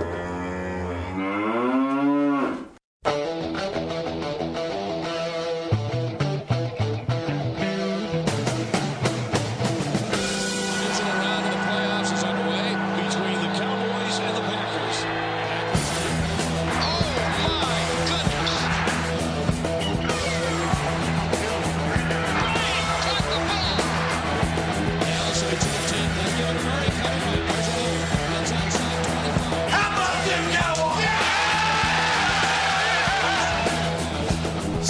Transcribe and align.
Mm-hmm. 0.00 1.79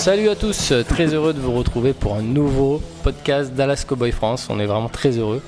Salut 0.00 0.30
à 0.30 0.34
tous, 0.34 0.72
très 0.88 1.12
heureux 1.12 1.34
de 1.34 1.40
vous 1.40 1.52
retrouver 1.52 1.92
pour 1.92 2.14
un 2.14 2.22
nouveau 2.22 2.80
podcast 3.02 3.52
Dallas 3.52 3.84
Cowboy 3.86 4.12
France. 4.12 4.48
On 4.48 4.58
est 4.58 4.64
vraiment 4.64 4.88
très 4.88 5.18
heureux, 5.18 5.42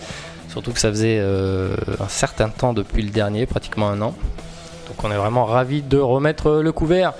surtout 0.51 0.73
que 0.73 0.79
ça 0.79 0.91
faisait 0.91 1.17
euh, 1.19 1.75
un 1.99 2.09
certain 2.09 2.51
temps 2.51 2.75
depuis 2.75 3.03
le 3.03 3.09
dernier, 3.09 3.47
pratiquement 3.47 3.89
un 3.89 4.03
an. 4.03 4.15
Donc 4.89 5.03
on 5.05 5.11
est 5.11 5.17
vraiment 5.17 5.47
ravis 5.47 5.81
de 5.81 5.97
remettre 5.97 6.61
le 6.61 6.71
couvert. 6.71 7.15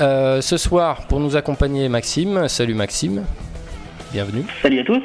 Euh, 0.00 0.40
ce 0.40 0.56
soir, 0.56 1.06
pour 1.08 1.20
nous 1.20 1.36
accompagner, 1.36 1.90
Maxime. 1.90 2.48
Salut 2.48 2.74
Maxime, 2.74 3.22
bienvenue. 4.10 4.46
Salut 4.62 4.80
à 4.80 4.84
tous. 4.84 5.02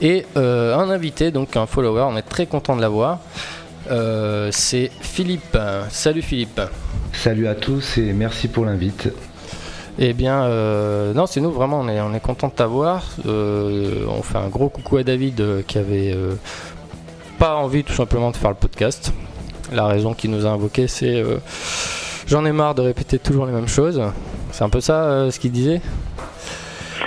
Et 0.00 0.26
euh, 0.36 0.76
un 0.76 0.90
invité, 0.90 1.30
donc 1.30 1.56
un 1.56 1.66
follower, 1.66 2.06
on 2.08 2.16
est 2.16 2.28
très 2.28 2.46
content 2.46 2.74
de 2.74 2.80
l'avoir. 2.80 3.20
c'est 4.50 4.90
Philippe. 5.00 5.56
Salut 5.90 6.22
Philippe. 6.22 6.60
Salut 7.12 7.46
à 7.46 7.54
tous 7.54 7.98
et 7.98 8.12
merci 8.12 8.48
pour 8.48 8.64
l'invite. 8.64 9.10
Eh 10.02 10.14
bien, 10.14 10.44
euh, 10.44 11.12
non, 11.12 11.26
c'est 11.26 11.42
nous 11.42 11.50
vraiment, 11.50 11.80
on 11.80 11.88
est, 11.88 12.00
on 12.00 12.18
content 12.20 12.48
de 12.48 12.54
t'avoir. 12.54 13.04
Euh, 13.26 14.06
on 14.08 14.22
fait 14.22 14.38
un 14.38 14.48
gros 14.48 14.70
coucou 14.70 14.96
à 14.96 15.02
David 15.02 15.38
euh, 15.42 15.62
qui 15.62 15.76
avait 15.76 16.16
pas 17.38 17.56
envie 17.56 17.84
tout 17.84 17.92
simplement 17.92 18.30
de 18.30 18.36
faire 18.38 18.48
le 18.48 18.56
podcast. 18.56 19.12
La 19.70 19.86
raison 19.86 20.14
qu'il 20.14 20.30
nous 20.30 20.46
a 20.46 20.48
invoqué, 20.48 20.88
c'est 20.88 21.22
j'en 22.26 22.46
ai 22.46 22.52
marre 22.52 22.74
de 22.74 22.80
répéter 22.80 23.18
toujours 23.18 23.44
les 23.44 23.52
mêmes 23.52 23.68
choses. 23.68 24.02
C'est 24.52 24.64
un 24.64 24.70
peu 24.70 24.80
ça 24.80 25.30
ce 25.30 25.38
qu'il 25.38 25.52
disait? 25.52 25.82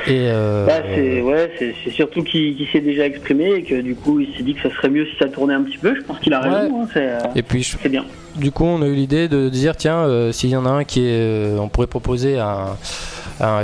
Et 0.08 0.28
bah, 0.66 0.82
c'est 0.94 1.22
ouais, 1.22 1.52
c'est 1.58 1.92
surtout 1.92 2.24
qu'il 2.24 2.68
s'est 2.72 2.82
déjà 2.82 3.06
exprimé 3.06 3.54
et 3.56 3.64
que 3.64 3.82
du 3.82 3.96
coup 3.96 4.20
il 4.20 4.36
s'est 4.36 4.44
dit 4.44 4.54
que 4.54 4.68
ça 4.68 4.76
serait 4.76 4.90
mieux 4.90 5.06
si 5.06 5.16
ça 5.18 5.28
tournait 5.28 5.54
un 5.54 5.64
petit 5.64 5.78
peu. 5.78 5.96
Je 5.96 6.02
pense 6.02 6.20
qu'il 6.20 6.34
a 6.34 6.40
raison. 6.40 6.88
Hein, 6.96 7.18
et 7.36 7.42
puis 7.42 7.64
c'est 7.64 7.90
bien 7.90 8.06
du 8.36 8.52
coup, 8.52 8.66
on 8.66 8.82
a 8.82 8.88
eu 8.88 8.94
l'idée 8.96 9.28
de 9.28 9.50
dire 9.50 9.76
tiens, 9.76 10.06
euh, 10.06 10.32
s'il 10.32 10.50
y 10.50 10.56
en 10.56 10.66
a 10.66 10.70
un 10.70 10.84
qui 10.84 11.02
est. 11.02 11.20
Euh, 11.20 11.58
on 11.60 11.70
pourrait 11.70 11.88
proposer 11.88 12.40
à, 12.40 12.76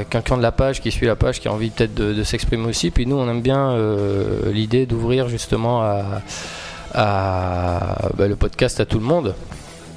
quelqu'un 0.10 0.38
de 0.38 0.42
la 0.42 0.52
page 0.52 0.82
qui 0.82 0.92
suit 0.92 1.06
la 1.06 1.16
page 1.16 1.40
qui 1.40 1.48
a 1.48 1.54
envie 1.54 1.70
peut-être 1.70 1.94
de, 1.94 2.24
s'exprimer 2.24 2.68
aussi. 2.68 2.92
Puis 2.92 3.06
nous, 3.06 3.16
on 3.16 3.30
aime 3.30 3.42
bien 3.42 3.72
euh, 3.72 4.52
l'idée 4.52 4.86
d'ouvrir 4.86 5.30
justement 5.30 5.82
à, 5.82 6.22
bah, 6.94 8.28
le 8.28 8.36
podcast 8.36 8.80
à 8.80 8.86
tout 8.86 9.00
le 9.00 9.06
monde 9.06 9.36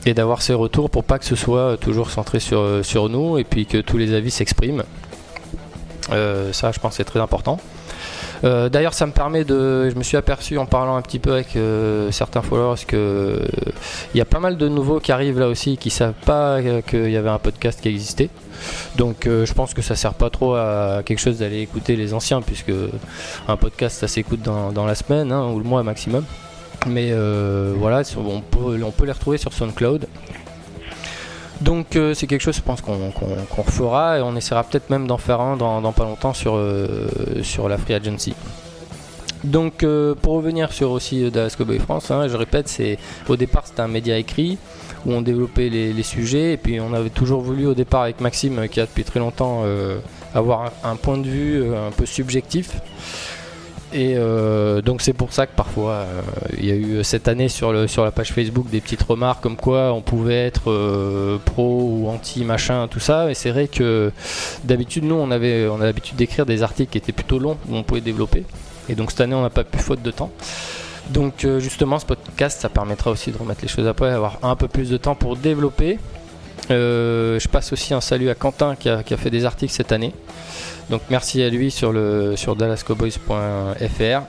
et 0.04 0.14
d'avoir 0.14 0.42
ces 0.42 0.54
retours 0.54 0.90
pour 0.90 1.04
pas 1.04 1.18
que 1.18 1.24
ce 1.24 1.36
soit 1.36 1.76
toujours 1.76 2.10
centré 2.10 2.38
sur, 2.38 2.84
sur 2.84 3.08
nous 3.08 3.38
et 3.38 3.44
puis 3.44 3.66
que 3.66 3.78
tous 3.78 3.98
les 3.98 4.14
avis 4.14 4.30
s'expriment. 4.30 4.84
Ça, 6.08 6.72
je 6.72 6.78
pense, 6.78 6.96
c'est 6.96 7.04
très 7.04 7.20
important. 7.20 7.58
Euh, 8.44 8.68
d'ailleurs, 8.68 8.94
ça 8.94 9.06
me 9.06 9.12
permet 9.12 9.44
de. 9.44 9.88
Je 9.90 9.94
me 9.94 10.02
suis 10.02 10.16
aperçu 10.16 10.58
en 10.58 10.66
parlant 10.66 10.96
un 10.96 11.02
petit 11.02 11.18
peu 11.18 11.32
avec 11.32 11.54
euh, 11.56 12.10
certains 12.10 12.42
followers 12.42 12.84
que 12.86 13.40
il 14.14 14.18
y 14.18 14.20
a 14.20 14.24
pas 14.24 14.40
mal 14.40 14.56
de 14.56 14.68
nouveaux 14.68 15.00
qui 15.00 15.12
arrivent 15.12 15.38
là 15.38 15.48
aussi 15.48 15.76
qui 15.76 15.90
savent 15.90 16.14
pas 16.26 16.58
qu'il 16.86 17.10
y 17.10 17.16
avait 17.16 17.28
un 17.28 17.38
podcast 17.38 17.80
qui 17.80 17.88
existait. 17.88 18.30
Donc, 18.96 19.26
euh, 19.26 19.46
je 19.46 19.52
pense 19.54 19.74
que 19.74 19.82
ça 19.82 19.94
sert 19.96 20.14
pas 20.14 20.30
trop 20.30 20.54
à 20.54 21.02
quelque 21.04 21.18
chose 21.18 21.38
d'aller 21.38 21.60
écouter 21.60 21.96
les 21.96 22.14
anciens 22.14 22.42
puisque 22.42 22.72
un 23.48 23.56
podcast 23.56 23.98
ça 23.98 24.08
s'écoute 24.08 24.42
dans, 24.42 24.86
la 24.86 24.94
semaine 24.94 25.32
hein, 25.32 25.48
ou 25.48 25.58
le 25.58 25.64
mois 25.64 25.82
maximum. 25.82 26.24
Mais 26.86 27.12
voilà, 27.76 28.02
on 28.16 28.40
peut, 28.40 28.82
on 28.82 28.90
peut 28.90 29.06
les 29.06 29.12
retrouver 29.12 29.38
sur 29.38 29.52
SoundCloud. 29.52 30.08
Donc 31.62 31.94
euh, 31.94 32.12
c'est 32.12 32.26
quelque 32.26 32.40
chose, 32.40 32.56
je 32.56 32.60
pense 32.60 32.80
qu'on 32.80 33.12
refera 33.56 34.18
et 34.18 34.22
on 34.22 34.34
essaiera 34.34 34.64
peut-être 34.64 34.90
même 34.90 35.06
d'en 35.06 35.16
faire 35.16 35.40
un 35.40 35.56
dans, 35.56 35.92
pas 35.92 36.02
longtemps 36.02 36.34
sur, 36.34 36.56
euh, 36.56 37.08
sur 37.42 37.68
la 37.68 37.78
Free 37.78 37.94
Agency. 37.94 38.34
Donc 39.44 39.84
euh, 39.84 40.14
pour 40.14 40.34
revenir 40.34 40.72
sur 40.72 40.90
aussi 40.90 41.30
Dallas 41.30 41.54
Cowboy 41.56 41.78
France, 41.78 42.10
hein, 42.10 42.26
je 42.26 42.36
répète, 42.36 42.68
c'est 42.68 42.98
au 43.28 43.36
départ 43.36 43.66
c'était 43.66 43.80
un 43.80 43.88
média 43.88 44.18
écrit 44.18 44.58
où 45.06 45.12
on 45.12 45.22
développait 45.22 45.68
les, 45.68 46.02
sujets 46.02 46.54
et 46.54 46.56
puis 46.56 46.80
on 46.80 46.92
avait 46.94 47.10
toujours 47.10 47.42
voulu 47.42 47.66
au 47.66 47.74
départ 47.74 48.02
avec 48.02 48.20
Maxime 48.20 48.68
qui 48.68 48.80
a 48.80 48.86
depuis 48.86 49.04
très 49.04 49.20
longtemps 49.20 49.64
avoir 50.34 50.72
un, 50.84 50.96
point 50.96 51.18
de 51.18 51.28
vue 51.28 51.74
un 51.74 51.90
peu 51.90 52.06
subjectif 52.06 52.70
et 53.92 54.14
euh, 54.16 54.80
donc 54.80 55.02
c'est 55.02 55.12
pour 55.12 55.32
ça 55.32 55.46
que 55.46 55.54
parfois 55.54 55.92
euh, 55.92 56.22
il 56.58 56.64
y 56.64 56.70
a 56.70 56.74
eu 56.74 57.04
cette 57.04 57.28
année 57.28 57.48
sur, 57.48 57.72
la 57.72 58.10
page 58.10 58.32
Facebook 58.32 58.70
des 58.70 58.80
petites 58.80 59.02
remarques 59.02 59.42
comme 59.42 59.56
quoi 59.56 59.92
on 59.92 60.00
pouvait 60.00 60.46
être 60.46 60.70
euh, 60.70 61.36
pro 61.44 61.82
ou 61.82 62.08
anti 62.08 62.44
machin 62.44 62.88
tout 62.88 63.00
ça. 63.00 63.30
Et 63.30 63.34
c'est 63.34 63.50
vrai 63.50 63.68
que 63.68 64.10
d'habitude 64.64 65.04
nous 65.04 65.14
on 65.14 65.30
avait 65.30 65.68
on 65.68 65.80
a 65.80 65.84
l'habitude 65.84 66.16
d'écrire 66.16 66.46
des 66.46 66.62
articles 66.62 66.90
qui 66.90 66.98
étaient 66.98 67.12
plutôt 67.12 67.38
longs 67.38 67.58
où 67.68 67.76
on 67.76 67.82
pouvait 67.82 68.00
développer. 68.00 68.44
Et 68.88 68.94
donc 68.94 69.10
cette 69.10 69.20
année 69.20 69.34
on 69.34 69.42
n'a 69.42 69.50
pas 69.50 69.64
pu 69.64 69.78
faute 69.78 70.02
de 70.02 70.10
temps. 70.10 70.30
Donc 71.10 71.46
justement 71.58 71.98
ce 71.98 72.06
podcast 72.06 72.60
ça 72.60 72.70
permettra 72.70 73.10
aussi 73.10 73.30
de 73.30 73.36
remettre 73.36 73.60
les 73.60 73.68
choses 73.68 73.92
plat, 73.94 74.14
avoir 74.14 74.38
un 74.42 74.56
peu 74.56 74.68
plus 74.68 74.88
de 74.88 74.96
temps 74.96 75.14
pour 75.14 75.36
développer. 75.36 75.98
je 76.70 77.48
passe 77.48 77.74
aussi 77.74 77.92
un 77.92 78.00
salut 78.00 78.30
à 78.30 78.34
Quentin 78.34 78.74
qui 78.74 78.88
a 78.88 79.02
fait 79.02 79.30
des 79.30 79.44
articles 79.44 79.72
cette 79.72 79.92
année. 79.92 80.14
Donc 80.90 81.02
merci 81.10 81.42
à 81.42 81.48
lui 81.48 81.70
sur, 81.70 81.92
le, 81.92 82.36
sur 82.36 82.56
dallascowboys.fr. 82.56 84.22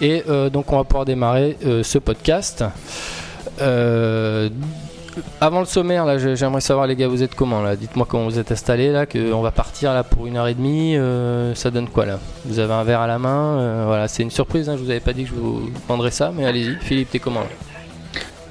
Et 0.00 0.22
euh, 0.28 0.48
donc 0.50 0.72
on 0.72 0.76
va 0.76 0.84
pouvoir 0.84 1.04
démarrer 1.04 1.56
euh, 1.64 1.82
ce 1.82 1.98
podcast. 1.98 2.64
Euh, 3.60 4.48
avant 5.40 5.58
le 5.58 5.66
sommaire, 5.66 6.04
là, 6.04 6.16
j'aimerais 6.18 6.60
savoir 6.60 6.86
les 6.86 6.94
gars, 6.94 7.08
vous 7.08 7.24
êtes 7.24 7.34
comment 7.34 7.60
là? 7.60 7.74
Dites-moi 7.74 8.06
comment 8.08 8.24
vous 8.24 8.38
êtes 8.38 8.52
installés 8.52 8.92
là, 8.92 9.04
qu'on 9.04 9.40
va 9.40 9.50
partir 9.50 9.92
là 9.92 10.04
pour 10.04 10.28
une 10.28 10.36
heure 10.36 10.46
et 10.46 10.54
demie. 10.54 10.96
ça 11.56 11.72
donne 11.72 11.88
quoi 11.88 12.06
là? 12.06 12.20
Vous 12.44 12.60
avez 12.60 12.72
un 12.72 12.84
verre 12.84 13.00
à 13.00 13.08
la 13.08 13.18
main 13.18 13.84
Voilà, 13.84 14.06
c'est 14.06 14.22
une 14.22 14.30
surprise. 14.30 14.68
Hein, 14.68 14.76
je 14.76 14.84
vous 14.84 14.90
avais 14.90 15.00
pas 15.00 15.12
dit 15.12 15.24
que 15.24 15.30
je 15.30 15.34
vous 15.34 15.70
vendrais 15.88 16.12
ça, 16.12 16.32
mais 16.32 16.46
allez-y. 16.46 16.76
Philippe, 16.82 17.10
t'es 17.10 17.18
comment 17.18 17.42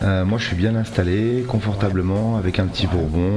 Moi, 0.01 0.37
je 0.37 0.45
suis 0.45 0.57
bien 0.57 0.75
installé, 0.75 1.45
confortablement, 1.47 2.35
avec 2.35 2.59
un 2.59 2.65
petit 2.65 2.85
bourbon. 2.87 3.31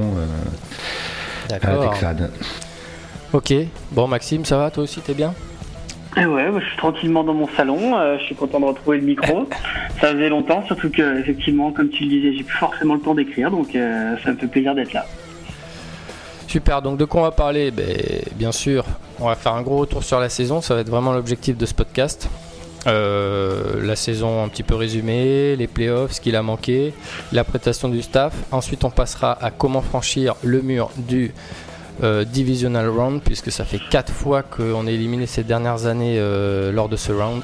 D'accord. 1.47 1.93
Ok, 3.33 3.53
bon 3.91 4.07
Maxime, 4.07 4.43
ça 4.43 4.57
va 4.57 4.71
Toi 4.71 4.83
aussi, 4.83 4.99
t'es 4.99 5.13
bien? 5.13 5.33
Eh 6.17 6.25
ouais, 6.25 6.51
je 6.59 6.65
suis 6.65 6.77
tranquillement 6.77 7.23
dans 7.23 7.33
mon 7.33 7.47
salon, 7.55 7.97
euh, 7.97 8.17
je 8.19 8.25
suis 8.25 8.35
content 8.35 8.59
de 8.59 8.65
retrouver 8.65 8.97
le 8.97 9.05
micro. 9.05 9.47
ça 10.01 10.11
faisait 10.11 10.27
longtemps, 10.27 10.65
surtout 10.65 10.89
que 10.89 11.19
effectivement, 11.19 11.71
comme 11.71 11.89
tu 11.89 12.03
le 12.03 12.09
disais, 12.09 12.33
j'ai 12.37 12.43
plus 12.43 12.57
forcément 12.57 12.95
le 12.95 12.99
temps 12.99 13.15
d'écrire, 13.15 13.49
donc 13.49 13.73
euh, 13.73 14.15
ça 14.23 14.31
me 14.31 14.37
fait 14.37 14.47
plaisir 14.47 14.75
d'être 14.75 14.91
là. 14.91 15.05
Super, 16.47 16.81
donc 16.81 16.97
de 16.97 17.05
quoi 17.05 17.21
on 17.21 17.23
va 17.23 17.31
parler? 17.31 17.71
Ben, 17.71 17.95
Bien 18.35 18.51
sûr, 18.51 18.83
on 19.21 19.27
va 19.27 19.35
faire 19.35 19.53
un 19.53 19.61
gros 19.61 19.77
retour 19.77 20.03
sur 20.03 20.19
la 20.19 20.27
saison, 20.27 20.59
ça 20.59 20.75
va 20.75 20.81
être 20.81 20.89
vraiment 20.89 21.13
l'objectif 21.13 21.55
de 21.55 21.65
ce 21.65 21.73
podcast. 21.73 22.29
Euh, 22.87 23.81
la 23.85 23.95
saison 23.95 24.43
un 24.43 24.49
petit 24.49 24.63
peu 24.63 24.75
résumée, 24.75 25.55
les 25.55 25.67
playoffs, 25.67 26.13
ce 26.13 26.21
qu'il 26.21 26.35
a 26.35 26.41
manqué, 26.41 26.93
la 27.31 27.45
prestation 27.45 27.87
du 27.87 28.01
staff. 28.01 28.33
Ensuite, 28.51 28.83
on 28.83 28.89
passera 28.89 29.37
à 29.41 29.51
comment 29.51 29.81
franchir 29.81 30.35
le 30.43 30.61
mur 30.61 30.89
du 30.97 31.31
euh, 32.03 32.25
divisional 32.25 32.89
round, 32.89 33.21
puisque 33.21 33.51
ça 33.51 33.63
fait 33.63 33.79
4 33.91 34.11
fois 34.11 34.41
qu'on 34.41 34.87
est 34.87 34.93
éliminé 34.95 35.27
ces 35.27 35.43
dernières 35.43 35.85
années 35.85 36.15
euh, 36.17 36.71
lors 36.71 36.89
de 36.89 36.95
ce 36.95 37.11
round. 37.11 37.43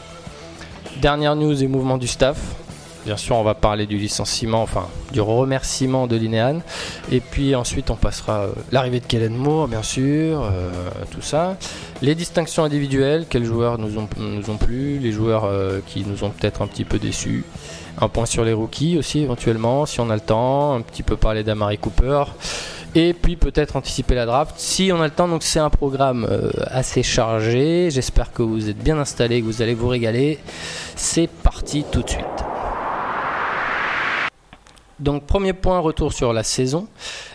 Dernière 1.00 1.36
news 1.36 1.62
et 1.64 1.68
mouvement 1.68 2.00
du 2.00 2.08
staff. 2.08 2.40
Bien 3.06 3.18
sûr, 3.18 3.36
on 3.36 3.44
va 3.44 3.54
parler 3.54 3.86
du 3.86 3.98
licenciement, 3.98 4.64
enfin 4.64 4.88
du 5.12 5.22
remerciement 5.22 6.08
de 6.08 6.16
Linéane. 6.16 6.62
Et 7.12 7.20
puis 7.20 7.54
ensuite, 7.54 7.92
on 7.92 7.96
passera 7.96 8.40
euh, 8.40 8.52
l'arrivée 8.72 9.00
de 9.00 9.06
Kellen 9.06 9.36
Moore, 9.36 9.68
bien 9.68 9.84
sûr, 9.84 10.52
tout 11.12 11.22
ça. 11.22 11.56
Les 12.02 12.16
distinctions 12.16 12.64
individuelles, 12.64 13.28
quels 13.30 13.46
joueurs 13.46 13.78
nous 13.78 14.00
ont, 14.00 14.10
nous 14.18 14.50
ont 14.50 14.58
plu, 14.58 14.98
les 14.98 15.12
joueurs 15.12 15.50
qui 15.86 16.04
nous 16.04 16.24
ont 16.24 16.32
peut-être 16.32 16.64
un 16.64 16.68
petit 16.68 16.84
peu 16.84 16.98
déçus. 16.98 17.46
Un 18.02 18.10
point 18.10 18.26
sur 18.26 18.44
les 18.44 18.54
rookies 18.54 18.98
aussi, 18.98 19.20
éventuellement, 19.20 19.86
si 19.86 20.00
on 20.00 20.10
a 20.10 20.16
le 20.16 20.22
temps. 20.22 20.74
Un 20.74 20.82
petit 20.82 21.04
peu 21.04 21.16
parler 21.16 21.44
d'Amari 21.44 21.78
Cooper 21.78 22.24
et 22.96 23.14
puis 23.14 23.36
peut-être 23.36 23.76
anticiper 23.76 24.16
la 24.16 24.26
draft 24.26 24.56
si 24.58 24.92
on 24.94 25.02
a 25.02 25.06
le 25.06 25.12
temps. 25.12 25.28
Donc 25.28 25.44
c'est 25.44 25.60
un 25.60 25.70
programme 25.70 26.28
euh, 26.30 26.52
assez 26.68 27.04
chargé. 27.04 27.90
J'espère 27.92 28.32
que 28.32 28.42
vous 28.42 28.70
êtes 28.70 28.78
bien 28.78 28.98
installés, 28.98 29.42
que 29.42 29.46
vous 29.46 29.62
allez 29.62 29.74
vous 29.74 29.88
régaler. 29.88 30.40
C'est 30.96 31.30
parti 31.30 31.86
tout 31.92 32.04
de 32.04 32.10
suite. 32.10 32.26
Donc 35.00 35.26
premier 35.28 35.54
point, 35.54 35.80
retour 35.80 36.12
sur 36.12 36.34
la 36.34 36.44
saison. 36.44 36.88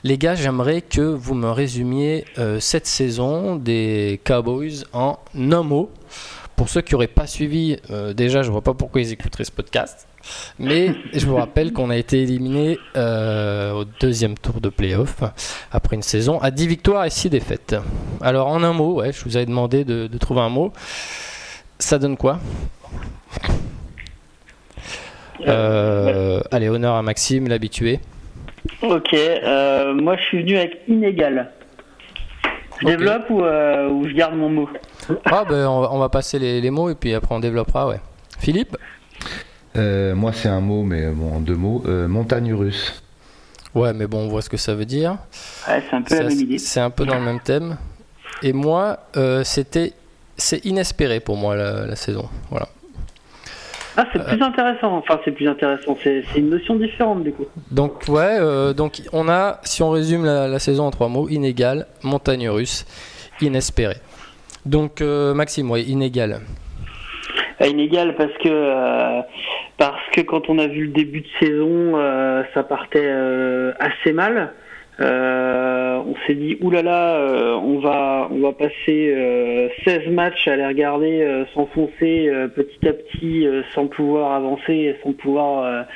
Les 0.02 0.18
gars, 0.18 0.34
j'aimerais 0.34 0.82
que 0.82 1.00
vous 1.00 1.34
me 1.34 1.50
résumiez 1.50 2.24
euh, 2.38 2.58
cette 2.58 2.86
saison 2.86 3.54
des 3.54 4.20
Cowboys 4.24 4.84
en 4.92 5.18
un 5.34 5.62
mot. 5.62 5.90
Pour 6.56 6.68
ceux 6.68 6.80
qui 6.80 6.94
n'auraient 6.94 7.06
pas 7.06 7.26
suivi, 7.26 7.76
euh, 7.90 8.12
déjà 8.12 8.42
je 8.42 8.50
vois 8.50 8.62
pas 8.62 8.74
pourquoi 8.74 9.00
ils 9.00 9.12
écouteraient 9.12 9.44
ce 9.44 9.52
podcast. 9.52 10.06
Mais 10.58 10.94
je 11.12 11.26
vous 11.26 11.36
rappelle 11.36 11.72
qu'on 11.72 11.90
a 11.90 11.96
été 11.96 12.22
éliminé 12.22 12.78
euh, 12.96 13.72
au 13.72 13.84
deuxième 13.84 14.36
tour 14.36 14.60
de 14.60 14.68
playoff 14.68 15.22
après 15.70 15.96
une 15.96 16.02
saison 16.02 16.38
à 16.40 16.50
10 16.50 16.66
victoires 16.66 17.04
et 17.04 17.10
6 17.10 17.30
défaites. 17.30 17.76
Alors 18.20 18.48
en 18.48 18.62
un 18.62 18.72
mot, 18.72 18.94
ouais, 18.94 19.12
je 19.12 19.24
vous 19.24 19.36
avais 19.36 19.46
demandé 19.46 19.84
de, 19.84 20.08
trouver 20.18 20.40
un 20.40 20.48
mot. 20.48 20.72
Ça 21.78 21.98
donne 21.98 22.16
quoi? 22.16 22.38
Euh, 25.46 26.40
Allez, 26.52 26.68
honneur 26.68 26.94
à 26.94 27.02
Maxime, 27.02 27.48
l'habitué. 27.48 27.98
Ok, 28.82 29.12
euh, 29.12 29.92
moi 29.94 30.16
je 30.16 30.22
suis 30.22 30.42
venu 30.42 30.56
avec 30.56 30.78
inégal. 30.86 31.50
Je 32.80 32.86
développe 32.86 33.28
ou, 33.30 33.40
je 33.40 34.14
garde 34.14 34.36
mon 34.36 34.48
mot? 34.48 34.68
Ah, 35.24 35.44
ben, 35.48 35.66
on, 35.66 35.98
va, 35.98 36.08
passer 36.08 36.38
les, 36.38 36.60
les 36.60 36.70
mots 36.70 36.90
et 36.90 36.94
puis 36.94 37.12
après 37.14 37.34
on 37.34 37.40
développera, 37.40 37.88
ouais. 37.88 38.00
Philippe? 38.38 38.76
Euh, 39.76 40.14
moi, 40.14 40.32
c'est 40.32 40.48
un 40.48 40.60
mot, 40.60 40.82
mais 40.82 41.06
bon, 41.08 41.36
en 41.36 41.40
deux 41.40 41.56
mots. 41.56 41.82
Euh, 41.86 42.08
montagne 42.08 42.52
russe. 42.52 43.02
Ouais, 43.74 43.92
mais 43.94 44.06
bon, 44.06 44.26
on 44.26 44.28
voit 44.28 44.42
ce 44.42 44.50
que 44.50 44.56
ça 44.56 44.74
veut 44.74 44.84
dire. 44.84 45.16
Ouais, 45.66 45.82
c'est 45.88 45.96
un 45.96 46.02
peu 46.02 46.14
la 46.16 46.24
même 46.24 46.40
idée. 46.40 46.58
C'est 46.58 46.80
un 46.80 46.90
peu 46.90 47.06
dans 47.06 47.18
le 47.18 47.24
même 47.24 47.40
thème. 47.40 47.76
Et 48.42 48.52
moi, 48.52 48.98
euh, 49.16 49.44
c'était, 49.44 49.94
c'est 50.36 50.64
inespéré 50.66 51.20
pour 51.20 51.36
moi 51.36 51.56
la, 51.56 51.96
saison. 51.96 52.28
Voilà. 52.50 52.68
Ah, 53.96 54.06
c'est 54.12 54.22
plus 54.22 54.42
intéressant. 54.42 54.96
Enfin, 54.96 55.20
c'est 55.24 55.32
plus 55.32 55.48
intéressant. 55.48 55.96
C'est, 56.02 56.24
une 56.36 56.50
notion 56.50 56.76
différente 56.76 57.24
du 57.24 57.32
coup. 57.32 57.46
Donc, 57.70 58.04
ouais, 58.08 58.74
donc 58.74 59.02
on 59.12 59.28
a, 59.28 59.60
si 59.64 59.82
on 59.82 59.90
résume 59.90 60.24
la, 60.24 60.58
saison 60.58 60.86
en 60.86 60.90
trois 60.90 61.08
mots, 61.08 61.28
inégal, 61.28 61.86
montagne 62.02 62.48
russe, 62.50 62.84
inespéré. 63.40 63.96
Donc, 64.66 65.00
Maxime, 65.00 65.70
ouais, 65.70 65.82
inégal. 65.82 66.40
Inégal 67.66 68.14
parce 68.16 68.36
que 68.38 69.22
parce 69.78 70.08
que 70.12 70.20
quand 70.20 70.48
on 70.48 70.58
a 70.58 70.66
vu 70.66 70.86
le 70.86 70.92
début 70.92 71.22
de 71.22 71.28
saison, 71.40 71.96
euh, 71.96 72.42
ça 72.54 72.62
partait 72.62 73.00
euh, 73.02 73.72
assez 73.78 74.12
mal. 74.12 74.52
Euh, 75.00 75.96
on 76.06 76.14
s'est 76.26 76.34
dit 76.34 76.58
oulala, 76.60 77.18
on 77.62 77.78
va 77.80 78.28
on 78.30 78.40
va 78.40 78.52
passer 78.52 79.70
16 79.84 80.08
matchs 80.10 80.46
à 80.46 80.56
les 80.56 80.66
regarder 80.66 81.44
s'enfoncer 81.54 82.30
petit 82.54 82.86
à 82.86 82.92
petit 82.92 83.48
sans 83.74 83.86
pouvoir 83.86 84.32
avancer 84.32 84.94
sans 85.02 85.12
pouvoir 85.14 85.86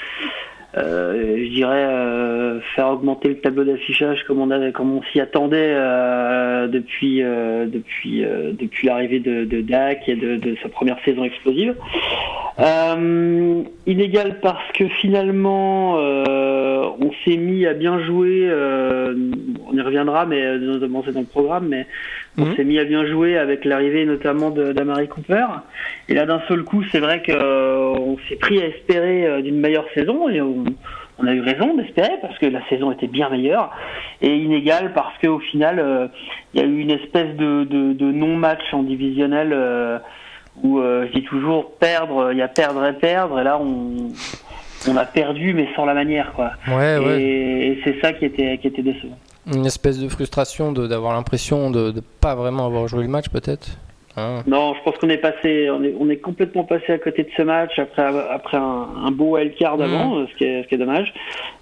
euh, 0.76 1.38
je 1.38 1.54
dirais 1.54 1.84
euh, 1.84 2.60
faire 2.74 2.88
augmenter 2.88 3.28
le 3.28 3.38
tableau 3.38 3.64
d'affichage 3.64 4.24
comme 4.24 4.40
on 4.40 4.50
avait, 4.50 4.72
comme 4.72 4.94
on 4.94 5.02
s'y 5.04 5.20
attendait 5.20 5.72
euh, 5.74 6.66
depuis 6.66 7.22
depuis 7.22 8.22
depuis 8.52 8.86
l'arrivée 8.86 9.20
de, 9.20 9.44
de 9.44 9.62
Dak 9.62 10.06
et 10.08 10.16
de, 10.16 10.36
de, 10.36 10.56
sa 10.62 10.68
première 10.68 10.98
saison 11.04 11.24
explosive. 11.24 11.74
inégal 13.86 14.40
parce 14.42 14.70
que 14.72 14.86
finalement 14.88 15.94
on 15.94 17.10
s'est 17.24 17.36
mis 17.36 17.66
à 17.66 17.72
bien 17.72 17.98
jouer. 18.04 18.50
on 18.50 19.76
y 19.76 19.80
reviendra, 19.80 20.26
mais 20.26 20.58
notamment 20.58 21.02
c'est 21.06 21.12
dans 21.12 21.20
le 21.20 21.26
programme, 21.26 21.68
mais 21.68 21.86
on 22.38 22.44
mhm. 22.44 22.56
s'est 22.56 22.64
mis 22.64 22.78
à 22.78 22.84
bien 22.84 23.06
jouer 23.06 23.38
avec 23.38 23.64
l'arrivée 23.64 24.04
notamment 24.04 24.50
d'Amari 24.50 25.08
Cooper. 25.08 25.46
Et 26.08 26.14
là, 26.14 26.26
d'un 26.26 26.42
seul 26.48 26.64
coup, 26.64 26.82
c'est 26.92 27.00
vrai 27.00 27.22
qu'on 27.22 27.32
euh, 27.32 28.16
s'est 28.28 28.36
pris 28.36 28.60
à 28.60 28.66
espérer 28.66 29.26
euh, 29.26 29.42
d'une 29.42 29.58
meilleure 29.58 29.86
saison 29.94 30.28
et 30.28 30.40
on, 30.40 30.64
a 31.26 31.32
eu 31.32 31.40
raison 31.40 31.74
d'espérer 31.74 32.12
parce 32.20 32.38
que 32.38 32.46
la 32.46 32.60
saison 32.68 32.92
était 32.92 33.06
bien 33.06 33.30
meilleure 33.30 33.74
et 34.20 34.36
inégale 34.36 34.92
parce 34.92 35.16
qu'au 35.18 35.38
final, 35.38 35.78
euh, 35.78 36.08
il 36.52 36.60
y 36.60 36.62
a 36.62 36.66
eu 36.66 36.78
une 36.78 36.90
espèce 36.90 37.34
de, 37.36 38.12
non-match 38.12 38.62
en 38.72 38.82
divisionnel 38.82 40.02
où 40.62 40.80
je 40.80 41.12
dis 41.12 41.22
toujours 41.22 41.72
perdre, 41.78 42.32
il 42.32 42.38
y 42.38 42.42
a 42.42 42.48
perdre 42.48 42.84
et 42.86 42.92
perdre 42.92 43.40
et 43.40 43.44
là 43.44 43.58
on, 43.58 44.10
on 44.88 44.96
a 44.96 45.04
perdu 45.04 45.52
mais 45.52 45.68
sans 45.74 45.84
la 45.84 45.92
manière 45.92 46.32
quoi. 46.32 46.52
et, 46.68 47.68
et 47.68 47.80
c'est 47.84 48.00
ça 48.00 48.12
qui 48.12 48.24
était 48.24 48.56
qui 48.58 48.68
était 48.68 48.82
décevant 48.82 49.18
une 49.52 49.66
espèce 49.66 49.98
de 49.98 50.08
frustration 50.08 50.72
d'avoir 50.72 51.12
l'impression 51.12 51.70
de 51.70 51.92
ne 51.92 52.00
pas 52.00 52.34
vraiment 52.34 52.66
avoir 52.66 52.88
joué 52.88 53.02
le 53.02 53.08
match 53.08 53.28
peut-être 53.28 53.68
hein 54.16 54.42
Non, 54.46 54.74
je 54.74 54.82
pense 54.82 54.98
qu'on 54.98 55.08
est 55.08 55.18
passé, 55.18 55.70
on 55.70 55.82
est, 55.84 55.94
on 55.98 56.08
est, 56.10 56.16
complètement 56.16 56.64
passé 56.64 56.92
à 56.92 56.98
côté 56.98 57.22
de 57.22 57.28
ce 57.36 57.42
match 57.42 57.78
après, 57.78 58.02
après 58.02 58.56
un, 58.56 59.10
beau 59.12 59.36
wildcard 59.36 59.80
avant, 59.80 60.16
mmh. 60.16 60.26
ce, 60.28 60.36
qui 60.36 60.44
est, 60.44 60.62
ce 60.64 60.68
qui 60.68 60.74
est 60.74 60.78
dommage. 60.78 61.12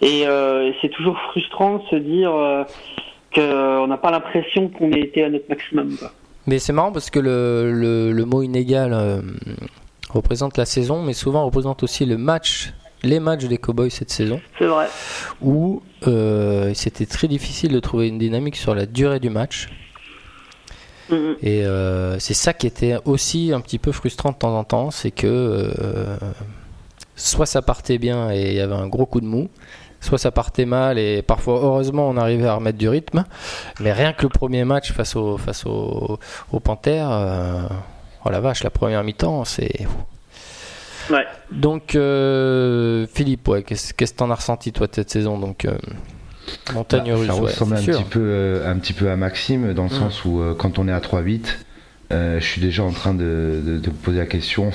Euh, 0.02 0.68
et, 0.68 0.74
c'est 0.80 0.88
toujours 0.88 1.18
frustrant 1.30 1.78
de 1.78 1.82
se 1.90 1.96
dire 1.96 2.34
euh, 2.34 2.64
qu'on 3.34 3.86
n'a 3.86 3.98
pas 3.98 4.10
l'impression 4.10 4.68
qu'on 4.68 4.90
ait 4.92 5.00
été 5.00 5.24
à 5.24 5.28
notre 5.28 5.48
maximum. 5.48 5.96
Mais 6.46 6.58
c'est 6.58 6.72
marrant 6.72 6.92
parce 6.92 7.10
que 7.10 7.18
le, 7.18 7.72
le, 7.72 8.12
le 8.12 8.24
mot 8.24 8.42
inégal 8.42 8.92
euh, 8.92 9.20
représente 10.10 10.56
la 10.56 10.64
saison, 10.64 11.02
mais 11.02 11.12
souvent 11.12 11.44
représente 11.44 11.82
aussi 11.82 12.06
le 12.06 12.16
match 12.16 12.72
les 13.04 13.20
matchs 13.20 13.44
des 13.44 13.58
Cowboys 13.58 13.90
cette 13.90 14.10
saison. 14.10 14.40
C'est 14.58 14.66
vrai. 14.66 14.86
Où 15.42 15.82
euh, 16.06 16.72
c'était 16.74 17.06
très 17.06 17.28
difficile 17.28 17.72
de 17.72 17.80
trouver 17.80 18.08
une 18.08 18.18
dynamique 18.18 18.56
sur 18.56 18.74
la 18.74 18.86
durée 18.86 19.20
du 19.20 19.30
match. 19.30 19.68
Mm-hmm. 21.10 21.36
Et 21.42 21.64
euh, 21.64 22.18
c'est 22.18 22.34
ça 22.34 22.52
qui 22.52 22.66
était 22.66 22.96
aussi 23.04 23.52
un 23.52 23.60
petit 23.60 23.78
peu 23.78 23.92
frustrant 23.92 24.30
de 24.30 24.36
temps 24.36 24.56
en 24.56 24.64
temps, 24.64 24.90
c'est 24.90 25.10
que 25.10 25.26
euh, 25.26 26.16
soit 27.14 27.46
ça 27.46 27.62
partait 27.62 27.98
bien 27.98 28.30
et 28.32 28.50
il 28.50 28.54
y 28.54 28.60
avait 28.60 28.74
un 28.74 28.88
gros 28.88 29.04
coup 29.04 29.20
de 29.20 29.26
mou, 29.26 29.48
soit 30.00 30.18
ça 30.18 30.30
partait 30.30 30.64
mal 30.64 30.98
et 30.98 31.20
parfois 31.20 31.60
heureusement 31.62 32.08
on 32.08 32.16
arrivait 32.16 32.46
à 32.46 32.54
remettre 32.54 32.78
du 32.78 32.88
rythme, 32.88 33.24
mais 33.80 33.92
rien 33.92 34.14
que 34.14 34.22
le 34.22 34.30
premier 34.30 34.64
match 34.64 34.92
face 34.92 35.14
au 35.14 35.36
face 35.36 35.66
au, 35.66 36.18
Panthers, 36.62 37.68
oh 38.24 38.30
la 38.30 38.40
vache, 38.40 38.64
la 38.64 38.70
première 38.70 39.04
mi-temps, 39.04 39.44
c'est 39.44 39.86
donc, 41.50 41.94
euh, 41.94 43.06
Philippe, 43.12 43.48
ouais, 43.48 43.62
qu'est-ce 43.62 43.94
que 43.94 44.04
tu 44.04 44.22
en 44.22 44.30
as 44.30 44.34
ressenti, 44.34 44.72
toi, 44.72 44.86
cette 44.90 45.10
saison? 45.10 45.38
Donc, 45.38 45.64
euh, 45.64 45.76
Montagne 46.72 47.04
bah, 47.06 47.14
russe. 47.14 47.26
Ça 47.26 47.32
ressemble 47.32 47.76
un, 47.76 47.82
petit 47.82 48.04
peu, 48.04 48.20
euh, 48.20 48.70
un 48.70 48.78
petit 48.78 48.92
peu 48.92 49.10
à 49.10 49.16
Maxime, 49.16 49.72
dans 49.72 49.84
le 49.84 49.88
mmh. 49.88 49.98
sens 49.98 50.24
où 50.24 50.42
quand 50.58 50.78
on 50.78 50.88
est 50.88 50.92
à 50.92 51.00
3-8, 51.00 51.46
je 52.10 52.38
suis 52.40 52.60
déjà 52.60 52.84
en 52.84 52.92
train 52.92 53.14
de, 53.14 53.60
de, 53.64 53.90
poser 53.90 54.18
la 54.18 54.26
question 54.26 54.70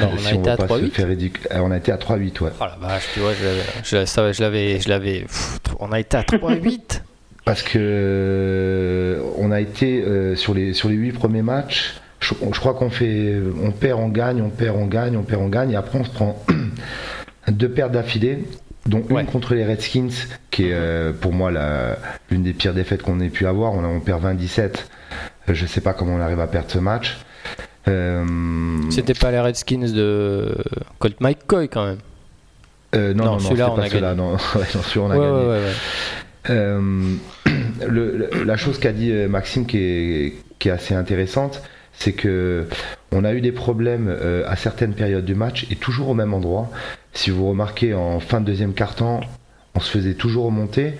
on 0.00 0.26
a 0.26 0.32
été 0.32 0.50
à 0.50 0.56
3-8 0.56 1.30
On 1.56 1.70
a 1.70 1.76
été 1.76 1.92
à 1.92 1.96
3-8, 1.96 2.40
ouais. 2.40 2.50
Oh 2.60 2.64
la 2.64 2.76
vache, 2.88 3.08
tu 3.14 3.20
vois, 3.20 3.32
je 3.34 4.40
l'avais. 4.40 4.80
Je 4.80 4.88
l'avais 4.88 5.26
on 5.80 5.90
a 5.92 5.98
été 5.98 6.16
à 6.16 6.22
3-8 6.22 7.00
Parce 7.44 7.62
que 7.62 9.20
on 9.38 9.50
a 9.50 9.60
été 9.60 10.04
sur, 10.36 10.54
les, 10.54 10.74
sur 10.74 10.88
les 10.88 10.94
8 10.94 11.12
premiers 11.12 11.42
matchs, 11.42 12.01
je, 12.22 12.60
crois 12.60 12.74
qu'on 12.74 12.90
fait, 12.90 13.36
on 13.62 13.72
perd, 13.72 13.98
on 13.98 14.08
gagne, 14.08 14.40
on 14.42 14.48
perd, 14.48 14.76
on 14.76 14.86
gagne, 14.86 15.16
on 15.16 15.22
perd, 15.22 15.42
on 15.42 15.48
gagne, 15.48 15.72
et 15.72 15.76
après 15.76 15.98
on 15.98 16.04
se 16.04 16.10
prend 16.10 16.42
deux 17.48 17.68
pertes 17.68 17.92
d'affilée, 17.92 18.44
dont 18.86 19.04
une 19.10 19.26
contre 19.26 19.54
les 19.54 19.64
Redskins, 19.64 20.10
qui 20.50 20.68
est 20.68 20.72
euh, 20.72 21.12
pour 21.12 21.32
moi 21.32 21.50
l'une 22.30 22.42
des 22.42 22.52
pires 22.52 22.74
défaites 22.74 23.02
qu'on 23.02 23.20
ait 23.20 23.28
pu 23.28 23.46
avoir. 23.46 23.72
On, 23.72 23.84
on 23.84 24.00
perd 24.00 24.22
27. 24.22 24.88
Euh, 25.48 25.54
je 25.54 25.66
sais 25.66 25.80
pas 25.80 25.92
comment 25.92 26.14
on 26.14 26.20
arrive 26.20 26.40
à 26.40 26.46
perdre 26.46 26.70
ce 26.70 26.78
match. 26.78 27.18
Euh, 27.88 28.24
C'était 28.90 29.14
pas 29.14 29.30
les 29.32 29.40
Redskins 29.40 29.92
de 29.92 30.56
Colt 30.98 31.20
McCoy 31.20 31.68
quand 31.68 31.86
même. 31.86 31.98
non, 32.94 33.24
non, 33.24 33.38
celui-là 33.40 33.72
on, 33.72 33.78
a 33.78 33.88
gagné. 33.88 34.14
Non, 34.14 34.36
on 34.96 35.10
a 35.10 35.16
gagné. 36.48 38.44
la 38.44 38.56
chose 38.56 38.78
qu'a 38.78 38.92
dit 38.92 39.12
Maxime 39.28 39.66
qui 39.66 39.78
est, 39.78 40.34
qui 40.60 40.68
est 40.68 40.72
assez 40.72 40.94
intéressante, 40.94 41.62
c'est 41.94 42.12
que 42.12 42.68
on 43.10 43.24
a 43.24 43.32
eu 43.32 43.40
des 43.40 43.52
problèmes 43.52 44.08
euh, 44.08 44.44
à 44.48 44.56
certaines 44.56 44.94
périodes 44.94 45.24
du 45.24 45.34
match 45.34 45.66
et 45.70 45.76
toujours 45.76 46.08
au 46.08 46.14
même 46.14 46.34
endroit. 46.34 46.70
Si 47.12 47.30
vous 47.30 47.48
remarquez 47.48 47.94
en 47.94 48.20
fin 48.20 48.40
de 48.40 48.46
deuxième 48.46 48.74
quart-temps, 48.74 49.20
on 49.74 49.80
se 49.80 49.90
faisait 49.90 50.14
toujours 50.14 50.46
remonter. 50.46 50.94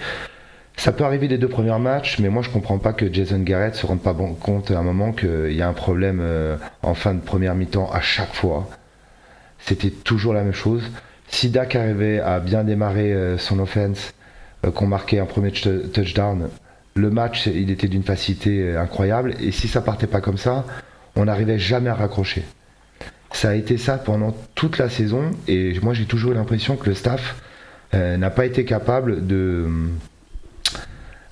Ça 0.76 0.92
peut 0.92 1.04
arriver 1.04 1.28
les 1.28 1.38
deux 1.38 1.48
premiers 1.48 1.78
matchs, 1.78 2.18
mais 2.18 2.28
moi 2.28 2.42
je 2.42 2.50
comprends 2.50 2.78
pas 2.78 2.92
que 2.92 3.12
Jason 3.12 3.40
Garrett 3.40 3.74
se 3.74 3.86
rende 3.86 4.02
pas 4.02 4.12
bon 4.12 4.34
compte 4.34 4.70
à 4.70 4.78
un 4.78 4.82
moment 4.82 5.12
qu'il 5.12 5.52
y 5.52 5.62
a 5.62 5.68
un 5.68 5.74
problème 5.74 6.20
euh, 6.20 6.56
en 6.82 6.94
fin 6.94 7.14
de 7.14 7.20
première 7.20 7.54
mi-temps 7.54 7.90
à 7.90 8.00
chaque 8.00 8.34
fois. 8.34 8.68
C'était 9.58 9.90
toujours 9.90 10.34
la 10.34 10.42
même 10.42 10.54
chose. 10.54 10.82
Si 11.28 11.50
Dak 11.50 11.76
arrivait 11.76 12.20
à 12.20 12.40
bien 12.40 12.64
démarrer 12.64 13.12
euh, 13.12 13.38
son 13.38 13.58
offense, 13.58 14.14
qu'on 14.74 14.86
marquait 14.86 15.18
un 15.18 15.26
premier 15.26 15.50
touchdown, 15.50 16.48
le 16.94 17.10
match 17.10 17.46
il 17.46 17.70
était 17.70 17.88
d'une 17.88 18.02
facilité 18.02 18.76
incroyable. 18.76 19.34
Et 19.40 19.52
si 19.52 19.68
ça 19.68 19.80
partait 19.80 20.06
pas 20.06 20.20
comme 20.20 20.38
ça, 20.38 20.64
on 21.16 21.24
n'arrivait 21.24 21.58
jamais 21.58 21.90
à 21.90 21.94
raccrocher. 21.94 22.44
Ça 23.32 23.50
a 23.50 23.54
été 23.54 23.78
ça 23.78 23.96
pendant 23.96 24.36
toute 24.54 24.78
la 24.78 24.88
saison 24.88 25.30
et 25.48 25.78
moi 25.80 25.94
j'ai 25.94 26.04
toujours 26.04 26.32
eu 26.32 26.34
l'impression 26.34 26.76
que 26.76 26.88
le 26.88 26.94
staff 26.94 27.36
euh, 27.94 28.16
n'a 28.16 28.30
pas 28.30 28.46
été 28.46 28.64
capable 28.64 29.26
de 29.26 29.68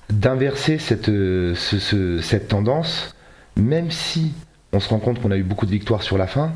d'inverser 0.09 0.77
cette, 0.77 1.09
cette 1.55 2.47
tendance, 2.49 3.15
même 3.55 3.91
si 3.91 4.33
on 4.73 4.79
se 4.79 4.89
rend 4.89 4.99
compte 4.99 5.21
qu'on 5.21 5.31
a 5.31 5.37
eu 5.37 5.43
beaucoup 5.43 5.65
de 5.65 5.71
victoires 5.71 6.03
sur 6.03 6.17
la 6.17 6.27
fin, 6.27 6.51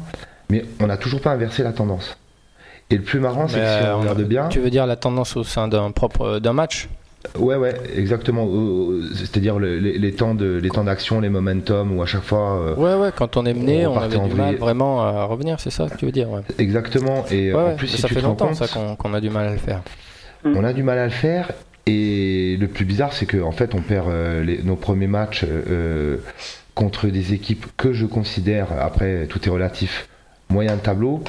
mais 0.50 0.66
on 0.82 0.88
n'a 0.88 0.98
toujours 0.98 1.22
pas 1.22 1.32
inversé 1.32 1.64
la 1.64 1.72
tendance. 1.72 2.18
Et 2.90 2.98
le 2.98 3.02
plus 3.02 3.20
marrant, 3.20 3.48
c'est 3.48 3.60
que 3.60 3.66
si 3.66 3.88
on 3.88 4.02
regarde 4.02 4.22
bien. 4.24 4.48
Tu 4.50 4.60
veux 4.60 4.70
dire 4.70 4.86
la 4.86 4.96
tendance 4.96 5.36
au 5.38 5.44
sein 5.44 5.68
d'un 5.68 5.92
propre 5.92 6.40
d'un 6.40 6.54
match? 6.54 6.88
Ouais, 7.38 7.56
ouais, 7.56 7.74
exactement. 7.96 8.48
C'est-à-dire 9.16 9.60
les, 9.60 10.14
temps 10.14 10.36
de, 10.36 10.60
les 10.62 10.70
temps 10.70 10.84
d'action, 10.84 11.20
les 11.20 11.30
momentum, 11.30 11.98
où 11.98 12.02
à 12.02 12.06
chaque 12.06 12.24
fois. 12.24 12.78
ouais, 12.78 12.96
ouais, 12.96 13.10
quand 13.16 13.38
on 13.38 13.46
est 13.46 13.54
mené, 13.54 13.88
on, 13.88 13.98
avait 13.98 14.18
du 14.18 14.36
mal 14.36 14.56
vraiment 14.56 15.02
à 15.02 15.26
revenir, 15.26 15.60
c'est 15.60 15.70
ça 15.70 15.88
que 15.88 15.98
tu 15.98 16.06
veux 16.06 16.12
dire. 16.12 16.30
Ouais. 16.30 16.42
Exactement. 16.58 17.26
Et 17.32 17.54
en 17.54 17.76
plus, 17.76 17.88
si 17.88 18.02
ça 18.02 18.08
tu 18.08 18.14
fait 18.14 18.22
te 18.22 18.26
longtemps 18.26 18.48
compte, 18.48 18.56
ça 18.56 18.68
qu'on 18.68 19.14
a 19.14 19.22
du 19.22 19.30
mal 19.30 19.48
à 19.48 19.52
le 19.52 19.58
faire. 19.58 19.82
On 20.44 20.64
a 20.64 20.74
du 20.74 20.84
mal 20.84 21.00
à 21.00 21.06
le 21.06 21.12
faire. 21.12 21.52
Et 21.88 22.58
le 22.60 22.68
plus 22.68 22.86
bizarre, 22.86 23.14
c'est 23.14 23.28
qu'en 23.28 23.52
fait, 23.52 23.76
on 23.76 23.82
perd 23.82 24.10
nos 24.64 24.76
premiers 24.76 25.08
matchs 25.08 25.46
contre 26.76 27.08
des 27.08 27.34
équipes 27.34 27.66
que 27.78 27.94
je 27.94 28.06
considère, 28.06 28.68
après 28.80 29.26
tout 29.28 29.44
est 29.48 29.50
relatif, 29.50 30.08
moyen 30.50 30.76
de 30.76 30.82
tableau. 30.82 31.24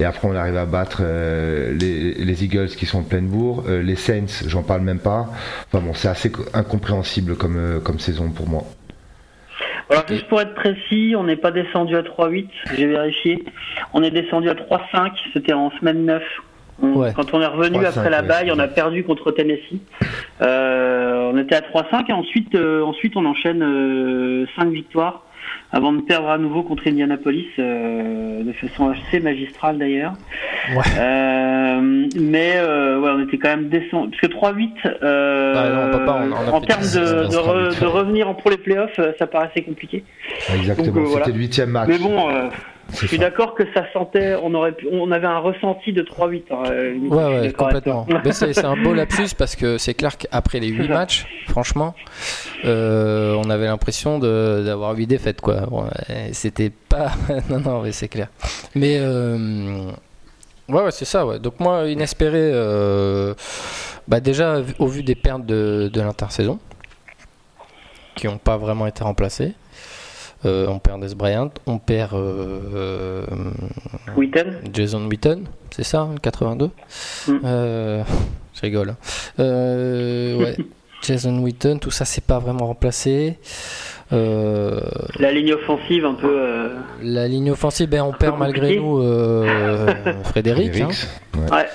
Et 0.00 0.04
après, 0.04 0.28
on 0.28 0.36
arrive 0.36 0.56
à 0.56 0.64
battre 0.64 0.98
euh, 1.02 1.72
les, 1.74 2.44
Eagles 2.44 2.68
qui 2.68 2.86
sont 2.86 3.00
en 3.00 3.02
pleine 3.02 3.26
bourre, 3.26 3.64
euh, 3.68 3.82
les 3.82 3.96
Saints, 3.96 4.46
j'en 4.46 4.62
parle 4.62 4.82
même 4.82 5.00
pas. 5.00 5.26
Enfin 5.66 5.84
bon, 5.84 5.92
c'est 5.92 6.08
assez 6.08 6.30
incompréhensible 6.54 7.36
comme, 7.36 7.56
euh, 7.56 7.80
comme 7.80 7.98
saison 7.98 8.30
pour 8.30 8.48
moi. 8.48 8.62
Alors, 9.90 10.04
juste 10.06 10.28
pour 10.28 10.40
être 10.40 10.54
précis, 10.54 11.14
on 11.16 11.24
n'est 11.24 11.36
pas 11.36 11.50
descendu 11.50 11.96
à 11.96 12.02
3-8, 12.02 12.46
j'ai 12.76 12.86
vérifié. 12.86 13.44
On 13.92 14.02
est 14.04 14.10
descendu 14.10 14.48
à 14.48 14.54
3-5, 14.54 15.12
c'était 15.32 15.54
en 15.54 15.70
semaine 15.72 16.04
9. 16.04 16.22
Quand 17.16 17.34
on 17.34 17.40
est 17.40 17.46
revenu 17.46 17.84
après 17.84 18.08
la 18.08 18.22
baille, 18.22 18.52
on 18.52 18.58
a 18.60 18.68
perdu 18.68 19.02
contre 19.02 19.32
Tennessee. 19.32 19.80
on 20.40 21.36
était 21.38 21.56
à 21.56 21.60
3-5 21.60 22.08
et 22.08 22.12
ensuite, 22.12 22.54
ensuite 22.54 23.16
on 23.16 23.24
enchaîne 23.24 24.46
5 24.56 24.68
victoires 24.68 25.24
avant 25.72 25.92
de 25.92 26.00
perdre 26.00 26.28
à 26.28 26.38
nouveau 26.38 26.62
contre 26.62 26.88
Indianapolis 26.88 27.48
euh, 27.58 28.42
de 28.42 28.52
façon 28.52 28.90
assez 28.90 29.20
magistrale 29.20 29.78
d'ailleurs. 29.78 30.14
Euh, 30.98 32.06
mais 32.18 32.52
euh, 32.56 33.00
ouais, 33.00 33.10
on 33.14 33.22
était 33.22 33.38
quand 33.38 33.48
même 33.48 33.68
descendu 33.68 34.10
parce 34.10 34.20
que 34.20 34.38
3-8 34.38 34.70
ah 35.02 36.52
en 36.52 36.60
termes 36.60 36.82
de, 36.82 37.30
de, 37.30 37.86
revenir 37.86 38.34
pour 38.36 38.50
les 38.50 38.58
playoffs, 38.58 38.98
ça 39.18 39.26
paraissait 39.26 39.62
compliqué. 39.62 40.04
Exactement, 40.54 41.06
c'était 41.06 41.32
le 41.32 41.38
huitième 41.38 41.70
match. 41.70 41.88
Mais 41.88 41.98
bon. 41.98 42.28
Je 42.92 43.06
suis 43.06 43.18
d'accord 43.18 43.54
que 43.54 43.64
ça 43.74 43.84
sentait, 43.92 44.34
on 44.42 44.54
aurait 44.54 44.72
pu, 44.72 44.88
on 44.90 45.10
avait 45.12 45.26
un 45.26 45.38
ressenti 45.38 45.92
de 45.92 46.02
3-8. 46.02 46.42
Hein, 46.50 46.62
ouais, 47.10 47.40
ouais, 47.40 47.52
complètement. 47.52 48.06
C'est 48.30 48.64
un 48.64 48.82
beau 48.82 48.94
lapsus 48.94 49.34
parce 49.36 49.56
que 49.56 49.78
c'est 49.78 49.94
clair 49.94 50.16
qu'après 50.16 50.58
les 50.58 50.68
8 50.68 50.88
matchs, 50.88 51.26
franchement, 51.48 51.94
euh, 52.64 53.34
on 53.34 53.50
avait 53.50 53.66
l'impression 53.66 54.18
d'avoir 54.18 54.94
8 54.96 55.06
défaites, 55.06 55.40
quoi. 55.40 55.68
C'était 56.32 56.70
pas. 56.70 57.12
non, 57.50 57.60
non, 57.60 57.82
mais 57.82 57.92
c'est 57.92 58.08
clair. 58.08 58.28
Mais. 58.74 58.96
Euh... 58.98 59.90
Ouais, 60.68 60.82
ouais 60.82 60.90
c'est 60.90 61.06
ça, 61.06 61.26
ouais. 61.26 61.38
Donc, 61.38 61.60
moi, 61.60 61.88
inespéré, 61.88 62.40
euh... 62.40 63.34
bah, 64.06 64.20
déjà, 64.20 64.60
au 64.78 64.86
vu 64.86 65.02
des 65.02 65.14
pertes 65.14 65.46
de, 65.46 65.90
de 65.92 66.00
l'intersaison, 66.00 66.58
qui 68.14 68.26
n'ont 68.26 68.38
pas 68.38 68.56
vraiment 68.56 68.86
été 68.86 69.02
remplacées. 69.02 69.54
Euh, 70.44 70.68
on 70.68 70.78
perd 70.78 71.04
Des 71.04 71.14
Bryant, 71.16 71.50
on 71.66 71.78
perd 71.78 72.14
euh, 72.14 73.24
Jason 74.72 75.04
Witten, 75.08 75.44
c'est 75.70 75.82
ça, 75.82 76.08
82 76.22 76.70
mm. 77.26 77.40
euh, 77.44 78.04
Je 78.54 78.60
rigole. 78.60 78.90
Hein. 78.90 79.44
ouais. 80.38 80.56
Jason 81.02 81.38
Witten, 81.38 81.80
tout 81.80 81.90
ça, 81.90 82.04
c'est 82.04 82.24
pas 82.24 82.38
vraiment 82.38 82.66
remplacé. 82.66 83.38
La 84.10 85.32
ligne 85.32 85.54
offensive, 85.54 86.04
un 86.04 86.14
peu. 86.14 86.70
La 87.02 87.26
ligne 87.26 87.50
offensive, 87.50 87.88
ben, 87.88 88.02
on 88.02 88.12
perd 88.12 88.38
malgré 88.38 88.76
nous 88.76 89.02
Frédéric. 90.24 90.80
Hein. 90.80 90.88
ouais. 91.50 91.66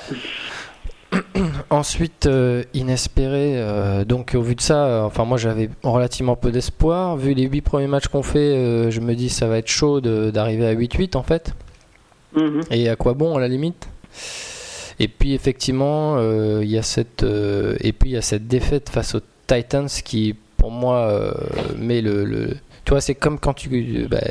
Ensuite, 1.70 2.25
euh, 2.25 2.63
inespéré. 2.74 3.53
Euh, 3.55 4.05
donc, 4.05 4.34
au 4.36 4.41
vu 4.41 4.55
de 4.55 4.62
ça, 4.62 4.86
euh, 4.86 5.01
enfin, 5.03 5.25
moi 5.25 5.38
j'avais 5.38 5.70
relativement 5.84 6.36
peu 6.36 6.51
d'espoir. 6.51 7.17
Vu 7.17 7.34
les 7.34 7.43
8 7.43 7.62
premiers 7.62 7.88
matchs 7.88 8.08
qu'on 8.08 8.24
fait, 8.24 8.91
je 8.91 9.00
me 9.00 9.15
dis 9.15 9.29
ça 9.29 9.48
va 9.48 9.58
être 9.58 9.67
chaud 9.67 10.01
d'arriver 10.01 10.65
à 10.65 10.74
8-8 10.74 11.15
en 11.17 11.24
fait. 11.24 11.53
Mhm. 12.36 12.62
Et 12.72 12.89
à 12.89 12.96
quoi 12.96 13.13
bon 13.13 13.36
à 13.36 13.39
la 13.39 13.48
limite? 13.48 13.88
Et 15.00 15.08
puis, 15.08 15.34
effectivement, 15.34 16.20
il 16.62 16.70
y 16.70 16.77
a 16.77 16.84
cette 16.84 17.24
et 17.24 17.93
puis 17.93 18.12
il 18.12 18.13
y 18.13 18.17
a 18.17 18.22
cette 18.22 18.48
défaite 18.48 18.89
face 18.89 19.15
aux 19.15 19.22
Titans 19.48 19.88
qui, 19.88 20.36
pour 20.58 20.72
moi, 20.72 21.34
met 21.77 22.01
le, 22.01 22.25
le, 22.25 22.58
Tu 22.86 22.91
vois, 22.91 23.01
c'est 23.01 23.15
comme 23.15 23.39
quand 23.39 23.53
tu. 23.53 24.08
Bah, 24.10 24.22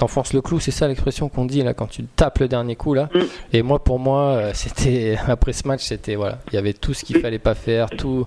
t'enfonces 0.00 0.32
le 0.32 0.40
clou, 0.40 0.60
c'est 0.60 0.70
ça 0.70 0.88
l'expression 0.88 1.28
qu'on 1.28 1.44
dit 1.44 1.62
là 1.62 1.74
quand 1.74 1.86
tu 1.86 2.04
tapes 2.04 2.38
le 2.38 2.48
dernier 2.48 2.74
coup 2.74 2.94
là. 2.94 3.10
Mm. 3.14 3.18
Et 3.52 3.62
moi 3.62 3.84
pour 3.84 3.98
moi 3.98 4.20
euh, 4.20 4.50
c'était 4.54 5.18
après 5.28 5.52
ce 5.52 5.68
match 5.68 5.84
c'était 5.84 6.14
voilà, 6.14 6.38
il 6.50 6.54
y 6.54 6.58
avait 6.58 6.72
tout 6.72 6.94
ce 6.94 7.04
qu'il 7.04 7.18
fallait 7.18 7.38
pas 7.38 7.54
faire, 7.54 7.90
tout 7.90 8.26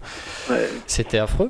c'était 0.85 1.17
affreux. 1.17 1.49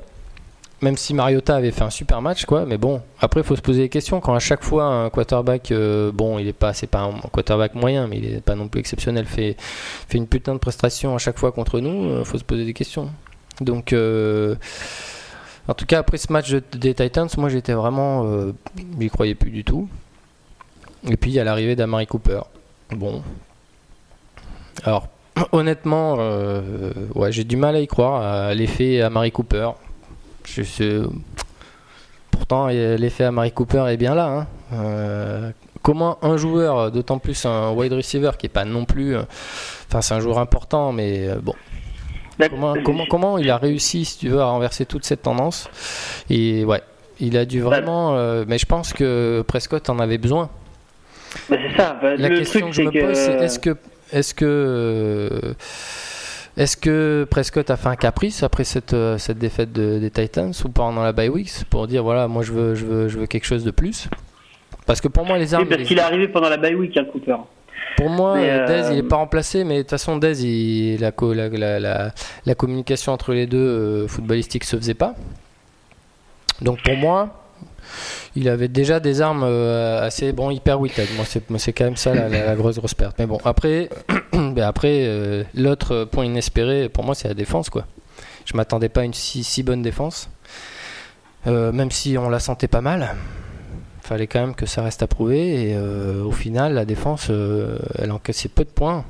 Même 0.80 0.96
si 0.96 1.14
Mariota 1.14 1.56
avait 1.56 1.70
fait 1.70 1.84
un 1.84 1.90
super 1.90 2.20
match 2.20 2.46
quoi, 2.46 2.64
mais 2.66 2.78
bon, 2.78 3.00
après 3.20 3.40
il 3.40 3.46
faut 3.46 3.54
se 3.56 3.60
poser 3.60 3.82
des 3.82 3.88
questions 3.90 4.20
quand 4.20 4.34
à 4.34 4.38
chaque 4.38 4.64
fois 4.64 4.84
un 4.84 5.10
quarterback 5.10 5.70
euh, 5.70 6.10
bon, 6.10 6.38
il 6.38 6.48
est 6.48 6.54
pas 6.54 6.72
c'est 6.72 6.86
pas 6.86 7.02
un 7.02 7.12
quarterback 7.30 7.74
moyen 7.74 8.06
mais 8.06 8.18
il 8.18 8.34
est 8.34 8.40
pas 8.40 8.54
non 8.54 8.68
plus 8.68 8.80
exceptionnel 8.80 9.26
fait 9.26 9.56
fait 10.08 10.18
une 10.18 10.26
putain 10.26 10.54
de 10.54 10.58
prestation 10.58 11.14
à 11.14 11.18
chaque 11.18 11.38
fois 11.38 11.52
contre 11.52 11.80
nous, 11.80 12.04
il 12.04 12.10
euh, 12.10 12.24
faut 12.24 12.38
se 12.38 12.44
poser 12.44 12.64
des 12.64 12.74
questions. 12.74 13.10
Donc 13.60 13.94
en 15.66 15.72
tout 15.74 15.86
cas, 15.86 15.98
après 15.98 16.18
ce 16.18 16.30
match 16.32 16.50
des 16.50 16.94
Titans, 16.94 17.28
moi 17.38 17.48
j'étais 17.48 17.72
vraiment. 17.72 18.26
j'y 18.98 19.08
croyais 19.10 19.34
plus 19.34 19.50
du 19.50 19.64
tout. 19.64 19.88
Et 21.08 21.16
puis 21.16 21.30
il 21.30 21.34
y 21.34 21.40
a 21.40 21.44
l'arrivée 21.44 21.76
d'Amari 21.76 22.06
Cooper. 22.06 22.40
Bon. 22.90 23.22
Alors, 24.84 25.08
honnêtement, 25.52 26.16
euh, 26.18 26.92
ouais, 27.14 27.32
j'ai 27.32 27.44
du 27.44 27.56
mal 27.56 27.76
à 27.76 27.80
y 27.80 27.86
croire 27.86 28.22
à 28.22 28.54
l'effet 28.54 29.00
Amari 29.02 29.32
Cooper. 29.32 29.70
Je. 30.44 31.06
Pourtant, 32.30 32.66
l'effet 32.66 33.24
Amari 33.24 33.52
Cooper 33.52 33.86
est 33.88 33.96
bien 33.96 34.14
là. 34.14 34.26
Hein. 34.26 34.46
Euh, 34.72 35.50
comment 35.82 36.18
un 36.22 36.36
joueur, 36.36 36.90
d'autant 36.90 37.18
plus 37.18 37.46
un 37.46 37.70
wide 37.72 37.92
receiver 37.92 38.32
qui 38.38 38.46
est 38.46 38.50
pas 38.50 38.64
non 38.64 38.84
plus. 38.84 39.16
Euh, 39.16 39.22
enfin, 39.88 40.00
c'est 40.00 40.14
un 40.14 40.20
joueur 40.20 40.38
important, 40.38 40.92
mais 40.92 41.28
bon. 41.40 41.54
Comment, 42.50 42.74
comment, 42.84 43.04
comment, 43.08 43.38
il 43.38 43.48
a 43.48 43.56
réussi, 43.56 44.04
si 44.04 44.18
tu 44.18 44.28
veux, 44.28 44.40
à 44.40 44.46
renverser 44.46 44.84
toute 44.84 45.04
cette 45.04 45.22
tendance 45.22 45.68
Et 46.28 46.64
ouais, 46.64 46.82
il 47.20 47.36
a 47.36 47.44
dû 47.44 47.60
vraiment. 47.60 48.14
mais 48.44 48.58
je 48.58 48.66
pense 48.66 48.92
que 48.92 49.44
Prescott 49.46 49.88
en 49.88 50.00
avait 50.00 50.18
besoin 50.18 50.50
c'est 51.48 51.76
ça. 51.76 51.98
la 52.02 52.28
question 52.28 52.68
que 52.68 52.74
je 52.74 52.82
me 52.82 52.90
pose, 52.90 53.16
c'est 53.16 53.32
est-ce 53.44 53.58
que, 53.58 53.76
est-ce 54.12 54.34
que, 54.34 55.54
est-ce 56.56 56.76
que 56.76 57.26
Prescott 57.30 57.70
a 57.70 57.76
fait 57.76 57.88
un 57.88 57.96
caprice 57.96 58.42
après 58.42 58.64
cette, 58.64 58.94
euh, 58.94 59.18
cette 59.18 59.38
défaite 59.38 59.72
des 59.72 60.10
Titans 60.10 60.52
ou 60.64 60.68
pendant 60.68 61.02
la 61.02 61.12
bye 61.12 61.28
weeks 61.28 61.64
pour 61.70 61.86
dire 61.86 62.02
voilà, 62.02 62.28
moi 62.28 62.42
je 62.42 62.52
veux, 62.52 62.74
je 62.74 62.84
veux, 62.84 63.08
je 63.08 63.18
veux 63.18 63.26
quelque 63.26 63.46
chose 63.46 63.64
de 63.64 63.70
plus? 63.70 64.08
Parce 64.86 65.00
que 65.00 65.08
pour 65.08 65.24
moi, 65.24 65.38
les 65.38 65.54
armes. 65.54 65.64
Oui, 65.64 65.68
parce 65.68 65.82
qu'il 65.82 65.98
est 65.98 66.02
arrivé 66.02 66.28
pendant 66.28 66.48
la 66.48 66.56
bye 66.56 66.74
week, 66.74 66.96
hein, 66.96 67.06
Cooper. 67.10 67.36
Pour 67.96 68.10
moi, 68.10 68.36
euh, 68.36 68.66
Dez, 68.66 68.90
il 68.90 68.96
n'est 68.96 69.08
pas 69.08 69.16
remplacé, 69.16 69.64
mais 69.64 69.78
de 69.78 69.82
toute 69.82 69.90
façon, 69.90 70.16
Dez, 70.16 70.44
il, 70.44 71.00
la, 71.00 71.12
la, 71.18 71.80
la, 71.80 72.12
la, 72.44 72.54
communication 72.54 73.12
entre 73.12 73.32
les 73.32 73.46
deux 73.46 73.58
euh, 73.58 74.08
footballistiques 74.08 74.64
se 74.64 74.76
faisait 74.76 74.94
pas. 74.94 75.14
Donc 76.60 76.82
pour 76.82 76.96
moi, 76.96 77.43
il 78.36 78.48
avait 78.48 78.68
déjà 78.68 79.00
des 79.00 79.20
armes 79.20 79.44
euh, 79.44 80.04
assez 80.04 80.32
bon 80.32 80.50
hyper 80.50 80.80
wicked. 80.80 81.08
Moi 81.16 81.58
c'est 81.58 81.72
quand 81.72 81.84
même 81.84 81.96
ça 81.96 82.14
la, 82.14 82.54
grosse 82.54 82.76
grosse 82.76 82.94
perte. 82.94 83.16
Mais 83.18 83.26
bon 83.26 83.38
après 83.44 83.88
après 84.62 85.04
euh, 85.06 85.44
l'autre 85.54 86.04
point 86.04 86.24
inespéré 86.24 86.88
pour 86.88 87.04
moi 87.04 87.14
c'est 87.14 87.28
la 87.28 87.34
défense 87.34 87.70
quoi. 87.70 87.86
Je 88.44 88.56
m'attendais 88.56 88.88
pas 88.88 89.02
à 89.02 89.04
une 89.04 89.14
si, 89.14 89.44
si 89.44 89.62
bonne 89.62 89.82
défense. 89.82 90.28
Euh, 91.46 91.72
même 91.72 91.90
si 91.90 92.16
on 92.18 92.28
la 92.28 92.38
sentait 92.38 92.68
pas 92.68 92.80
mal. 92.80 93.14
Fallait 94.00 94.26
quand 94.26 94.40
même 94.40 94.54
que 94.54 94.66
ça 94.66 94.82
reste 94.82 95.02
à 95.02 95.06
prouver 95.06 95.70
et 95.70 95.78
au 95.78 96.30
final 96.30 96.74
la 96.74 96.84
défense 96.84 97.30
elle 97.30 98.12
encaissait 98.12 98.50
peu 98.50 98.64
de 98.64 98.68
points. 98.68 99.02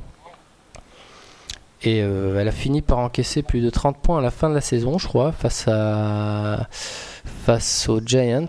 Et 1.85 1.99
elle 1.99 2.49
a 2.49 2.53
fini 2.53 2.81
par 2.81 2.99
encaisser 2.99 3.43
plus 3.43 3.61
de 3.61 3.69
30 3.69 3.99
points 3.99 4.19
à 4.19 4.23
la 4.23 4.31
fin 4.31 4.49
de 4.49 4.55
la 4.55 4.63
saison, 4.63 4.97
je 4.99 5.07
crois, 5.07 5.33
face 5.33 5.69
à 5.69 6.67
face 7.45 7.89
aux 7.89 8.01
Giants. 8.01 8.47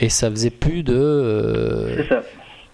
Et 0.00 0.08
ça 0.08 0.30
faisait 0.30 0.50
plus 0.50 0.82
de, 0.82 0.94
euh, 0.96 2.04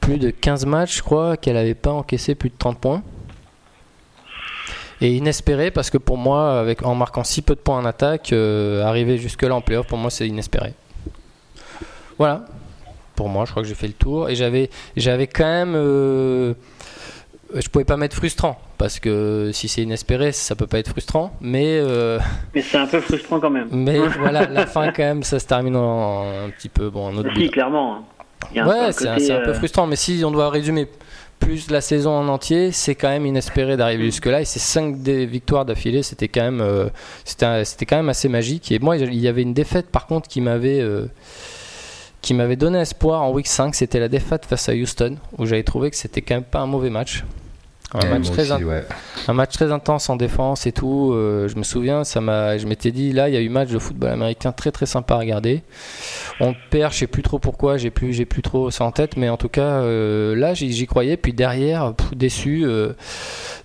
plus 0.00 0.18
de 0.18 0.30
15 0.30 0.66
matchs, 0.66 0.98
je 0.98 1.02
crois, 1.02 1.36
qu'elle 1.36 1.54
n'avait 1.54 1.74
pas 1.74 1.92
encaissé 1.92 2.34
plus 2.34 2.50
de 2.50 2.56
30 2.58 2.78
points. 2.78 3.02
Et 5.00 5.14
inespéré 5.14 5.70
parce 5.70 5.90
que 5.90 5.98
pour 5.98 6.16
moi, 6.16 6.58
avec, 6.58 6.84
en 6.84 6.94
marquant 6.94 7.22
si 7.22 7.42
peu 7.42 7.54
de 7.54 7.60
points 7.60 7.78
en 7.78 7.84
attaque, 7.84 8.32
euh, 8.32 8.82
arriver 8.84 9.18
jusque-là 9.18 9.54
en 9.54 9.60
playoff, 9.60 9.86
pour 9.86 9.98
moi, 9.98 10.10
c'est 10.10 10.26
inespéré. 10.26 10.74
Voilà. 12.18 12.46
Pour 13.14 13.28
moi, 13.28 13.44
je 13.44 13.50
crois 13.50 13.62
que 13.62 13.68
j'ai 13.68 13.74
fait 13.74 13.88
le 13.88 13.92
tour. 13.92 14.28
Et 14.28 14.36
j'avais, 14.36 14.70
j'avais 14.96 15.26
quand 15.26 15.44
même. 15.44 15.74
Je 17.60 17.68
pouvais 17.68 17.84
pas 17.84 17.96
mettre 17.96 18.16
frustrant 18.16 18.58
parce 18.78 19.00
que 19.00 19.50
si 19.52 19.68
c'est 19.68 19.82
inespéré, 19.82 20.32
ça 20.32 20.54
peut 20.54 20.66
pas 20.66 20.78
être 20.78 20.90
frustrant, 20.90 21.32
mais 21.40 21.78
euh, 21.80 22.18
mais 22.54 22.62
c'est 22.62 22.76
un 22.78 22.86
peu 22.86 23.00
frustrant 23.00 23.40
quand 23.40 23.50
même. 23.50 23.68
Mais 23.70 23.98
voilà, 23.98 24.46
la 24.46 24.66
fin 24.66 24.92
quand 24.92 25.02
même, 25.02 25.22
ça 25.22 25.38
se 25.38 25.46
termine 25.46 25.76
en 25.76 26.46
un 26.46 26.50
petit 26.50 26.68
peu 26.68 26.90
bon, 26.90 27.08
un 27.08 27.16
autre. 27.16 27.30
Si, 27.34 27.50
clairement. 27.50 28.04
ouais, 28.54 28.92
c'est 28.92 29.08
un, 29.08 29.16
peu 29.16 29.50
euh, 29.50 29.54
frustrant, 29.54 29.86
mais 29.86 29.96
si 29.96 30.22
on 30.24 30.30
doit 30.30 30.50
résumer 30.50 30.86
plus 31.38 31.70
la 31.70 31.80
saison 31.80 32.10
en 32.12 32.28
entier, 32.28 32.72
c'est 32.72 32.94
quand 32.94 33.08
même 33.08 33.26
inespéré 33.26 33.76
d'arriver 33.76 34.06
jusque-là. 34.06 34.40
Et 34.40 34.44
ces 34.44 34.58
5 34.58 34.96
victoires 34.96 35.64
d'affilée, 35.64 36.02
c'était 36.02 36.28
quand, 36.28 36.42
même, 36.42 36.60
euh, 36.60 36.88
c'était, 37.24 37.86
quand 37.86 37.96
même 37.96 38.08
assez 38.08 38.28
magique. 38.28 38.72
Et 38.72 38.78
moi, 38.78 38.96
il 38.96 39.14
y 39.14 39.28
avait 39.28 39.42
une 39.42 39.54
défaite 39.54 39.88
par 39.90 40.06
contre 40.06 40.28
qui 40.28 40.40
m'avait, 40.40 40.80
euh, 40.80 41.06
qui 42.22 42.34
m'avait 42.34 42.56
donné 42.56 42.78
espoir 42.78 43.22
en 43.22 43.32
week 43.32 43.46
5. 43.46 43.74
C'était 43.74 44.00
la 44.00 44.08
défaite 44.08 44.46
face 44.46 44.68
à 44.68 44.74
Houston, 44.74 45.16
où 45.38 45.46
j'avais 45.46 45.62
trouvé 45.62 45.90
que 45.90 45.96
c'était 45.96 46.22
quand 46.22 46.36
même 46.36 46.44
pas 46.44 46.60
un 46.60 46.66
mauvais 46.66 46.90
match. 46.90 47.24
Un, 47.96 48.18
match 48.18 48.30
très 48.30 48.52
un 48.52 49.32
match 49.32 49.52
très 49.52 49.72
intense 49.72 50.10
en 50.10 50.16
défense 50.16 50.66
et 50.66 50.72
tout. 50.72 51.12
Euh, 51.12 51.48
je 51.48 51.56
me 51.56 51.62
souviens, 51.62 52.04
ça 52.04 52.20
m'a, 52.20 52.58
je 52.58 52.66
m'étais 52.66 52.90
dit 52.90 53.12
là, 53.12 53.28
il 53.28 53.34
y 53.34 53.38
a 53.38 53.40
eu 53.40 53.48
match 53.48 53.70
de 53.70 53.78
football 53.78 54.10
américain 54.10 54.52
très 54.52 54.70
très 54.70 54.86
sympa 54.86 55.14
à 55.14 55.18
regarder. 55.18 55.62
On 56.40 56.54
perd, 56.70 56.92
je 56.92 56.98
sais 56.98 57.06
plus 57.06 57.22
trop 57.22 57.38
pourquoi, 57.38 57.78
j'ai 57.78 57.90
plus, 57.90 58.12
j'ai 58.12 58.26
plus 58.26 58.42
trop 58.42 58.70
ça 58.70 58.84
en 58.84 58.92
tête, 58.92 59.16
mais 59.16 59.28
en 59.28 59.36
tout 59.36 59.48
cas 59.48 59.80
euh, 59.80 60.36
là, 60.36 60.54
j'y 60.54 60.86
croyais. 60.86 61.16
Puis 61.16 61.32
derrière, 61.32 61.94
déçu. 62.14 62.64
Euh, 62.64 62.92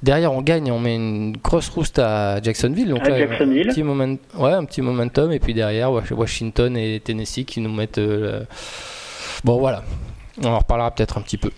derrière, 0.02 0.34
on 0.34 0.42
gagne, 0.42 0.72
on 0.72 0.80
met 0.80 0.96
une 0.96 1.36
grosse 1.38 1.70
rouste 1.70 2.00
à 2.00 2.42
Jacksonville. 2.42 2.90
Donc 2.90 3.08
là, 3.08 3.18
Jacksonville. 3.18 3.70
Un 3.70 3.74
petit 3.74 3.84
moment, 3.84 4.16
ouais, 4.38 4.54
un 4.54 4.66
petit 4.66 4.82
momentum. 4.82 5.32
Et 5.32 5.40
puis 5.40 5.54
derrière, 5.54 5.92
Washington 5.92 6.78
et 6.78 7.02
Tennessee 7.04 7.46
qui 7.46 7.60
nous 7.60 7.72
mettent. 7.72 8.00
Bon 9.44 9.58
voilà, 9.58 9.84
on 10.44 10.48
en 10.48 10.60
reparlera 10.60 10.92
peut-être 10.92 11.18
un 11.18 11.22
petit 11.22 11.38
peu. 11.38 11.50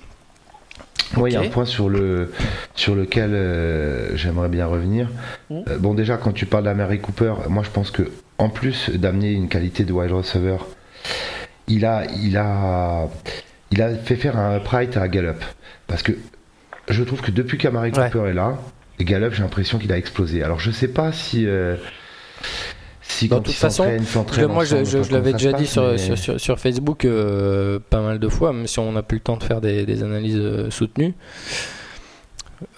Moi, 1.16 1.30
il 1.30 1.34
y 1.34 1.36
a 1.36 1.42
un 1.42 1.50
point 1.50 1.66
sur, 1.66 1.90
le, 1.90 2.32
sur 2.76 2.96
lequel 2.96 3.34
euh, 3.34 4.16
j'aimerais 4.16 4.50
bien 4.50 4.66
revenir. 4.66 5.10
Mm. 5.50 5.60
Euh, 5.68 5.78
bon, 5.78 5.94
déjà, 5.94 6.18
quand 6.18 6.32
tu 6.32 6.46
parles 6.46 6.64
d'Amary 6.64 7.00
Cooper, 7.00 7.34
moi, 7.50 7.64
je 7.64 7.70
pense 7.70 7.92
que 7.92 8.12
en 8.40 8.50
plus 8.50 8.90
d'amener 8.90 9.32
une 9.32 9.48
qualité 9.48 9.84
de 9.84 9.94
wide 9.94 10.12
receiver, 10.12 10.58
il 11.68 11.86
a, 11.86 12.06
il 12.22 12.38
a, 12.38 13.08
il 13.72 13.82
a 13.82 13.96
fait 13.96 14.16
faire 14.16 14.38
un 14.38 14.58
upright 14.58 14.98
à 14.98 15.08
Gallup. 15.08 15.44
Parce 15.88 16.02
que 16.02 16.14
je 16.90 17.04
trouve 17.04 17.22
que 17.22 17.32
depuis 17.32 17.58
qu'Amary 17.58 17.92
Cooper 17.92 18.30
est 18.30 18.34
là, 18.34 18.58
Gallup, 19.00 19.34
j'ai 19.34 19.44
l'impression 19.44 19.78
qu'il 19.80 19.92
a 19.92 19.98
explosé. 19.98 20.44
Alors, 20.44 20.60
je 20.60 20.72
sais 20.72 20.88
pas 20.88 21.12
si. 21.12 21.46
Euh, 21.46 21.76
de 23.22 23.40
toute 23.40 23.54
façon, 23.54 23.86
moi 24.50 24.66
je, 24.66 25.12
l'avais 25.12 25.34
déjà 25.34 25.54
dit 25.54 25.68
sur, 25.68 25.94
sur, 26.40 26.60
Facebook 26.60 27.06
euh, 27.06 27.80
pas 27.90 28.02
mal 28.02 28.20
de 28.20 28.28
fois, 28.28 28.54
même 28.54 28.68
si 28.68 28.80
on 28.80 28.92
n'a 28.92 29.04
plus 29.04 29.18
le 29.18 29.24
temps 29.24 29.38
de 29.38 29.44
faire 29.44 29.62
des, 29.62 30.04
analyses 30.04 30.38
euh, 30.38 30.70
soutenues. 30.70 31.14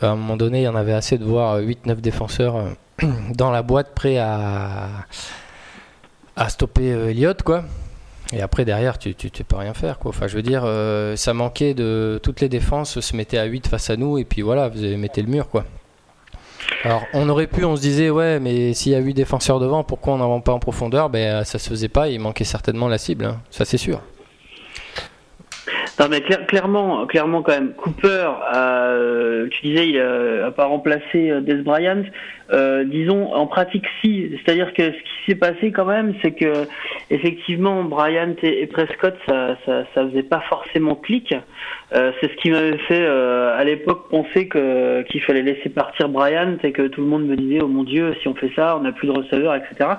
À 0.01 0.09
un 0.09 0.15
moment 0.15 0.37
donné, 0.37 0.61
il 0.61 0.63
y 0.63 0.67
en 0.67 0.75
avait 0.75 0.93
assez 0.93 1.17
de 1.17 1.23
voir 1.23 1.59
8-9 1.59 2.01
défenseurs 2.01 2.55
euh, 2.55 3.07
dans 3.35 3.51
la 3.51 3.61
boîte 3.61 3.93
prêts 3.93 4.17
à, 4.17 4.89
à 6.35 6.49
stopper 6.49 6.89
Elliott, 6.89 7.41
quoi. 7.43 7.65
Et 8.33 8.41
après, 8.41 8.65
derrière, 8.65 8.97
tu, 8.97 9.13
tu, 9.13 9.29
peux 9.43 9.55
rien 9.55 9.75
faire. 9.75 9.99
Quoi. 9.99 10.09
Enfin, 10.09 10.27
je 10.27 10.35
veux 10.35 10.41
dire, 10.41 10.67
ça 11.15 11.33
manquait 11.35 11.75
de. 11.75 12.19
Toutes 12.23 12.41
les 12.41 12.49
défenses 12.49 12.99
se 12.99 13.15
mettaient 13.15 13.37
à 13.37 13.45
8 13.45 13.67
face 13.67 13.91
à 13.91 13.97
nous, 13.97 14.17
et 14.17 14.25
puis 14.25 14.41
voilà, 14.41 14.67
vous 14.67 14.81
mettez 14.97 15.21
le 15.21 15.27
mur. 15.27 15.47
quoi. 15.47 15.63
Alors, 16.83 17.03
on 17.13 17.27
aurait 17.29 17.47
pu, 17.47 17.65
on 17.65 17.75
se 17.75 17.81
disait, 17.81 18.09
ouais, 18.09 18.39
mais 18.39 18.73
s'il 18.73 18.91
y 18.91 18.95
a 18.95 18.99
eu 18.99 19.13
défenseurs 19.13 19.59
devant, 19.59 19.83
pourquoi 19.83 20.13
on 20.13 20.17
n'en 20.17 20.35
va 20.35 20.41
pas 20.41 20.51
en 20.51 20.59
profondeur? 20.59 21.09
Ben, 21.09 21.43
ça 21.43 21.57
se 21.57 21.69
faisait 21.69 21.89
pas, 21.89 22.09
il 22.09 22.19
manquait 22.19 22.43
certainement 22.43 22.87
la 22.87 22.97
cible, 22.97 23.25
hein. 23.25 23.37
ça 23.49 23.65
c'est 23.65 23.77
sûr. 23.77 24.01
Non 25.99 26.07
mais 26.09 26.21
clairement, 26.21 27.07
clairement 27.07 27.41
quand 27.41 27.53
même, 27.53 27.73
Cooper, 27.73 28.29
euh, 28.53 29.47
tu 29.49 29.67
disais, 29.67 29.87
il 29.87 29.97
n'a 29.97 30.51
pas 30.51 30.65
remplacé 30.65 31.31
euh, 31.31 31.39
Des 31.39 31.55
Bryant. 31.55 32.03
Euh, 32.51 32.83
disons 32.83 33.33
en 33.33 33.47
pratique 33.47 33.85
si, 34.01 34.29
c'est-à-dire 34.37 34.71
que 34.73 34.83
ce 34.83 34.97
qui 34.97 35.25
s'est 35.25 35.35
passé 35.35 35.71
quand 35.71 35.85
même, 35.85 36.13
c'est 36.21 36.33
que 36.33 36.67
effectivement 37.09 37.83
Bryant 37.83 38.35
et, 38.43 38.67
Prescott, 38.67 39.15
ça, 39.27 39.57
ça, 39.65 39.83
ça, 39.95 40.07
faisait 40.07 40.23
pas 40.23 40.43
forcément 40.47 40.95
clic. 40.95 41.33
Euh, 41.93 42.11
c'est 42.19 42.29
ce 42.29 42.35
qui 42.37 42.51
m'avait 42.51 42.77
fait 42.77 43.01
euh, 43.01 43.57
à 43.57 43.63
l'époque 43.63 44.09
penser 44.09 44.47
que 44.47 45.01
qu'il 45.03 45.21
fallait 45.21 45.41
laisser 45.41 45.69
partir 45.69 46.07
Bryant 46.09 46.57
et 46.61 46.71
que 46.71 46.83
tout 46.87 47.01
le 47.01 47.07
monde 47.07 47.25
me 47.25 47.35
disait 47.35 47.59
oh 47.63 47.67
mon 47.67 47.83
Dieu 47.83 48.15
si 48.21 48.27
on 48.27 48.35
fait 48.35 48.51
ça 48.55 48.77
on 48.77 48.81
n'a 48.81 48.91
plus 48.91 49.07
de 49.07 49.13
receveur 49.13 49.55
etc. 49.55 49.89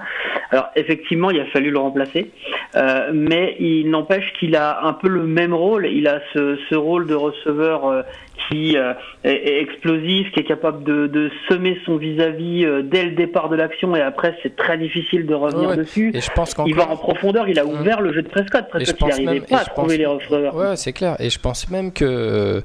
Alors 0.51 0.69
effectivement 0.77 1.31
il 1.31 1.41
a 1.41 1.47
fallu 1.47 1.71
le 1.71 1.79
remplacer, 1.79 2.31
euh, 2.77 3.11
mais 3.13 3.57
il 3.59 3.91
n'empêche 3.91 4.33
qu'il 4.39 4.55
a 4.55 4.85
un 4.85 4.93
peu 4.93 5.09
le 5.09 5.25
même 5.25 5.53
rôle. 5.53 5.87
Il 5.87 6.07
a 6.07 6.21
ce, 6.33 6.57
ce 6.69 6.77
rôle 6.77 7.09
de 7.09 7.15
receveur 7.15 8.05
qui 8.49 8.77
euh, 8.77 8.93
est, 9.25 9.61
explosif, 9.63 10.31
qui 10.33 10.41
est 10.41 10.45
capable 10.45 10.85
de, 10.85 11.31
semer 11.49 11.79
son 11.85 11.97
vis-à-vis 11.97 12.65
euh, 12.65 12.83
dès 12.83 13.05
le 13.05 13.13
départ 13.13 13.49
de 13.49 13.57
l'action 13.57 13.95
et 13.97 14.01
après 14.01 14.37
c'est 14.43 14.57
très 14.57 14.79
difficile 14.79 15.27
de 15.27 15.35
revenir 15.35 15.77
dessus. 15.77 16.13
Et 16.15 16.21
je 16.21 16.31
pense 16.31 16.55
il 16.67 16.75
va 16.75 16.89
en 16.89 16.97
profondeur, 16.97 17.49
il 17.49 17.59
a 17.59 17.65
mmh. 17.65 17.81
ouvert 17.81 18.01
le 18.01 18.13
jeu 18.13 18.23
de 18.23 18.29
Prescott. 18.29 18.69
Prescott 18.69 19.15
il 19.19 19.25
n'arrivait 19.25 19.47
pas 19.47 19.59
à 19.59 19.65
trouver 19.65 19.99
les 19.99 20.07
receveurs. 20.07 20.55
Ouais, 20.55 20.77
c'est 20.77 20.93
clair. 20.93 21.17
Et 21.19 21.31
je 21.31 21.39
pense 21.39 21.71
même 21.71 21.93
que, 21.93 22.63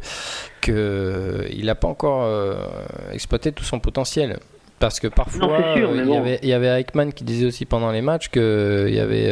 que 0.62 1.46
il 1.52 1.66
n'a 1.66 1.76
pas 1.76 1.88
encore 1.88 2.24
euh, 2.24 2.56
exploité 3.14 3.52
tout 3.52 3.64
son 3.64 3.80
potentiel. 3.80 4.38
Parce 4.80 5.00
que 5.00 5.08
parfois, 5.08 5.76
il, 5.76 6.10
y 6.10 6.16
avait, 6.16 6.40
il 6.42 6.50
y 6.50 6.54
avait 6.54 6.82
Eichmann 6.82 7.14
qui 7.14 7.24
disait 7.24 7.46
aussi 7.46 7.66
pendant 7.66 7.92
les 7.92 8.02
matchs 8.02 8.30
que, 8.30 8.86
il 8.88 8.96
y 8.96 9.00
avait, 9.00 9.32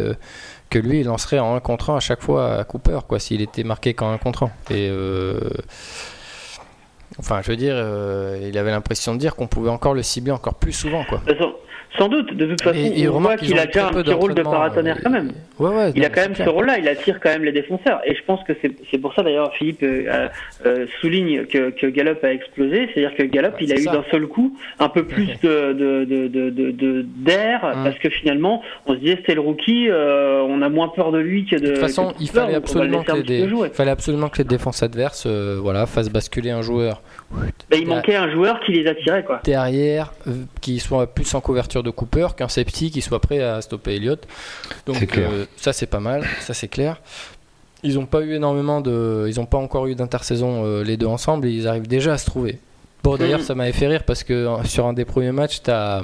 que 0.69 0.77
lui, 0.77 0.99
il 0.99 1.07
lancerait 1.07 1.39
en 1.39 1.55
1 1.55 1.59
contre 1.59 1.89
1 1.89 1.97
à 1.97 1.99
chaque 1.99 2.21
fois 2.21 2.59
à 2.59 2.63
Cooper, 2.65 2.99
quoi, 3.07 3.17
s'il 3.17 3.41
était 3.41 3.63
marqué 3.63 3.95
qu'en 3.95 4.11
1 4.11 4.19
contre 4.19 4.43
1. 4.43 4.51
Et 4.75 4.91
Enfin, 7.19 7.41
je 7.43 7.51
veux 7.51 7.57
dire, 7.57 7.73
euh, 7.75 8.39
il 8.41 8.57
avait 8.57 8.71
l'impression 8.71 9.13
de 9.13 9.19
dire 9.19 9.35
qu'on 9.35 9.47
pouvait 9.47 9.69
encore 9.69 9.93
le 9.93 10.01
cibler 10.03 10.31
encore 10.31 10.55
plus 10.55 10.71
souvent, 10.73 11.03
quoi. 11.03 11.21
Sans 11.97 12.07
doute, 12.07 12.35
de 12.35 12.45
toute 12.45 12.61
façon, 12.61 12.77
et, 12.77 13.07
on 13.09 13.19
voit 13.19 13.35
qu'il 13.35 13.57
a 13.57 13.65
déjà 13.65 13.87
un 13.87 13.91
petit 13.91 14.13
rôle 14.13 14.35
de 14.35 14.43
paratonnerre 14.43 14.99
quand 15.03 15.09
même. 15.09 15.31
il 15.95 16.05
a 16.05 16.09
quand 16.09 16.21
même 16.21 16.35
ce 16.35 16.47
rôle-là, 16.47 16.77
il 16.77 16.87
attire 16.87 17.19
quand 17.19 17.29
même 17.29 17.43
les 17.43 17.51
défenseurs. 17.51 18.01
Et 18.05 18.15
je 18.15 18.23
pense 18.25 18.43
que 18.43 18.53
c'est 18.61 18.97
pour 18.99 19.13
ça 19.15 19.23
d'ailleurs, 19.23 19.53
Philippe 19.55 19.81
euh, 19.81 20.27
euh, 20.65 20.85
souligne 21.01 21.45
que, 21.45 21.71
que 21.71 21.87
Gallup 21.87 22.23
a 22.23 22.31
explosé, 22.31 22.89
c'est-à-dire 22.93 23.17
que 23.17 23.23
Gallup, 23.23 23.55
il 23.59 23.73
a 23.73 23.77
eu 23.77 23.85
d'un 23.85 24.03
seul 24.11 24.27
coup 24.27 24.55
un 24.77 24.89
peu 24.89 25.05
plus 25.05 25.27
de 25.41 25.73
d'air, 25.73 27.61
de, 27.61 27.79
de, 27.79 27.83
parce 27.83 27.97
que 27.97 28.09
finalement, 28.09 28.61
on 28.85 28.93
se 28.93 28.99
disait 28.99 29.19
c'est 29.25 29.35
le 29.35 29.41
rookie, 29.41 29.89
euh, 29.89 30.41
on 30.47 30.61
a 30.61 30.69
moins 30.69 30.89
peur 30.89 31.11
de 31.11 31.17
lui 31.17 31.45
que 31.45 31.55
de. 31.55 31.61
De 31.61 31.71
toute 31.71 31.79
façon, 31.79 32.13
il 32.19 32.29
fallait 32.29 32.55
absolument, 32.55 33.03
que 33.03 33.13
les 33.13 33.47
fallait 33.73 33.91
absolument 33.91 34.29
que 34.29 34.37
les 34.37 34.43
défenses 34.43 34.83
adverses 34.83 35.25
voilà, 35.25 35.87
fassent 35.87 36.11
basculer 36.11 36.51
un 36.51 36.61
joueur. 36.61 37.01
Ben, 37.31 37.79
il 37.79 37.87
manquait 37.87 38.15
un 38.15 38.31
joueur 38.31 38.59
qui 38.61 38.71
les 38.71 38.87
attirait. 38.87 39.23
Quoi. 39.23 39.41
Derrière, 39.43 40.13
qui 40.61 40.79
soit 40.79 41.13
plus 41.13 41.31
en 41.35 41.41
couverture 41.41 41.83
de 41.83 41.91
Cooper 41.91 42.27
qu'un 42.35 42.47
safety 42.47 42.89
qui 42.89 43.01
soit 43.01 43.19
prêt 43.19 43.41
à 43.41 43.61
stopper 43.61 43.95
Elliott. 43.95 44.27
Donc 44.85 45.17
euh, 45.17 45.45
ça 45.55 45.73
c'est 45.73 45.85
pas 45.85 45.99
mal, 45.99 46.23
ça 46.39 46.53
c'est 46.53 46.67
clair. 46.67 47.01
Ils 47.83 47.95
n'ont 47.95 48.07
pas 48.07 48.21
eu 48.21 48.33
énormément 48.33 48.81
de, 48.81 49.27
ils 49.29 49.39
n'ont 49.39 49.45
pas 49.45 49.57
encore 49.57 49.87
eu 49.87 49.95
d'intersaison 49.95 50.65
euh, 50.65 50.83
les 50.83 50.97
deux 50.97 51.05
ensemble 51.05 51.47
et 51.47 51.51
ils 51.51 51.67
arrivent 51.67 51.87
déjà 51.87 52.13
à 52.13 52.17
se 52.17 52.25
trouver. 52.25 52.59
Bon 53.03 53.15
d'ailleurs 53.15 53.39
mm. 53.39 53.43
ça 53.43 53.55
m'avait 53.55 53.71
fait 53.71 53.87
rire 53.87 54.03
parce 54.03 54.23
que 54.23 54.33
euh, 54.33 54.63
sur 54.63 54.87
un 54.87 54.93
des 54.93 55.05
premiers 55.05 55.31
matchs 55.31 55.61
t'as 55.61 56.01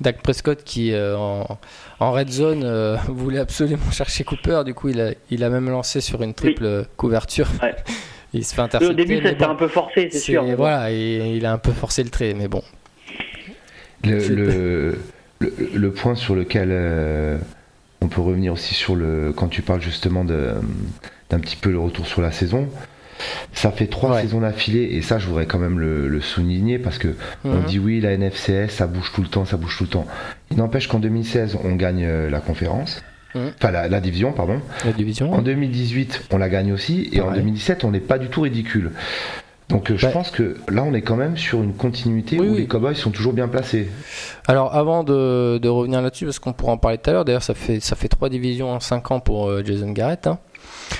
Dak 0.00 0.20
Prescott 0.20 0.62
qui 0.64 0.92
en, 0.94 1.56
red 2.00 2.28
zone 2.28 2.98
voulait 3.08 3.38
absolument 3.38 3.90
chercher 3.92 4.24
Cooper, 4.24 4.62
du 4.64 4.74
coup 4.74 4.88
il 4.88 5.00
a, 5.00 5.12
il 5.30 5.44
a 5.44 5.50
même 5.50 5.70
lancé 5.70 6.00
sur 6.00 6.22
une 6.22 6.34
triple 6.34 6.86
couverture. 6.96 7.48
il 8.36 8.44
se 8.44 8.54
fait 8.54 8.62
intercepter. 8.62 8.92
Au 8.92 8.96
début, 8.96 9.20
c'était 9.22 9.44
un 9.44 9.54
peu 9.54 9.68
forcé, 9.68 10.08
c'est 10.10 10.18
sûr. 10.18 10.44
Voilà, 10.56 10.90
il 10.90 11.44
a 11.46 11.52
un 11.52 11.58
peu 11.58 11.72
forcé 11.72 12.02
le 12.02 12.10
trait, 12.10 12.34
mais 12.34 12.48
bon. 12.48 12.62
le, 14.04 14.98
le, 15.40 15.90
point 15.90 16.14
sur 16.14 16.34
lequel 16.34 16.68
euh, 16.70 17.38
on 18.00 18.08
peut 18.08 18.20
revenir 18.20 18.52
aussi 18.52 18.74
sur 18.74 18.94
le 18.94 19.32
quand 19.34 19.48
tu 19.48 19.62
parles 19.62 19.80
justement 19.80 20.24
d'un 20.24 21.40
petit 21.40 21.56
peu 21.56 21.70
le 21.70 21.78
retour 21.78 22.06
sur 22.06 22.22
la 22.22 22.30
saison. 22.30 22.68
Ça 23.54 23.72
fait 23.72 23.86
trois 23.86 24.20
saisons 24.20 24.40
d'affilée 24.42 24.90
et 24.92 25.00
ça 25.00 25.18
je 25.18 25.26
voudrais 25.26 25.46
quand 25.46 25.58
même 25.58 25.78
le, 25.78 26.20
souligner 26.20 26.78
parce 26.78 26.98
que 26.98 27.08
on 27.44 27.60
mhm. 27.60 27.64
dit 27.64 27.78
oui 27.78 28.00
la 28.00 28.16
NFCS 28.16 28.68
ça 28.68 28.86
bouge 28.86 29.10
tout 29.14 29.22
le 29.22 29.28
temps, 29.28 29.46
ça 29.46 29.56
bouge 29.56 29.76
tout 29.78 29.84
le 29.84 29.90
temps. 29.90 30.06
Il 30.50 30.58
n'empêche 30.58 30.86
qu'en 30.86 30.98
2016 30.98 31.58
on 31.64 31.74
gagne 31.76 32.04
euh, 32.04 32.30
la 32.30 32.40
conférence. 32.40 33.02
Mhm. 33.36 33.52
Enfin, 33.56 33.70
la, 33.70 34.00
division, 34.00 34.32
pardon. 34.32 34.60
La 34.84 34.92
division. 34.92 35.32
En 35.32 35.42
2018, 35.42 36.28
on 36.32 36.38
la 36.38 36.48
gagne 36.48 36.72
aussi, 36.72 37.08
et 37.12 37.20
en 37.20 37.32
2017, 37.32 37.84
on 37.84 37.90
n'est 37.90 38.00
pas 38.00 38.18
du 38.18 38.28
tout 38.28 38.40
ridicule. 38.40 38.90
Donc 39.68 39.90
euh, 39.90 39.96
je 39.96 40.06
bah- 40.06 40.12
pense 40.12 40.30
que 40.30 40.56
là 40.68 40.84
on 40.84 40.94
est 40.94 41.02
quand 41.02 41.16
même 41.16 41.36
sur 41.36 41.62
une 41.62 41.74
continuité 41.74 42.38
où 42.38 42.54
les 42.54 42.66
Cowboys 42.66 42.94
sont 42.94 43.10
toujours 43.10 43.32
bien 43.32 43.48
placés. 43.48 43.88
Alors 44.46 44.74
avant 44.74 45.02
de, 45.02 45.66
revenir 45.66 46.02
là-dessus, 46.02 46.24
parce 46.24 46.38
qu'on 46.38 46.52
pourra 46.52 46.72
en 46.72 46.78
parler 46.78 46.98
tout 46.98 47.10
à 47.10 47.12
l'heure, 47.12 47.24
d'ailleurs 47.24 47.42
ça 47.42 47.54
fait, 47.54 47.80
ça 47.80 47.96
fait 47.96 48.08
trois 48.08 48.28
divisions 48.28 48.70
en 48.70 48.80
5 48.80 49.10
ans 49.10 49.20
pour 49.20 49.48
euh, 49.48 49.62
Jason 49.64 49.90
Garrett. 49.90 50.26
Hein, 50.26 50.38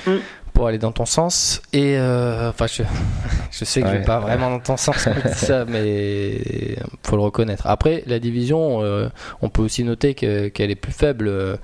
mm. 0.05 0.15
Pour 0.53 0.67
aller 0.67 0.79
dans 0.79 0.91
ton 0.91 1.05
sens. 1.05 1.61
Et 1.71 1.97
euh, 1.97 2.49
enfin, 2.49 2.65
je, 2.65 2.81
je, 3.51 3.63
sais 3.63 3.81
que 3.81 3.87
je 3.87 3.93
vais 3.93 4.01
pas 4.01 4.19
vraiment 4.19 4.49
dans 4.49 4.59
ton 4.59 4.75
sens 4.75 5.07
ça, 5.33 5.65
mais 5.65 6.75
faut 7.03 7.15
le 7.15 7.21
reconnaître. 7.21 7.67
Après, 7.67 8.03
la 8.07 8.17
division, 8.17 8.79
on 9.43 9.49
peut 9.49 9.61
aussi 9.61 9.83
noter 9.83 10.15
qu'elle 10.15 10.71
est 10.71 10.75
plus 10.75 10.91
faible 10.91 11.59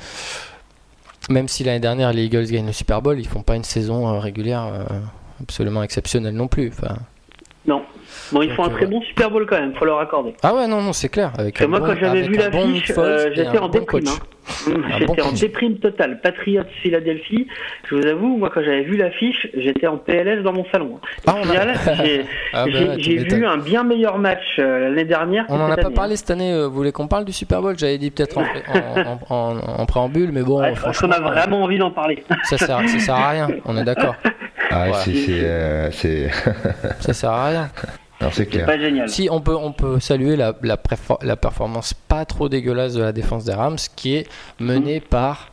même 1.29 1.47
si 1.47 1.63
l'année 1.63 1.79
dernière 1.79 2.11
les 2.13 2.25
Eagles 2.25 2.47
gagnent 2.47 2.65
le 2.65 2.73
Super 2.73 3.01
Bowl, 3.01 3.19
ils 3.19 3.27
font 3.27 3.41
pas 3.41 3.55
une 3.55 3.63
saison 3.63 4.19
régulière 4.19 4.85
absolument 5.41 5.83
exceptionnel 5.83 6.33
non 6.35 6.47
plus. 6.47 6.71
Non. 7.65 7.81
Bon, 8.33 8.41
ils 8.41 8.51
font 8.51 8.63
un 8.63 8.69
très 8.69 8.87
bon 8.87 9.01
Super 9.01 9.29
Bowl 9.29 9.45
quand 9.47 9.59
même, 9.59 9.73
faut 9.75 9.85
leur 9.85 9.99
accorder. 9.99 10.33
Ah 10.41 10.55
ouais, 10.55 10.67
non, 10.67 10.81
non, 10.81 10.91
c'est 10.91 11.09
clair. 11.09 11.31
Avec 11.37 11.61
moi, 11.67 11.79
quand 11.79 11.95
j'avais 11.95 12.23
vu 12.23 12.35
l'affiche, 12.35 12.91
j'étais 13.35 13.59
en 13.59 13.69
déprime. 13.69 14.05
J'étais 14.99 15.21
en 15.21 15.31
déprime 15.31 15.77
totale. 15.77 16.19
Patriots 16.21 16.63
Philadelphie, 16.81 17.47
je 17.89 17.95
vous 17.95 18.05
avoue, 18.05 18.35
moi, 18.35 18.51
quand 18.53 18.61
j'avais 18.61 18.83
vu 18.83 18.97
l'affiche, 18.97 19.47
j'étais 19.55 19.87
en 19.87 19.95
PLS 19.95 20.43
dans 20.43 20.51
mon 20.51 20.65
salon. 20.65 20.99
Ah, 21.25 21.35
j'ai 22.03 22.25
ah, 22.53 22.65
bah, 22.65 22.95
vu 22.97 23.45
un 23.45 23.57
bien 23.57 23.83
meilleur 23.83 24.17
match 24.17 24.57
l'année 24.57 25.05
dernière. 25.05 25.45
On 25.47 25.57
n'en 25.57 25.71
a 25.71 25.77
pas 25.77 25.89
parlé 25.89 26.17
cette 26.17 26.29
année. 26.31 26.53
vous 26.65 26.71
voulez 26.71 26.91
qu'on 26.91 27.07
parle 27.07 27.23
du 27.25 27.31
Super 27.31 27.61
Bowl? 27.61 27.77
J'avais 27.77 27.97
dit 27.97 28.11
peut-être 28.11 28.37
en, 29.29 29.85
préambule, 29.85 30.31
mais 30.33 30.43
bon. 30.43 30.61
franchement, 30.75 31.09
on 31.09 31.11
a 31.11 31.19
vraiment 31.21 31.63
envie 31.63 31.77
d'en 31.77 31.91
parler. 31.91 32.23
Ça 32.43 32.57
sert, 32.57 32.81
ça 32.87 32.99
sert 32.99 33.15
à 33.15 33.29
rien, 33.29 33.47
on 33.65 33.77
est 33.77 33.85
d'accord. 33.85 34.15
Ah, 34.69 34.87
euh, 35.07 35.89
c'est, 35.91 36.29
ça 36.99 37.13
sert 37.13 37.29
à 37.29 37.47
rien. 37.47 37.69
c'est 38.31 38.45
clair. 38.45 38.65
Pas 38.65 38.79
génial. 38.79 39.09
Si 39.09 39.27
on 39.31 39.41
peut, 39.41 39.55
on 39.55 39.71
peut 39.71 39.99
saluer 39.99 40.35
la, 40.35 40.55
la, 40.61 40.77
la, 41.21 41.35
performance 41.35 41.93
pas 41.93 42.25
trop 42.25 42.49
dégueulasse 42.49 42.93
de 42.93 43.01
la 43.01 43.11
défense 43.11 43.45
des 43.45 43.53
Rams, 43.53 43.77
qui 43.95 44.15
est 44.15 44.27
menée 44.59 44.99
mmh. 44.99 45.09
par 45.09 45.49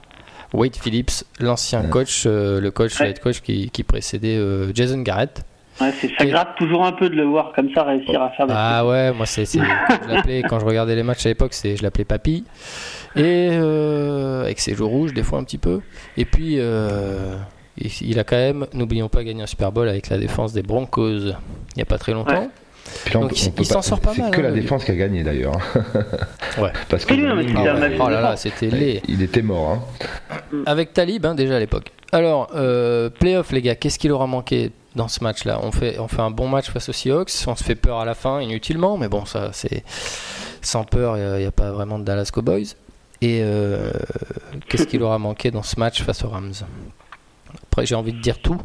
Wade 0.52 0.76
Phillips, 0.76 1.24
l'ancien 1.38 1.82
coach, 1.84 2.24
euh, 2.26 2.60
le 2.60 2.70
coach, 2.70 3.00
head 3.00 3.20
coach 3.20 3.40
qui, 3.40 3.70
qui 3.70 3.82
précédait 3.82 4.36
euh, 4.36 4.72
Jason 4.74 5.00
Garrett. 5.02 5.42
Ouais, 5.80 5.92
ça 6.18 6.26
gratte 6.26 6.56
toujours 6.58 6.84
un 6.84 6.92
peu 6.92 7.08
de 7.08 7.14
le 7.14 7.24
voir 7.24 7.52
comme 7.54 7.72
ça 7.72 7.84
réussir 7.84 8.20
à 8.20 8.30
faire 8.30 8.46
des 8.46 8.52
Ah 8.54 8.84
ouais, 8.86 9.12
moi 9.12 9.24
c'est, 9.24 9.46
je 9.46 9.58
l'appelais 10.08 10.42
quand 10.42 10.58
je 10.58 10.66
regardais 10.66 10.94
les 10.94 11.02
matchs 11.02 11.24
à 11.24 11.30
l'époque, 11.30 11.54
c'est 11.54 11.76
je 11.76 11.82
l'appelais 11.82 12.04
Papy 12.04 12.44
et 13.16 13.48
avec 13.48 14.60
ses 14.60 14.74
joues 14.74 14.88
rouges 14.88 15.14
des 15.14 15.22
fois 15.22 15.38
un 15.38 15.44
petit 15.44 15.56
peu. 15.56 15.80
Et 16.18 16.26
puis 16.26 16.58
il 17.80 18.18
a 18.18 18.24
quand 18.24 18.36
même, 18.36 18.66
n'oublions 18.74 19.08
pas, 19.08 19.24
gagné 19.24 19.42
un 19.42 19.46
Super 19.46 19.72
Bowl 19.72 19.88
avec 19.88 20.08
la 20.08 20.18
défense 20.18 20.52
des 20.52 20.62
Broncos 20.62 21.34
il 21.74 21.76
n'y 21.76 21.82
a 21.82 21.86
pas 21.86 21.98
très 21.98 22.12
longtemps. 22.12 22.50
Donc, 23.12 23.32
il 23.58 23.66
s'en 23.66 23.82
sort 23.82 24.00
pas 24.00 24.14
mal. 24.14 24.26
C'est 24.26 24.36
que 24.36 24.40
la 24.40 24.48
hein, 24.48 24.52
défense 24.52 24.84
qui 24.84 24.90
a 24.90 24.94
gagné 24.94 25.22
d'ailleurs. 25.22 25.54
ouais. 26.58 26.72
Parce 26.88 27.04
que 27.04 27.14
oh 27.14 28.08
là 28.08 28.20
là, 28.20 28.36
c'était 28.36 28.68
laid. 28.68 29.02
Il 29.08 29.22
était 29.22 29.42
mort. 29.42 29.70
Hein. 29.70 30.62
Avec 30.66 30.92
Talib 30.92 31.24
hein, 31.24 31.34
déjà 31.34 31.56
à 31.56 31.58
l'époque. 31.60 31.92
Alors, 32.12 32.50
euh, 32.54 33.08
playoff 33.08 33.52
les 33.52 33.62
gars, 33.62 33.76
qu'est-ce 33.76 33.98
qu'il 33.98 34.10
aura 34.10 34.26
manqué 34.26 34.72
dans 34.96 35.06
ce 35.06 35.22
match-là? 35.22 35.60
On 35.62 35.70
fait, 35.70 35.98
on 36.00 36.08
fait 36.08 36.22
un 36.22 36.32
bon 36.32 36.48
match 36.48 36.70
face 36.70 36.88
aux 36.88 36.92
Seahawks, 36.92 37.30
on 37.46 37.54
se 37.54 37.62
fait 37.62 37.76
peur 37.76 38.00
à 38.00 38.04
la 38.04 38.14
fin 38.14 38.40
inutilement, 38.40 38.98
mais 38.98 39.08
bon, 39.08 39.24
ça 39.24 39.50
c'est 39.52 39.84
sans 40.60 40.82
peur, 40.84 41.16
il 41.16 41.40
n'y 41.40 41.46
a, 41.46 41.52
pas 41.52 41.70
vraiment 41.70 41.98
de 41.98 42.04
Dallas 42.04 42.30
Cowboys. 42.32 42.74
Et 43.22 43.40
euh, 43.42 43.92
qu'est-ce 44.68 44.86
qu'il 44.86 45.02
aura 45.02 45.18
manqué 45.18 45.50
dans 45.50 45.62
ce 45.62 45.78
match 45.78 46.02
face 46.02 46.24
aux 46.24 46.28
Rams? 46.28 46.52
Après, 47.64 47.86
j'ai 47.86 47.94
envie 47.94 48.12
de 48.12 48.20
dire 48.20 48.40
tout. 48.40 48.60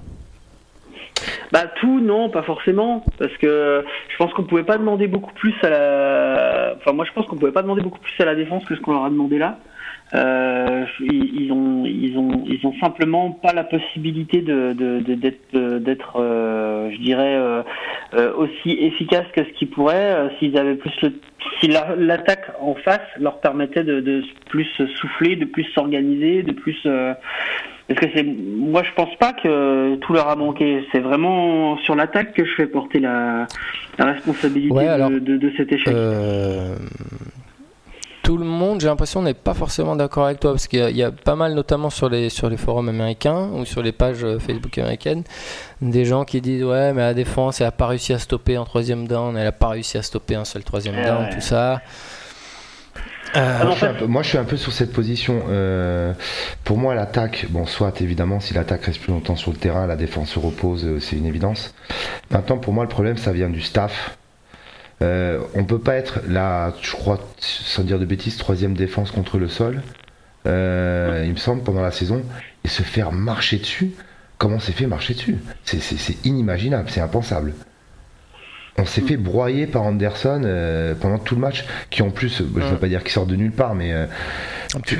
Bah 1.52 1.65
tout 1.80 2.00
non, 2.02 2.30
pas 2.30 2.43
forcément, 2.43 3.06
parce 3.17 3.36
que 3.38 3.86
je 4.10 4.17
pense 4.17 4.34
qu'on 4.34 4.43
pouvait 4.43 4.63
pas 4.63 4.78
demander 4.78 5.08
beaucoup 5.08 5.34
plus 5.34 5.54
à. 5.63 6.74
Enfin 6.78 6.91
moi 6.91 7.06
je 7.06 7.12
pense 7.13 7.26
qu'on 7.28 7.38
pouvait 7.38 7.52
pas 7.52 7.62
demander 7.62 7.82
beaucoup 7.82 8.00
plus 8.00 8.13
à 8.19 8.26
la 8.26 8.36
défense 8.36 8.65
que 8.65 8.76
ce 8.76 8.82
qu'on 8.82 8.93
leur 8.93 9.06
a 9.06 9.10
demandé 9.10 9.38
là. 9.38 9.60
Euh, 10.13 10.86
ils, 11.00 11.52
ont, 11.52 11.84
ils 11.86 12.15
ont, 12.17 12.43
ils 12.45 12.65
ont 12.65 12.74
simplement 12.80 13.32
pas 13.32 13.54
la 13.54 13.63
possibilité 13.63 14.41
de 14.41 14.74
d'être, 15.15 15.80
d'être, 15.80 16.19
euh, 16.19 16.91
je 16.91 16.98
dirais, 17.02 17.36
euh, 17.36 18.34
aussi 18.36 18.78
efficace 18.80 19.26
que 19.36 19.43
ce 19.43 19.50
qu'ils 19.58 19.69
pourraient 19.69 20.30
s'ils 20.38 20.58
avaient 20.58 20.76
plus 20.76 20.93
le, 21.02 21.13
si 21.60 21.67
l'attaque 21.67 22.52
en 22.62 22.76
face 22.76 23.02
leur 23.19 23.39
permettait 23.39 23.84
de, 23.84 24.00
de 24.00 24.24
plus 24.50 24.67
souffler, 25.00 25.36
de 25.36 25.45
plus 25.45 25.65
s'organiser, 25.74 26.43
de 26.43 26.54
plus 26.54 26.78
parce 27.88 28.00
que 28.00 28.08
c'est, 28.15 28.24
moi, 28.24 28.82
je 28.84 28.91
pense 28.95 29.15
pas 29.17 29.34
que 29.34 29.95
tout 29.98 30.13
leur 30.13 30.28
a 30.28 30.36
manqué. 30.36 30.84
C'est 30.91 31.00
vraiment 31.00 31.78
sur 31.80 31.95
l'attaque 31.95 32.34
que 32.34 32.43
je 32.43 32.52
fais 32.56 32.65
porter 32.65 33.00
la, 33.00 33.45
la 34.00 34.06
responsabilité 34.06 34.74
de, 34.76 35.38
de, 35.38 35.52
cet 35.56 35.71
échec. 35.71 35.93
Euh, 35.93 36.76
tout 38.24 38.38
le 38.38 38.45
monde, 38.45 38.82
j'ai 38.82 38.88
l'impression, 38.88 39.21
n'est 39.21 39.36
pas 39.36 39.54
forcément 39.54 39.95
d'accord 39.95 40.26
avec 40.26 40.39
toi, 40.39 40.52
parce 40.54 40.67
qu'il 40.67 40.98
y, 40.98 41.04
a 41.04 41.12
pas 41.12 41.36
mal, 41.36 41.54
notamment 41.54 41.91
sur 41.91 42.10
les, 42.10 42.30
sur 42.30 42.50
les 42.50 42.58
forums 42.58 42.89
américains 42.89 43.50
ou 43.54 43.65
sur 43.65 43.84
les 43.84 43.91
pages 43.91 44.24
euh, 44.24 44.39
Facebook 44.39 44.76
américaines, 44.80 45.24
des 45.80 46.06
gens 46.06 46.26
qui 46.26 46.41
disent 46.41 46.63
Ouais, 46.63 46.91
mais 46.91 47.02
la 47.02 47.13
défense, 47.13 47.62
elle 47.62 47.67
n'a 47.67 47.71
pas 47.71 47.86
réussi 47.86 48.13
à 48.13 48.17
stopper 48.17 48.58
en 48.58 48.65
troisième 48.65 49.08
down, 49.08 49.38
elle 49.38 49.43
n'a 49.43 49.52
pas 49.52 49.67
réussi 49.69 50.00
à 50.00 50.02
stopper 50.02 50.34
un 50.34 50.45
seul 50.45 50.63
troisième 50.63 50.95
down, 50.95 51.30
tout 51.32 51.41
ça. 51.41 51.82
Euh, 53.36 53.60
ah 53.63 54.06
moi, 54.08 54.24
je 54.24 54.30
suis 54.30 54.38
un 54.38 54.43
peu 54.43 54.58
sur 54.58 54.71
cette 54.71 54.93
position. 54.93 55.43
Euh, 55.50 56.13
pour 56.63 56.78
moi, 56.78 56.95
l'attaque, 56.95 57.48
bon, 57.50 57.65
soit 57.65 58.02
évidemment, 58.02 58.39
si 58.39 58.54
l'attaque 58.54 58.86
reste 58.86 59.02
plus 59.02 59.12
longtemps 59.12 59.36
sur 59.36 59.52
le 59.52 59.58
terrain, 59.58 59.88
la 59.88 59.95
défense 59.95 60.30
se 60.30 60.39
repose, 60.39 60.86
euh, 60.86 61.00
c'est 61.00 61.17
une 61.17 61.26
évidence. 61.26 61.74
Maintenant, 62.32 62.58
pour 62.58 62.74
moi, 62.74 62.84
le 62.84 62.89
problème, 62.89 63.17
ça 63.17 63.34
vient 63.34 63.50
du 63.50 63.62
staff. 63.62 64.17
Euh, 65.02 65.41
on 65.56 65.65
peut 65.65 65.80
pas 65.80 65.95
être 65.95 66.21
la, 66.28 66.74
je 66.82 66.91
crois, 66.93 67.19
sans 67.39 67.84
dire 67.84 68.00
de 68.00 68.06
bêtises, 68.06 68.38
troisième 68.38 68.74
défense 68.74 69.12
contre 69.12 69.38
le 69.38 69.50
sol. 69.50 69.82
il 70.45 70.52
me 70.52 71.38
semble 71.38 71.63
pendant 71.63 71.82
la 71.82 71.91
saison 71.91 72.21
et 72.63 72.67
se 72.69 72.84
faire 72.84 73.12
marcher 73.12 73.58
dessus. 73.58 73.91
Comment 74.38 74.60
c'est 74.60 74.74
fait 74.74 74.88
marcher 74.88 75.13
dessus? 75.13 75.38
C'est 75.63 76.26
inimaginable, 76.26 76.89
c'est 76.89 77.02
impensable 77.02 77.54
on 78.78 78.86
s'est 78.86 79.02
fait 79.02 79.18
broyer 79.18 79.68
par 79.68 79.84
Anderson 79.84 80.42
euh, 80.44 80.96
pendant 81.00 81.18
tout 81.18 81.36
le 81.36 81.42
match, 81.42 81.66
qui 81.90 82.02
en 82.02 82.10
plus, 82.10 82.38
je 82.38 82.44
ne 82.44 82.66
veux 82.66 82.78
pas 82.78 82.88
dire 82.88 83.04
qu'il 83.04 83.12
sort 83.12 83.26
de 83.26 83.36
nulle 83.36 83.52
part, 83.52 83.76
mais 83.76 83.94
euh, 83.94 84.06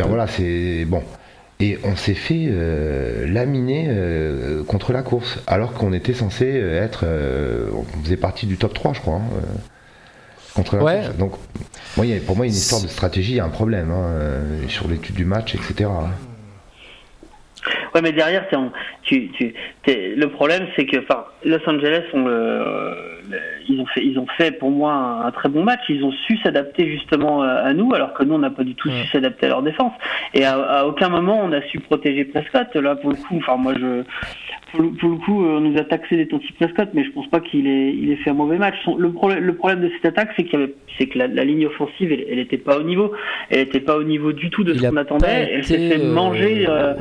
voilà, 0.06 0.28
c'est 0.28 0.86
bon. 0.86 1.04
Et 1.60 1.78
on 1.84 1.96
s'est 1.96 2.16
fait 2.16 2.48
euh, 2.50 3.28
laminer 3.28 3.90
contre 4.68 4.92
la 4.92 5.02
course, 5.02 5.42
alors 5.48 5.74
qu'on 5.74 5.94
était 5.94 6.14
censé 6.14 6.48
être, 6.48 7.06
on 7.74 8.04
faisait 8.04 8.18
partie 8.18 8.46
du 8.46 8.58
top 8.58 8.74
3, 8.74 8.94
je 8.94 9.02
crois. 9.02 9.16
Hein, 9.16 9.44
contre 10.54 10.78
la 10.78 10.82
course. 10.82 11.18
Donc, 11.18 11.32
pour 11.32 11.98
moi, 11.98 12.06
il 12.06 12.10
y 12.10 12.14
a 12.14 12.18
une 12.18 12.46
histoire 12.46 12.82
de 12.82 12.88
stratégie, 12.88 13.34
il 13.34 13.38
y 13.38 13.40
a 13.40 13.46
un 13.46 13.50
problème 13.50 13.92
hein, 13.92 14.68
sur 14.68 14.88
l'étude 14.88 15.16
du 15.16 15.26
match, 15.26 15.56
etc. 15.56 15.90
Ouais, 17.94 18.02
mais 18.02 18.12
derrière, 18.12 18.46
tu, 19.04 19.32
tu, 19.32 19.54
le 19.88 20.26
problème, 20.26 20.68
c'est 20.76 20.86
que, 20.86 20.98
enfin, 20.98 21.26
Los 21.46 21.68
Angeles, 21.68 22.04
ils 23.70 23.80
ont 23.80 23.86
fait, 23.86 24.06
ils 24.06 24.18
ont 24.20 24.28
fait 24.38 24.52
pour 24.52 24.72
moi 24.72 24.94
un, 25.26 25.32
très 25.32 25.50
bon 25.50 25.64
match. 25.64 25.82
Ils 25.90 26.04
ont 26.04 26.12
su 26.12 26.38
s'adapter 26.38 26.90
justement 26.90 27.42
à, 27.42 27.74
nous, 27.74 27.94
alors 27.94 28.14
que 28.14 28.24
nous, 28.24 28.36
on 28.36 28.40
n'a 28.40 28.50
pas 28.50 28.64
du 28.64 28.76
tout 28.76 28.90
su 28.90 29.08
s'adapter 29.08 29.48
à 29.48 29.50
leur 29.50 29.64
défense. 29.64 29.94
Et 30.34 30.46
à, 30.46 30.56
à, 30.56 30.86
aucun 30.86 31.10
moment, 31.10 31.40
on 31.44 31.52
a 31.52 31.62
su 31.64 31.80
protéger 31.80 32.26
Prescott. 32.26 32.76
Là, 32.76 32.96
pour 32.96 33.12
le 33.12 33.18
coup, 33.18 33.38
enfin, 33.38 33.58
moi, 33.58 33.74
je, 33.80 34.04
pour, 34.76 35.10
le 35.10 35.18
coup, 35.18 35.46
euh, 35.46 35.58
on 35.58 35.62
nous 35.62 35.78
a 35.78 35.84
taxé 35.84 36.16
des 36.16 36.28
Tonti 36.28 36.52
Prescott, 36.54 36.90
mais 36.94 37.04
je 37.04 37.12
pense 37.12 37.28
pas 37.28 37.40
qu'il 37.40 37.68
ait, 37.68 37.94
il 37.94 38.12
ait 38.12 38.16
fait 38.18 38.32
un 38.32 38.34
mauvais 38.34 38.58
match. 38.58 38.76
Le, 38.98 39.12
problème, 39.12 39.44
le 39.44 39.56
problème 39.56 39.82
de 39.82 39.90
cette 39.96 40.06
attaque, 40.06 40.30
c'est 40.36 40.44
qu'il 40.44 40.70
c'est 40.98 41.08
que 41.08 41.18
la, 41.18 41.28
ligne 41.44 41.66
offensive, 41.66 42.12
elle, 42.12 42.40
était 42.40 42.58
pas 42.58 42.78
au 42.78 42.84
niveau. 42.84 43.12
Elle 43.50 43.60
était 43.60 43.82
pas 43.82 43.98
au 43.98 44.04
niveau 44.04 44.32
du 44.32 44.50
tout 44.50 44.64
de 44.64 44.74
ce 44.74 44.88
qu'on 44.88 44.96
attendait. 44.96 45.50
Elle 45.52 45.64
s'est 45.64 45.90
fait 45.90 45.98
manger. 45.98 46.66
Euh, 46.70 46.94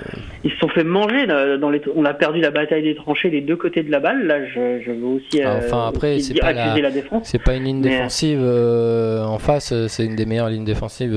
ils 0.43 0.51
se 0.51 0.59
sont 0.59 0.69
fait 0.69 0.85
manger. 0.85 1.27
Dans 1.27 1.71
les, 1.71 1.81
on 1.95 2.05
a 2.05 2.13
perdu 2.13 2.41
la 2.41 2.51
bataille 2.51 2.83
des 2.83 2.95
tranchées 2.95 3.31
les 3.31 3.41
deux 3.41 3.57
côtés 3.57 3.83
de 3.83 3.91
la 3.91 4.01
balle. 4.01 4.27
Là, 4.27 4.45
je, 4.47 4.81
je 4.85 4.91
veux 4.91 5.07
aussi. 5.07 5.43
Ah, 5.43 5.59
enfin, 5.59 5.87
après, 5.89 6.13
c'est 6.20 6.38
pas 6.38 6.53
la, 6.53 6.90
défense. 6.90 7.22
C'est 7.24 7.42
pas 7.42 7.55
une 7.55 7.64
ligne 7.64 7.81
défensive 7.81 8.40
euh, 8.42 9.24
en 9.24 9.38
face. 9.38 9.72
C'est 9.88 10.05
une 10.05 10.16
des 10.16 10.27
meilleures 10.27 10.48
lignes 10.48 10.64
défensives 10.64 11.14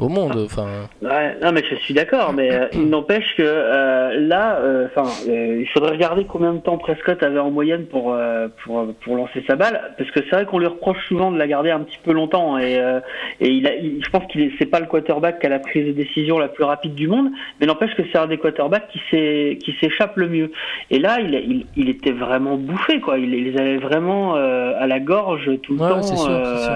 au 0.00 0.08
monde. 0.08 0.42
Enfin. 0.44 0.66
Ouais, 1.02 1.36
non, 1.42 1.52
mais 1.52 1.62
je 1.68 1.76
suis 1.76 1.94
d'accord. 1.94 2.32
Mais 2.32 2.50
il 2.72 2.88
n'empêche 2.88 3.34
que 3.36 4.16
là, 4.28 4.58
enfin 4.86 5.06
euh, 5.28 5.60
il 5.60 5.68
faudrait 5.68 5.92
regarder 5.92 6.24
combien 6.24 6.52
de 6.52 6.58
temps 6.58 6.78
Prescott 6.78 7.22
avait 7.22 7.38
en 7.38 7.50
moyenne 7.50 7.86
pour, 7.86 8.12
euh, 8.12 8.48
pour, 8.64 8.86
pour 9.02 9.16
lancer 9.16 9.44
sa 9.46 9.56
balle, 9.56 9.94
parce 9.98 10.10
que 10.10 10.20
c'est 10.24 10.30
vrai 10.30 10.46
qu'on 10.46 10.58
lui 10.58 10.66
reproche 10.66 10.98
souvent 11.08 11.30
de 11.30 11.38
la 11.38 11.46
garder 11.46 11.70
un 11.70 11.80
petit 11.80 11.98
peu 12.02 12.12
longtemps, 12.12 12.58
et, 12.58 12.78
euh, 12.78 13.00
et 13.40 13.48
il 13.48 13.66
a, 13.66 13.72
je 13.72 14.10
pense 14.10 14.26
qu'il 14.30 14.52
c'est 14.58 14.66
pas 14.66 14.80
le 14.80 14.86
quarterback 14.86 15.40
qui 15.40 15.46
a 15.46 15.48
la 15.48 15.58
prise 15.58 15.86
de 15.86 15.92
décision 15.92 16.38
la 16.38 16.48
plus 16.48 16.64
rapide 16.64 16.94
du 16.94 17.08
monde, 17.08 17.30
mais 17.60 17.66
n'empêche 17.66 17.94
que 17.94 18.02
c'est 18.12 18.18
un 18.18 18.26
des 18.26 18.38
quarterbacks 18.38 18.88
qui 18.88 19.76
s'échappe 19.80 20.16
le 20.16 20.28
mieux. 20.28 20.52
Et 20.90 20.98
là, 20.98 21.18
il, 21.20 21.34
il, 21.34 21.66
il, 21.76 21.88
était 21.88 22.12
vraiment 22.12 22.56
bouffé, 22.56 23.00
quoi. 23.00 23.18
Il, 23.18 23.30
les 23.30 23.58
avait 23.58 23.76
vraiment 23.78 23.95
à 23.96 24.86
la 24.86 25.00
gorge 25.00 25.50
tout 25.62 25.74
le 25.74 25.78
temps 25.78 26.00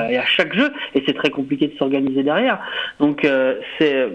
et 0.08 0.16
à 0.16 0.24
chaque 0.24 0.54
jeu, 0.54 0.72
et 0.94 1.02
c'est 1.06 1.14
très 1.14 1.30
compliqué 1.30 1.68
de 1.68 1.76
s'organiser 1.76 2.22
derrière. 2.22 2.58
Donc 2.98 3.26
c'est 3.78 4.08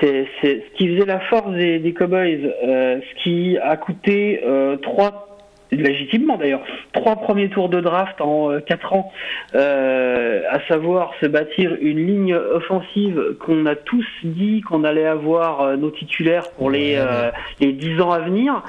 c'est 0.00 0.28
ce 0.42 0.76
qui 0.76 0.88
faisait 0.88 1.06
la 1.06 1.20
force 1.20 1.52
des, 1.52 1.78
des 1.78 1.92
Cowboys, 1.92 2.52
euh, 2.64 3.00
ce 3.00 3.22
qui 3.22 3.58
a 3.58 3.76
coûté 3.76 4.40
euh, 4.46 4.76
trois 4.76 5.24
légitimement 5.70 6.38
d'ailleurs, 6.38 6.62
trois 6.92 7.16
premiers 7.16 7.50
tours 7.50 7.68
de 7.68 7.80
draft 7.80 8.20
en 8.20 8.50
euh, 8.50 8.60
quatre 8.60 8.92
ans, 8.94 9.12
euh, 9.54 10.42
à 10.50 10.60
savoir 10.66 11.12
se 11.20 11.26
bâtir 11.26 11.76
une 11.80 12.06
ligne 12.06 12.34
offensive 12.34 13.36
qu'on 13.40 13.66
a 13.66 13.74
tous 13.74 14.06
dit 14.24 14.62
qu'on 14.62 14.84
allait 14.84 15.06
avoir 15.06 15.60
euh, 15.60 15.76
nos 15.76 15.90
titulaires 15.90 16.50
pour 16.52 16.70
les 16.70 16.98
les 17.60 17.72
dix 17.72 18.00
ans 18.00 18.12
à 18.12 18.20
venir. 18.20 18.62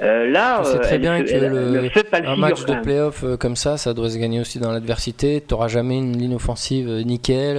Là, 0.00 0.62
c'est 0.64 0.80
très 0.80 0.98
bien 0.98 1.22
que 1.22 1.32
le, 1.32 1.90
un 2.26 2.36
match 2.36 2.64
de 2.64 2.80
playoff 2.80 3.24
comme 3.38 3.56
ça, 3.56 3.76
ça 3.76 3.94
doit 3.94 4.10
se 4.10 4.18
gagner 4.18 4.40
aussi 4.40 4.58
dans 4.58 4.72
l'adversité. 4.72 5.42
Tu 5.46 5.54
n'auras 5.54 5.68
jamais 5.68 5.98
une 5.98 6.16
ligne 6.16 6.34
offensive 6.34 6.88
nickel. 7.04 7.56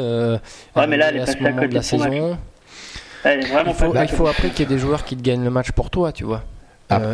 ouais, 0.75 0.88
mais 0.88 0.97
là, 0.97 1.10
elle 1.10 1.17
est 1.17 1.21
à 1.21 1.25
ce 1.27 1.38
moment 1.38 1.62
de 1.62 1.73
la 1.73 1.82
saison 1.82 2.38
il 3.25 4.10
faut, 4.10 4.27
après 4.27 4.49
qu'il 4.49 4.60
y 4.60 4.62
ait 4.63 4.75
des 4.75 4.80
joueurs 4.80 5.04
qui 5.04 5.15
te 5.15 5.21
gagnent 5.21 5.43
le 5.43 5.49
match 5.49 5.71
pour 5.71 5.89
toi, 5.89 6.12
tu 6.12 6.23
vois. 6.23 6.43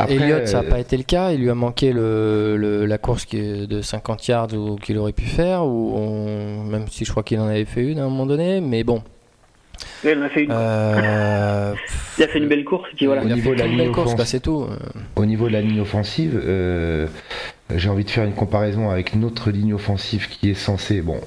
Elliott, 0.09 0.47
ça 0.47 0.63
n'a 0.63 0.69
pas 0.69 0.79
été 0.79 0.97
le 0.97 1.03
cas. 1.03 1.31
Il 1.31 1.41
lui 1.41 1.49
a 1.49 1.55
manqué 1.55 1.93
le, 1.93 2.85
la 2.85 2.97
course 2.97 3.25
qui 3.25 3.67
de 3.67 3.81
50 3.81 4.27
yards 4.27 4.47
qu'il 4.81 4.97
aurait 4.97 5.13
pu 5.13 5.25
faire, 5.25 5.65
ou 5.65 6.63
même 6.65 6.87
si 6.89 7.05
je 7.05 7.11
crois 7.11 7.23
qu'il 7.23 7.39
en 7.39 7.47
avait 7.47 7.65
fait 7.65 7.83
une 7.83 7.99
à 7.99 8.03
un 8.03 8.09
moment 8.09 8.25
donné. 8.25 8.61
Mais 8.61 8.83
bon, 8.83 9.03
il 10.03 10.09
a 10.09 10.29
fait 10.29 10.43
une. 10.43 10.51
Euh, 10.51 11.73
il 12.17 12.23
a 12.23 12.27
fait 12.27 12.39
une 12.39 12.47
belle 12.47 12.63
course. 12.63 12.89
Puis 12.95 13.05
voilà. 13.05 13.23
Au 13.23 13.25
niveau 13.25 13.53
de 13.53 13.59
la 13.59 13.67
ligne 13.67 13.89
offensive, 13.89 14.41
tout. 14.41 14.63
Euh. 14.63 14.75
Au 15.15 15.25
niveau 15.25 15.47
de 15.47 15.53
la 15.53 15.61
ligne 15.61 15.81
offensive, 15.81 16.39
euh, 16.43 17.07
j'ai 17.75 17.89
envie 17.89 18.03
de 18.03 18.09
faire 18.09 18.25
une 18.25 18.33
comparaison 18.33 18.89
avec 18.89 19.15
notre 19.15 19.51
ligne 19.51 19.73
offensive 19.73 20.27
qui 20.27 20.49
est 20.49 20.55
censée. 20.55 21.01
Bon, 21.01 21.19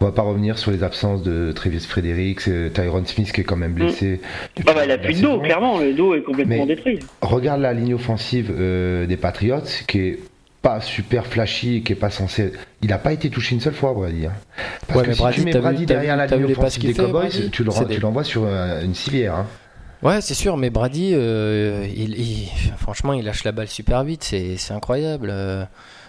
on 0.00 0.04
va 0.04 0.12
pas 0.12 0.22
revenir 0.22 0.58
sur 0.58 0.70
les 0.70 0.82
absences 0.82 1.22
de 1.22 1.52
Travis 1.52 1.80
Fredericks, 1.80 2.48
Tyron 2.72 3.04
Smith 3.04 3.32
qui 3.32 3.42
est 3.42 3.44
quand 3.44 3.56
même 3.56 3.74
blessé. 3.74 4.20
Mm. 4.58 4.62
Ah 4.66 4.72
bah, 4.72 4.84
il 4.84 4.90
a 4.90 4.98
plus 4.98 5.20
de 5.20 5.26
dos, 5.26 5.40
clairement. 5.40 5.78
Le 5.78 5.92
dos 5.92 6.14
est 6.14 6.22
complètement 6.22 6.66
détruit. 6.66 7.00
Regarde 7.20 7.60
la 7.60 7.74
ligne 7.74 7.94
offensive 7.94 8.50
des 8.50 9.16
Patriots 9.16 9.60
qui 9.86 9.98
est 9.98 10.18
pas 10.62 10.80
super 10.80 11.26
flashy 11.26 11.82
qui 11.82 11.92
est 11.92 11.96
pas 11.96 12.10
censé. 12.10 12.52
Il 12.82 12.92
a 12.92 12.98
pas 12.98 13.12
été 13.12 13.30
touché 13.30 13.54
une 13.54 13.60
seule 13.60 13.74
fois, 13.74 13.94
Brady. 13.94 14.26
Hein. 14.26 14.32
Parce 14.88 15.02
que 15.02 15.12
si 15.12 15.22
tu 15.32 15.44
mets 15.44 15.52
Brady 15.52 15.86
derrière 15.86 16.16
la 16.16 16.26
ligne 16.26 16.52
offensive 16.52 16.84
des 16.84 16.94
Cowboys, 16.94 17.50
tu 17.50 17.64
l'envoies 17.64 18.24
sur 18.24 18.44
euh, 18.44 18.82
une 18.82 18.94
civière. 18.94 19.34
Hein. 19.34 19.46
Ouais, 20.02 20.20
c'est 20.20 20.34
sûr, 20.34 20.56
mais 20.56 20.70
Brady, 20.70 21.12
euh, 21.14 21.86
il, 21.94 22.48
franchement, 22.78 23.12
il 23.12 23.24
lâche 23.24 23.44
la 23.44 23.52
balle 23.52 23.68
super 23.68 24.02
vite, 24.02 24.22
c'est 24.24 24.72
incroyable. 24.72 25.28
Euh. 25.30 25.64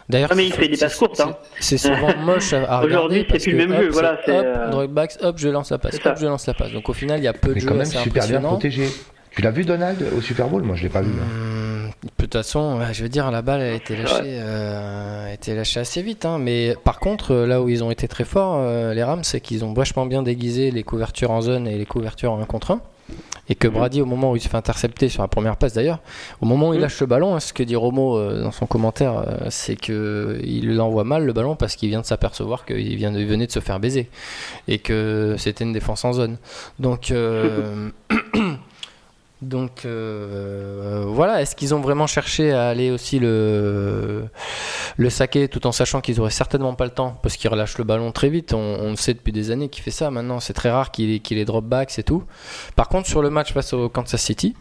D'ailleurs, 0.07 0.29
ah, 0.31 0.35
mais 0.35 0.45
il 0.45 0.53
fait 0.53 0.67
des 0.67 0.77
passes 0.77 0.95
courtes. 0.95 1.19
Hein. 1.21 1.35
C'est 1.59 1.77
souvent 1.77 2.15
moche 2.25 2.53
à, 2.53 2.79
regarder. 2.79 2.87
Aujourd'hui, 2.87 3.25
c'est 3.29 3.37
plus 3.37 3.51
le 3.51 3.67
même 3.67 3.81
jeu. 3.81 3.89
Voilà, 3.89 4.19
hop, 4.73 4.91
backs, 4.91 5.17
hop, 5.21 5.37
je 5.37 5.49
lance 5.49 5.71
la 5.71 5.77
passe, 5.77 5.99
hop, 6.03 6.17
je 6.19 6.25
lance 6.25 6.47
la 6.47 6.53
passe. 6.53 6.71
Donc 6.71 6.89
au 6.89 6.93
final, 6.93 7.19
il 7.19 7.23
y 7.23 7.27
a 7.27 7.33
peu 7.33 7.53
de 7.53 7.59
jeux. 7.59 7.67
quand 7.67 7.75
même 7.75 7.85
super 7.85 8.27
bien 8.27 8.41
protégé. 8.41 8.89
Tu 9.31 9.41
l'as 9.41 9.51
vu 9.51 9.63
Donald 9.63 10.05
au 10.17 10.21
Super 10.21 10.47
Bowl? 10.47 10.63
Moi, 10.63 10.75
je 10.75 10.83
l'ai 10.83 10.89
pas 10.89 11.01
vu. 11.01 11.11
Hmm, 11.11 11.60
de 12.03 12.09
toute 12.17 12.33
façon, 12.33 12.79
je 12.91 13.03
veux 13.03 13.09
dire, 13.09 13.29
la 13.29 13.43
balle 13.43 13.61
a 13.61 13.73
été 13.73 13.95
lâchée, 13.95 14.21
euh, 14.23 15.27
a 15.27 15.33
été 15.33 15.53
lâchée 15.53 15.79
assez 15.79 16.01
vite. 16.01 16.25
Hein. 16.25 16.39
Mais 16.39 16.75
par 16.83 16.99
contre, 16.99 17.35
là 17.35 17.61
où 17.61 17.69
ils 17.69 17.83
ont 17.83 17.91
été 17.91 18.07
très 18.07 18.23
forts, 18.23 18.55
euh, 18.57 18.93
les 18.95 19.03
Rams, 19.03 19.23
c'est 19.23 19.39
qu'ils 19.39 19.63
ont 19.63 19.73
vachement 19.73 20.07
bien 20.07 20.23
déguisé 20.23 20.71
les 20.71 20.81
couvertures 20.83 21.29
en 21.29 21.41
zone 21.41 21.67
et 21.67 21.77
les 21.77 21.85
couvertures 21.85 22.31
en 22.31 22.41
1 22.41 22.45
contre 22.45 22.71
1. 22.71 22.81
Et 23.49 23.55
que 23.55 23.67
Brady, 23.67 24.01
au 24.01 24.05
moment 24.05 24.31
où 24.31 24.35
il 24.37 24.41
se 24.41 24.47
fait 24.47 24.55
intercepter 24.57 25.09
sur 25.09 25.21
la 25.21 25.27
première 25.27 25.57
passe 25.57 25.73
d'ailleurs, 25.73 25.99
au 26.39 26.45
moment 26.45 26.69
où 26.69 26.73
il 26.73 26.79
hmm. 26.79 26.83
lâche 26.83 26.99
le 27.01 27.05
ballon, 27.05 27.35
hein, 27.35 27.39
ce 27.39 27.51
que 27.53 27.63
dit 27.63 27.75
Romo 27.75 28.17
euh, 28.17 28.41
dans 28.41 28.51
son 28.51 28.65
commentaire, 28.65 29.25
c'est 29.49 29.75
qu'il 29.75 30.75
l'envoie 30.75 31.03
mal 31.03 31.25
le 31.25 31.33
ballon 31.33 31.55
parce 31.55 31.75
qu'il 31.75 31.89
vient 31.89 32.01
de 32.01 32.05
s'apercevoir 32.05 32.65
qu'il 32.65 32.95
vient 32.95 33.11
de, 33.11 33.21
venait 33.23 33.47
de 33.47 33.51
se 33.51 33.59
faire 33.59 33.79
baiser 33.79 34.09
et 34.67 34.79
que 34.79 35.35
c'était 35.37 35.65
une 35.65 35.73
défense 35.73 36.05
en 36.05 36.13
zone. 36.13 36.37
Donc 36.79 37.13
Donc 39.41 39.85
euh, 39.85 41.03
voilà, 41.07 41.41
est-ce 41.41 41.55
qu'ils 41.55 41.73
ont 41.73 41.79
vraiment 41.79 42.05
cherché 42.05 42.51
à 42.51 42.67
aller 42.67 42.91
aussi 42.91 43.17
le, 43.17 44.25
le 44.97 45.09
saquer 45.09 45.47
tout 45.47 45.65
en 45.65 45.71
sachant 45.71 45.99
qu'ils 45.99 46.19
auraient 46.19 46.29
certainement 46.29 46.75
pas 46.75 46.85
le 46.85 46.91
temps 46.91 47.17
parce 47.23 47.37
qu'ils 47.37 47.49
relâchent 47.49 47.79
le 47.79 47.83
ballon 47.83 48.11
très 48.11 48.29
vite? 48.29 48.53
On, 48.53 48.91
le 48.91 48.95
sait 48.95 49.15
depuis 49.15 49.31
des 49.31 49.49
années 49.49 49.69
qu'il 49.69 49.83
fait 49.83 49.89
ça 49.89 50.11
maintenant, 50.11 50.39
c'est 50.39 50.53
très 50.53 50.69
rare 50.69 50.91
qu'il 50.91 51.09
ait 51.11 51.45
drop 51.45 51.65
backs 51.65 51.97
et 51.97 52.03
tout. 52.03 52.23
Par 52.75 52.87
contre, 52.87 53.07
sur 53.07 53.23
le 53.23 53.31
match 53.31 53.51
face 53.51 53.73
au 53.73 53.89
Kansas 53.89 54.21
City, 54.21 54.55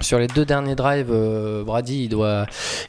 sur 0.00 0.20
les 0.20 0.28
deux 0.28 0.44
derniers 0.44 0.76
drives, 0.76 1.10
euh, 1.10 1.64
Brady 1.64 2.04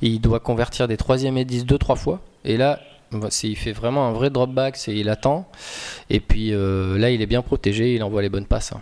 il 0.01 0.19
doit, 0.19 0.39
convertir 0.39 0.87
des 0.87 0.97
3 0.97 1.23
et 1.23 1.45
10 1.45 1.65
deux 1.65 1.79
trois 1.79 1.95
fois. 1.95 2.21
Et 2.45 2.55
là, 2.55 2.79
il 3.43 3.55
fait 3.55 3.71
vraiment 3.71 4.07
un 4.07 4.11
vrai 4.11 4.29
drop 4.29 4.51
back, 4.51 4.79
il 4.87 5.09
attend. 5.09 5.47
Et 6.11 6.19
puis 6.19 6.53
euh, 6.53 6.99
là, 6.99 7.09
il 7.09 7.21
est 7.21 7.27
bien 7.27 7.41
protégé, 7.41 7.95
il 7.95 8.03
envoie 8.03 8.21
les 8.21 8.29
bonnes 8.29 8.45
passes. 8.45 8.73
Hein. 8.73 8.81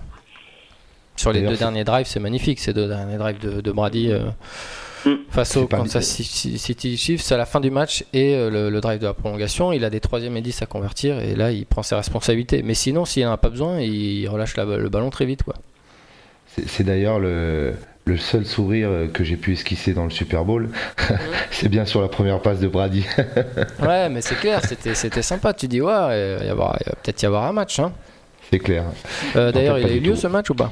Sur 1.15 1.31
les 1.31 1.41
deux 1.41 1.57
derniers 1.57 1.83
drives, 1.83 2.07
c'est 2.07 2.19
magnifique, 2.19 2.59
ces 2.59 2.73
deux 2.73 2.87
derniers 2.87 3.17
drives 3.17 3.39
de, 3.39 3.71
Brady. 3.71 4.11
Euh, 4.11 4.19
mm. 5.05 5.15
Face 5.29 5.57
au 5.57 5.67
Kansas 5.67 6.05
City 6.05 6.97
Chiefs 6.97 7.31
à 7.31 7.37
la 7.37 7.45
fin 7.45 7.59
du 7.59 7.71
match 7.71 8.03
et 8.13 8.35
euh, 8.35 8.69
le, 8.69 8.81
drive 8.81 8.99
de 8.99 9.05
la 9.05 9.13
prolongation, 9.13 9.71
il 9.71 9.85
a 9.85 9.89
des 9.89 9.99
troisième 9.99 10.35
et 10.37 10.41
10 10.41 10.61
à 10.61 10.65
convertir 10.65 11.19
et 11.19 11.35
là 11.35 11.51
il 11.51 11.65
prend 11.65 11.83
ses 11.83 11.95
responsabilités. 11.95 12.63
Mais 12.63 12.73
sinon, 12.73 13.05
s'il 13.05 13.23
n'en 13.25 13.31
a 13.31 13.37
pas 13.37 13.49
besoin, 13.49 13.79
il 13.79 14.27
relâche 14.27 14.55
le 14.57 14.89
ballon 14.89 15.09
très 15.09 15.25
vite. 15.25 15.43
quoi. 15.43 15.55
C'est 16.67 16.83
d'ailleurs 16.83 17.19
le, 17.19 17.73
seul 18.17 18.45
sourire 18.45 18.89
que 19.13 19.23
j'ai 19.23 19.37
pu 19.37 19.53
esquisser 19.53 19.93
dans 19.93 20.03
le 20.03 20.09
Super 20.11 20.43
Bowl. 20.43 20.63
Mm. 20.63 21.13
c'est 21.51 21.69
bien 21.69 21.85
sur 21.85 22.01
la 22.01 22.07
première 22.07 22.41
passe 22.41 22.59
de 22.59 22.67
Brady. 22.67 23.05
ouais, 23.81 24.09
mais 24.09 24.21
c'est 24.21 24.35
clair, 24.35 24.61
c'était 24.65 25.21
sympa. 25.21 25.53
Tu 25.53 25.67
dis, 25.67 25.81
ouais, 25.81 26.39
il 26.43 26.53
va, 26.53 26.77
peut-être 27.03 27.21
y 27.21 27.25
avoir 27.25 27.45
un 27.45 27.53
match. 27.53 27.79
Hein. 27.79 27.91
C'est 28.51 28.59
clair. 28.59 28.83
Euh, 29.37 29.51
d'ailleurs, 29.51 29.79
il 29.79 29.85
a 29.85 29.91
eu 29.93 29.99
lieu 29.99 30.15
ce 30.15 30.27
match 30.27 30.49
ou 30.49 30.55
pas? 30.55 30.71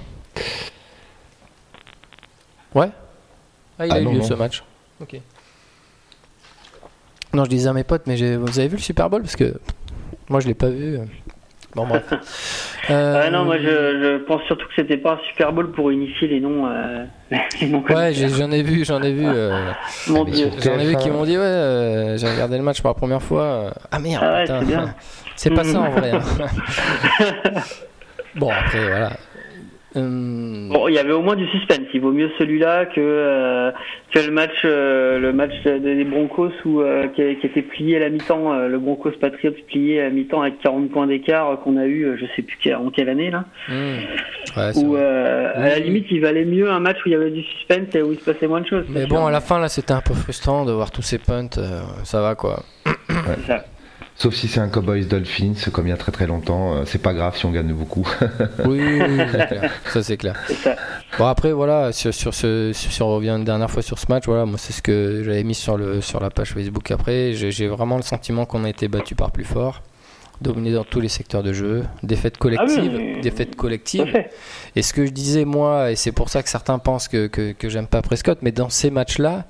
Ouais 2.75 2.89
Ah, 3.77 3.85
il 3.85 3.91
a 3.91 3.95
ah, 3.95 3.99
eu 4.01 4.13
lieu 4.13 4.21
ce 4.21 4.33
match. 4.33 4.63
Ok. 5.01 5.19
Non, 7.33 7.45
je 7.45 7.49
disais 7.49 7.69
à 7.69 7.73
mes 7.73 7.83
potes, 7.83 8.07
mais 8.07 8.15
vous 8.37 8.59
avez 8.59 8.67
vu 8.67 8.77
le 8.77 8.81
Super 8.81 9.09
Bowl? 9.09 9.21
Parce 9.21 9.35
que 9.35 9.53
moi, 10.29 10.39
je 10.39 10.47
l'ai 10.47 10.53
pas 10.53 10.69
vu. 10.69 10.99
Bon, 11.75 11.85
bref. 11.87 12.03
Euh, 12.89 13.21
ah 13.23 13.29
non, 13.29 13.45
moi, 13.45 13.59
je, 13.59 14.17
pense 14.23 14.41
surtout 14.47 14.65
que 14.65 14.73
c'était 14.75 14.97
pas 14.97 15.11
un 15.11 15.19
Super 15.29 15.53
Bowl 15.53 15.71
pour 15.71 15.91
unifier 15.91 16.27
les 16.27 16.39
noms. 16.39 16.65
Euh, 16.65 17.05
ouais, 17.31 18.13
j'en 18.13 18.49
ai, 18.49 18.63
vu, 18.63 18.83
j'en 18.83 18.99
ai 19.03 19.13
vu. 19.13 19.27
Euh, 19.27 19.71
Mon 20.07 20.23
Dieu. 20.23 20.49
J'en 20.63 20.79
ai 20.79 20.87
vu 20.87 20.95
qui 20.95 21.11
m'ont 21.11 21.23
dit, 21.23 21.37
ouais, 21.37 22.15
j'ai 22.17 22.27
regardé 22.27 22.57
le 22.57 22.63
match 22.63 22.81
pour 22.81 22.89
la 22.89 22.95
première 22.95 23.21
fois. 23.21 23.75
Ah 23.91 23.99
merde, 23.99 24.23
ah 24.23 24.85
c'est 25.35 25.51
pas 25.51 25.63
ça 25.63 25.81
en 25.81 25.91
vrai. 25.91 26.13
Hein. 26.13 26.19
bon, 28.33 28.49
après, 28.49 28.87
voilà. 28.87 29.11
Euh, 29.95 30.67
bon, 30.69 30.87
il 30.87 30.93
y 30.93 30.99
avait 30.99 31.13
au 31.13 31.21
moins 31.21 31.35
du 31.35 31.47
suspense. 31.47 31.87
Il 31.93 32.01
vaut 32.01 32.11
mieux 32.11 32.29
celui-là 32.37 32.85
que, 32.85 32.99
euh, 32.99 33.71
que 34.11 34.19
le 34.19 34.31
match, 34.31 34.61
euh, 34.65 35.19
le 35.19 35.33
match 35.33 35.63
des 35.63 36.03
Broncos 36.03 36.51
où, 36.65 36.83
qui, 37.15 37.21
était 37.21 37.61
plié 37.61 37.97
à 37.97 37.99
la 37.99 38.09
mi-temps, 38.09 38.67
le 38.67 38.77
Broncos 38.77 39.13
Patriots 39.19 39.53
plié 39.67 40.01
à 40.01 40.03
la 40.05 40.09
mi-temps 40.11 40.41
avec 40.41 40.59
40 40.59 40.91
points 40.91 41.07
d'écart 41.07 41.59
qu'on 41.61 41.77
a 41.77 41.85
eu, 41.85 42.17
je 42.19 42.25
sais 42.35 42.43
plus 42.43 42.73
en 42.73 42.89
quelle 42.91 43.09
année 43.09 43.31
là. 43.31 43.45
Mmh. 43.67 44.77
où 44.77 44.95
à 44.95 45.69
la 45.69 45.79
limite, 45.79 46.05
il 46.11 46.21
valait 46.21 46.45
mieux 46.45 46.69
un 46.69 46.79
match 46.79 46.97
où 47.05 47.09
il 47.09 47.13
y 47.13 47.15
avait 47.15 47.31
du 47.31 47.43
suspense 47.43 47.93
et 47.95 48.01
où 48.01 48.11
il 48.11 48.19
se 48.19 48.25
passait 48.25 48.47
moins 48.47 48.61
de 48.61 48.67
choses. 48.67 48.85
Mais 48.89 49.07
bon, 49.07 49.25
à 49.25 49.31
la 49.31 49.41
fin 49.41 49.59
là, 49.59 49.69
c'était 49.69 49.93
un 49.93 50.01
peu 50.01 50.13
frustrant 50.13 50.65
de 50.65 50.71
voir 50.71 50.91
tous 50.91 51.01
ces 51.01 51.17
punts. 51.17 51.49
ça 52.03 52.21
va 52.21 52.35
quoi. 52.35 52.63
Ça. 53.47 53.65
Sauf 54.21 54.35
si 54.35 54.49
c'est 54.49 54.59
un 54.59 54.67
Cowboys 54.67 55.05
Dolphins, 55.05 55.53
comme 55.71 55.87
il 55.87 55.91
y 55.91 55.93
a 55.93 55.97
très 55.97 56.11
très 56.11 56.27
longtemps, 56.27 56.75
euh, 56.75 56.83
c'est 56.85 57.01
pas 57.01 57.13
grave 57.13 57.37
si 57.37 57.45
on 57.45 57.51
gagne 57.51 57.71
beaucoup. 57.71 58.05
oui, 58.65 58.99
ça 59.85 60.03
c'est 60.03 60.17
clair. 60.17 60.35
Bon 61.17 61.25
après 61.25 61.53
voilà, 61.53 61.93
sur, 61.93 62.13
sur 62.13 62.33
ce, 62.33 62.71
si 62.73 63.01
on 63.01 63.07
revient 63.07 63.29
une 63.29 63.45
dernière 63.45 63.71
fois 63.71 63.81
sur 63.81 63.97
ce 63.97 64.07
match, 64.09 64.25
voilà, 64.25 64.45
moi 64.45 64.57
c'est 64.57 64.73
ce 64.73 64.81
que 64.81 65.23
j'avais 65.23 65.45
mis 65.45 65.55
sur 65.55 65.77
le 65.77 66.01
sur 66.01 66.19
la 66.19 66.29
page 66.29 66.51
Facebook 66.51 66.91
après. 66.91 67.31
J'ai 67.31 67.67
vraiment 67.69 67.95
le 67.95 68.03
sentiment 68.03 68.45
qu'on 68.45 68.65
a 68.65 68.69
été 68.69 68.89
battu 68.89 69.15
par 69.15 69.31
plus 69.31 69.45
fort, 69.45 69.81
dominé 70.41 70.73
dans 70.73 70.83
tous 70.83 70.99
les 70.99 71.07
secteurs 71.07 71.41
de 71.41 71.53
jeu, 71.53 71.85
défaite 72.03 72.37
collective, 72.37 72.99
ah 72.99 73.21
défaite 73.21 73.55
collective. 73.55 74.25
Et 74.75 74.81
ce 74.81 74.91
que 74.91 75.05
je 75.05 75.11
disais 75.11 75.45
moi, 75.45 75.91
et 75.91 75.95
c'est 75.95 76.11
pour 76.11 76.27
ça 76.27 76.43
que 76.43 76.49
certains 76.49 76.77
pensent 76.77 77.07
que 77.07 77.27
que, 77.27 77.53
que 77.53 77.69
j'aime 77.69 77.87
pas 77.87 78.01
Prescott, 78.01 78.39
mais 78.41 78.51
dans 78.51 78.69
ces 78.69 78.91
matchs 78.91 79.17
là 79.17 79.45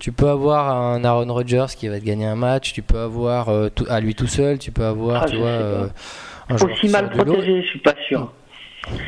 tu 0.00 0.12
peux 0.12 0.28
avoir 0.28 0.70
un 0.70 1.04
Aaron 1.04 1.32
Rodgers 1.32 1.66
qui 1.76 1.86
va 1.88 2.00
te 2.00 2.04
gagner 2.04 2.24
un 2.24 2.34
match, 2.34 2.72
tu 2.72 2.82
peux 2.82 2.98
avoir 2.98 3.50
euh, 3.50 3.68
à 3.88 4.00
lui 4.00 4.14
tout 4.14 4.26
seul, 4.26 4.58
tu 4.58 4.72
peux 4.72 4.84
avoir, 4.84 5.24
ah, 5.24 5.26
tu 5.26 5.36
vois, 5.36 5.48
euh, 5.48 5.86
un 6.48 6.56
Aussi 6.56 6.88
mal 6.88 7.10
protégé, 7.10 7.62
je 7.62 7.66
suis 7.68 7.78
pas 7.78 7.94
sûr. 8.08 8.32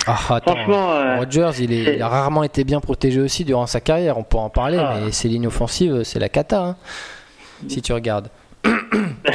Ah, 0.07 0.19
attends, 0.29 0.55
Franchement, 0.55 0.93
euh, 0.93 1.17
Rodgers, 1.17 1.51
il, 1.61 1.73
est, 1.73 1.97
il, 1.97 2.03
a 2.03 2.09
rarement 2.09 2.43
été 2.43 2.63
bien 2.63 2.81
protégé 2.81 3.21
aussi 3.21 3.45
durant 3.45 3.67
sa 3.67 3.81
carrière, 3.81 4.19
on 4.19 4.23
pourra 4.23 4.45
en 4.45 4.51
parler, 4.51 4.77
ah. 4.79 4.99
mais 5.03 5.13
ses 5.13 5.29
lignes 5.29 5.47
offensives, 5.47 6.03
c'est 6.05 6.19
la 6.19 6.29
cata, 6.29 6.63
hein, 6.63 6.77
si 7.69 7.81
tu 7.81 7.93
regardes. 7.93 8.29
Bah, 8.63 8.71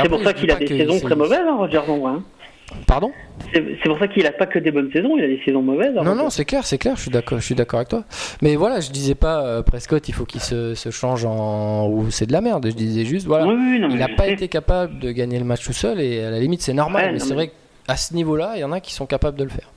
c'est 0.02 0.10
pour 0.10 0.22
ça 0.22 0.34
qu'il 0.34 0.52
a 0.52 0.56
des 0.56 0.67
saisons 0.67 1.00
très 1.00 1.15
mauvaises, 1.15 1.46
hein, 1.48 1.56
Rodgers, 1.58 1.82
en 1.88 1.98
vrai. 1.98 2.12
Hein. 2.12 2.24
Pardon 2.86 3.12
C'est 3.53 3.62
pour 3.86 3.97
ça 3.97 4.08
qu'il 4.08 4.25
a 4.27 4.32
pas 4.32 4.45
que 4.45 4.60
des 4.60 4.71
bonnes 4.71 4.91
saisons, 4.91 5.17
il 5.17 5.23
a 5.23 5.27
des 5.27 5.41
saisons 5.45 5.62
mauvaises. 5.62 5.95
Non, 5.95 6.15
non, 6.15 6.30
c'est 6.30 6.43
clair, 6.43 6.65
c'est 6.65 6.77
clair, 6.77 6.95
je 6.97 7.01
suis 7.03 7.12
d'accord, 7.12 7.39
je 7.39 7.45
suis 7.45 7.56
d'accord 7.56 7.80
avec 7.80 7.89
toi. 7.89 8.03
Mais 8.41 8.56
voilà, 8.56 8.82
je 8.82 8.91
disais 8.91 9.15
pas 9.15 9.45
euh, 9.45 9.62
Prescott, 9.62 10.08
il 10.10 10.13
faut 10.13 10.25
qu'il 10.25 10.41
se, 10.41 10.73
change 10.91 11.25
en 11.25 11.88
ou 11.88 12.12
c'est 12.12 12.25
de 12.25 12.34
la 12.34 12.41
merde. 12.41 12.67
Je 12.67 12.75
disais 12.75 13.06
juste, 13.06 13.25
voilà, 13.25 13.45
il 13.45 13.95
n'a 13.95 14.10
pas 14.10 14.27
été 14.27 14.47
capable 14.47 14.99
de 14.99 15.12
gagner 15.12 15.39
le 15.39 15.45
match 15.45 15.63
tout 15.65 15.73
seul 15.73 16.01
et 16.01 16.23
à 16.23 16.30
la 16.30 16.39
limite 16.39 16.62
c'est 16.62 16.73
normal. 16.73 17.13
mais 17.13 17.19
c'est 17.19 17.34
vrai 17.34 17.51
qu'à 17.88 17.95
ce 17.95 18.13
niveau-là, 18.13 18.53
il 18.56 18.60
y 18.60 18.63
en 18.63 18.71
a 18.71 18.82
qui 18.82 18.93
sont 18.93 19.06
capables 19.06 19.38
de 19.38 19.43
le 19.43 19.49
faire. 19.49 19.69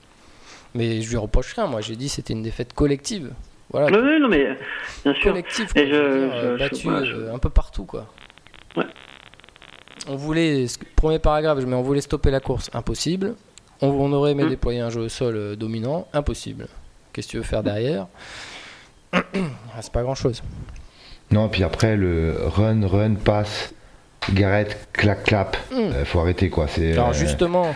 Mais 0.73 1.01
je 1.01 1.09
lui 1.09 1.17
reproche 1.17 1.53
rien. 1.53 1.67
Moi, 1.67 1.81
j'ai 1.81 1.95
dit 1.95 2.09
c'était 2.09 2.33
une 2.33 2.43
défaite 2.43 2.73
collective. 2.73 3.31
Voilà. 3.71 3.87
Oui, 3.87 4.19
non, 4.19 4.27
mais 4.27 4.57
bien 5.03 5.13
sûr. 5.13 5.31
Collective, 5.31 5.67
je, 5.75 5.81
euh, 5.81 6.57
battu 6.57 6.89
euh, 6.89 7.33
un 7.33 7.39
peu 7.39 7.49
partout, 7.49 7.85
quoi. 7.85 8.07
Ouais. 8.75 8.85
On 10.07 10.15
voulait, 10.15 10.65
premier 10.95 11.19
paragraphe, 11.19 11.59
mais 11.65 11.75
on 11.75 11.81
voulait 11.81 12.01
stopper 12.01 12.31
la 12.31 12.39
course, 12.39 12.69
impossible. 12.73 13.35
On, 13.81 14.11
aurait 14.13 14.31
aimé 14.31 14.43
hmm. 14.43 14.49
déployer 14.49 14.79
un 14.79 14.89
jeu 14.89 15.01
au 15.01 15.09
sol 15.09 15.35
euh, 15.35 15.55
dominant, 15.55 16.07
impossible. 16.13 16.67
Qu'est-ce 17.11 17.27
que 17.27 17.31
tu 17.31 17.37
veux 17.37 17.43
faire 17.43 17.63
derrière 17.63 18.07
ah, 19.13 19.21
C'est 19.81 19.91
pas 19.91 20.03
grand 20.03 20.15
chose. 20.15 20.43
Non, 21.31 21.49
puis 21.49 21.63
après, 21.63 21.95
le 21.97 22.35
run, 22.45 22.85
run, 22.85 23.15
passe, 23.15 23.73
Garrett, 24.33 24.87
clac, 24.93 25.23
clap, 25.23 25.57
il 25.71 25.77
hmm. 25.77 25.91
euh, 25.93 26.05
faut 26.05 26.19
arrêter 26.19 26.49
quoi. 26.49 26.67
Alors 26.77 27.09
euh, 27.09 27.13
justement, 27.13 27.73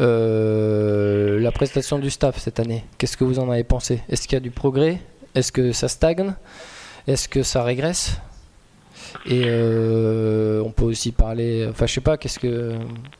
la 0.00 1.52
prestation 1.52 2.00
du 2.00 2.10
staff 2.10 2.38
cette 2.38 2.58
année, 2.58 2.84
qu'est-ce 2.98 3.16
que 3.16 3.24
vous 3.24 3.38
en 3.38 3.48
avez 3.48 3.64
pensé? 3.64 4.02
Est-ce 4.08 4.22
qu'il 4.22 4.32
y 4.34 4.36
a 4.36 4.40
du 4.40 4.50
progrès? 4.50 5.00
Est-ce 5.36 5.52
que 5.52 5.70
ça 5.70 5.86
stagne? 5.86 6.34
Est-ce 7.06 7.28
que 7.28 7.44
ça 7.44 7.62
régresse? 7.62 8.20
Et 9.26 9.42
euh, 9.46 10.62
on 10.64 10.70
peut 10.70 10.84
aussi 10.84 11.12
parler. 11.12 11.66
Enfin, 11.70 11.86
je 11.86 11.94
sais 11.94 12.00
pas, 12.00 12.16
qu'est-ce 12.16 12.38
que 12.38 12.74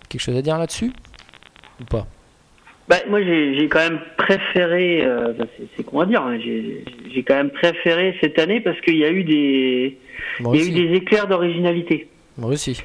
quelque 0.08 0.20
chose 0.20 0.36
à 0.36 0.42
dire 0.42 0.58
là-dessus? 0.58 0.92
Ou 1.80 1.84
pas? 1.84 2.06
Bah, 2.88 2.96
moi, 3.08 3.22
j'ai 3.22 3.68
quand 3.68 3.80
même 3.80 4.00
préféré, 4.16 5.04
euh, 5.04 5.34
c'est 5.76 5.82
qu'on 5.84 5.98
va 5.98 6.06
dire, 6.06 6.22
hein, 6.22 6.38
j'ai 6.40 7.22
quand 7.22 7.34
même 7.34 7.50
préféré 7.50 8.16
cette 8.20 8.38
année 8.38 8.60
parce 8.60 8.80
qu'il 8.80 8.96
y 8.96 9.04
a 9.04 9.10
eu 9.10 9.24
des, 9.24 9.98
il 10.40 10.56
y 10.56 10.60
a 10.60 10.64
eu 10.64 10.70
des 10.70 10.96
éclairs 10.96 11.26
d'originalité. 11.26 12.08
Moi 12.38 12.52
aussi. 12.52 12.80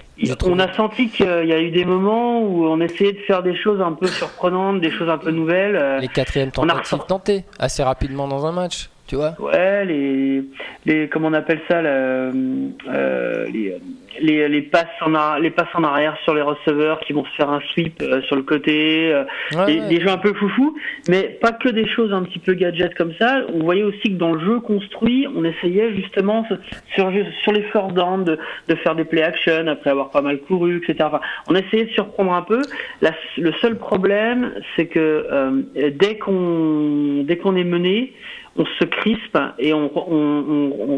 On 0.45 0.57
a 0.57 0.73
senti 0.73 1.09
qu'il 1.09 1.27
y 1.27 1.53
a 1.53 1.61
eu 1.61 1.69
des 1.69 1.85
moments 1.85 2.41
où 2.41 2.65
on 2.65 2.81
essayait 2.81 3.13
de 3.13 3.19
faire 3.19 3.43
des 3.43 3.55
choses 3.55 3.81
un 3.81 3.93
peu 3.93 4.07
surprenantes, 4.07 4.81
des 4.81 4.89
choses 4.89 5.09
un 5.09 5.19
peu 5.19 5.29
nouvelles. 5.29 5.75
Euh, 5.75 5.99
les 5.99 6.07
quatrièmes 6.07 6.51
tentatives 6.51 7.05
tentées 7.07 7.45
assez 7.59 7.83
rapidement 7.83 8.27
dans 8.27 8.47
un 8.47 8.51
match 8.51 8.89
tu 9.07 9.15
vois 9.15 9.35
Ouais, 9.39 9.85
les, 9.85 10.43
les 10.85 11.09
comment 11.09 11.27
on 11.27 11.33
appelle 11.33 11.59
ça, 11.69 11.79
euh, 11.79 12.31
les, 13.51 13.75
les, 14.21 14.47
les, 14.47 14.61
passes 14.61 14.85
en 15.01 15.37
les 15.37 15.49
passes 15.49 15.73
en 15.73 15.83
arrière 15.83 16.17
sur 16.23 16.33
les 16.33 16.41
receveurs 16.41 17.01
qui 17.01 17.11
vont 17.11 17.25
se 17.25 17.31
faire 17.31 17.49
un 17.49 17.59
sweep 17.73 18.01
euh, 18.01 18.21
sur 18.21 18.37
le 18.37 18.43
côté, 18.43 19.11
euh, 19.11 19.25
des, 19.65 19.99
jeux 19.99 20.09
un 20.09 20.17
peu 20.17 20.33
foufou, 20.33 20.77
mais 21.09 21.37
pas 21.41 21.51
que 21.51 21.67
des 21.67 21.87
choses 21.87 22.13
un 22.13 22.23
petit 22.23 22.39
peu 22.39 22.53
gadget 22.53 22.95
comme 22.95 23.13
ça. 23.19 23.41
On 23.53 23.59
voyait 23.59 23.83
aussi 23.83 24.03
que 24.03 24.17
dans 24.17 24.31
le 24.31 24.39
jeu 24.39 24.61
construit, 24.61 25.27
on 25.35 25.43
essayait 25.43 25.93
justement 25.95 26.45
sur, 26.95 27.11
sur 27.41 27.51
les 27.51 27.63
first 27.63 27.93
down 27.93 28.23
de, 28.23 28.39
de 28.69 28.75
faire 28.75 28.95
des 28.95 29.03
play 29.03 29.21
action 29.21 29.67
après 29.67 29.89
avoir 29.89 30.11
pas 30.11 30.21
mal 30.21 30.39
couru, 30.39 30.77
etc. 30.77 31.09
Enfin, 31.11 31.21
on 31.49 31.55
essayait 31.55 31.85
de 31.85 31.91
surprendre 31.91 32.31
un 32.31 32.43
peu. 32.43 32.61
La, 33.01 33.11
le 33.37 33.51
seul 33.61 33.77
problème, 33.77 34.53
c'est 34.77 34.85
que 34.85 35.27
dès 35.75 36.17
qu'on 36.17 37.23
dès 37.25 37.37
qu'on 37.37 37.55
est 37.55 37.63
mené, 37.63 38.13
on 38.55 38.65
se 38.65 38.85
crispe 38.85 39.37
et 39.57 39.73
on, 39.73 39.89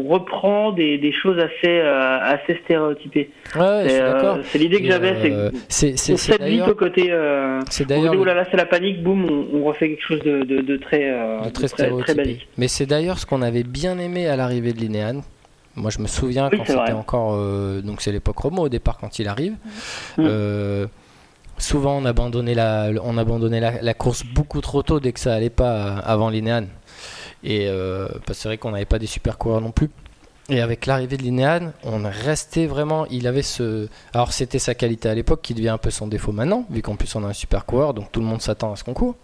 reprend 0.08 0.72
des, 0.72 1.12
choses 1.12 1.38
assez, 1.38 1.80
euh, 1.80 2.18
assez 2.20 2.60
stéréotypées. 2.64 3.30
Euh, 3.56 4.42
c'est 4.44 4.58
l'idée 4.58 4.82
que 4.82 4.88
j'avais, 4.88 5.52
c'est 5.68 5.92
qu'on 5.92 6.16
s'aide 6.16 6.42
vite 6.42 6.68
au 6.68 6.74
côté. 6.74 7.10
Euh, 7.10 7.60
c'est 7.70 7.86
d'ailleurs. 7.86 8.14
Oh 8.16 8.24
là 8.24 8.34
là, 8.34 8.44
c'est 8.50 8.56
la 8.56 8.66
panique, 8.66 9.02
boum, 9.02 9.26
on, 9.54 9.64
refait 9.64 9.88
quelque 9.88 10.06
chose 10.06 10.20
de, 10.20 10.76
très, 10.76 11.12
très, 11.52 11.68
stéréotypé. 11.68 12.40
Mais 12.58 12.68
c'est 12.68 12.86
d'ailleurs 12.86 13.18
ce 13.18 13.26
qu'on 13.26 13.42
avait 13.42 13.64
bien 13.64 13.98
aimé 13.98 14.28
à 14.28 14.36
l'arrivée 14.36 14.72
de 14.72 14.78
Linéane. 14.78 15.22
Moi, 15.76 15.90
je 15.90 15.98
me 16.00 16.06
souviens 16.06 16.50
quand 16.50 16.64
c'était 16.64 16.92
encore. 16.92 17.38
donc, 17.82 18.02
c'est 18.02 18.12
l'époque 18.12 18.38
Romo 18.38 18.62
au 18.64 18.68
départ 18.68 18.98
quand 18.98 19.18
il 19.18 19.28
arrive. 19.28 19.54
Mm. 20.18 20.86
souvent, 21.56 21.96
on 21.96 22.04
abandonnait, 22.04 22.54
la, 22.54 22.90
on 23.02 23.16
abandonnait 23.16 23.60
la, 23.60 23.80
la, 23.80 23.94
course 23.94 24.24
beaucoup 24.26 24.60
trop 24.60 24.82
tôt 24.82 25.00
dès 25.00 25.12
que 25.12 25.20
ça 25.20 25.34
allait 25.34 25.48
pas 25.48 25.96
avant 25.96 26.28
Linéane. 26.28 26.68
Et 27.44 27.68
euh, 27.68 28.08
c'est 28.32 28.48
vrai 28.48 28.58
qu'on 28.58 28.70
n'avait 28.70 28.84
pas 28.84 28.98
des 28.98 29.06
super 29.06 29.38
coureurs 29.38 29.60
non 29.60 29.70
plus. 29.70 29.90
Et 30.48 30.60
avec 30.60 30.86
l'arrivée 30.86 31.16
de 31.16 31.22
Linéane, 31.22 31.72
on 31.82 32.02
restait 32.04 32.66
vraiment. 32.66 33.06
Il 33.06 33.26
avait 33.26 33.42
ce. 33.42 33.88
Alors, 34.14 34.32
c'était 34.32 34.60
sa 34.60 34.74
qualité 34.74 35.08
à 35.08 35.14
l'époque 35.14 35.40
qui 35.42 35.54
devient 35.54 35.70
un 35.70 35.78
peu 35.78 35.90
son 35.90 36.06
défaut 36.06 36.32
maintenant, 36.32 36.66
vu 36.70 36.82
qu'en 36.82 36.94
plus 36.94 37.12
on 37.16 37.24
a 37.24 37.28
un 37.28 37.32
super 37.32 37.66
coureur, 37.66 37.94
donc 37.94 38.12
tout 38.12 38.20
le 38.20 38.26
monde 38.26 38.40
s'attend 38.40 38.72
à 38.72 38.76
ce 38.76 38.84
concours. 38.84 39.16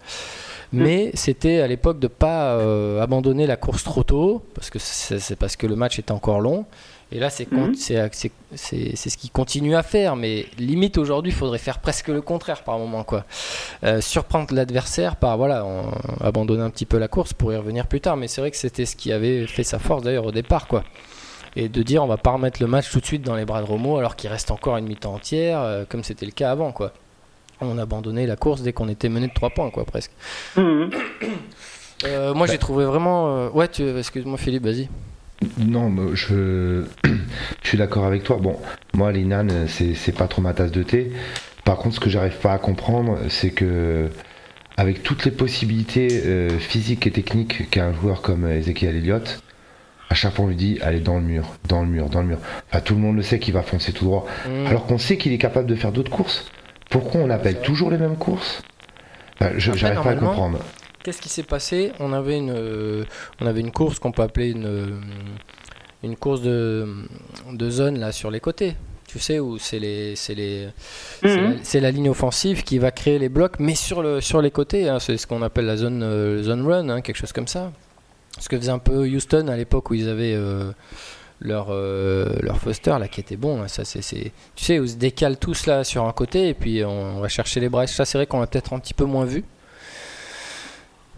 Mais 0.72 1.11
c'était 1.14 1.61
à 1.61 1.66
l'époque 1.66 1.98
de 1.98 2.07
ne 2.07 2.12
pas 2.12 2.55
euh, 2.55 3.01
abandonner 3.03 3.46
la 3.46 3.57
course 3.57 3.85
trop 3.85 4.03
tôt, 4.03 4.42
parce 4.55 4.70
que 4.70 4.79
c'est 4.79 5.37
parce 5.37 5.55
que 5.55 5.66
le 5.66 5.77
match 5.77 5.98
était 5.98 6.12
encore 6.12 6.40
long. 6.40 6.64
Et 7.14 7.18
là, 7.18 7.29
mhm. 7.51 7.75
c'est 7.75 8.96
ce 8.96 9.16
qu'il 9.18 9.31
continue 9.31 9.77
à 9.77 9.83
faire, 9.83 10.16
mais 10.16 10.46
limite 10.59 10.96
aujourd'hui, 10.96 11.31
il 11.31 11.35
faudrait 11.35 11.59
faire 11.59 11.79
presque 11.79 12.09
le 12.09 12.22
contraire 12.22 12.64
par 12.64 12.79
moment, 12.79 13.05
quoi. 13.05 13.27
Euh, 13.85 14.01
surprendre 14.01 14.55
l'adversaire 14.55 15.16
par 15.16 15.37
voilà, 15.37 15.66
abandonner 16.22 16.62
un 16.62 16.70
petit 16.70 16.87
peu 16.87 16.98
la 16.98 17.09
course 17.09 17.35
pour 17.35 17.53
y 17.53 17.57
revenir 17.57 17.87
plus 17.87 18.01
tard. 18.01 18.16
Mais 18.16 18.29
c'est 18.29 18.40
vrai 18.40 18.51
que 18.51 18.57
c'était 18.57 18.87
ce 18.87 18.96
qui 18.96 19.12
avait 19.12 19.46
fait 19.46 19.62
sa 19.62 19.79
force 19.79 20.03
d'ailleurs 20.03 20.25
au 20.25 20.33
départ, 20.33 20.66
quoi. 20.66 20.85
Et 21.55 21.68
de 21.68 21.83
dire 21.83 22.03
on 22.03 22.07
va 22.07 22.16
pas 22.16 22.31
remettre 22.31 22.62
le 22.62 22.66
match 22.66 22.90
tout 22.90 23.01
de 23.01 23.05
suite 23.05 23.22
dans 23.22 23.37
les 23.37 23.44
bras 23.44 23.61
de 23.61 23.66
Romo 23.66 23.98
alors 23.98 24.16
qu'il 24.16 24.31
reste 24.31 24.51
encore 24.51 24.79
une 24.79 24.87
mi-temps 24.87 25.14
entière, 25.14 25.61
euh, 25.61 25.85
comme 25.87 26.03
c'était 26.03 26.25
le 26.25 26.33
cas 26.33 26.51
avant, 26.51 26.72
quoi. 26.72 26.92
On 27.61 27.77
abandonnait 27.77 28.27
la 28.27 28.37
course 28.37 28.62
dès 28.62 28.72
qu'on 28.72 28.88
était 28.88 29.11
mené 29.11 29.29
de 29.29 29.35
3 29.35 29.51
points, 29.51 29.70
quoi, 29.70 29.85
presque. 29.85 30.12
Mhm. 30.57 30.90
Euh, 32.05 32.35
moi, 32.35 32.46
j'ai 32.46 32.59
trouvé 32.59 32.85
vraiment. 32.87 33.48
Ouais, 33.48 33.68
tu... 33.68 33.87
excuse-moi, 33.98 34.38
Philippe, 34.38 34.64
vas-y. 34.64 34.88
Non, 35.59 36.14
je, 36.14 36.85
je 37.05 37.68
suis 37.68 37.78
d'accord 37.78 38.05
avec 38.05 38.22
toi. 38.22 38.38
Bon, 38.40 38.57
moi, 38.94 39.12
l'Inan, 39.12 39.46
c'est 39.66 40.16
pas 40.16 40.28
trop 40.28 40.42
ma 40.42 40.52
tasse 40.55 40.72
de 40.72 40.83
thé. 40.83 41.12
Par 41.64 41.76
contre, 41.76 41.96
ce 41.96 42.00
que 42.00 42.11
j'arrive 42.11 42.38
pas 42.38 42.52
à 42.52 42.59
comprendre, 42.59 43.18
c'est 43.28 43.50
que 43.50 44.09
avec 44.76 45.02
toutes 45.02 45.24
les 45.24 45.31
possibilités 45.31 46.22
euh, 46.24 46.59
physiques 46.59 47.07
et 47.07 47.11
techniques 47.11 47.70
qu'a 47.70 47.85
un 47.85 47.92
joueur 47.92 48.22
comme 48.22 48.46
Ezekiel 48.46 48.96
Elliott, 48.96 49.42
à 50.09 50.14
chaque 50.14 50.35
fois 50.35 50.46
on 50.46 50.48
lui 50.48 50.57
dit 50.57 50.78
allez 50.83 51.00
dans 51.00 51.16
le 51.16 51.22
mur, 51.22 51.55
dans 51.68 51.83
le 51.83 51.88
mur, 51.88 52.09
dans 52.09 52.20
le 52.20 52.28
mur. 52.28 52.38
Enfin, 52.68 52.81
tout 52.81 52.94
le 52.94 53.00
monde 53.00 53.16
le 53.16 53.22
sait 53.22 53.38
qu'il 53.38 53.55
va 53.55 53.62
foncer 53.62 53.92
tout 53.92 54.05
droit. 54.05 54.26
Mm. 54.48 54.66
Alors 54.66 54.87
qu'on 54.87 54.98
sait 54.98 55.16
qu'il 55.16 55.33
est 55.33 55.38
capable 55.38 55.66
de 55.66 55.74
faire 55.74 55.92
d'autres 55.92 56.11
courses. 56.11 56.50
Pourquoi 56.90 57.20
on 57.20 57.31
appelle 57.31 57.61
toujours 57.61 57.90
les 57.90 57.98
mêmes 57.98 58.16
courses? 58.16 58.62
Je 59.57 59.72
J'arrive 59.72 60.02
pas 60.02 60.11
à 60.11 60.14
comprendre. 60.14 60.59
Qu'est-ce 61.03 61.21
qui 61.21 61.29
s'est 61.29 61.43
passé 61.43 61.93
On 61.99 62.12
avait 62.12 62.38
une, 62.38 62.55
euh, 62.55 63.05
on 63.41 63.47
avait 63.47 63.61
une 63.61 63.73
course 63.73 63.99
qu'on 63.99 64.12
peut 64.12 64.23
appeler 64.23 64.51
une, 64.51 64.67
euh, 64.67 64.87
une 66.05 66.17
course 66.17 66.43
de, 66.43 66.87
de 67.51 67.71
zone 67.71 67.99
là 67.99 68.12
sur 68.12 68.31
les 68.31 68.38
côtés. 68.38 68.77
Tu 69.09 69.19
sais 69.19 69.41
où 69.41 69.59
c'est 69.59 69.81
les, 69.81 70.15
c'est 70.15 70.35
les, 70.35 70.69
mhm. 71.23 71.59
c'est 71.62 71.81
la, 71.81 71.91
ligne 71.91 72.09
offensive 72.09 72.62
qui 72.62 72.79
va 72.79 72.93
créer 72.93 73.19
les 73.19 73.29
blocs, 73.29 73.59
mais 73.59 73.75
sur 73.75 74.01
le, 74.01 74.21
sur 74.21 74.41
les 74.41 74.53
côtés. 74.53 74.88
Hein. 74.88 75.01
c'est 75.01 75.17
ce 75.17 75.27
qu'on 75.27 75.43
appelle 75.43 75.67
la 75.67 75.77
zone, 75.77 76.03
euh, 76.05 76.43
zone 76.43 76.67
run, 76.67 76.88
hein, 76.88 77.01
quelque 77.01 77.17
chose 77.17 77.33
comme 77.33 77.49
ça. 77.49 77.73
Ce 78.38 78.49
que 78.49 78.57
faisait 78.57 78.71
un 78.71 78.79
peu 78.79 79.05
Houston 79.07 79.49
à 79.49 79.57
l'époque 79.57 79.91
où 79.91 79.95
ils 79.95 80.09
avaient 80.09 80.38
leur, 81.41 81.71
leur 81.71 82.59
Foster 82.59 82.97
là 82.99 83.07
qui 83.09 83.21
était 83.21 83.37
bon. 83.37 83.69
Ça, 83.69 83.85
c'est, 83.85 84.01
tu 84.01 84.65
sais, 84.65 84.79
où 84.79 84.85
ils 84.85 84.91
se 84.91 84.97
décalent 84.97 85.37
tous 85.37 85.67
là 85.67 85.85
sur 85.85 86.07
un 86.07 86.12
côté 86.12 86.49
et 86.49 86.55
puis 86.55 86.83
on, 86.83 87.21
va 87.21 87.29
chercher 87.29 87.61
les 87.61 87.69
brèches. 87.69 87.91
Ça, 87.91 88.07
c'est 88.07 88.17
vrai 88.17 88.27
qu'on 88.27 88.41
a 88.41 88.47
peut-être 88.47 88.73
un 88.73 88.79
petit 88.79 88.95
peu 88.95 89.05
moins 89.05 89.27
vu. 89.27 89.45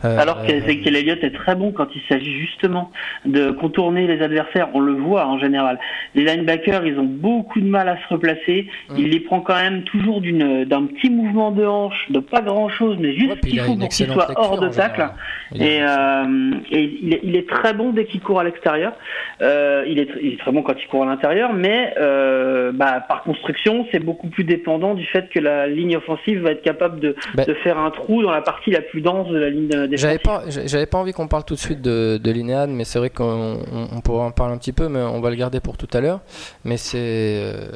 Euh, 0.05 0.19
Alors 0.19 0.43
qu'Ezekiel 0.45 0.97
Elliott 0.97 1.23
est 1.23 1.35
très 1.35 1.55
bon 1.55 1.73
quand 1.73 1.87
il 1.95 2.03
s'agit 2.09 2.39
justement 2.39 2.91
de 3.25 3.53
contourner 3.53 4.07
les 4.07 4.23
adversaires. 4.23 4.69
On 4.75 4.81
le 4.81 4.93
voit 4.93 5.27
en 5.27 5.39
général. 5.39 5.79
Les 6.15 6.25
linebackers, 6.25 6.85
ils 6.85 6.99
ont 6.99 7.05
beaucoup 7.05 7.61
de 7.61 7.67
mal 7.67 7.89
à 7.89 7.97
se 7.97 8.13
replacer. 8.13 8.67
Mm. 8.91 8.95
Il 8.99 9.09
les 9.11 9.21
prend 9.21 9.41
quand 9.41 9.55
même 9.55 9.83
toujours 9.85 10.21
d'un 10.21 10.87
petit 10.87 11.11
mouvement 11.11 11.53
de 11.53 11.65
hanche, 11.65 12.11
de 12.11 12.19
pas 12.19 12.43
grand 12.43 12.69
chose, 12.69 12.97
mais 12.99 13.15
juste 13.15 13.37
ce 13.37 13.49
qu'il 13.49 13.61
faut 13.61 13.77
pour 13.77 13.89
qu'il 13.89 14.07
soit 14.07 14.29
hors 14.37 14.61
de 14.61 14.69
tacle. 14.69 15.09
Et, 15.55 15.79
euh, 15.81 16.53
et 16.71 16.83
il, 17.03 17.15
est, 17.15 17.21
il, 17.23 17.37
est, 17.37 17.49
très 17.49 17.75
bon 17.75 17.93
dès 17.93 18.07
qu'il 18.07 18.21
court 18.21 18.41
à 18.41 18.45
l'extérieur. 18.45 18.93
Euh, 19.41 19.85
il, 19.87 19.99
est, 20.01 20.09
il, 20.21 20.35
est, 20.35 20.39
très 20.39 20.51
bon 20.51 20.63
quand 20.63 20.75
il 20.81 20.87
court 20.89 21.05
à 21.05 21.07
l'intérieur, 21.07 21.53
mais 21.53 21.95
euh, 21.99 22.73
bah, 22.73 23.05
par 23.07 23.23
construction, 23.23 23.87
c'est 23.93 24.01
beaucoup 24.01 24.29
plus 24.29 24.45
dépendant 24.45 24.95
du 24.95 25.07
fait 25.07 25.29
que 25.31 25.39
la 25.39 25.67
ligne 25.69 25.97
offensive 25.97 26.43
va 26.43 26.51
être 26.51 26.63
capable 26.63 26.99
de, 26.99 27.15
bah 27.35 27.45
de 27.45 27.55
faire 27.55 27.79
un 27.79 27.91
trou 27.91 28.23
dans 28.23 28.33
la 28.33 28.43
partie 28.43 28.71
la 28.71 28.81
plus 28.81 29.01
dense 29.01 29.29
de 29.29 29.39
la 29.39 29.51
ligne 29.51 29.69
j'avais 29.93 30.19
pas, 30.19 30.45
j'avais 30.49 30.87
pas 30.87 30.99
envie 30.99 31.13
qu'on 31.13 31.29
parle 31.29 31.45
tout 31.45 31.55
de 31.55 31.61
suite 31.61 31.83
de, 31.83 32.21
de 32.23 32.31
Linéade, 32.31 32.71
mais 32.71 32.85
c'est 32.85 32.99
vrai 32.99 33.11
qu'on 33.11 33.61
on, 33.73 34.01
pourra 34.01 34.25
en 34.25 34.31
parler 34.31 34.55
un 34.55 34.59
petit 34.59 34.73
peu, 34.73 34.89
mais 34.89 35.01
on 35.01 35.21
va 35.21 35.31
le 35.31 35.37
garder 35.37 35.61
pour 35.61 35.77
tout 35.77 35.89
à 35.93 36.01
l'heure. 36.01 36.21
Mais 36.65 36.77
c'est. 36.77 36.99
Euh, 36.99 37.71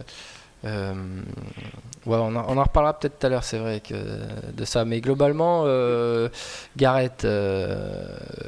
euh, 0.65 0.93
ouais, 2.07 2.17
on, 2.17 2.35
en 2.35 2.63
reparlera 2.63 2.99
peut-être 2.99 3.19
tout 3.19 3.27
à 3.27 3.31
l'heure, 3.31 3.45
c'est 3.45 3.59
vrai, 3.59 3.81
que, 3.81 3.95
de 4.53 4.65
ça. 4.65 4.85
Mais 4.85 5.01
globalement, 5.01 5.63
euh, 5.67 6.29
Garrett, 6.77 7.25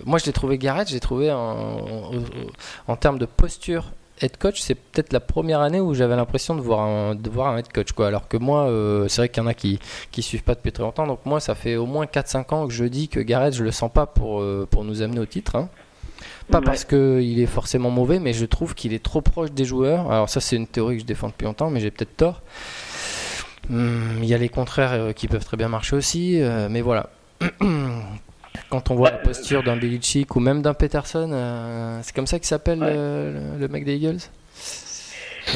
moi 0.04 0.18
je 0.18 0.26
l'ai 0.26 0.32
trouvé 0.32 0.58
Garrett, 0.58 0.88
j'ai 0.88 1.00
trouvé 1.00 1.30
en, 1.30 2.10
en, 2.88 2.96
termes 2.96 3.18
de 3.18 3.26
posture 3.26 3.92
head 4.20 4.36
coach, 4.36 4.60
c'est 4.60 4.74
peut-être 4.74 5.12
la 5.12 5.20
première 5.20 5.60
année 5.60 5.80
où 5.80 5.94
j'avais 5.94 6.16
l'impression 6.16 6.54
de 6.54 6.60
voir 6.60 6.80
un, 6.80 7.14
de 7.14 7.30
voir 7.30 7.48
un 7.48 7.58
head 7.58 7.72
coach. 7.72 7.92
Quoi. 7.92 8.08
Alors 8.08 8.28
que 8.28 8.36
moi, 8.36 8.68
euh, 8.68 9.08
c'est 9.08 9.22
vrai 9.22 9.28
qu'il 9.28 9.42
y 9.42 9.46
en 9.46 9.48
a 9.48 9.54
qui 9.54 9.78
ne 10.16 10.22
suivent 10.22 10.42
pas 10.42 10.54
depuis 10.54 10.72
très 10.72 10.82
longtemps. 10.82 11.06
Donc 11.06 11.20
moi, 11.24 11.40
ça 11.40 11.54
fait 11.54 11.76
au 11.76 11.86
moins 11.86 12.06
4-5 12.06 12.54
ans 12.54 12.66
que 12.66 12.72
je 12.72 12.84
dis 12.84 13.08
que 13.08 13.20
Gareth, 13.20 13.54
je 13.54 13.64
le 13.64 13.70
sens 13.70 13.90
pas 13.92 14.06
pour, 14.06 14.40
euh, 14.40 14.66
pour 14.70 14.84
nous 14.84 15.02
amener 15.02 15.20
au 15.20 15.26
titre. 15.26 15.56
Hein. 15.56 15.68
Pas 16.50 16.60
parce 16.60 16.84
qu'il 16.84 17.40
est 17.40 17.46
forcément 17.46 17.90
mauvais, 17.90 18.18
mais 18.18 18.32
je 18.32 18.44
trouve 18.44 18.74
qu'il 18.74 18.92
est 18.92 19.02
trop 19.02 19.20
proche 19.20 19.52
des 19.52 19.64
joueurs. 19.64 20.10
Alors 20.10 20.28
ça, 20.28 20.40
c'est 20.40 20.56
une 20.56 20.66
théorie 20.66 20.96
que 20.96 21.02
je 21.02 21.06
défends 21.06 21.28
depuis 21.28 21.44
longtemps, 21.44 21.70
mais 21.70 21.80
j'ai 21.80 21.92
peut-être 21.92 22.16
tort. 22.16 22.42
Hum, 23.70 24.18
il 24.20 24.24
y 24.28 24.34
a 24.34 24.38
les 24.38 24.48
contraires 24.48 24.92
euh, 24.92 25.12
qui 25.12 25.28
peuvent 25.28 25.44
très 25.44 25.56
bien 25.56 25.68
marcher 25.68 25.94
aussi, 25.94 26.40
mais 26.68 26.80
voilà. 26.80 27.10
Quand 28.68 28.90
on 28.90 28.94
voit 28.94 29.10
la 29.10 29.18
posture 29.18 29.62
d'un 29.62 29.76
Belichick 29.76 30.34
ou 30.36 30.40
même 30.40 30.62
d'un 30.62 30.74
Peterson, 30.74 31.30
euh, 31.32 32.00
c'est 32.02 32.14
comme 32.14 32.26
ça 32.26 32.38
qu'il 32.38 32.46
s'appelle 32.46 32.80
euh, 32.82 33.58
le, 33.58 33.68
mec 33.68 33.84
des 33.84 33.96
Eagles? 33.96 34.20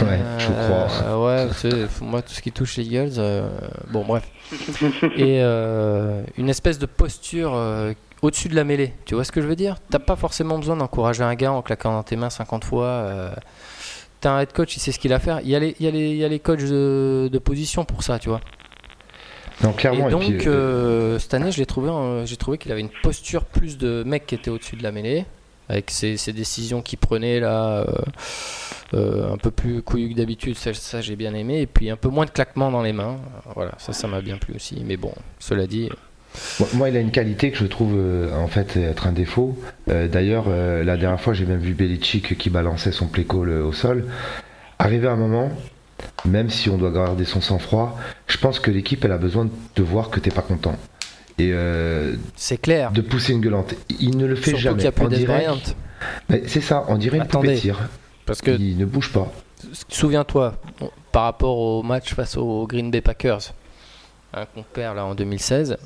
Ouais, 0.00 0.18
je 0.38 0.46
crois. 0.46 0.88
Euh, 1.06 1.46
ouais, 1.46 1.88
moi 2.00 2.22
tout 2.22 2.32
ce 2.32 2.40
qui 2.40 2.50
touche 2.50 2.76
les 2.76 2.84
Eagles, 2.84 3.20
bon 3.90 4.04
bref. 4.04 4.24
Et 5.16 5.40
une 5.40 6.48
espèce 6.48 6.78
de 6.78 6.86
posture 6.86 7.58
au-dessus 8.22 8.48
de 8.48 8.56
la 8.56 8.64
mêlée, 8.64 8.94
tu 9.04 9.14
vois 9.14 9.24
ce 9.24 9.32
que 9.32 9.40
je 9.40 9.46
veux 9.46 9.56
dire? 9.56 9.76
T'as 9.90 9.98
pas 9.98 10.16
forcément 10.16 10.58
besoin 10.58 10.76
d'encourager 10.76 11.22
un 11.22 11.34
gars 11.34 11.52
en 11.52 11.62
claquant 11.62 11.92
dans 11.92 12.02
tes 12.02 12.16
mains 12.16 12.30
50 12.30 12.64
fois. 12.64 13.30
T'as 14.20 14.32
un 14.32 14.40
head 14.40 14.52
coach, 14.52 14.76
il 14.76 14.80
sait 14.80 14.92
ce 14.92 14.98
qu'il 14.98 15.12
a 15.12 15.16
à 15.16 15.18
faire. 15.18 15.40
Il 15.42 15.50
y 15.50 15.54
a 15.54 15.58
les, 15.58 15.76
il 15.78 15.84
y 15.84 15.88
a 15.88 15.90
les, 15.90 16.10
il 16.10 16.16
y 16.16 16.24
a 16.24 16.28
les 16.28 16.40
coachs 16.40 16.62
de, 16.64 17.28
de 17.30 17.38
position 17.38 17.84
pour 17.84 18.02
ça, 18.02 18.18
tu 18.18 18.30
vois 18.30 18.40
clairement, 19.76 20.08
et 20.08 20.10
donc, 20.10 20.46
euh, 20.46 21.18
cette 21.18 21.34
année, 21.34 21.52
j'ai 21.52 21.66
trouvé, 21.66 21.90
j'ai 22.24 22.36
trouvé 22.36 22.58
qu'il 22.58 22.72
avait 22.72 22.80
une 22.80 22.90
posture 23.02 23.44
plus 23.44 23.78
de 23.78 24.02
mec 24.04 24.26
qui 24.26 24.34
était 24.34 24.50
au-dessus 24.50 24.76
de 24.76 24.82
la 24.82 24.92
mêlée. 24.92 25.24
avec 25.68 25.90
ces, 25.90 26.16
décisions 26.32 26.82
qu'il 26.82 26.98
prenait 26.98 27.40
là, 27.40 27.86
un 28.92 29.36
peu 29.38 29.50
plus 29.50 29.82
couillu 29.82 30.10
que 30.10 30.16
d'habitude, 30.16 30.56
ça, 30.56 31.00
j'ai 31.00 31.16
bien 31.16 31.34
aimé, 31.34 31.60
et 31.60 31.66
puis 31.66 31.90
un 31.90 31.96
peu 31.96 32.08
moins 32.08 32.26
de 32.26 32.30
claquements 32.30 32.70
dans 32.70 32.82
les 32.82 32.92
mains, 32.92 33.16
voilà, 33.54 33.72
ça 33.78 33.92
ça 33.92 34.08
m'a 34.08 34.20
bien 34.20 34.36
plu 34.36 34.54
aussi, 34.54 34.82
mais 34.84 34.96
bon, 34.96 35.12
cela 35.38 35.66
dit... 35.66 35.88
Moi, 36.74 36.88
il 36.88 36.96
a 36.96 37.00
une 37.00 37.12
qualité 37.12 37.52
que 37.52 37.58
je 37.58 37.66
trouve 37.66 37.96
en 38.34 38.48
fait 38.48 38.76
être 38.76 39.06
un 39.06 39.12
défaut. 39.12 39.56
D'ailleurs, 39.86 40.48
la 40.48 40.96
dernière 40.96 41.20
fois, 41.20 41.32
j'ai 41.32 41.46
même 41.46 41.60
vu 41.60 41.74
Belichick 41.74 42.36
qui 42.36 42.50
balançait 42.50 42.90
son 42.90 43.06
pléco 43.06 43.46
au 43.46 43.72
sol. 43.72 44.06
Arrivé 44.80 45.06
à 45.06 45.12
un 45.12 45.16
moment, 45.16 45.50
même 46.24 46.50
si 46.50 46.70
on 46.70 46.78
doit 46.78 46.90
garder 46.90 47.24
son 47.24 47.40
sang-froid, 47.40 47.98
je 48.26 48.38
pense 48.38 48.60
que 48.60 48.70
l'équipe 48.70 49.04
elle 49.04 49.12
a 49.12 49.18
besoin 49.18 49.48
de 49.76 49.82
voir 49.82 50.10
que 50.10 50.20
t'es 50.20 50.30
pas 50.30 50.42
content. 50.42 50.76
Et 51.38 51.50
euh, 51.52 52.14
c'est 52.36 52.58
clair. 52.58 52.92
De 52.92 53.00
pousser 53.00 53.32
une 53.32 53.40
gueulante. 53.40 53.74
Il 54.00 54.16
ne 54.16 54.26
le 54.26 54.36
fait 54.36 54.56
jamais. 54.56 54.88
Qu'il 54.90 55.30
a 55.30 56.38
C'est 56.46 56.60
ça, 56.60 56.84
on 56.88 56.96
dirait 56.96 57.16
une 57.16 57.24
Attendez, 57.24 57.56
tir. 57.56 57.88
Parce 58.26 58.40
que 58.40 58.52
il 58.52 58.78
ne 58.78 58.84
bouge 58.84 59.12
pas. 59.12 59.30
Souviens-toi, 59.88 60.54
par 61.10 61.24
rapport 61.24 61.58
au 61.58 61.82
match 61.82 62.14
face 62.14 62.36
aux 62.36 62.66
Green 62.66 62.90
Bay 62.90 63.00
Packers, 63.00 63.52
hein, 64.32 64.46
qu'on 64.54 64.62
perd 64.62 64.96
là 64.96 65.06
en 65.06 65.14
2016. 65.14 65.76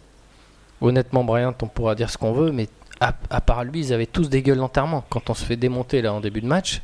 Honnêtement, 0.80 1.24
Bryant, 1.24 1.54
on 1.62 1.66
pourra 1.66 1.94
dire 1.94 2.10
ce 2.10 2.18
qu'on 2.18 2.32
veut, 2.32 2.52
mais 2.52 2.68
à, 3.00 3.14
à, 3.30 3.40
part 3.40 3.64
lui, 3.64 3.80
ils 3.80 3.92
avaient 3.92 4.06
tous 4.06 4.28
des 4.28 4.42
gueules 4.42 4.58
d'enterrement. 4.58 5.04
Quand 5.08 5.30
on 5.30 5.34
se 5.34 5.44
fait 5.44 5.56
démonter 5.56 6.02
là 6.02 6.12
en 6.12 6.20
début 6.20 6.40
de 6.40 6.46
match, 6.46 6.82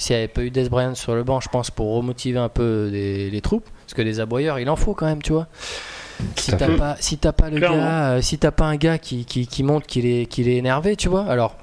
s'il 0.00 0.16
n'y 0.16 0.20
avait 0.20 0.28
pas 0.28 0.40
eu 0.40 0.50
Des 0.50 0.68
Bryant 0.70 0.94
sur 0.94 1.14
le 1.14 1.22
banc, 1.22 1.40
je 1.40 1.48
pense, 1.50 1.70
pour 1.70 1.94
remotiver 1.94 2.38
un 2.38 2.48
peu 2.48 2.88
les, 2.90 3.40
troupes, 3.42 3.68
parce 3.84 3.92
que 3.92 4.00
les 4.00 4.18
aboyeurs, 4.18 4.58
il 4.58 4.70
en 4.70 4.76
faut 4.76 4.94
quand 4.94 5.04
même, 5.04 5.20
tu 5.20 5.32
vois. 5.32 5.46
Si 6.36 6.52
t'as 6.56 6.74
pas, 6.74 6.96
si 7.00 7.16
pas 7.18 7.50
le 7.50 7.60
gars, 7.60 8.12
euh, 8.12 8.22
si 8.22 8.38
t'as 8.38 8.50
pas 8.50 8.64
un 8.64 8.76
gars 8.76 8.96
qui, 8.96 9.26
qui, 9.26 9.62
montre 9.62 9.86
qu'il 9.86 10.06
est, 10.06 10.24
qu'il 10.24 10.48
est 10.48 10.56
énervé, 10.56 10.96
tu 10.96 11.10
vois, 11.10 11.24
alors 11.26 11.54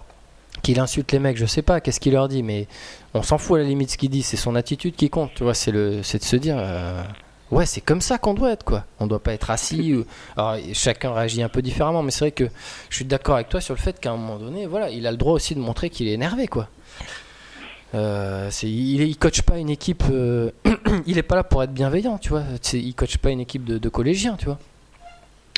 qu'il 0.61 0.79
insulte 0.79 1.11
les 1.11 1.19
mecs, 1.19 1.37
je 1.37 1.47
sais 1.47 1.63
pas, 1.63 1.81
qu'est-ce 1.81 1.99
qu'il 1.99 2.13
leur 2.13 2.27
dit, 2.27 2.43
mais 2.43 2.67
on 3.15 3.23
s'en 3.23 3.39
fout 3.39 3.57
à 3.57 3.63
la 3.63 3.67
limite 3.67 3.89
ce 3.89 3.97
qu'il 3.97 4.11
dit, 4.11 4.21
c'est 4.21 4.37
son 4.37 4.55
attitude 4.55 4.95
qui 4.95 5.09
compte, 5.09 5.31
tu 5.33 5.43
vois, 5.43 5.55
c'est 5.55 5.71
le, 5.71 6.03
c'est 6.03 6.19
de 6.19 6.23
se 6.23 6.35
dire, 6.35 6.57
euh, 6.59 7.01
ouais, 7.49 7.65
c'est 7.65 7.81
comme 7.81 8.01
ça 8.01 8.19
qu'on 8.19 8.35
doit 8.35 8.51
être, 8.51 8.63
quoi. 8.63 8.85
On 8.99 9.07
doit 9.07 9.21
pas 9.21 9.33
être 9.33 9.49
assis. 9.49 9.95
Ou... 9.95 10.05
Alors, 10.35 10.57
chacun 10.73 11.11
réagit 11.11 11.41
un 11.41 11.49
peu 11.49 11.63
différemment, 11.63 12.03
mais 12.03 12.11
c'est 12.11 12.25
vrai 12.25 12.31
que 12.31 12.47
je 12.89 12.95
suis 12.95 13.05
d'accord 13.05 13.35
avec 13.35 13.49
toi 13.49 13.61
sur 13.61 13.73
le 13.73 13.79
fait 13.79 13.99
qu'à 13.99 14.11
un 14.11 14.17
moment 14.17 14.37
donné, 14.37 14.67
voilà, 14.67 14.91
il 14.91 15.07
a 15.07 15.11
le 15.11 15.17
droit 15.17 15.33
aussi 15.33 15.55
de 15.55 15.59
montrer 15.59 15.89
qu'il 15.89 16.07
est 16.07 16.13
énervé, 16.13 16.47
quoi. 16.47 16.67
Euh, 17.95 18.49
il, 18.63 19.01
il 19.01 19.17
coach 19.17 19.41
pas 19.41 19.57
une 19.57 19.69
équipe. 19.69 20.03
Euh, 20.11 20.51
il 21.05 21.17
est 21.17 21.23
pas 21.23 21.35
là 21.35 21.43
pour 21.43 21.63
être 21.63 21.71
bienveillant, 21.71 22.17
tu 22.17 22.29
vois. 22.29 22.43
Il 22.73 22.93
coach 22.95 23.17
pas 23.17 23.29
une 23.29 23.39
équipe 23.39 23.63
de, 23.63 23.89
collégiens, 23.89 24.35
tu 24.37 24.45
vois. 24.45 24.59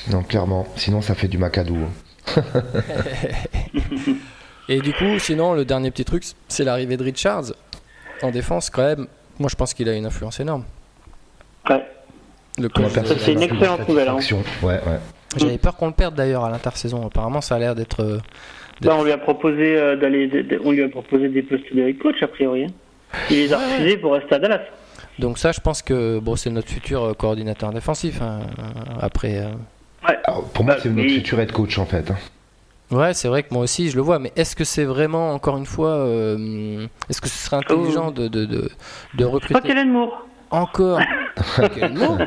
Non, 0.09 0.23
clairement. 0.23 0.67
Sinon, 0.75 1.01
ça 1.01 1.15
fait 1.15 1.27
du 1.27 1.37
macadou. 1.37 1.77
Hein. 1.77 2.43
Et 4.69 4.81
du 4.81 4.93
coup, 4.93 5.17
sinon, 5.17 5.53
le 5.53 5.65
dernier 5.65 5.89
petit 5.89 6.05
truc, 6.05 6.23
c'est 6.47 6.63
l'arrivée 6.63 6.95
de 6.95 7.03
Richards 7.03 7.53
en 8.21 8.29
défense. 8.29 8.69
Quand 8.69 8.83
même, 8.83 9.07
moi, 9.39 9.49
je 9.49 9.55
pense 9.55 9.73
qu'il 9.73 9.89
a 9.89 9.93
une 9.93 10.05
influence 10.05 10.39
énorme. 10.39 10.63
Ouais. 11.69 11.83
C'est 13.23 13.33
une 13.33 13.41
excellente 13.41 13.87
nouvelle. 13.87 14.09
Hein. 14.09 14.19
Ouais, 14.61 14.79
ouais. 14.85 14.99
J'avais 15.37 15.57
peur 15.57 15.75
qu'on 15.75 15.87
le 15.87 15.93
perde 15.93 16.15
d'ailleurs 16.15 16.43
à 16.43 16.49
l'intersaison. 16.49 17.05
Apparemment, 17.07 17.41
ça 17.41 17.55
a 17.55 17.59
l'air 17.59 17.75
d'être 17.75 18.21
euh, 18.85 18.91
on 18.91 19.03
lui 19.03 19.11
a 19.11 19.17
proposé 19.17 19.75
euh, 19.75 19.95
d'aller, 19.95 20.29
on 20.63 20.71
lui 20.71 20.83
a 20.83 20.89
proposé 20.89 21.29
des 21.29 21.41
postes 21.41 21.73
de 21.73 21.91
coach 21.93 22.21
a 22.21 22.27
priori. 22.27 22.65
Hein. 22.65 22.71
Il 23.29 23.37
les 23.37 23.53
a 23.53 23.57
refusés 23.57 23.97
pour 23.97 24.13
rester 24.13 24.35
à 24.35 24.39
Dallas. 24.39 24.61
Donc 25.17 25.37
ça, 25.37 25.51
je 25.51 25.59
pense 25.59 25.81
que 25.81 26.19
bon, 26.19 26.35
c'est 26.35 26.49
notre 26.49 26.69
futur 26.69 27.03
euh, 27.03 27.13
coordinateur 27.13 27.71
défensif. 27.71 28.21
Hein, 28.21 28.41
après. 29.01 29.39
Euh. 29.39 29.49
Ouais. 30.07 30.17
pour 30.53 30.63
moi, 30.63 30.77
c'est 30.81 30.89
notre 30.89 31.09
futur 31.09 31.39
head 31.39 31.51
coach 31.51 31.77
en 31.77 31.85
fait. 31.85 32.11
Hein. 32.11 32.15
Ouais, 32.95 33.13
c'est 33.13 33.27
vrai 33.27 33.43
que 33.43 33.53
moi 33.53 33.63
aussi 33.63 33.89
je 33.89 33.95
le 33.97 34.01
vois, 34.01 34.17
mais 34.17 34.31
est-ce 34.35 34.55
que 34.55 34.63
c'est 34.63 34.85
vraiment, 34.85 35.33
encore 35.33 35.57
une 35.57 35.67
fois, 35.67 36.07
est-ce 37.09 37.21
que 37.21 37.27
ce 37.27 37.45
serait 37.45 37.57
intelligent 37.57 38.07
oh. 38.07 38.11
de, 38.11 38.27
de, 38.27 38.45
de, 38.45 38.69
de 39.13 39.25
recruter 39.25 39.53
Pas 39.61 39.61
Kellen 39.61 39.91
Moore. 39.91 40.25
Encore 40.49 40.99
Moore 41.91 42.17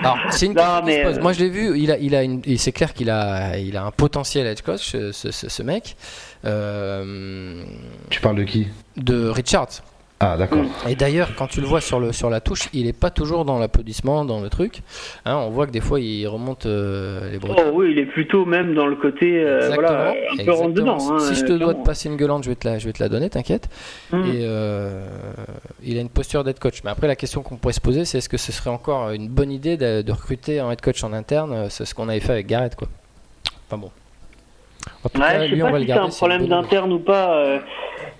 Alors, 0.00 0.18
c'est 0.30 0.46
une 0.46 0.54
non, 0.54 0.82
mais 0.84 1.04
euh, 1.04 1.20
Moi, 1.20 1.32
je 1.32 1.40
l'ai 1.40 1.50
vu. 1.50 1.78
Il 1.78 1.90
a, 1.90 1.98
il 1.98 2.14
a 2.14 2.22
une, 2.22 2.42
c'est 2.56 2.72
clair 2.72 2.94
qu'il 2.94 3.10
a, 3.10 3.58
il 3.58 3.76
a 3.76 3.84
un 3.84 3.90
potentiel 3.90 4.46
edge 4.46 4.62
coach, 4.62 4.90
ce, 4.90 5.12
ce, 5.12 5.30
ce 5.30 5.62
mec. 5.62 5.96
Euh... 6.44 7.64
Tu 8.10 8.20
parles 8.20 8.36
de 8.36 8.44
qui? 8.44 8.68
De 8.96 9.28
Richards. 9.28 9.82
Ah 10.20 10.36
d'accord. 10.36 10.64
Et 10.88 10.96
d'ailleurs, 10.96 11.36
quand 11.36 11.46
tu 11.46 11.60
le 11.60 11.66
vois 11.66 11.80
sur, 11.80 12.00
le, 12.00 12.10
sur 12.10 12.28
la 12.28 12.40
touche, 12.40 12.68
il 12.72 12.86
n'est 12.86 12.92
pas 12.92 13.10
toujours 13.10 13.44
dans 13.44 13.60
l'applaudissement, 13.60 14.24
dans 14.24 14.40
le 14.40 14.48
truc. 14.48 14.80
Hein, 15.24 15.36
on 15.36 15.50
voit 15.50 15.66
que 15.66 15.70
des 15.70 15.80
fois, 15.80 16.00
il 16.00 16.26
remonte 16.26 16.66
euh, 16.66 17.30
les 17.30 17.38
bras. 17.38 17.54
Oh 17.56 17.70
oui, 17.74 17.92
il 17.92 17.98
est 18.00 18.06
plutôt 18.06 18.44
même 18.44 18.74
dans 18.74 18.86
le 18.86 18.96
côté 18.96 19.40
euh, 19.40 19.70
voilà, 19.74 20.14
un 20.32 20.44
peu 20.44 20.50
rentre 20.50 20.74
dedans. 20.74 20.98
Hein, 20.98 21.20
si 21.20 21.36
je 21.36 21.44
te 21.44 21.52
dois 21.52 21.74
te 21.74 21.84
passer 21.84 22.08
une 22.08 22.16
gueulante, 22.16 22.42
je 22.42 22.48
vais 22.48 22.56
te 22.56 22.66
la, 22.66 22.78
je 22.78 22.86
vais 22.86 22.92
te 22.92 23.00
la 23.00 23.08
donner, 23.08 23.30
t'inquiète. 23.30 23.68
Hum. 24.12 24.24
Et 24.24 24.40
euh, 24.42 25.06
il 25.84 25.96
a 25.96 26.00
une 26.00 26.08
posture 26.08 26.42
d'être 26.42 26.58
coach. 26.58 26.82
Mais 26.82 26.90
après, 26.90 27.06
la 27.06 27.16
question 27.16 27.42
qu'on 27.42 27.56
pourrait 27.56 27.72
se 27.72 27.80
poser, 27.80 28.04
c'est 28.04 28.18
est-ce 28.18 28.28
que 28.28 28.38
ce 28.38 28.50
serait 28.50 28.70
encore 28.70 29.12
une 29.12 29.28
bonne 29.28 29.52
idée 29.52 29.76
de, 29.76 30.10
recruter 30.10 30.58
un 30.58 30.72
head 30.72 30.80
coach 30.80 31.04
en 31.04 31.12
interne 31.12 31.70
C'est 31.70 31.84
ce 31.84 31.94
qu'on 31.94 32.08
avait 32.08 32.18
fait 32.18 32.32
avec 32.32 32.48
Garrett, 32.48 32.74
quoi. 32.74 32.88
Enfin 33.68 33.78
bon. 33.78 33.90
ouais, 35.04 35.48
je 35.48 35.54
sais 35.54 35.60
pas 35.60 35.78
si 35.78 35.86
c'est 35.86 35.92
un 35.92 36.08
problème 36.08 36.48
d'interne 36.48 36.92
ou 36.92 36.98
pas. 36.98 37.60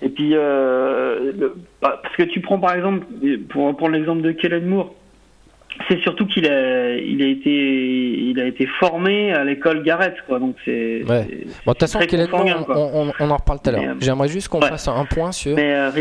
Et 0.01 0.09
puis, 0.09 0.31
euh, 0.33 1.33
bah, 1.81 1.99
parce 2.01 2.15
que 2.15 2.23
tu 2.23 2.39
prends 2.41 2.59
par 2.59 2.73
exemple, 2.73 3.05
pour 3.49 3.75
prendre 3.75 3.93
l'exemple 3.93 4.21
de 4.21 4.31
Kellen 4.31 4.65
Moore, 4.65 4.95
c'est 5.87 5.99
surtout 6.01 6.25
qu'il 6.25 6.47
a, 6.47 6.95
il 6.95 7.21
a 7.21 7.27
été, 7.27 7.49
il 7.49 8.39
a 8.39 8.45
été 8.45 8.65
formé 8.79 9.33
à 9.33 9.43
l'école 9.43 9.83
Garrett, 9.83 10.15
quoi. 10.27 10.39
Donc 10.39 10.55
c'est. 10.65 11.03
Ouais. 11.03 11.27
Bon, 11.65 11.71
de 11.71 11.77
toute 11.77 11.79
façon, 11.79 11.99
Kellen 11.99 12.29
Moore, 12.29 12.65
on, 12.69 13.11
on, 13.19 13.29
en 13.29 13.37
reparle 13.37 13.59
tout 13.61 13.69
à 13.69 13.73
l'heure. 13.73 13.83
Euh, 13.91 13.95
J'aimerais 13.99 14.29
juste 14.29 14.47
qu'on 14.47 14.61
fasse 14.61 14.87
un 14.87 15.05
point 15.05 15.31
sur. 15.31 15.55
Mais 15.55 15.73
euh, 15.73 15.91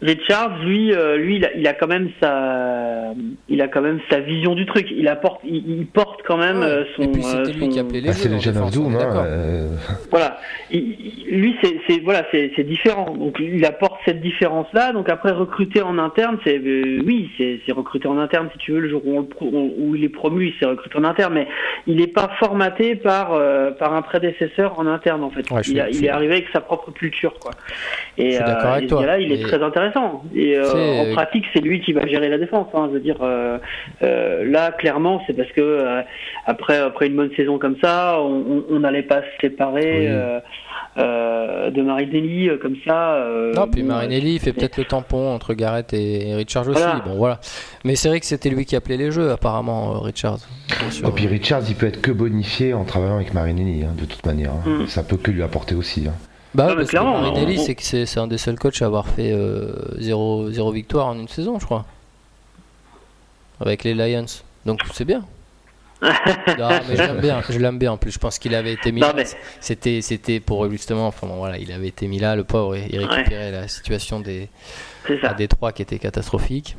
Richard, 0.00 0.62
lui, 0.62 0.92
euh, 0.92 1.16
lui, 1.16 1.42
il 1.56 1.66
a, 1.66 1.72
quand 1.72 1.88
même 1.88 2.10
sa, 2.20 3.12
il 3.48 3.60
a 3.60 3.66
quand 3.66 3.80
même 3.80 3.98
sa 4.08 4.20
vision 4.20 4.54
du 4.54 4.64
truc. 4.64 4.86
Il 4.92 5.08
apporte, 5.08 5.40
il, 5.44 5.86
porte 5.86 6.20
quand 6.24 6.36
même 6.36 6.62
euh, 6.62 6.84
son. 6.94 7.02
Et 7.02 7.08
puis 7.08 7.22
c'était 7.22 7.52
lui 7.52 7.68
qui 7.68 7.80
appelait 7.80 8.00
les. 8.00 8.10
Ah, 8.10 8.12
c'est 8.12 8.28
le 8.28 8.38
John 8.38 8.70
Doom, 8.72 8.94
hein, 8.94 9.24
euh. 9.26 9.68
Voilà. 10.12 10.38
lui, 10.70 11.56
c'est, 11.60 11.98
voilà, 12.04 12.24
c'est 12.30 12.62
différent. 12.62 13.12
Donc 13.16 13.38
il 13.40 13.64
apporte 13.64 13.98
cette 14.04 14.20
différence-là. 14.20 14.92
Donc 14.92 15.08
après 15.08 15.32
recruter 15.32 15.82
en 15.82 15.98
interne, 15.98 16.38
c'est, 16.44 16.58
oui, 16.58 17.28
c'est 17.36 17.72
recruter 17.72 18.06
en 18.06 18.18
interne 18.18 18.50
si 18.52 18.58
tu 18.58 18.72
veux 18.72 18.80
le 18.80 18.90
jour 18.90 19.02
où, 19.04 19.28
où 19.40 19.96
il 19.96 20.04
est 20.04 20.08
promu, 20.08 20.54
c'est 20.60 20.66
recruter 20.66 20.96
en 20.96 21.04
interne, 21.04 21.34
mais 21.34 21.48
il 21.88 21.96
n'est 21.96 22.06
pas 22.06 22.30
formaté 22.38 22.94
par 22.94 23.36
par 23.78 23.94
un 23.94 24.02
prédécesseur 24.02 24.78
en 24.78 24.86
interne 24.86 25.24
en 25.24 25.30
fait. 25.30 25.44
il, 25.66 25.84
il 25.92 26.04
est 26.04 26.08
arrivé 26.08 26.34
avec 26.34 26.46
sa 26.52 26.60
propre 26.60 26.92
culture, 26.92 27.34
quoi. 27.40 27.50
Et, 28.16 28.32
je 28.32 28.42
avec 28.42 28.88
toi. 28.88 29.04
là, 29.04 29.18
il 29.18 29.32
est 29.32 29.42
très 29.42 29.60
intéressant 29.60 29.87
et 30.34 30.56
euh, 30.56 31.00
en 31.00 31.12
pratique, 31.14 31.44
c'est 31.52 31.60
lui 31.60 31.80
qui 31.80 31.92
va 31.92 32.06
gérer 32.06 32.28
la 32.28 32.38
défense. 32.38 32.66
Hein. 32.74 32.86
Je 32.88 32.94
veux 32.94 33.00
dire, 33.00 33.18
euh, 33.22 33.58
euh, 34.02 34.44
là, 34.44 34.72
clairement, 34.72 35.22
c'est 35.26 35.34
parce 35.34 35.50
que 35.52 36.02
après, 36.46 36.78
après 36.78 37.06
une 37.06 37.16
bonne 37.16 37.34
saison 37.36 37.58
comme 37.58 37.76
ça, 37.82 38.18
on 38.20 38.78
n'allait 38.80 39.02
pas 39.02 39.22
se 39.22 39.40
séparer. 39.40 40.08
de 40.96 41.82
Marinelli 41.82 42.50
comme 42.60 42.76
ça. 42.86 43.24
non, 43.54 43.68
puis 43.68 43.82
Marinelli 43.82 44.38
fait 44.38 44.52
peut-être 44.52 44.78
le 44.78 44.84
tampon 44.84 45.32
entre 45.32 45.54
Garrett 45.54 45.92
et, 45.92 46.34
Richards 46.34 46.68
aussi. 46.68 46.82
Bon, 47.04 47.16
voilà. 47.16 47.40
Mais 47.84 47.94
c'est 47.94 48.08
vrai 48.08 48.20
que 48.20 48.26
c'était 48.26 48.50
lui 48.50 48.64
qui 48.64 48.76
appelait 48.76 48.96
les 48.96 49.10
jeux, 49.10 49.30
apparemment, 49.30 50.00
Richards. 50.00 50.40
Et 50.70 51.04
oh, 51.04 51.10
puis 51.10 51.26
Richards, 51.26 51.62
il 51.68 51.74
peut 51.74 51.86
être 51.86 52.00
que 52.00 52.10
bonifié 52.10 52.74
en 52.74 52.84
travaillant 52.84 53.16
avec 53.16 53.34
Marinelli, 53.34 53.84
hein, 53.84 53.94
de 53.98 54.04
toute 54.04 54.24
manière. 54.26 54.52
Hein. 54.52 54.82
Mm. 54.82 54.86
Ça 54.86 55.02
peut 55.02 55.16
que 55.16 55.30
lui 55.30 55.42
apporter 55.42 55.74
aussi. 55.74 56.06
Hein. 56.08 56.14
Bah, 56.58 56.74
parce 56.74 56.88
clairement, 56.88 57.32
que 57.32 57.56
c'est 57.56 57.76
que 57.76 58.04
c'est 58.04 58.18
un 58.18 58.26
des 58.26 58.36
seuls 58.36 58.58
coachs 58.58 58.82
à 58.82 58.86
avoir 58.86 59.06
fait 59.06 59.32
0 59.98 60.48
euh, 60.48 60.72
victoire 60.72 61.06
en 61.06 61.14
une 61.16 61.28
saison, 61.28 61.60
je 61.60 61.64
crois. 61.64 61.86
Avec 63.60 63.84
les 63.84 63.94
Lions. 63.94 64.26
Donc 64.66 64.80
c'est 64.92 65.04
bien. 65.04 65.24
non, 66.02 66.08
mais 66.88 66.96
je 66.96 67.02
l'aime 67.02 67.20
bien, 67.20 67.42
je 67.48 67.58
l'aime 67.60 67.78
bien 67.78 67.92
en 67.92 67.96
plus. 67.96 68.10
Je 68.10 68.18
pense 68.18 68.40
qu'il 68.40 68.56
avait 68.56 68.72
été 68.72 68.90
mis 68.90 69.00
là. 69.00 69.14
C'était, 69.60 70.00
c'était 70.02 70.40
pour 70.40 70.68
justement, 70.68 71.06
enfin 71.06 71.28
voilà, 71.28 71.58
il 71.58 71.70
avait 71.70 71.88
été 71.88 72.08
mis 72.08 72.18
là, 72.18 72.34
le 72.34 72.42
pauvre, 72.42 72.76
il 72.76 73.04
récupérait 73.04 73.52
la 73.52 73.68
situation 73.68 74.18
des, 74.18 74.48
à 75.22 75.34
Détroit 75.34 75.70
qui 75.70 75.82
était 75.82 76.00
catastrophique 76.00 76.76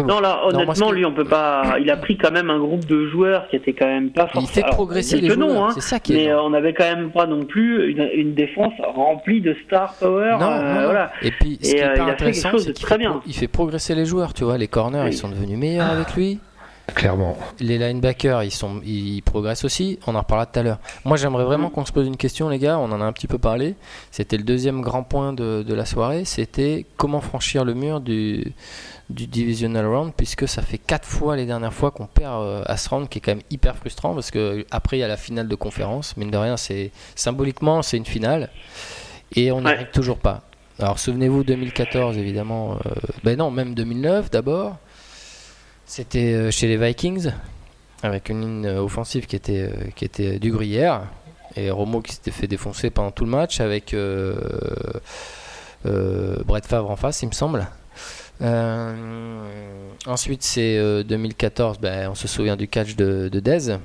non, 0.00 0.20
là, 0.20 0.40
honnêtement, 0.46 0.90
lui, 0.90 1.04
on 1.04 1.12
peut 1.12 1.24
pas. 1.24 1.76
Il 1.80 1.90
a 1.90 1.96
pris 1.96 2.16
quand 2.16 2.30
même 2.30 2.50
un 2.50 2.58
groupe 2.58 2.86
de 2.86 3.08
joueurs 3.08 3.48
qui 3.48 3.56
était 3.56 3.72
quand 3.72 3.86
même 3.86 4.10
pas 4.10 4.26
forcément. 4.26 4.46
Il 4.46 4.48
fait 4.48 4.74
progresser 4.74 5.20
les 5.20 5.30
joueurs. 5.30 5.64
Hein, 5.64 5.70
c'est 5.74 5.80
ça 5.80 6.00
qui 6.00 6.14
est. 6.14 6.16
Mais 6.16 6.28
euh, 6.30 6.42
on 6.42 6.50
n'avait 6.50 6.72
quand 6.72 6.84
même 6.84 7.10
pas 7.10 7.26
non 7.26 7.44
plus 7.44 7.90
une, 7.90 8.34
défense 8.34 8.72
remplie 8.94 9.40
de 9.40 9.54
star 9.66 9.94
power. 9.94 10.36
Non, 10.40 10.50
euh, 10.50 10.84
Voilà. 10.84 11.12
Et 11.22 11.30
puis, 11.30 11.58
ce 11.62 11.70
qui 11.70 11.76
est 11.76 11.84
euh, 11.84 12.06
intéressant, 12.06 12.56
c'est 12.58 12.72
qu'il 12.72 12.86
fait, 12.86 12.98
il 13.26 13.34
fait 13.34 13.48
progresser 13.48 13.94
les 13.94 14.06
joueurs. 14.06 14.32
Tu 14.34 14.44
vois, 14.44 14.58
les 14.58 14.68
corners, 14.68 15.04
ils 15.06 15.14
sont 15.14 15.28
devenus 15.28 15.58
meilleurs 15.58 15.90
avec 15.90 16.14
lui. 16.14 16.38
Clairement. 16.94 17.36
Les 17.60 17.78
linebackers, 17.78 18.42
ils, 18.42 18.50
sont, 18.50 18.80
ils 18.84 19.22
progressent 19.22 19.64
aussi. 19.64 19.98
On 20.06 20.14
en 20.14 20.20
reparlera 20.20 20.46
tout 20.46 20.58
à 20.58 20.62
l'heure. 20.62 20.78
Moi, 21.04 21.16
j'aimerais 21.16 21.44
vraiment 21.44 21.68
mm. 21.68 21.72
qu'on 21.72 21.84
se 21.84 21.92
pose 21.92 22.06
une 22.06 22.16
question, 22.16 22.48
les 22.48 22.58
gars. 22.58 22.78
On 22.78 22.90
en 22.92 23.00
a 23.00 23.04
un 23.04 23.12
petit 23.12 23.26
peu 23.26 23.38
parlé. 23.38 23.74
C'était 24.10 24.36
le 24.36 24.44
deuxième 24.44 24.82
grand 24.82 25.02
point 25.02 25.32
de, 25.32 25.62
de 25.62 25.74
la 25.74 25.84
soirée. 25.84 26.24
C'était 26.24 26.86
comment 26.96 27.20
franchir 27.20 27.64
le 27.64 27.74
mur 27.74 28.00
du, 28.00 28.52
du 29.12 29.26
divisional 29.26 29.86
round, 29.86 30.12
puisque 30.16 30.48
ça 30.48 30.62
fait 30.62 30.78
quatre 30.78 31.06
fois 31.06 31.36
les 31.36 31.46
dernières 31.46 31.72
fois 31.72 31.90
qu'on 31.90 32.06
perd 32.06 32.42
euh, 32.42 32.62
à 32.66 32.76
ce 32.76 32.88
round, 32.88 33.08
qui 33.08 33.18
est 33.18 33.20
quand 33.20 33.32
même 33.32 33.44
hyper 33.50 33.76
frustrant, 33.76 34.14
parce 34.14 34.30
que 34.30 34.64
après 34.70 34.96
il 34.98 35.00
y 35.00 35.04
a 35.04 35.08
la 35.08 35.16
finale 35.16 35.48
de 35.48 35.54
conférence. 35.54 36.16
Mine 36.16 36.30
de 36.30 36.36
rien, 36.36 36.56
c'est 36.56 36.90
symboliquement 37.14 37.82
c'est 37.82 37.96
une 37.96 38.06
finale, 38.06 38.50
et 39.34 39.52
on 39.52 39.60
n'y 39.60 39.68
arrive 39.68 39.90
toujours 39.92 40.18
pas. 40.18 40.42
Alors 40.78 40.98
souvenez-vous 40.98 41.44
2014 41.44 42.16
évidemment, 42.18 42.78
euh, 42.86 42.90
ben 43.22 43.38
non 43.38 43.50
même 43.50 43.74
2009 43.74 44.30
d'abord. 44.30 44.78
C'était 45.86 46.32
euh, 46.34 46.50
chez 46.50 46.68
les 46.68 46.76
Vikings, 46.76 47.32
avec 48.02 48.28
une 48.28 48.40
ligne 48.40 48.66
euh, 48.66 48.82
offensive 48.82 49.26
qui 49.26 49.36
était, 49.36 49.62
euh, 49.62 49.90
qui 49.94 50.04
était 50.04 50.38
du 50.38 50.50
gruyère. 50.50 51.02
Et 51.54 51.70
Romo 51.70 52.00
qui 52.00 52.14
s'était 52.14 52.30
fait 52.30 52.46
défoncer 52.46 52.88
pendant 52.88 53.10
tout 53.10 53.24
le 53.24 53.30
match 53.30 53.60
avec 53.60 53.94
Brett 55.84 56.66
Favre 56.66 56.90
en 56.90 56.96
face, 56.96 57.20
il 57.20 57.26
me 57.26 57.32
semble. 57.32 57.66
ensuite, 60.06 60.42
c'est 60.42 61.04
2014, 61.04 61.78
ben, 61.78 62.08
on 62.10 62.14
se 62.14 62.26
souvient 62.26 62.56
du 62.56 62.68
catch 62.68 62.96
de, 62.96 63.28
de 63.28 63.40
Dez. 63.40 63.76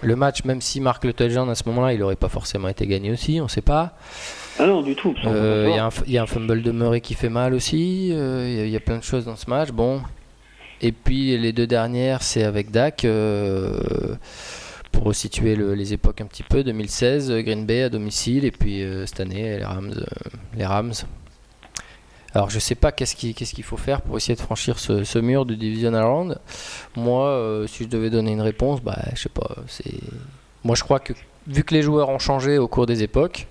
Le 0.00 0.16
match, 0.16 0.44
même 0.44 0.62
s'il 0.62 0.80
marque 0.80 1.04
le 1.04 1.12
touchdown 1.12 1.50
à 1.50 1.54
ce 1.54 1.64
moment-là, 1.66 1.92
il 1.92 2.00
n'aurait 2.00 2.16
pas 2.16 2.30
forcément 2.30 2.68
été 2.68 2.86
gagné 2.86 3.10
aussi, 3.10 3.40
on 3.42 3.44
ne 3.44 3.48
sait 3.48 3.60
pas. 3.60 3.92
Ah 4.58 4.64
non, 4.66 4.80
du 4.80 4.94
tout. 4.94 5.14
Il 5.22 5.28
y, 6.06 6.12
y, 6.12 6.16
a 6.18 6.22
un 6.22 6.26
fumble 6.26 6.62
de 6.62 6.70
Murray 6.70 7.02
qui 7.02 7.12
fait 7.12 7.28
mal 7.28 7.52
aussi. 7.52 8.08
Il 8.08 8.68
y, 8.70 8.76
a 8.76 8.80
plein 8.80 8.96
de 8.96 9.04
choses 9.04 9.26
dans 9.26 9.36
ce 9.36 9.50
match. 9.50 9.70
Bon, 9.70 10.00
et 10.80 10.92
puis 10.92 11.36
les 11.38 11.52
deux 11.52 11.66
dernières, 11.66 12.22
c'est 12.22 12.44
avec 12.44 12.70
Dak. 12.70 13.04
Euh, 13.04 13.80
pour 14.92 15.04
resituer 15.04 15.56
les 15.56 15.92
époques 15.92 16.20
un 16.20 16.26
petit 16.26 16.44
peu, 16.44 16.62
2016, 16.62 17.32
Green 17.42 17.66
Bay 17.66 17.82
à 17.82 17.88
domicile, 17.88 18.44
et 18.44 18.52
puis 18.52 18.82
euh, 18.82 19.06
cette 19.06 19.18
année, 19.18 19.58
les 19.58 19.64
Rams. 19.64 19.92
Euh, 19.96 20.30
les 20.56 20.64
Rams. 20.64 20.92
Alors 22.32 22.48
je 22.50 22.58
sais 22.58 22.74
pas 22.74 22.92
qu'est-ce 22.92 23.14
qu'il 23.16 23.64
faut 23.64 23.76
faire 23.76 24.02
pour 24.02 24.16
essayer 24.16 24.34
de 24.34 24.40
franchir 24.40 24.78
ce, 24.78 25.18
mur 25.18 25.46
du 25.46 25.56
divisional 25.56 26.04
round. 26.04 26.38
Moi, 26.96 27.64
si 27.68 27.84
je 27.84 27.88
devais 27.88 28.10
donner 28.10 28.32
une 28.32 28.40
réponse, 28.40 28.82
bah 28.82 28.98
je 29.14 29.22
sais 29.22 29.28
pas. 29.28 29.54
Moi 30.64 30.74
je 30.74 30.82
crois 30.82 30.98
que 30.98 31.12
vu 31.46 31.62
que 31.62 31.74
les 31.74 31.82
joueurs 31.82 32.08
ont 32.08 32.18
changé 32.18 32.58
au 32.58 32.66
cours 32.66 32.86
des 32.86 33.04
époques 33.04 33.46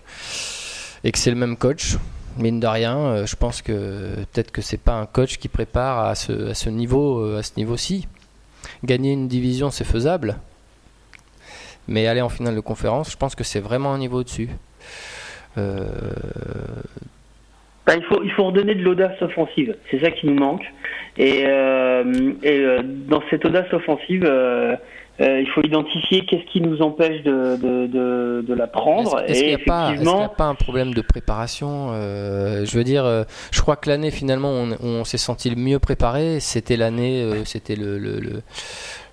et 1.05 1.13
que 1.13 1.17
c'est 1.17 1.29
le 1.29 1.37
même 1.37 1.55
coach, 1.55 1.95
mine 2.37 2.59
de 2.59 2.67
rien, 2.67 2.97
euh, 2.97 3.25
je 3.25 3.35
pense 3.35 3.61
que 3.61 4.15
peut-être 4.31 4.51
que 4.51 4.61
c'est 4.61 4.81
pas 4.81 4.93
un 4.93 5.05
coach 5.05 5.37
qui 5.37 5.47
prépare 5.47 5.99
à 5.99 6.15
ce, 6.15 6.51
à 6.51 6.53
ce 6.53 6.69
niveau, 6.69 7.19
euh, 7.19 7.39
à 7.39 7.43
ce 7.43 7.53
niveau-ci. 7.57 8.07
Gagner 8.83 9.13
une 9.13 9.27
division, 9.27 9.69
c'est 9.69 9.83
faisable, 9.83 10.37
mais 11.87 12.07
aller 12.07 12.21
en 12.21 12.29
finale 12.29 12.55
de 12.55 12.59
conférence, 12.59 13.11
je 13.11 13.17
pense 13.17 13.35
que 13.35 13.43
c'est 13.43 13.59
vraiment 13.59 13.93
un 13.93 13.97
niveau 13.97 14.19
au-dessus. 14.19 14.49
Euh, 15.57 15.87
bah, 17.85 17.95
il, 17.95 18.03
faut, 18.03 18.23
il 18.23 18.31
faut 18.31 18.45
redonner 18.45 18.75
de 18.75 18.81
l'audace 18.81 19.21
offensive, 19.21 19.75
c'est 19.91 19.99
ça 19.99 20.11
qui 20.11 20.27
nous 20.27 20.35
manque. 20.35 20.63
Et 21.17 21.43
dans 21.43 23.21
cette 23.29 23.45
audace 23.45 23.71
offensive, 23.73 24.23
euh, 25.21 25.41
il 25.41 25.47
faut 25.49 25.61
identifier 25.61 26.25
qu'est-ce 26.25 26.51
qui 26.51 26.59
nous 26.59 26.81
empêche 26.81 27.21
de, 27.21 27.55
de, 27.55 28.41
de, 28.41 28.53
la 28.53 28.65
prendre. 28.65 29.19
Est-ce 29.27 29.39
qu'il 29.39 29.47
n'y 29.47 29.53
a, 29.53 30.27
pas 30.27 30.45
un 30.45 30.55
problème 30.55 30.95
de 30.95 31.01
préparation 31.01 31.91
euh, 31.93 32.65
Je 32.65 32.75
veux 32.75 32.83
dire, 32.83 33.05
euh, 33.05 33.23
je 33.51 33.61
crois 33.61 33.75
que 33.75 33.89
l'année 33.89 34.09
finalement 34.09 34.49
on, 34.49 34.75
on 34.81 35.03
s'est 35.03 35.19
senti 35.19 35.51
le 35.51 35.55
mieux 35.55 35.77
préparé, 35.77 36.39
c'était 36.39 36.77
l'année, 36.77 37.43
c'était 37.45 37.75
le, 37.75 37.99
le, 37.99 38.41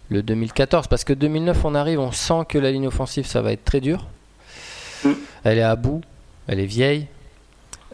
le, 0.09 0.22
2014. 0.22 0.86
Parce 0.86 1.05
que 1.05 1.12
2009 1.12 1.66
on 1.66 1.74
arrive, 1.74 2.01
on 2.01 2.12
sent 2.12 2.46
que 2.48 2.57
la 2.57 2.70
ligne 2.70 2.86
offensive 2.86 3.26
ça 3.26 3.42
va 3.42 3.53
être 3.53 3.64
très 3.64 3.80
dur. 3.80 4.07
Mm. 5.05 5.12
Elle 5.44 5.59
est 5.59 5.62
à 5.62 5.76
bout, 5.76 6.01
elle 6.48 6.61
est 6.61 6.66
vieille. 6.66 7.09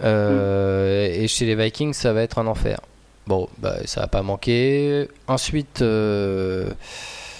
Et 0.00 1.26
chez 1.26 1.44
les 1.44 1.56
Vikings 1.56 1.92
ça 1.92 2.12
va 2.12 2.22
être 2.22 2.38
un 2.38 2.46
enfer. 2.46 2.78
Bon, 3.26 3.48
bah, 3.58 3.78
ça 3.84 4.02
va 4.02 4.06
pas 4.06 4.22
manquer. 4.22 5.08
Ensuite... 5.26 5.82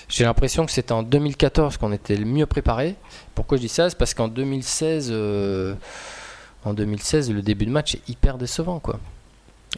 J'ai 0.09 0.25
l'impression 0.25 0.65
que 0.67 0.73
c'était 0.73 0.93
en 0.93 1.03
2014 1.03 1.79
qu'on 1.79 1.93
était 1.93 2.17
le 2.17 2.25
mieux 2.25 2.47
préparé. 2.47 2.95
Pourquoi 3.35 3.57
je 3.57 3.63
dis 3.63 3.69
ça? 3.69 3.91
C'est 3.91 3.99
parce 3.99 4.15
qu'en 4.15 4.29
2016, 4.29 5.09
euh, 5.11 5.75
en 6.65 6.75
2016, 6.75 7.33
le 7.33 7.43
début 7.43 7.67
de 7.67 7.73
match 7.73 7.97
est 7.97 8.09
hyper 8.09 8.39
décevant, 8.39 8.79
quoi. 8.79 9.01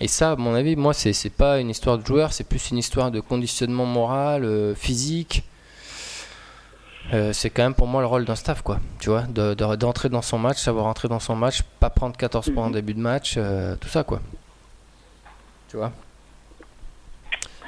Et 0.01 0.09
ça, 0.09 0.33
à 0.33 0.37
mon 0.37 0.55
avis, 0.55 0.77
moi, 0.77 0.93
c'est, 0.93 1.31
pas 1.31 1.61
une 1.61 1.71
histoire 1.71 1.99
de 1.99 2.07
joueur, 2.07 2.33
c'est 2.33 2.45
plus 2.45 2.71
une 2.71 2.79
histoire 2.79 3.11
de 3.11 3.21
conditionnement 3.21 3.87
moral, 3.87 4.45
euh, 4.45 4.75
physique. 4.75 5.45
Euh, 7.15 7.33
c'est 7.33 7.49
quand 7.49 7.63
même 7.63 7.75
pour 7.75 7.87
moi 7.87 8.03
le 8.03 8.07
rôle 8.07 8.27
d'un 8.27 8.37
staff, 8.37 8.61
quoi. 8.61 8.81
Tu 9.01 9.09
vois, 9.09 9.23
d'entrer 9.23 10.11
dans 10.11 10.21
son 10.21 10.39
match, 10.39 10.59
savoir 10.59 10.85
entrer 10.85 11.09
dans 11.09 11.21
son 11.21 11.37
match, 11.37 11.63
pas 11.81 11.89
prendre 11.89 12.17
14 12.17 12.51
points 12.51 12.67
en 12.67 12.71
début 12.71 12.93
de 12.93 13.01
match, 13.01 13.39
tout 13.81 13.89
ça, 13.89 14.05
quoi. 14.05 14.21
Tu 15.69 15.79
vois? 15.79 15.91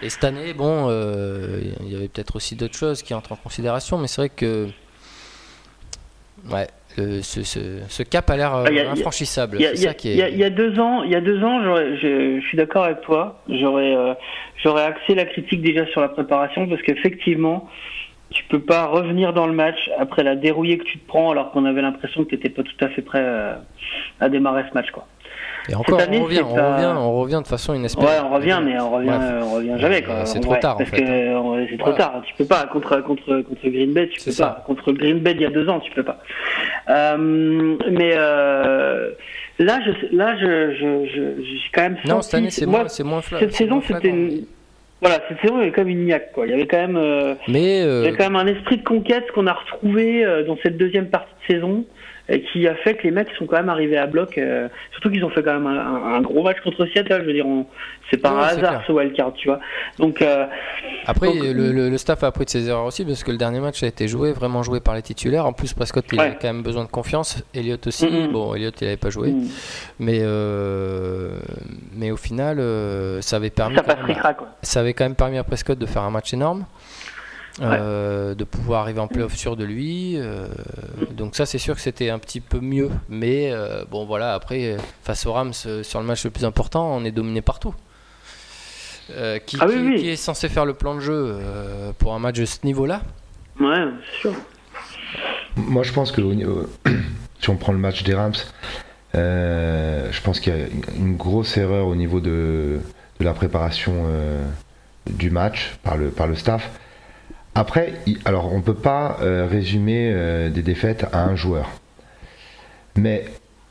Et 0.02 0.08
cette 0.08 0.24
année, 0.24 0.54
bon, 0.54 0.86
euh, 0.88 1.60
il 1.80 1.92
y 1.92 1.96
avait 1.96 2.08
peut-être 2.08 2.36
aussi 2.36 2.56
d'autres 2.56 2.76
choses 2.76 3.02
qui 3.02 3.12
entrent 3.12 3.32
en 3.32 3.36
considération, 3.36 3.98
mais 3.98 4.06
c'est 4.06 4.22
vrai 4.22 4.28
que. 4.30 4.68
Ouais, 6.50 6.68
ce, 6.96 8.02
cap 8.02 8.30
a 8.30 8.36
l'air 8.36 8.54
euh, 8.54 8.64
ah, 8.66 8.92
infranchissable. 8.92 9.58
Il 9.60 9.80
y, 9.80 10.44
a 10.44 10.50
deux 10.50 10.80
ans, 10.80 11.02
il 11.02 11.10
y 11.10 11.14
a 11.14 11.20
deux 11.20 11.44
ans, 11.44 11.60
je, 11.62 12.40
suis 12.48 12.56
d'accord 12.56 12.84
avec 12.84 13.02
toi. 13.02 13.42
J'aurais, 13.48 13.94
euh, 13.94 14.14
j'aurais 14.62 14.84
axé 14.84 15.14
la 15.14 15.26
critique 15.26 15.60
déjà 15.60 15.86
sur 15.88 16.00
la 16.00 16.08
préparation 16.08 16.66
parce 16.66 16.80
qu'effectivement, 16.80 17.68
tu 18.30 18.44
peux 18.44 18.60
pas 18.60 18.86
revenir 18.86 19.34
dans 19.34 19.46
le 19.46 19.52
match 19.52 19.90
après 19.98 20.22
la 20.22 20.34
dérouillée 20.34 20.78
que 20.78 20.84
tu 20.84 20.98
te 20.98 21.06
prends 21.06 21.30
alors 21.30 21.50
qu'on 21.52 21.66
avait 21.66 21.82
l'impression 21.82 22.24
que 22.24 22.30
tu 22.30 22.36
n'étais 22.36 22.48
pas 22.48 22.62
tout 22.62 22.84
à 22.84 22.88
fait 22.88 23.02
prêt 23.02 23.24
à 24.18 24.28
démarrer 24.30 24.64
ce 24.70 24.74
match, 24.74 24.90
quoi. 24.92 25.06
Et 25.68 25.74
encore, 25.74 26.00
on, 26.00 26.24
revient, 26.24 26.42
on, 26.42 26.54
revient, 26.54 26.94
on 26.96 27.20
revient 27.20 27.40
de 27.42 27.48
façon 27.48 27.74
inespérée. 27.74 28.06
Ouais, 28.06 28.20
on 28.24 28.34
revient, 28.34 28.60
mais 28.64 28.80
on 28.80 28.90
revient, 28.90 29.18
on 29.42 29.54
revient 29.54 29.74
jamais. 29.78 30.04
C'est 30.24 30.40
trop 30.40 30.56
tard, 30.56 30.76
en 30.80 30.84
fait. 30.84 31.02
Hein. 31.02 31.66
C'est 31.70 31.78
trop 31.78 31.92
tard. 31.92 32.22
Tu 32.24 32.34
peux 32.34 32.44
pas 32.44 32.66
contre 32.66 33.00
contre 33.02 33.42
contre 33.42 33.68
Green 33.68 33.92
Bay, 33.92 34.08
tu 34.08 34.20
peux 34.20 34.36
pas. 34.36 34.62
Contre 34.66 34.92
Green 34.92 35.18
Bay 35.18 35.32
il 35.32 35.42
y 35.42 35.46
a 35.46 35.50
deux 35.50 35.68
ans, 35.68 35.80
tu 35.80 35.90
peux 35.92 36.02
pas. 36.02 36.18
Euh, 36.88 37.76
mais 37.90 38.12
euh, 38.14 39.10
là, 39.58 39.78
je, 39.84 40.16
là, 40.16 40.36
je, 40.36 40.74
je, 40.74 41.06
je, 41.06 41.42
j'ai 41.42 41.70
quand 41.72 41.82
même. 41.82 41.96
Non, 42.04 42.22
cette 42.22 42.34
année, 42.34 42.50
c'est 42.50 42.66
moins, 42.66 42.88
c'est 42.88 43.04
moins 43.04 43.20
Cette 43.22 43.54
saison, 43.54 43.80
c'était. 43.86 44.44
Voilà, 45.00 45.18
cette 45.28 45.40
saison, 45.40 45.54
il 45.56 45.60
y 45.60 45.62
avait 45.62 45.72
quand 45.72 45.82
même 45.82 45.88
une 45.88 46.04
niaque, 46.04 46.32
quoi. 46.32 46.46
Il 46.46 46.50
y 46.50 46.52
avait 46.52 46.66
quand 46.66 46.76
même, 46.76 46.96
euh, 46.96 47.34
mais 47.48 47.82
euh... 47.82 48.00
il 48.00 48.04
y 48.04 48.08
avait 48.08 48.18
quand 48.18 48.30
même 48.30 48.36
un 48.36 48.46
esprit 48.46 48.76
de 48.76 48.84
conquête 48.84 49.30
qu'on 49.32 49.46
a 49.46 49.54
retrouvé 49.54 50.24
euh, 50.24 50.44
dans 50.44 50.58
cette 50.62 50.76
deuxième 50.76 51.08
partie 51.08 51.32
de 51.48 51.54
saison 51.54 51.84
qui 52.38 52.66
a 52.68 52.74
fait 52.76 52.94
que 52.94 53.02
les 53.02 53.10
mecs 53.10 53.28
sont 53.38 53.46
quand 53.46 53.56
même 53.56 53.68
arrivés 53.68 53.96
à 53.96 54.06
bloc. 54.06 54.38
Euh, 54.38 54.68
surtout 54.92 55.10
qu'ils 55.10 55.24
ont 55.24 55.30
fait 55.30 55.42
quand 55.42 55.58
même 55.58 55.66
un, 55.66 56.20
gros 56.20 56.42
match 56.42 56.58
contre 56.62 56.86
Seattle. 56.86 57.20
Je 57.22 57.26
veux 57.26 57.32
dire, 57.32 57.46
c'est 58.10 58.18
pas 58.18 58.30
un 58.30 58.38
hasard 58.40 58.82
ce 58.86 58.92
wildcard, 58.92 59.32
tu 59.34 59.48
vois. 59.48 59.60
Donc 59.98 60.22
euh, 60.22 60.46
après, 61.06 61.32
le, 61.32 61.96
staff 61.96 62.22
a 62.22 62.28
appris 62.28 62.44
de 62.44 62.50
ses 62.50 62.68
erreurs 62.68 62.84
aussi 62.84 63.04
parce 63.04 63.24
que 63.24 63.32
le 63.32 63.36
dernier 63.36 63.60
match 63.60 63.82
a 63.82 63.86
été 63.86 64.06
joué 64.06 64.32
vraiment 64.32 64.62
joué 64.62 64.80
par 64.80 64.94
les 64.94 65.02
titulaires. 65.02 65.46
En 65.46 65.52
plus, 65.52 65.74
Prescott 65.74 66.04
il 66.12 66.20
a 66.20 66.30
quand 66.30 66.48
même 66.48 66.62
besoin 66.62 66.84
de 66.84 66.90
confiance. 66.90 67.42
Elliott 67.54 67.86
aussi. 67.86 68.08
Bon, 68.32 68.54
Elliott 68.54 68.80
il 68.80 68.86
avait 68.86 68.96
pas 68.96 69.10
joué, 69.10 69.34
mais 69.98 70.18
euh, 70.20 71.38
mais 71.96 72.10
au 72.10 72.16
final, 72.16 72.58
ça 73.22 73.36
avait 73.36 73.50
permis. 73.50 73.76
Ça, 73.76 73.82
quand 73.82 74.06
même, 74.06 74.34
ça 74.62 74.80
avait 74.80 74.94
quand 74.94 75.04
même 75.04 75.16
permis 75.16 75.38
à 75.38 75.44
Prescott 75.44 75.78
de 75.78 75.86
faire 75.86 76.02
un 76.02 76.10
match 76.10 76.32
énorme. 76.32 76.64
Euh, 77.60 78.34
de 78.34 78.44
pouvoir 78.44 78.82
arriver 78.82 79.00
en 79.00 79.08
playoff 79.08 79.34
sûr 79.34 79.56
de 79.56 79.64
lui. 79.64 80.14
Euh, 80.16 80.46
donc 81.10 81.34
ça, 81.34 81.46
c'est 81.46 81.58
sûr 81.58 81.74
que 81.74 81.80
c'était 81.80 82.10
un 82.10 82.18
petit 82.18 82.40
peu 82.40 82.60
mieux. 82.60 82.90
Mais 83.08 83.50
euh, 83.52 83.84
bon, 83.90 84.06
voilà, 84.06 84.34
après, 84.34 84.76
face 85.02 85.26
aux 85.26 85.32
Rams, 85.32 85.52
sur 85.52 86.00
le 86.00 86.06
match 86.06 86.24
le 86.24 86.30
plus 86.30 86.44
important, 86.44 86.94
on 86.94 87.04
est 87.04 87.10
dominé 87.10 87.42
partout. 87.42 87.74
Qui, 89.46 89.58
ah 89.60 89.66
qui, 89.66 90.08
est 90.08 90.14
censé 90.14 90.48
faire 90.48 90.64
le 90.64 90.74
plan 90.74 90.94
de 90.94 91.00
jeu 91.00 91.36
pour 91.98 92.14
un 92.14 92.20
match 92.20 92.38
de 92.38 92.44
ce 92.44 92.58
niveau-là? 92.62 93.02
Ouais, 93.58 93.84
sûr. 94.20 94.32
Moi, 95.56 95.82
je 95.82 95.92
pense 95.92 96.12
que 96.12 96.20
si 97.40 97.50
on 97.50 97.56
prend 97.56 97.72
le 97.72 97.78
match 97.78 98.04
des 98.04 98.14
Rams, 98.14 98.32
je 99.12 100.20
pense 100.22 100.38
qu'il 100.38 100.56
y 100.56 100.56
a 100.56 100.66
une 100.96 101.16
grosse 101.16 101.56
erreur 101.56 101.88
au 101.88 101.96
niveau 101.96 102.20
de, 102.20 102.78
de 103.18 103.24
la 103.24 103.32
préparation 103.32 104.06
du 105.08 105.30
match 105.30 105.76
par 105.82 105.96
le, 105.96 106.10
par 106.10 106.28
le 106.28 106.36
staff 106.36 106.70
après, 107.54 107.94
alors 108.24 108.52
on 108.52 108.58
ne 108.58 108.62
peut 108.62 108.74
pas 108.74 109.18
euh, 109.22 109.46
résumer 109.50 110.12
euh, 110.12 110.50
des 110.50 110.62
défaites 110.62 111.06
à 111.12 111.24
un 111.24 111.34
joueur. 111.34 111.70
Mais 112.96 113.24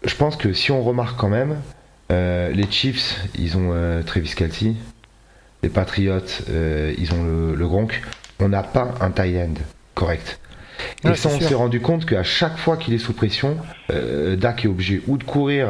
je 0.03 0.15
pense 0.15 0.35
que 0.35 0.53
si 0.53 0.71
on 0.71 0.83
remarque 0.83 1.17
quand 1.17 1.29
même, 1.29 1.61
euh, 2.11 2.49
les 2.51 2.69
Chiefs, 2.69 3.19
ils 3.37 3.57
ont 3.57 3.73
Travis 4.05 4.33
Kelce, 4.35 4.75
les 5.63 5.69
Patriots, 5.69 6.19
ils 6.49 7.13
ont 7.13 7.23
le, 7.23 7.67
Gronk. 7.67 8.01
On 8.39 8.49
n'a 8.49 8.63
pas 8.63 8.93
un 9.01 9.11
tie 9.11 9.37
end 9.37 9.53
correct. 9.95 10.39
Et 11.03 11.13
ça, 11.15 11.29
on 11.29 11.39
s'est 11.39 11.55
rendu 11.55 11.81
compte 11.81 12.05
qu'à 12.05 12.23
chaque 12.23 12.57
fois 12.57 12.77
qu'il 12.77 12.93
est 12.93 12.99
sous 12.99 13.13
pression, 13.13 13.57
Dak 13.89 14.63
est 14.63 14.69
obligé 14.69 15.03
ou 15.07 15.17
de 15.17 15.23
courir 15.23 15.67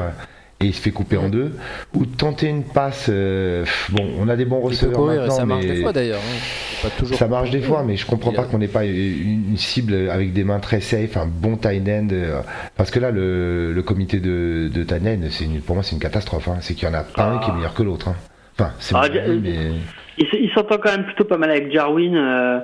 et 0.62 0.66
il 0.66 0.74
se 0.74 0.82
fait 0.82 0.92
couper 0.92 1.16
en 1.16 1.30
deux, 1.30 1.54
ou 1.94 2.06
tenter 2.06 2.48
une 2.48 2.64
passe. 2.64 3.08
Euh, 3.10 3.64
bon, 3.90 4.06
on 4.20 4.28
a 4.28 4.36
des 4.36 4.44
bons 4.44 4.60
receveurs 4.60 5.06
maintenant, 5.06 5.30
ça 5.30 5.46
marche 5.46 5.66
des 5.66 5.82
fois 5.82 5.94
d'ailleurs. 5.94 6.20
Hein. 6.20 6.90
Ça 7.14 7.28
marche 7.28 7.50
des 7.50 7.62
fois, 7.62 7.84
mais 7.84 7.96
je 7.96 8.06
comprends 8.06 8.34
pas 8.34 8.44
qu'on 8.44 8.58
n'ait 8.58 8.68
pas 8.68 8.86
une, 8.86 9.56
cible 9.56 10.10
avec 10.10 10.34
des 10.34 10.44
mains 10.44 10.60
très 10.60 10.82
safe, 10.82 11.16
un 11.16 11.28
bon 11.28 11.56
tight 11.56 11.88
end. 11.88 12.08
Euh, 12.12 12.42
parce 12.76 12.92
que 12.92 13.00
là, 13.00 13.12
le, 13.12 13.82
comité 13.86 14.20
de, 14.20 14.70
de 14.74 14.84
tight 14.84 15.02
end, 15.06 15.60
pour 15.66 15.76
moi, 15.76 15.84
c'est 15.84 15.94
une 15.94 16.02
catastrophe. 16.02 16.48
Hein. 16.50 16.58
C'est 16.60 16.74
qu'il 16.74 16.88
y 16.88 16.92
en 16.92 16.94
a 16.94 17.04
pas 17.04 17.24
un 17.24 17.40
qui 17.40 17.50
est 17.50 17.54
meilleur 17.54 17.74
que 17.74 17.84
l'autre. 17.84 18.10
Hein. 18.10 18.16
Enfin, 18.58 18.72
c'est 18.80 18.96
ah, 18.96 19.08
mais... 19.42 19.72
Il, 20.18 20.52
s'entend 20.54 20.78
quand 20.78 20.92
même 20.92 21.06
plutôt 21.06 21.24
pas 21.24 21.38
mal 21.38 21.50
avec 21.50 21.72
Jarwin. 21.72 22.16
Euh, 22.16 22.60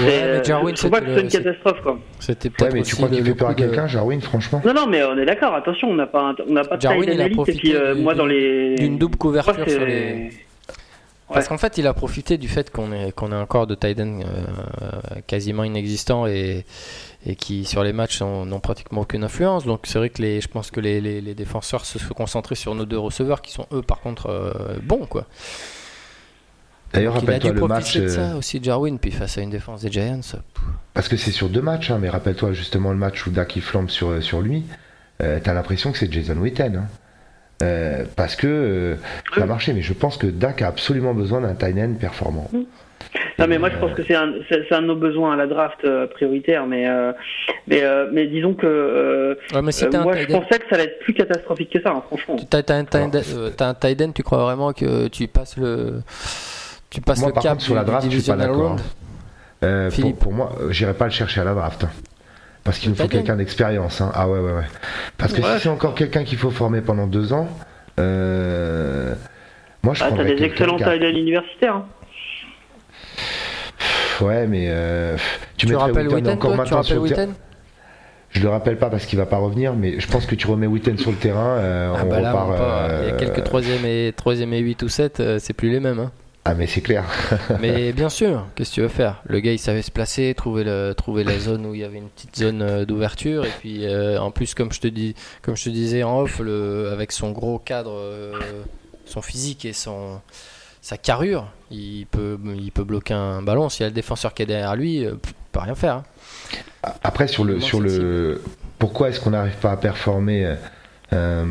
Ouais, 0.00 0.38
mais 0.38 0.44
Jarwin, 0.44 0.76
faut 0.76 0.90
pas 0.90 1.00
que 1.00 1.20
une 1.20 1.28
catastrophe 1.28 1.80
quoi. 1.82 1.98
C'était 2.18 2.50
peut-être 2.50 2.72
ouais, 2.72 2.80
mais 2.80 2.84
tu 2.84 2.96
crois 2.96 3.08
qu'il 3.08 3.24
fait 3.24 3.34
peur 3.34 3.48
à 3.48 3.54
quelqu'un, 3.54 3.86
Jarwin, 3.86 4.20
franchement 4.20 4.62
Non, 4.64 4.74
non, 4.74 4.86
mais 4.86 5.02
on 5.04 5.16
est 5.18 5.26
d'accord. 5.26 5.54
Attention, 5.54 5.90
on 5.90 5.94
n'a 5.94 6.06
pas, 6.06 6.34
on 6.46 6.52
n'a 6.52 6.64
pas 6.64 6.76
de 6.76 6.82
Jarwin, 6.82 7.10
il 7.12 7.20
a 7.20 7.28
profité 7.28 7.74
euh, 7.74 7.94
moi 7.94 8.14
dans 8.14 8.26
les 8.26 8.74
d'une 8.76 8.98
double 8.98 9.16
couverture 9.16 9.68
sur 9.68 9.84
les. 9.84 10.30
Parce 11.32 11.48
qu'en 11.48 11.58
fait, 11.58 11.78
il 11.78 11.86
a 11.86 11.94
profité 11.94 12.36
du 12.38 12.48
fait 12.48 12.70
qu'on 12.70 12.92
ait, 12.92 13.10
qu'on 13.12 13.32
ait 13.32 13.36
un 13.36 13.46
corps 13.46 13.66
de 13.66 13.74
Tiden 13.74 14.22
euh, 14.22 15.20
quasiment 15.26 15.64
inexistant 15.64 16.26
et, 16.26 16.64
et 17.26 17.34
qui, 17.34 17.64
sur 17.64 17.82
les 17.82 17.92
matchs, 17.92 18.20
n'ont 18.20 18.60
pratiquement 18.60 19.00
aucune 19.02 19.24
influence. 19.24 19.64
Donc, 19.64 19.80
c'est 19.84 19.98
vrai 19.98 20.10
que 20.10 20.20
les, 20.20 20.40
je 20.40 20.48
pense 20.48 20.70
que 20.70 20.80
les, 20.80 21.00
les, 21.00 21.20
les, 21.20 21.34
défenseurs 21.34 21.86
se 21.86 21.98
sont 21.98 22.14
concentrés 22.14 22.54
sur 22.54 22.74
nos 22.74 22.84
deux 22.84 22.98
receveurs 22.98 23.40
qui 23.40 23.52
sont, 23.52 23.66
eux, 23.72 23.82
par 23.82 24.00
contre, 24.00 24.26
euh, 24.28 24.52
bons. 24.82 25.06
quoi. 25.06 25.26
D'ailleurs, 26.94 27.14
rappelle-toi 27.14 27.52
le 27.52 27.66
match. 27.66 27.96
De 27.96 28.08
ça 28.08 28.32
euh, 28.32 28.38
aussi, 28.38 28.60
Jarwin, 28.62 28.98
puis 28.98 29.10
face 29.10 29.36
à 29.38 29.42
une 29.42 29.50
défense 29.50 29.82
des 29.82 29.90
Giants. 29.90 30.20
Parce 30.94 31.08
que 31.08 31.16
c'est 31.16 31.32
sur 31.32 31.48
deux 31.48 31.62
matchs, 31.62 31.90
hein, 31.90 31.98
mais 32.00 32.08
rappelle-toi 32.08 32.52
justement 32.52 32.90
le 32.90 32.98
match 32.98 33.26
où 33.26 33.30
Dak 33.30 33.56
il 33.56 33.62
flambe 33.62 33.90
sur, 33.90 34.10
euh, 34.10 34.20
sur 34.20 34.40
lui. 34.40 34.64
Euh, 35.22 35.38
t'as 35.42 35.54
l'impression 35.54 35.92
que 35.92 35.98
c'est 35.98 36.12
Jason 36.12 36.36
Witten. 36.36 36.76
Hein. 36.76 38.04
parce 38.16 38.36
que 38.36 38.96
ça 39.34 39.42
a 39.42 39.46
marché, 39.46 39.72
mais 39.72 39.82
je 39.82 39.92
pense 39.92 40.16
que 40.16 40.26
Dak 40.26 40.62
a 40.62 40.68
absolument 40.68 41.14
besoin 41.14 41.40
d'un 41.40 41.54
tight 41.54 41.76
end 41.78 41.94
performant. 41.98 42.48
Mm. 42.52 42.62
Non, 43.38 43.46
mais 43.48 43.58
moi 43.58 43.70
je 43.70 43.78
pense 43.78 43.92
que 43.94 44.02
c'est 44.02 44.14
un, 44.14 44.32
un, 44.70 44.82
de 44.82 44.86
nos 44.86 44.96
besoins 44.96 45.34
à 45.34 45.36
la 45.36 45.46
draft 45.46 45.86
prioritaire, 46.14 46.66
mais, 46.66 46.86
mais, 47.66 47.82
mais 48.12 48.26
disons 48.26 48.54
que 48.54 49.38
moi 49.52 49.70
je 49.72 50.26
pensais 50.26 50.58
que 50.58 50.68
ça 50.68 50.74
allait 50.74 50.84
être 50.84 50.98
plus 51.00 51.14
catastrophique 51.14 51.70
que 51.70 51.80
ça, 51.80 51.90
hein, 51.90 52.02
franchement. 52.06 52.36
T'as 52.48 52.62
as 52.68 53.66
un 53.68 53.74
tight 53.74 54.02
end, 54.02 54.12
tu 54.12 54.22
crois 54.22 54.42
vraiment 54.42 54.72
que 54.72 55.08
tu 55.08 55.28
passes 55.28 55.56
le 55.56 56.00
tu 56.94 57.00
passes 57.00 57.20
moi, 57.20 57.32
le 57.34 57.40
cap 57.40 57.60
sur 57.60 57.74
la 57.74 57.82
draft, 57.82 58.08
je 58.08 58.18
suis 58.18 58.30
pas 58.30 58.36
d'accord. 58.36 58.76
Euh, 59.64 59.90
pour, 59.90 60.16
pour, 60.16 60.32
moi, 60.32 60.52
j'irai 60.70 60.94
pas 60.94 61.06
le 61.06 61.10
chercher 61.10 61.40
à 61.40 61.44
la 61.44 61.54
draft. 61.54 61.84
Hein. 61.84 61.90
Parce 62.62 62.78
qu'il 62.78 62.90
nous 62.90 62.96
faut 62.96 63.08
quelqu'un 63.08 63.36
d'expérience. 63.36 64.00
Hein. 64.00 64.12
Ah 64.14 64.28
ouais, 64.28 64.38
ouais, 64.38 64.52
ouais. 64.52 64.66
Parce 65.18 65.32
que 65.32 65.42
si 65.42 65.48
c'est 65.60 65.68
encore 65.68 65.94
quelqu'un 65.94 66.24
qu'il 66.24 66.38
faut 66.38 66.50
former 66.50 66.80
pendant 66.80 67.06
deux 67.06 67.32
ans, 67.32 67.48
euh, 67.98 69.14
moi 69.82 69.94
je 69.94 70.04
ah, 70.04 70.10
T'as 70.16 70.24
des 70.24 70.42
excellents 70.42 70.78
tailles 70.78 71.18
universitaires. 71.18 71.76
Hein. 71.76 71.86
Ouais, 74.20 74.46
mais 74.46 74.66
euh, 74.68 75.16
tu, 75.56 75.66
tu 75.66 75.74
rappelles 75.74 76.08
Witten 76.08 76.34
encore 76.34 76.56
maintenant 76.56 76.82
tu 76.82 76.94
rappelles 76.94 76.98
Witten 76.98 77.34
je 78.30 78.42
le 78.42 78.48
rappelle 78.48 78.78
pas 78.78 78.90
parce 78.90 79.06
qu'il 79.06 79.16
va 79.16 79.26
pas 79.26 79.36
revenir, 79.36 79.74
mais 79.74 80.00
je 80.00 80.08
pense 80.08 80.26
que 80.26 80.34
tu 80.34 80.48
remets 80.48 80.66
Witten 80.66 80.98
sur 80.98 81.12
le 81.12 81.16
terrain. 81.16 81.56
Euh, 81.56 81.94
ah 81.94 82.00
on 82.04 82.08
bah 82.08 82.20
là, 82.20 82.32
repart, 82.32 82.60
euh, 82.60 83.00
Il 83.04 83.08
y 83.10 83.12
a 83.12 83.16
quelques 83.16 83.44
3 83.44 83.60
et, 83.84 84.12
3 84.16 84.40
et 84.40 84.58
8 84.58 84.82
ou 84.82 84.88
7, 84.88 85.38
c'est 85.38 85.52
plus 85.52 85.70
les 85.70 85.78
mêmes. 85.78 86.00
Hein. 86.00 86.10
Ah 86.46 86.54
mais 86.54 86.66
c'est 86.66 86.82
clair. 86.82 87.04
mais 87.60 87.92
bien 87.92 88.10
sûr, 88.10 88.46
qu'est-ce 88.54 88.70
que 88.70 88.74
tu 88.74 88.80
veux 88.82 88.88
faire? 88.88 89.22
Le 89.26 89.40
gars 89.40 89.52
il 89.52 89.58
savait 89.58 89.80
se 89.80 89.90
placer, 89.90 90.34
trouver, 90.34 90.64
le, 90.64 90.92
trouver 90.92 91.24
la 91.24 91.38
zone 91.38 91.64
où 91.64 91.74
il 91.74 91.80
y 91.80 91.84
avait 91.84 91.96
une 91.96 92.10
petite 92.10 92.36
zone 92.36 92.60
euh, 92.60 92.84
d'ouverture 92.84 93.46
et 93.46 93.52
puis 93.60 93.86
euh, 93.86 94.20
en 94.20 94.30
plus 94.30 94.54
comme 94.54 94.70
je 94.70 94.80
te 94.80 94.86
dis, 94.86 95.14
comme 95.40 95.56
je 95.56 95.64
te 95.64 95.70
disais 95.70 96.02
en 96.02 96.20
off, 96.20 96.40
le, 96.40 96.90
avec 96.92 97.12
son 97.12 97.32
gros 97.32 97.58
cadre, 97.58 97.94
euh, 97.96 98.62
son 99.06 99.22
physique 99.22 99.64
et 99.64 99.72
son 99.72 100.20
sa 100.82 100.98
carrure, 100.98 101.46
il 101.70 102.04
peut 102.10 102.38
il 102.56 102.72
peut 102.72 102.84
bloquer 102.84 103.14
un 103.14 103.40
ballon. 103.40 103.70
S'il 103.70 103.84
y 103.84 103.86
a 103.86 103.88
le 103.88 103.94
défenseur 103.94 104.34
qui 104.34 104.42
est 104.42 104.46
derrière 104.46 104.76
lui, 104.76 104.96
il 104.98 105.16
peut 105.50 105.60
rien 105.60 105.74
faire. 105.74 105.94
Hein. 105.94 106.04
Après 107.02 107.26
sur 107.26 107.44
le 107.44 107.58
sur 107.60 107.80
le 107.80 108.42
pourquoi 108.78 109.08
est-ce 109.08 109.18
qu'on 109.18 109.30
n'arrive 109.30 109.56
pas 109.56 109.72
à 109.72 109.76
performer 109.78 110.56
euh, 111.12 111.44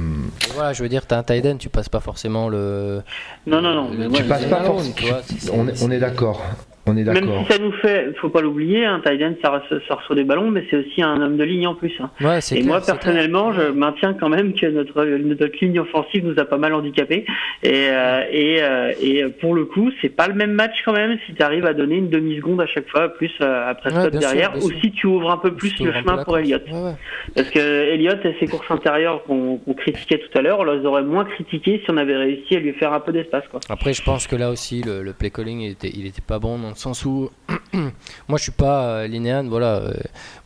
voilà, 0.55 0.73
je 0.73 0.83
veux 0.83 0.89
dire, 0.89 1.05
t'as 1.05 1.17
un 1.19 1.23
tight 1.23 1.57
tu 1.57 1.69
passes 1.69 1.89
pas 1.89 1.99
forcément 1.99 2.49
le. 2.49 3.01
Non, 3.45 3.61
non, 3.61 3.73
non. 3.89 4.11
tu 4.11 4.23
passes 4.23 4.45
pas 4.45 4.63
forcément. 4.63 5.17
On, 5.53 5.67
on 5.81 5.91
est 5.91 5.99
d'accord. 5.99 6.41
On 6.85 6.97
est 6.97 7.03
Même 7.05 7.29
si 7.45 7.53
ça 7.53 7.59
nous 7.59 7.71
fait, 7.71 8.13
faut 8.19 8.27
pas 8.27 8.41
l'oublier, 8.41 8.85
un 8.85 9.01
hein, 9.05 9.35
ça, 9.41 9.61
ça 9.87 9.95
reçoit 9.95 10.17
des 10.17 10.25
ballons, 10.25 10.51
mais 10.51 10.65
c'est 10.69 10.75
aussi 10.75 11.01
un 11.01 11.21
homme 11.21 11.37
de 11.37 11.43
ligne 11.45 11.65
en 11.65 11.75
plus. 11.75 11.93
Hein. 12.01 12.09
Ouais, 12.19 12.39
et 12.51 12.63
moi 12.63 12.81
personnellement, 12.85 13.53
je 13.53 13.71
maintiens 13.71 14.13
quand 14.13 14.27
même 14.27 14.53
que 14.53 14.65
notre, 14.65 15.05
notre 15.05 15.65
ligne 15.65 15.79
offensive 15.79 16.25
nous 16.25 16.37
a 16.37 16.43
pas 16.43 16.57
mal 16.57 16.73
handicapé. 16.73 17.25
Et, 17.63 17.87
euh, 17.87 18.23
et, 18.29 18.61
euh, 18.61 18.91
et 19.01 19.23
pour 19.39 19.55
le 19.55 19.63
coup, 19.63 19.91
c'est 20.01 20.09
pas 20.09 20.27
le 20.27 20.33
même 20.33 20.51
match 20.51 20.73
quand 20.83 20.91
même 20.91 21.17
si 21.25 21.33
tu 21.33 21.41
arrives 21.41 21.65
à 21.65 21.73
donner 21.73 21.95
une 21.95 22.09
demi 22.09 22.35
seconde 22.35 22.59
à 22.59 22.67
chaque 22.67 22.89
fois, 22.89 23.07
plus 23.07 23.31
euh, 23.39 23.69
après 23.69 23.89
Prescott 23.89 24.17
derrière, 24.17 24.53
ou 24.57 24.69
si 24.81 24.91
tu 24.91 25.07
ouvres 25.07 25.31
un 25.31 25.37
peu 25.37 25.53
plus 25.55 25.79
le 25.79 25.93
chemin 25.93 26.21
pour 26.25 26.37
Elliott. 26.37 26.63
Parce 27.33 27.49
que 27.49 27.93
Elliott 27.93 28.19
et 28.25 28.35
ses 28.41 28.47
courses 28.47 28.69
intérieures 28.69 29.23
qu'on 29.23 29.57
critiquait 29.77 30.17
tout 30.19 30.37
à 30.37 30.41
l'heure, 30.41 30.59
on 30.59 30.65
les 30.65 30.85
aurait 30.85 31.03
moins 31.03 31.23
critiquées 31.23 31.81
si 31.85 31.91
on 31.91 31.95
avait 31.95 32.17
réussi 32.17 32.57
à 32.57 32.59
lui 32.59 32.73
faire 32.73 32.91
un 32.91 32.99
peu 32.99 33.13
d'espace. 33.13 33.45
Après, 33.69 33.93
je 33.93 34.03
pense 34.03 34.27
que 34.27 34.35
là 34.35 34.49
aussi, 34.49 34.81
le, 34.81 35.01
le 35.01 35.13
play 35.13 35.29
calling 35.29 35.61
il 35.61 35.71
était, 35.71 35.91
il 35.93 36.05
était 36.05 36.21
pas 36.21 36.39
bon 36.39 36.57
le 36.73 36.79
sens 36.79 37.05
où 37.05 37.29
moi 38.27 38.37
je 38.37 38.43
suis 38.43 38.51
pas 38.51 38.83
euh, 38.83 39.07
linéane, 39.07 39.49
voilà. 39.49 39.75
Euh, 39.75 39.93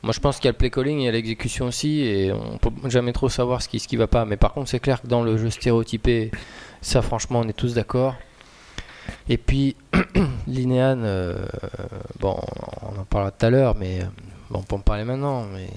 moi 0.04 0.14
je 0.14 0.20
pense 0.20 0.38
qu'il 0.38 0.46
y 0.46 0.48
a 0.50 0.52
le 0.52 0.58
play 0.58 0.70
calling, 0.70 1.00
il 1.00 1.06
y 1.06 1.08
a 1.08 1.12
l'exécution 1.12 1.68
aussi, 1.68 2.02
et 2.02 2.32
on 2.32 2.58
peut 2.58 2.72
jamais 2.90 3.14
trop 3.14 3.30
savoir 3.30 3.62
ce 3.62 3.70
qui 3.70 3.80
ce 3.80 3.88
qui 3.88 3.96
va 3.96 4.08
pas. 4.08 4.26
Mais 4.26 4.38
par 4.38 4.54
contre 4.54 4.70
c'est 4.70 4.80
clair 4.80 5.02
que 5.02 5.08
dans 5.08 5.24
le 5.24 5.38
jeu 5.38 5.50
stéréotypé, 5.50 6.32
ça 6.82 7.02
franchement 7.02 7.42
on 7.44 7.48
est 7.48 7.54
tous 7.54 7.74
d'accord. 7.74 8.16
Et 9.30 9.38
puis 9.38 9.76
linéane, 10.48 11.04
euh, 11.04 11.46
bon 12.20 12.40
on 12.82 13.00
en 13.00 13.06
parlera 13.06 13.32
tout 13.32 13.46
à 13.46 13.50
l'heure, 13.50 13.76
mais 13.76 14.00
bon 14.50 14.60
on 14.60 14.64
peut 14.64 14.76
en 14.76 14.80
parler 14.80 15.04
maintenant, 15.04 15.46
mais 15.46 15.70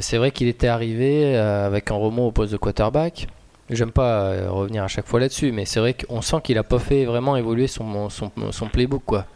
c'est 0.00 0.18
vrai 0.18 0.30
qu'il 0.30 0.48
était 0.48 0.68
arrivé 0.68 1.36
avec 1.36 1.90
un 1.90 1.94
remont 1.94 2.26
au 2.26 2.32
poste 2.32 2.52
de 2.52 2.58
quarterback. 2.58 3.26
J'aime 3.70 3.92
pas 3.92 4.22
euh, 4.22 4.50
revenir 4.50 4.82
à 4.82 4.88
chaque 4.88 5.06
fois 5.06 5.20
là-dessus, 5.20 5.52
mais 5.52 5.64
c'est 5.64 5.78
vrai 5.78 5.94
qu'on 5.94 6.22
sent 6.22 6.38
qu'il 6.42 6.58
a 6.58 6.64
pas 6.64 6.80
fait 6.80 7.04
vraiment 7.04 7.36
évoluer 7.36 7.68
son, 7.68 8.10
son, 8.10 8.32
son 8.50 8.68
playbook, 8.68 9.02
quoi. 9.06 9.26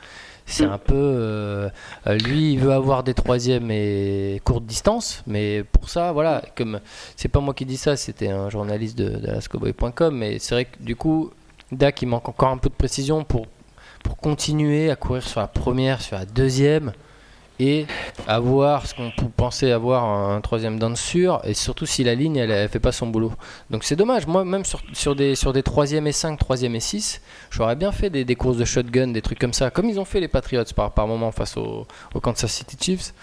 C'est 0.46 0.64
un 0.64 0.78
peu. 0.78 0.94
Euh, 0.94 1.70
euh, 2.06 2.18
lui, 2.18 2.52
il 2.52 2.58
veut 2.58 2.72
avoir 2.72 3.02
des 3.02 3.14
troisièmes 3.14 3.70
et 3.70 4.40
courtes 4.44 4.66
distances, 4.66 5.22
mais 5.26 5.64
pour 5.64 5.88
ça, 5.88 6.12
voilà, 6.12 6.42
comme 6.56 6.80
c'est 7.16 7.28
pas 7.28 7.40
moi 7.40 7.54
qui 7.54 7.64
dis 7.64 7.78
ça, 7.78 7.96
c'était 7.96 8.28
un 8.28 8.50
journaliste 8.50 8.98
de, 8.98 9.08
de 9.08 10.10
mais 10.10 10.38
c'est 10.38 10.54
vrai 10.54 10.64
que 10.66 10.82
du 10.82 10.96
coup, 10.96 11.30
Dak, 11.72 12.02
il 12.02 12.06
manque 12.06 12.28
encore 12.28 12.50
un 12.50 12.58
peu 12.58 12.68
de 12.68 12.74
précision 12.74 13.24
pour, 13.24 13.46
pour 14.02 14.16
continuer 14.16 14.90
à 14.90 14.96
courir 14.96 15.22
sur 15.22 15.40
la 15.40 15.46
première, 15.46 16.02
sur 16.02 16.16
la 16.16 16.26
deuxième 16.26 16.92
et 17.60 17.86
avoir 18.26 18.86
ce 18.86 18.94
qu'on 18.94 19.12
penser 19.28 19.70
avoir 19.70 20.04
un, 20.04 20.40
troisième 20.40 20.78
down 20.78 20.96
sûr 20.96 21.40
et 21.44 21.54
surtout 21.54 21.86
si 21.86 22.02
la 22.02 22.14
ligne 22.14 22.36
elle, 22.36 22.50
elle, 22.50 22.68
fait 22.68 22.80
pas 22.80 22.92
son 22.92 23.06
boulot. 23.06 23.32
Donc 23.70 23.84
c'est 23.84 23.96
dommage. 23.96 24.26
Moi 24.26 24.44
même 24.44 24.64
sur, 24.64 24.80
sur 24.92 25.14
des 25.14 25.34
sur 25.34 25.52
des 25.52 25.62
troisième 25.62 26.06
et 26.06 26.12
5 26.12 26.38
troisième 26.38 26.74
et 26.74 26.80
6 26.80 27.20
j'aurais 27.50 27.76
bien 27.76 27.92
fait 27.92 28.10
des, 28.10 28.24
des, 28.24 28.34
courses 28.34 28.56
de 28.56 28.64
shotgun 28.64 29.08
des 29.08 29.22
trucs 29.22 29.38
comme 29.38 29.52
ça 29.52 29.70
comme 29.70 29.88
ils 29.88 30.00
ont 30.00 30.04
fait 30.04 30.20
les 30.20 30.28
Patriots 30.28 30.64
par, 30.74 30.92
par 30.92 31.06
moment 31.06 31.30
face 31.30 31.56
au, 31.56 31.86
au 32.14 32.20
Kansas 32.20 32.50
City 32.50 32.76
Chiefs 32.80 33.14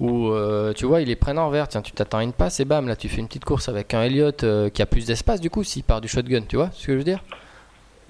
où 0.00 0.28
euh, 0.28 0.72
tu 0.74 0.84
vois 0.84 1.00
ils 1.00 1.08
les 1.08 1.16
prennent 1.16 1.38
en 1.38 1.48
vert. 1.48 1.68
Tiens 1.68 1.82
tu 1.82 1.92
t'attends 1.92 2.18
à 2.18 2.24
une 2.24 2.32
passe 2.32 2.60
et 2.60 2.66
bam 2.66 2.88
là 2.88 2.96
tu 2.96 3.08
fais 3.08 3.20
une 3.20 3.28
petite 3.28 3.44
course 3.44 3.68
avec 3.68 3.94
un 3.94 4.02
Elliott 4.02 4.44
euh, 4.44 4.68
qui 4.68 4.82
a 4.82 4.86
plus 4.86 5.06
d'espace 5.06 5.40
du 5.40 5.48
coup 5.48 5.64
s'il 5.64 5.82
part 5.82 6.02
du 6.02 6.08
shotgun 6.08 6.42
tu 6.46 6.56
vois 6.56 6.70
ce 6.74 6.86
que 6.86 6.92
je 6.92 6.98
veux 6.98 7.04
dire? 7.04 7.24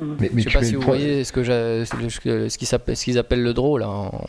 Mais, 0.00 0.30
je 0.36 0.40
sais 0.40 0.50
pas 0.50 0.64
si 0.64 0.74
vous 0.74 0.80
voyez 0.80 1.22
ce 1.22 1.32
que 1.32 1.44
ce 1.44 3.04
qu'ils 3.04 3.18
appellent 3.18 3.42
le 3.42 3.52
draw 3.52 3.78
là 3.78 3.88
en, 3.88 4.24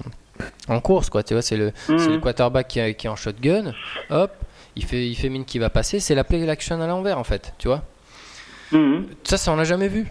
en 0.67 0.79
course, 0.79 1.09
quoi. 1.09 1.23
Tu 1.23 1.33
vois, 1.33 1.41
c'est 1.41 1.57
le, 1.57 1.71
le, 1.89 1.95
mhm. 1.95 2.21
quarterback 2.21 2.67
qui, 2.67 2.79
est 2.79 3.07
en 3.07 3.15
shotgun. 3.15 3.73
Hop, 4.09 4.31
il 4.75 4.85
fait, 4.85 5.07
il 5.07 5.15
fait 5.15 5.29
mine 5.29 5.45
qui 5.45 5.59
va 5.59 5.69
passer. 5.69 5.99
C'est 5.99 6.15
la 6.15 6.23
play 6.23 6.47
action 6.49 6.81
à 6.81 6.87
l'envers, 6.87 7.17
en 7.17 7.23
fait. 7.23 7.53
Tu 7.57 7.67
vois. 7.67 7.83
Mhm. 8.71 9.07
Ça, 9.23 9.37
ça, 9.37 9.51
on 9.51 9.55
l'a 9.55 9.63
jamais 9.63 9.87
vu. 9.87 10.07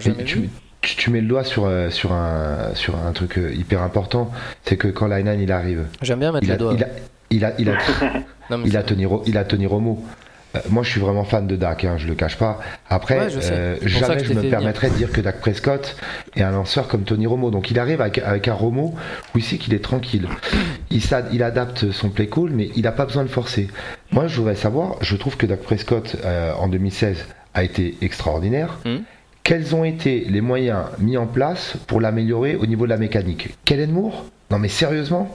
jamais 0.00 0.24
tu, 0.24 0.40
vu. 0.40 0.50
Tu, 0.82 1.10
mets 1.10 1.20
le 1.20 1.28
doigt 1.28 1.44
sur, 1.44 1.64
euh, 1.64 1.90
sur, 1.90 2.12
un, 2.12 2.74
sur 2.74 2.96
un 2.96 3.12
truc 3.12 3.38
euh, 3.38 3.52
hyper 3.54 3.82
important. 3.82 4.30
C'est 4.64 4.76
que 4.76 4.88
quand 4.88 5.06
Lainan 5.06 5.38
il 5.38 5.52
arrive. 5.52 5.86
J'aime 6.02 6.20
bien 6.20 6.32
mettre 6.32 6.48
le 6.48 6.56
doigt. 6.56 6.74
Il 6.74 6.84
a, 6.84 6.88
il 7.30 7.44
a, 7.44 7.52
il 7.58 7.68
a, 7.70 7.78
il 8.64 8.76
a, 8.76 8.82
Tony, 8.82 9.06
il 9.26 9.38
a 9.38 9.44
Tony 9.44 9.66
Romo. 9.66 10.04
Euh, 10.54 10.60
moi, 10.68 10.82
je 10.82 10.90
suis 10.90 11.00
vraiment 11.00 11.24
fan 11.24 11.46
de 11.46 11.56
Dak, 11.56 11.84
hein, 11.84 11.96
je 11.98 12.06
le 12.06 12.14
cache 12.14 12.36
pas. 12.36 12.60
Après, 12.88 13.18
euh, 13.20 13.76
jamais 13.82 14.24
je 14.24 14.34
me 14.34 14.48
permettrais 14.48 14.90
de 14.90 14.94
dire 14.94 15.10
que 15.10 15.20
Dak 15.20 15.40
Prescott 15.40 15.96
est 16.36 16.42
un 16.42 16.50
lanceur 16.50 16.88
comme 16.88 17.02
Tony 17.04 17.26
Romo. 17.26 17.50
Donc, 17.50 17.70
il 17.70 17.78
arrive 17.78 18.00
avec, 18.00 18.48
un 18.48 18.54
Romo 18.54 18.94
où 19.34 19.38
il 19.38 19.44
sait 19.44 19.56
qu'il 19.56 19.74
est 19.74 19.82
tranquille. 19.82 20.28
Il, 20.90 21.00
il 21.32 21.42
adapte 21.42 21.90
son 21.90 22.10
play 22.10 22.26
call, 22.26 22.50
mais 22.50 22.70
il 22.76 22.82
n'a 22.82 22.92
pas 22.92 23.06
besoin 23.06 23.22
de 23.22 23.28
forcer. 23.28 23.68
Moi, 24.10 24.26
je 24.26 24.36
voudrais 24.36 24.56
savoir, 24.56 24.96
je 25.00 25.16
trouve 25.16 25.36
que 25.36 25.46
Dak 25.46 25.60
Prescott, 25.60 26.16
euh, 26.24 26.52
en 26.54 26.68
2016, 26.68 27.26
a 27.54 27.62
été 27.62 27.96
extraordinaire. 28.02 28.78
Hmm. 28.84 28.98
Quels 29.42 29.74
ont 29.74 29.84
été 29.84 30.24
les 30.28 30.40
moyens 30.40 30.84
mis 30.98 31.16
en 31.16 31.26
place 31.26 31.74
pour 31.86 32.00
l'améliorer 32.00 32.54
au 32.54 32.66
niveau 32.66 32.84
de 32.84 32.90
la 32.90 32.96
mécanique? 32.96 33.56
Kellen 33.64 33.90
Moore? 33.90 34.24
Non, 34.50 34.58
mais 34.58 34.68
sérieusement? 34.68 35.34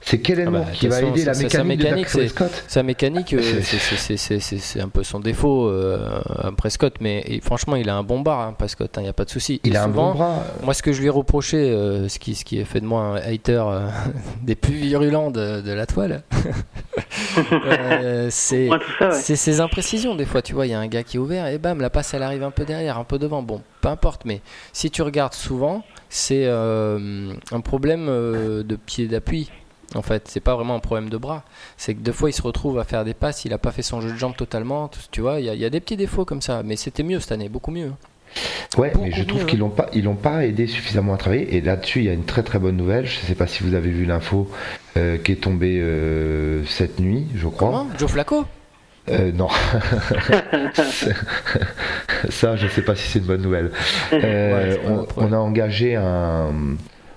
C'est 0.00 0.18
quel 0.18 0.46
ah 0.46 0.50
bah, 0.50 0.64
qui 0.72 0.88
va 0.88 1.02
aider 1.02 1.24
la 1.24 1.32
mécanique, 1.32 1.52
sa 1.52 1.64
mécanique 1.64 2.06
de 2.06 2.12
Prescott 2.12 2.64
Sa 2.68 2.82
mécanique, 2.82 3.32
euh, 3.32 3.60
c'est 3.62 4.80
un 4.80 4.88
peu 4.88 5.02
son 5.02 5.20
défaut, 5.20 5.68
euh, 5.68 6.20
Prescott, 6.56 6.94
mais 7.00 7.40
franchement, 7.42 7.76
il 7.76 7.88
a 7.88 7.96
un 7.96 8.02
bon 8.02 8.20
bar, 8.20 8.40
hein, 8.40 8.54
Prescott, 8.56 8.90
il 8.94 8.98
hein, 8.98 9.02
n'y 9.02 9.08
a 9.08 9.12
pas 9.12 9.24
de 9.24 9.30
souci. 9.30 9.60
Il 9.64 9.76
a 9.76 9.84
un 9.84 9.88
bon 9.88 10.12
bras. 10.12 10.44
Moi, 10.62 10.74
ce 10.74 10.82
que 10.82 10.92
je 10.92 11.00
lui 11.00 11.06
ai 11.06 11.10
reproché, 11.10 11.56
euh, 11.56 12.08
ce, 12.08 12.18
qui, 12.18 12.34
ce 12.34 12.44
qui 12.44 12.60
a 12.60 12.64
fait 12.64 12.80
de 12.80 12.86
moi 12.86 13.02
un 13.02 13.16
hater 13.16 13.64
des 14.42 14.54
plus 14.54 14.74
virulents 14.74 15.30
de, 15.30 15.72
la 15.72 15.86
toile, 15.86 16.22
c'est 18.30 18.70
ses 19.18 19.60
imprécisions. 19.60 20.14
Des 20.14 20.24
fois, 20.24 20.42
tu 20.42 20.54
vois, 20.54 20.66
il 20.66 20.70
y 20.70 20.74
a 20.74 20.78
un 20.78 20.86
gars 20.86 21.02
qui 21.02 21.16
est 21.16 21.20
ouvert 21.20 21.48
et 21.48 21.58
bam, 21.58 21.80
la 21.80 21.90
passe, 21.90 22.14
elle 22.14 22.22
arrive 22.22 22.44
un 22.44 22.52
peu 22.52 22.64
derrière, 22.64 22.98
un 22.98 23.04
peu 23.04 23.18
devant. 23.18 23.42
Bon, 23.42 23.62
peu 23.80 23.88
importe, 23.88 24.24
mais 24.24 24.40
si 24.72 24.90
tu 24.90 25.02
regardes 25.02 25.34
souvent, 25.34 25.82
c'est 26.08 26.46
un 26.46 27.60
problème 27.64 28.06
de 28.06 28.76
pied 28.76 29.08
d'appui 29.08 29.50
en 29.94 30.02
fait, 30.02 30.28
c'est 30.28 30.40
pas 30.40 30.54
vraiment 30.54 30.74
un 30.74 30.80
problème 30.80 31.08
de 31.08 31.16
bras. 31.16 31.44
C'est 31.76 31.94
que 31.94 32.00
deux 32.00 32.12
fois, 32.12 32.30
il 32.30 32.32
se 32.32 32.42
retrouve 32.42 32.78
à 32.78 32.84
faire 32.84 33.04
des 33.04 33.14
passes, 33.14 33.44
il 33.44 33.52
a 33.52 33.58
pas 33.58 33.70
fait 33.70 33.82
son 33.82 34.00
jeu 34.00 34.10
de 34.10 34.16
jambes 34.16 34.36
totalement. 34.36 34.90
Tu 35.10 35.20
vois, 35.20 35.40
il 35.40 35.46
y, 35.46 35.64
a 35.64 35.70
des 35.70 35.80
petits 35.80 35.96
défauts 35.96 36.24
comme 36.24 36.42
ça. 36.42 36.62
Mais 36.64 36.76
c'était 36.76 37.02
mieux 37.02 37.20
cette 37.20 37.32
année, 37.32 37.48
beaucoup 37.48 37.70
mieux. 37.70 37.92
Ouais, 38.76 38.92
mais 39.00 39.12
je 39.12 39.22
trouve 39.22 39.46
qu'ils 39.46 39.60
l'ont 39.60 39.70
pas, 39.70 39.86
ils 39.94 40.04
l'ont 40.04 40.16
pas 40.16 40.44
aidé 40.44 40.66
suffisamment 40.66 41.14
à 41.14 41.16
travailler. 41.16 41.56
Et 41.56 41.60
là-dessus, 41.60 42.00
il 42.00 42.06
y 42.06 42.08
a 42.08 42.12
une 42.12 42.24
très 42.24 42.42
très 42.42 42.58
bonne 42.58 42.76
nouvelle. 42.76 43.06
Je 43.06 43.18
sais 43.20 43.34
pas 43.34 43.46
si 43.46 43.62
vous 43.62 43.74
avez 43.74 43.90
vu 43.90 44.04
l'info 44.04 44.50
euh, 44.96 45.16
qui 45.18 45.32
est 45.32 45.36
tombée 45.36 45.78
euh, 45.80 46.64
cette 46.66 47.00
nuit, 47.00 47.26
je 47.34 47.48
crois. 47.48 47.68
Comment? 47.68 47.86
Joe 47.96 48.10
Flacco? 48.10 48.44
Euh, 49.08 49.30
non. 49.32 49.48
ça, 52.28 52.56
je 52.56 52.66
sais 52.66 52.82
pas 52.82 52.96
si 52.96 53.08
c'est 53.08 53.20
une 53.20 53.26
bonne 53.26 53.42
nouvelle. 53.42 53.70
on, 55.16 55.32
a 55.32 55.36
engagé 55.36 55.94
un, 55.94 56.52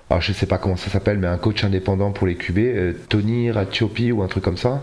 alors 0.10 0.22
je 0.22 0.34
sais 0.34 0.48
pas 0.48 0.58
comment 0.58 0.76
ça 0.76 0.90
s'appelle, 0.90 1.20
mais 1.20 1.28
un 1.28 1.38
coach 1.38 1.64
indépendant 1.64 2.12
pour 2.12 2.26
les 2.26 2.36
QB, 2.36 2.58
euh, 2.58 2.94
Tony 3.10 3.52
Ratiopi 3.52 4.12
ou 4.12 4.24
un 4.24 4.28
truc 4.28 4.44
comme 4.44 4.58
ça, 4.58 4.82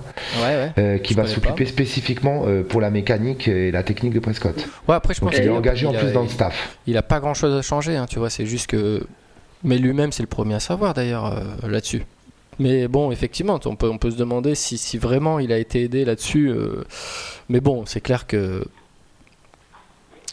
euh, 0.79 0.99
qui 0.99 1.15
va 1.15 1.27
s'occuper 1.27 1.67
spécifiquement 1.67 2.45
euh, 2.47 2.63
pour 2.63 2.81
la 2.81 2.91
mécanique 2.91 3.49
et 3.49 3.73
la 3.73 3.83
technique 3.83 4.13
de 4.13 4.21
Prescott. 4.21 4.57
Ouais, 4.87 4.95
après 4.95 5.15
je 5.15 5.21
pense 5.21 5.35
qu'il 5.35 5.45
est 5.45 5.49
engagé 5.49 5.87
en 5.87 5.93
plus 5.93 6.13
dans 6.13 6.23
le 6.23 6.29
staff. 6.29 6.79
Il 6.87 6.97
a 6.97 7.03
pas 7.03 7.19
grand 7.19 7.35
chose 7.35 7.57
à 7.57 7.63
changer, 7.63 7.97
hein, 7.97 8.07
tu 8.09 8.19
vois, 8.21 8.31
c'est 8.31 8.47
juste 8.47 8.69
que. 8.69 9.05
Mais 9.65 9.79
lui-même, 9.79 10.13
c'est 10.13 10.23
le 10.23 10.29
premier 10.29 10.55
à 10.55 10.61
savoir 10.61 10.95
d'ailleurs 10.95 11.43
là-dessus. 11.67 12.05
Mais 12.59 12.87
bon, 12.87 13.11
effectivement, 13.11 13.59
on 13.65 13.75
peut, 13.75 13.89
on 13.89 13.99
peut 13.99 14.13
se 14.13 14.17
demander 14.17 14.55
si, 14.55 14.79
si 14.79 14.97
vraiment 14.97 15.41
il 15.41 15.53
a 15.53 15.59
été 15.59 15.83
aidé 15.83 16.05
là-dessus. 16.05 16.53
Mais 17.49 17.61
bon, 17.61 17.85
c'est 17.85 18.01
clair 18.01 18.29
que 18.29 18.65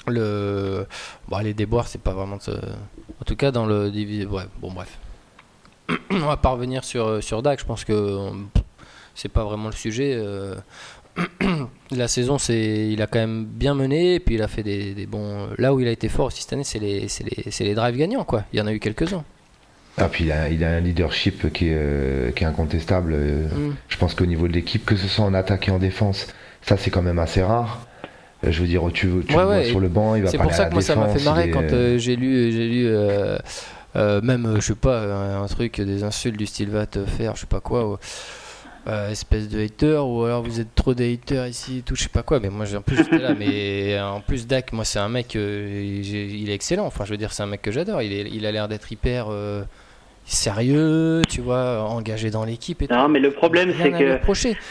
le 0.08 0.86
bon, 1.28 1.38
les 1.40 1.54
déboires 1.54 1.88
c'est 1.88 2.02
pas 2.02 2.14
vraiment 2.14 2.38
en 2.38 3.26
tout 3.26 3.36
cas 3.36 3.52
dans 3.52 3.66
le 3.66 3.90
ouais 3.90 4.44
bon 4.60 4.72
bref 4.72 5.00
on 6.10 6.20
va 6.20 6.38
pas 6.38 6.50
revenir 6.50 6.84
sur 6.84 7.24
sur 7.24 7.42
Dak 7.42 7.60
je 7.60 7.66
pense 7.66 7.84
que 7.84 8.30
c'est 9.16 9.30
pas 9.30 9.44
vraiment 9.44 9.68
le 9.68 9.76
sujet 9.76 10.14
euh. 10.16 10.56
la 11.92 12.08
saison 12.08 12.38
c'est 12.38 12.90
il 12.90 13.02
a 13.02 13.08
quand 13.08 13.20
même 13.20 13.46
bien 13.46 13.76
mené 13.76 14.16
et 14.16 14.20
puis 14.20 14.36
il 14.36 14.42
a 14.42 14.48
fait 14.48 14.64
des, 14.64 15.06
bons 15.06 15.50
là 15.58 15.74
où 15.74 15.80
il 15.80 15.88
a 15.88 15.92
été 15.92 16.10
fort 16.10 16.26
aussi 16.28 16.42
cette 16.42 16.54
année 16.54 16.64
c'est 16.64 16.80
les, 16.80 17.02
les, 17.02 17.66
les 17.66 17.76
drives 17.76 17.98
gagnants 17.98 18.24
quoi 18.24 18.46
il 18.52 18.60
y 18.60 18.62
en 18.62 18.68
a 18.68 18.74
eu 18.74 18.80
quelques-uns 18.80 19.24
ah, 19.98 20.10
puis 20.10 20.24
il 20.24 20.32
a, 20.32 20.50
il 20.50 20.64
a, 20.64 20.70
un 20.70 20.80
leadership 20.80 21.54
qui 21.54 21.68
est, 21.68 21.76
euh, 21.76 22.32
qui 22.32 22.44
est 22.44 22.48
incontestable. 22.48 23.14
Mm. 23.14 23.76
Je 23.90 23.98
pense 23.98 24.16
qu'au 24.16 24.26
niveau 24.26 24.48
de 24.48 24.54
l'équipe, 24.54 24.84
que 24.86 24.96
ce 24.96 25.08
soit 25.08 25.24
en 25.24 25.36
attaque 25.36 25.68
et 25.68 25.72
en 25.72 25.78
défense, 25.78 26.34
ça 26.64 26.78
c'est 26.78 26.90
quand 26.90 27.04
même 27.04 27.20
assez 27.20 27.44
rare. 27.44 27.86
Euh, 28.44 28.52
je 28.52 28.62
veux 28.62 28.68
dire, 28.68 28.84
tu, 28.94 29.10
tu 29.28 29.36
le 29.36 29.44
vois 29.44 29.64
sur 29.64 29.80
le 29.80 29.88
banc, 29.88 30.16
il 30.16 30.24
va 30.24 30.30
C'est 30.30 30.38
pour 30.38 30.54
ça 30.54 30.66
que 30.66 30.74
moi 30.74 30.82
ça 30.82 30.96
m'a 30.96 31.10
fait 31.10 31.24
marrer 31.24 31.50
quand 31.50 31.62
euh, 31.62 31.98
j'ai 31.98 32.16
lu, 32.16 32.52
j'ai 32.52 32.68
lu 32.68 32.86
euh, 32.88 34.22
même, 34.22 34.56
je 34.56 34.62
sais 34.62 34.76
pas, 34.76 35.38
un, 35.38 35.48
truc, 35.48 35.80
des 35.80 36.04
insultes 36.04 36.38
du 36.38 36.46
style 36.46 36.70
va 36.70 36.86
te 36.86 37.06
faire, 37.06 37.36
je 37.36 37.42
sais 37.42 37.48
pas 37.48 37.60
quoi. 37.60 38.00
espèce 39.10 39.50
de 39.50 39.64
hater 39.64 40.00
ou 40.06 40.24
alors 40.24 40.44
vous 40.44 40.60
êtes 40.60 40.76
trop 40.76 40.94
des 40.94 41.14
haters 41.14 41.48
ici 41.48 41.84
tout 41.86 41.96
je 41.96 42.04
sais 42.04 42.10
pas 42.10 42.24
quoi 42.24 42.42
mais 42.42 42.50
moi 42.50 42.66
en 42.76 42.82
plus 42.82 42.98
j'étais 42.98 43.18
là 43.18 43.34
mais 43.40 43.98
en 44.02 44.20
plus 44.20 44.46
Dak 44.46 44.74
moi 44.74 44.84
c'est 44.84 45.00
un 45.00 45.08
mec 45.08 45.36
il 45.36 46.50
est 46.50 46.54
excellent 46.54 46.86
enfin 46.86 47.06
je 47.06 47.12
veux 47.12 47.18
dire 47.18 47.32
c'est 47.32 47.44
un 47.44 47.46
mec 47.46 47.62
que 47.62 47.72
j'adore 47.72 48.02
il, 48.02 48.12
il 48.12 48.46
a 48.46 48.52
l'air 48.52 48.68
d'être 48.68 48.92
hyper 48.92 49.28
sérieux, 50.26 51.22
tu 51.30 51.42
vois, 51.42 51.82
engagé 51.82 52.30
dans 52.30 52.46
l'équipe. 52.46 52.82
Et 52.82 52.88
non, 52.88 53.10
mais 53.10 53.20
le 53.20 53.32
problème 53.32 53.74
c'est 53.82 53.92
que 53.92 54.04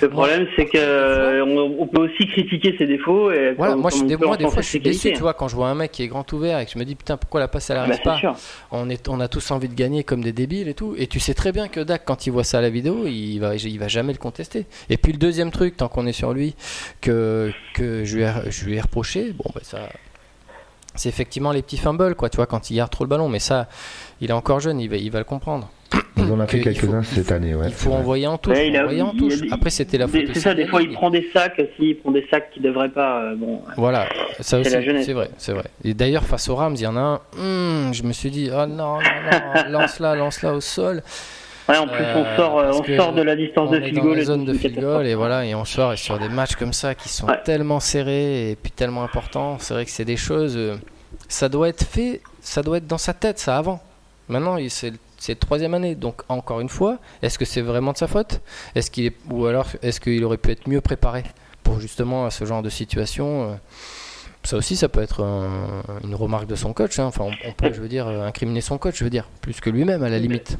le 0.03 0.09
problème 0.09 0.47
c'est 0.57 0.67
que 0.67 1.43
on, 1.43 1.87
peut 1.87 2.03
aussi 2.03 2.27
critiquer 2.27 2.75
ses 2.79 2.87
défauts. 2.87 3.31
Et 3.31 3.53
voilà, 3.53 3.77
moi, 3.77 3.91
je, 3.91 4.05
des, 4.05 4.17
moi 4.17 4.37
des 4.37 4.49
fois 4.49 4.63
je 4.63 4.69
suis 4.69 4.81
déçu, 4.81 5.13
tu 5.13 5.21
vois, 5.21 5.35
quand 5.35 5.49
je 5.49 5.57
vois 5.57 5.69
un 5.69 5.75
mec 5.75 5.93
qui 5.93 6.03
est 6.03 6.09
grand 6.09 6.31
ouvert 6.33 6.59
et 6.59 6.67
que 6.67 6.73
je 6.73 6.79
me 6.79 6.85
dis 6.85 6.95
putain 6.95 7.17
pourquoi 7.17 7.41
la 7.41 7.49
passe 7.49 7.71
elle 7.71 7.77
arrive 7.77 8.01
bah, 8.05 8.19
pas. 8.23 8.37
On 8.71 8.89
est, 8.89 9.09
on 9.09 9.21
a 9.21 9.29
tous 9.29 9.51
envie 9.51 9.69
de 9.69 9.75
gagner 9.75 10.05
comme 10.05 10.23
des 10.23 10.33
débiles 10.33 10.69
et 10.69 10.75
tout. 10.75 10.95
Et 10.97 11.07
tu 11.07 11.21
sais 11.21 11.35
très 11.35 11.53
bien 11.53 11.69
que 11.69 11.81
Dak 11.81 12.03
quand 12.05 12.27
il 12.27 12.31
voit 12.31 12.45
ça 12.45 12.59
à 12.59 12.61
la 12.63 12.71
vidéo, 12.71 13.07
il 13.07 13.39
va, 13.39 13.57
il 13.57 13.79
va 13.79 13.89
jamais 13.89 14.13
le 14.13 14.19
contester. 14.19 14.67
Et 14.89 14.97
puis 14.97 15.13
le 15.13 15.19
deuxième 15.19 15.51
truc, 15.51 15.77
tant 15.77 15.89
qu'on 15.89 16.07
est 16.07 16.13
sur 16.13 16.33
lui, 16.33 16.55
que 17.01 17.53
que 17.75 18.05
je 18.05 18.17
lui 18.17 18.23
ai, 18.25 18.33
je 18.51 18.65
lui 18.65 18.77
ai 18.77 18.81
reproché, 18.81 19.33
bon 19.33 19.51
ben 19.55 19.63
ça 19.63 19.89
c'est 20.95 21.09
effectivement 21.09 21.53
les 21.53 21.63
petits 21.63 21.79
fumbles, 21.79 22.15
quoi, 22.15 22.29
tu 22.29 22.37
vois, 22.37 22.47
quand 22.47 22.71
il 22.71 22.77
garde 22.77 22.91
trop 22.91 23.05
le 23.05 23.09
ballon. 23.09 23.29
Mais 23.29 23.39
ça, 23.39 23.69
il 24.21 24.31
est 24.31 24.35
encore 24.35 24.61
jeune, 24.61 24.81
il 24.81 24.89
va, 24.89 24.97
il 24.97 25.11
va 25.11 25.19
le 25.19 25.25
comprendre. 25.25 25.71
Ils 26.17 26.31
en 26.31 26.41
a 26.41 26.47
fait 26.47 26.61
quelques-uns 26.61 27.03
cette 27.03 27.33
année, 27.33 27.55
ouais. 27.55 27.67
Il 27.69 27.73
faut 27.73 27.93
envoyer 27.93 28.27
en 28.27 28.39
touche. 28.39 28.57
en 29.03 29.15
touche. 29.15 29.41
Après, 29.51 29.71
c'était 29.71 29.99
la 29.99 30.07
faute. 30.09 30.23
C'est 30.33 30.41
ça, 30.41 30.55
des 30.55 30.67
fois, 30.67 30.83
il 30.83 30.93
prend 30.93 31.11
des 31.11 31.29
sacs 31.33 31.59
aussi, 31.59 31.91
il 31.91 31.97
prend 31.97 32.11
des 32.11 32.27
sacs 32.31 32.51
qui 32.51 32.61
ne 32.61 32.69
devraient 32.69 32.91
pas. 32.91 33.23
Euh, 33.23 33.35
bon, 33.37 33.63
voilà, 33.77 34.09
ça 34.41 34.59
aussi, 34.59 34.71
c'est 34.71 35.13
vrai, 35.13 35.31
c'est 35.37 35.53
vrai. 35.53 35.65
Et 35.85 35.95
d'ailleurs, 35.95 36.25
face 36.25 36.49
aux 36.49 36.55
Rams, 36.55 36.75
il 36.77 36.83
y 36.83 36.87
en 36.87 36.97
a 36.97 37.01
un, 37.01 37.15
hmm, 37.37 37.93
je 37.93 38.03
me 38.05 38.13
suis 38.13 38.31
dit, 38.31 38.51
oh 38.53 38.67
non, 38.67 38.99
non, 38.99 39.01
non, 39.01 39.79
lance-la, 39.81 40.15
lance-la 40.15 40.55
au 40.55 40.61
sol. 40.61 41.03
Ouais, 41.69 41.77
en 41.77 41.87
plus, 41.87 42.05
on 42.05 42.37
sort, 42.37 42.59
euh, 42.59 42.73
on 42.73 42.97
sort 42.97 43.13
de 43.13 43.23
la 43.23 43.37
distance 43.37 43.71
de 43.71 43.81
field 43.81 44.01
goal. 44.01 44.21
zone 44.21 44.45
de 44.45 44.53
field 44.53 44.81
goal, 44.81 45.07
et 45.07 45.15
voilà, 45.15 45.45
et 45.45 45.55
on 45.55 45.65
sort 45.65 45.93
et 45.93 45.97
sur 45.97 46.19
des 46.19 46.29
matchs 46.29 46.57
comme 46.57 46.73
ça 46.73 46.95
qui 46.95 47.09
sont 47.09 47.27
tellement 47.45 47.79
serrés 47.79 48.51
et 48.51 48.57
puis 48.57 48.73
tellement 48.73 49.05
importants. 49.05 49.59
C'est 49.61 49.75
vrai 49.75 49.85
que 49.85 49.91
c'est 49.91 50.05
des 50.05 50.17
choses. 50.17 50.57
Euh, 50.57 50.77
ça 51.29 51.49
doit 51.49 51.69
être 51.69 51.85
fait, 51.85 52.21
ça 52.41 52.63
doit 52.63 52.79
être 52.79 52.87
dans 52.87 52.99
sa 52.99 53.15
tête, 53.15 53.39
ça 53.39 53.57
avant. 53.59 53.81
Maintenant, 54.29 54.57
c'est 54.69 54.93
c'est 55.19 55.39
troisième 55.39 55.73
année, 55.73 55.95
donc 55.95 56.23
encore 56.29 56.59
une 56.59 56.69
fois, 56.69 56.99
est-ce 57.23 57.39
que 57.39 57.45
c'est 57.45 57.61
vraiment 57.61 57.93
de 57.93 57.97
sa 57.97 58.09
faute? 58.09 58.41
Est-ce 58.75 58.91
qu'il 58.91 59.07
est, 59.07 59.17
ou 59.31 59.47
alors 59.47 59.69
est-ce 59.81 60.01
qu'il 60.01 60.25
aurait 60.25 60.37
pu 60.37 60.51
être 60.51 60.69
mieux 60.69 60.81
préparé 60.81 61.23
pour 61.63 61.79
justement 61.79 62.27
à 62.27 62.33
ce 62.33 62.45
genre 62.45 62.61
de 62.61 62.69
situation 62.69 63.51
euh, 63.51 63.55
Ça 64.43 64.57
aussi, 64.57 64.75
ça 64.75 64.89
peut 64.89 65.01
être 65.01 65.25
une 66.03 66.17
remarque 66.17 66.49
de 66.49 66.57
son 66.57 66.73
coach. 66.73 66.99
Hein. 66.99 67.05
Enfin, 67.05 67.27
on, 67.47 67.53
peut, 67.53 67.73
je 67.73 67.81
veux 67.81 67.87
dire, 67.87 68.09
incriminer 68.09 68.63
son 68.63 68.79
coach, 68.79 68.97
je 68.99 69.05
veux 69.05 69.11
dire, 69.11 69.29
plus 69.43 69.61
que 69.61 69.71
lui-même 69.71 70.03
à 70.03 70.09
la 70.09 70.19
limite. 70.19 70.59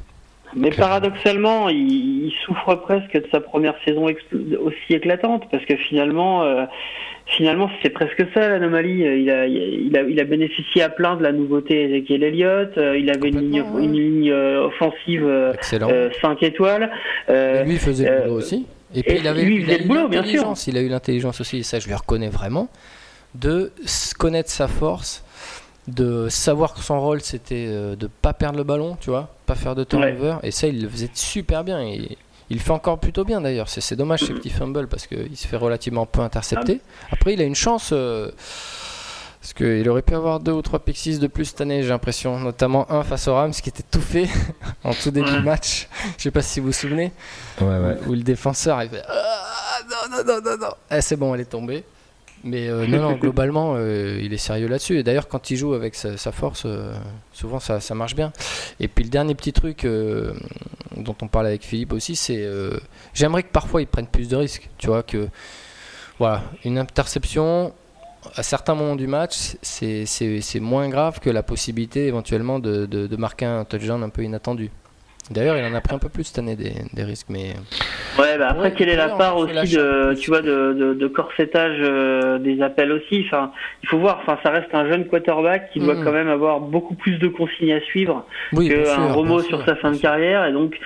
Mais 0.55 0.71
paradoxalement, 0.71 1.69
il, 1.69 2.33
souffre 2.45 2.75
presque 2.75 3.13
de 3.13 3.27
sa 3.31 3.41
première 3.41 3.75
saison 3.85 4.07
aussi 4.07 4.95
éclatante 4.95 5.45
parce 5.51 5.65
que 5.65 5.77
finalement. 5.77 6.43
Euh, 6.45 6.65
finalement, 7.37 7.71
c'est 7.83 7.91
presque 7.91 8.25
ça 8.35 8.49
l'anomalie. 8.49 9.01
Il 9.01 9.31
a, 9.31 9.47
il, 9.47 9.97
a, 9.97 10.03
il 10.03 10.21
a 10.21 10.25
bénéficié 10.25 10.83
à 10.83 10.89
plein 10.89 11.17
de 11.17 11.23
la 11.23 11.33
nouveauté 11.33 11.85
Ezekiel 11.85 12.23
Elliott. 12.23 12.77
Euh, 12.77 12.99
il 12.99 13.11
avait 13.11 13.29
une 13.29 13.41
ligne, 13.41 13.65
une 13.79 13.93
ligne 13.93 14.31
euh, 14.31 14.67
offensive 14.67 15.55
5 15.61 15.83
euh, 15.83 16.11
étoiles. 16.41 16.91
Euh, 17.29 17.65
lui, 17.65 17.75
il 17.75 17.79
faisait 17.79 18.11
le 18.11 18.23
boulot 18.23 18.35
aussi. 18.37 18.67
Et 18.95 19.03
puis, 19.03 19.19
il 19.21 19.27
avait 19.27 19.43
lui, 19.43 19.63
il 19.63 19.71
a 19.71 19.79
eu 19.79 19.87
boulot, 19.87 20.09
bien 20.09 20.25
sûr. 20.25 20.53
Il 20.67 20.77
a 20.77 20.83
eu 20.83 20.89
l'intelligence 20.89 21.41
aussi, 21.41 21.59
et 21.59 21.63
ça, 21.63 21.79
je 21.79 21.87
lui 21.87 21.95
reconnais 21.95 22.29
vraiment, 22.29 22.69
de 23.35 23.73
connaître 24.19 24.51
sa 24.51 24.69
force, 24.69 25.25
de 25.89 26.29
savoir 26.29 26.75
que 26.75 26.81
son 26.81 27.01
rôle, 27.01 27.21
c'était 27.21 27.67
de 27.67 28.07
pas 28.07 28.33
perdre 28.33 28.59
le 28.59 28.65
ballon, 28.65 28.97
tu 29.01 29.11
vois, 29.11 29.29
pas 29.47 29.55
faire 29.55 29.75
de 29.75 29.85
turnover. 29.85 30.37
Et 30.43 30.51
ça, 30.51 30.69
il 30.69 30.83
le 30.83 30.89
faisait 30.89 31.11
super 31.13 31.65
bien. 31.65 31.81
Et 31.83 32.17
il 32.53 32.61
fait 32.61 32.71
encore 32.71 32.99
plutôt 32.99 33.25
bien 33.25 33.41
d'ailleurs. 33.41 33.69
C'est 33.69 33.97
dommage 33.97 34.21
ces 34.21 34.35
petits 34.35 34.51
fumbles 34.51 34.87
parce 34.87 35.07
qu'il 35.07 35.37
se 35.37 35.49
fait 35.49 35.57
relativement 35.57 36.05
peu 36.05 36.21
intercepter. 36.21 36.83
Après, 37.11 37.33
il 37.33 37.41
a 37.41 37.45
une 37.45 37.55
chance. 37.55 37.91
Euh, 37.93 38.31
parce 39.41 39.55
qu'il 39.55 39.89
aurait 39.89 40.03
pu 40.03 40.15
avoir 40.15 40.39
deux 40.39 40.53
ou 40.53 40.63
trois 40.63 40.79
pixies 40.79 41.19
de 41.19 41.27
plus 41.27 41.47
cette 41.47 41.63
année, 41.63 41.83
j'ai 41.83 41.89
l'impression. 41.89 42.39
Notamment 42.39 42.91
un 42.93 43.03
face 43.05 43.27
au 43.27 43.35
Rams 43.35 43.53
qui 43.53 43.71
était 43.71 43.83
tout 43.91 44.03
fait 44.03 44.29
en 44.85 44.93
tout 44.93 45.11
début 45.11 45.33
de 45.33 45.41
match. 45.41 45.89
Je 46.19 46.25
sais 46.25 46.31
pas 46.31 46.43
si 46.43 46.61
vous 46.61 46.67
vous 46.67 46.73
souvenez. 46.73 47.11
Où, 47.61 48.13
le 48.13 48.23
défenseur 48.23 48.83
il 48.83 48.91
fait 48.91 49.03
ah, 49.09 49.81
non, 49.91 50.17
non, 50.19 50.25
non, 50.25 50.41
non, 50.45 50.57
non. 50.59 50.75
Eh, 50.91 51.01
c'est 51.01 51.17
bon, 51.17 51.35
elle 51.35 51.41
est 51.41 51.47
tombée. 51.47 51.85
Mais 52.45 52.69
euh, 52.69 52.87
non, 52.87 53.01
non, 53.01 53.13
globalement, 53.17 53.75
euh, 53.77 54.19
il 54.21 54.33
est 54.33 54.39
sérieux 54.39 54.67
là-dessus. 54.67 54.99
Et 54.99 55.03
d'ailleurs, 55.03 55.29
quand 55.29 55.51
il 55.51 55.57
joue 55.57 55.75
avec 55.75 55.95
sa, 55.95 56.17
force, 56.33 56.65
euh, 56.67 56.95
souvent 57.33 57.61
ça, 57.61 57.81
ça, 57.81 57.95
marche 57.95 58.17
bien. 58.17 58.33
Et 58.81 58.89
puis 58.89 59.05
le 59.05 59.11
dernier 59.11 59.35
petit 59.35 59.53
truc 59.53 59.87
dont 60.97 61.17
on 61.23 61.29
parle 61.29 61.47
avec 61.47 61.63
Philippe 61.63 61.93
aussi, 61.93 62.17
c'est 62.17 62.49
j'aimerais 63.15 63.43
que 63.43 63.53
parfois 63.53 63.83
ils 63.83 63.87
prennent 63.87 64.07
plus 64.07 64.29
de 64.29 64.37
risques. 64.37 64.69
Tu 64.79 64.89
vois, 64.89 65.03
que 65.03 65.29
voilà, 66.19 66.43
une 66.65 66.79
interception 66.79 67.73
à 68.37 68.43
certains 68.43 68.75
moments 68.75 68.97
du 68.97 69.07
match, 69.07 69.57
c'est 69.63 70.61
moins 70.61 70.89
grave 70.89 71.21
que 71.21 71.31
la 71.31 71.43
possibilité 71.43 72.07
éventuellement 72.07 72.59
de, 72.59 72.87
de, 72.87 73.07
de 73.07 73.17
marquer 73.17 73.47
un 73.47 73.65
touchdown 73.65 74.03
un 74.03 74.09
peu 74.09 74.23
inattendu. 74.23 74.71
D'ailleurs, 75.33 75.57
il 75.57 75.65
en 75.65 75.75
a 75.75 75.81
pris 75.81 75.95
un 75.95 75.99
peu 75.99 76.09
plus 76.09 76.25
cette 76.25 76.39
année 76.39 76.57
des, 76.57 76.73
des 76.93 77.05
risques, 77.05 77.29
mais. 77.29 77.55
Ouais, 78.19 78.39
bah 78.39 78.49
après, 78.51 78.73
quelle 78.73 78.89
est 78.89 78.97
la 78.97 79.11
part 79.11 79.37
aussi 79.37 79.77
de, 79.77 80.15
tu 80.15 80.31
vois, 80.31 80.43
de, 80.43 80.73
de, 80.73 80.95
de 80.95 81.07
corsetage 81.09 81.79
euh, 81.81 82.39
des 82.39 82.63
appels 82.63 82.93
aussi? 82.93 83.25
Enfin, 83.27 83.53
il 83.83 83.89
faut 83.89 83.99
voir. 83.99 84.21
Enfin, 84.23 84.39
ça 84.43 84.51
reste 84.51 84.75
un 84.75 84.87
jeune 84.91 85.07
quarterback 85.07 85.71
qui 85.73 85.81
doit 85.81 85.95
hmm. 85.95 86.05
quand 86.05 86.13
même 86.13 86.29
avoir 86.29 86.61
beaucoup 86.61 86.95
plus 86.95 87.19
de 87.19 87.29
consignes 87.29 87.73
à 87.73 87.81
suivre 87.81 88.27
qu'un 88.53 89.13
Romo 89.13 89.41
sur 89.41 89.65
sa 89.65 89.77
fin 89.77 89.93
de 89.93 89.99
carrière, 89.99 90.47
et 90.47 90.53
donc. 90.53 90.79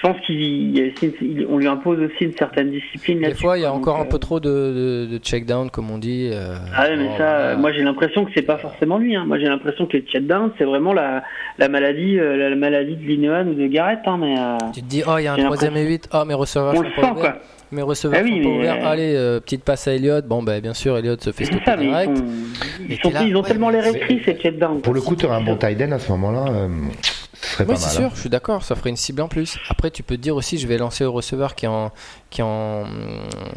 Pense 0.00 0.16
qu'on 0.26 1.58
lui 1.58 1.66
impose 1.66 2.00
aussi 2.00 2.24
une 2.24 2.36
certaine 2.36 2.70
discipline. 2.70 3.20
Des 3.20 3.34
fois, 3.34 3.58
il 3.58 3.62
y 3.62 3.64
a 3.64 3.72
encore 3.72 4.00
un 4.00 4.06
peu 4.06 4.18
trop 4.18 4.40
de, 4.40 5.06
de, 5.10 5.18
check-down, 5.18 5.70
comme 5.70 5.90
on 5.90 5.98
dit. 5.98 6.30
ah 6.74 6.82
ouais, 6.82 6.96
mais 6.96 7.16
ça, 7.16 7.56
moi 7.56 7.72
j'ai 7.72 7.82
l'impression 7.82 8.24
que 8.24 8.30
c'est 8.34 8.42
pas 8.42 8.58
forcément 8.58 8.98
lui. 8.98 9.14
Hein. 9.14 9.24
Moi 9.26 9.38
j'ai 9.38 9.46
l'impression 9.46 9.86
que 9.86 9.96
le 9.96 10.02
check-down, 10.02 10.52
c'est 10.58 10.64
vraiment 10.64 10.92
la, 10.92 11.22
la 11.58 11.68
maladie, 11.68 12.16
la 12.16 12.54
maladie 12.56 12.96
de 12.96 13.02
Linehan 13.02 13.46
ou 13.48 13.54
de 13.54 13.66
Garrett. 13.66 14.00
Hein, 14.06 14.18
mais, 14.20 14.34
tu 14.72 14.82
te 14.82 14.86
dis, 14.86 15.02
oh, 15.06 15.16
il 15.18 15.24
y 15.24 15.26
a 15.26 15.34
un 15.34 15.44
troisième 15.44 15.76
et 15.76 15.86
8, 15.86 16.08
oh, 16.12 16.24
mes 16.24 16.34
receveurs 16.34 16.74
sont 16.74 16.84
pas 17.00 17.12
ouverts. 17.12 17.36
Mes 17.72 17.82
receveurs 17.82 18.20
ah 18.22 18.28
sont 18.28 18.42
pas 18.42 18.48
ouverts. 18.48 18.86
Allez, 18.86 19.38
petite 19.44 19.64
passe 19.64 19.88
à 19.88 19.94
Elliott. 19.94 20.26
Bon, 20.26 20.42
bah, 20.42 20.60
bien 20.60 20.74
sûr, 20.74 20.96
Elliott 20.98 21.20
se 21.22 21.32
fait 21.32 21.44
stopper 21.44 21.76
direct. 21.76 22.22
Ils, 22.88 22.98
sont, 22.98 23.12
ils, 23.26 23.36
ont 23.36 23.42
tellement 23.42 23.70
les 23.70 23.80
rétris, 23.80 24.20
ces 24.24 24.34
check-down. 24.34 24.80
Pour 24.80 24.94
le 24.94 25.00
coup, 25.00 25.16
tu 25.16 25.26
aurais 25.26 25.36
un 25.36 25.44
bon 25.44 25.56
tight 25.56 25.80
end 25.80 25.92
à 25.92 25.98
ce 25.98 26.10
moment-là 26.12 26.68
oui, 27.60 27.76
c'est 27.76 27.90
sûr, 27.90 28.04
hein. 28.06 28.10
je 28.14 28.20
suis 28.20 28.30
d'accord, 28.30 28.62
ça 28.62 28.74
ferait 28.74 28.90
une 28.90 28.96
cible 28.96 29.22
en 29.22 29.28
plus. 29.28 29.58
Après, 29.68 29.90
tu 29.90 30.02
peux 30.02 30.16
te 30.16 30.20
dire 30.20 30.36
aussi, 30.36 30.58
je 30.58 30.66
vais 30.66 30.78
lancer 30.78 31.04
au 31.04 31.12
receveur 31.12 31.54
qui 31.54 31.66
est 31.66 31.68
en, 31.68 31.92
qui 32.30 32.42
en, 32.42 32.84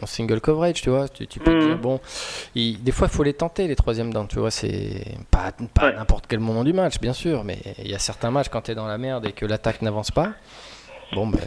single 0.06 0.42
coverage, 0.42 0.82
tu 0.82 0.90
vois. 0.90 1.08
Tu, 1.10 1.26
peux 1.40 1.52
te 1.52 1.66
dire, 1.66 1.76
mhm. 1.76 1.82
bon, 1.82 2.00
des 2.56 2.92
fois, 2.92 3.08
il 3.12 3.16
faut 3.16 3.24
les 3.24 3.34
tenter, 3.34 3.68
les 3.68 3.76
troisièmes 3.76 4.14
dents, 4.14 4.26
tu 4.26 4.40
vois. 4.40 4.52
C'est 4.52 5.04
pas, 5.32 5.52
pas 5.74 5.92
n'importe 5.92 6.26
quel 6.28 6.40
moment 6.40 6.64
du 6.64 6.74
match, 6.74 7.00
bien 7.00 7.14
sûr, 7.14 7.44
mais 7.44 7.60
il 7.80 7.90
y 7.90 7.96
a 7.96 8.00
certains 8.00 8.32
matchs 8.32 8.50
quand 8.50 8.62
tu 8.62 8.72
es 8.72 8.76
dans 8.76 8.88
la 8.88 8.98
merde 8.98 9.26
et 9.26 9.32
que 9.32 9.46
l'attaque 9.46 9.82
n'avance 9.82 10.12
pas. 10.12 10.32
Bon, 11.14 11.28
ben. 11.28 11.40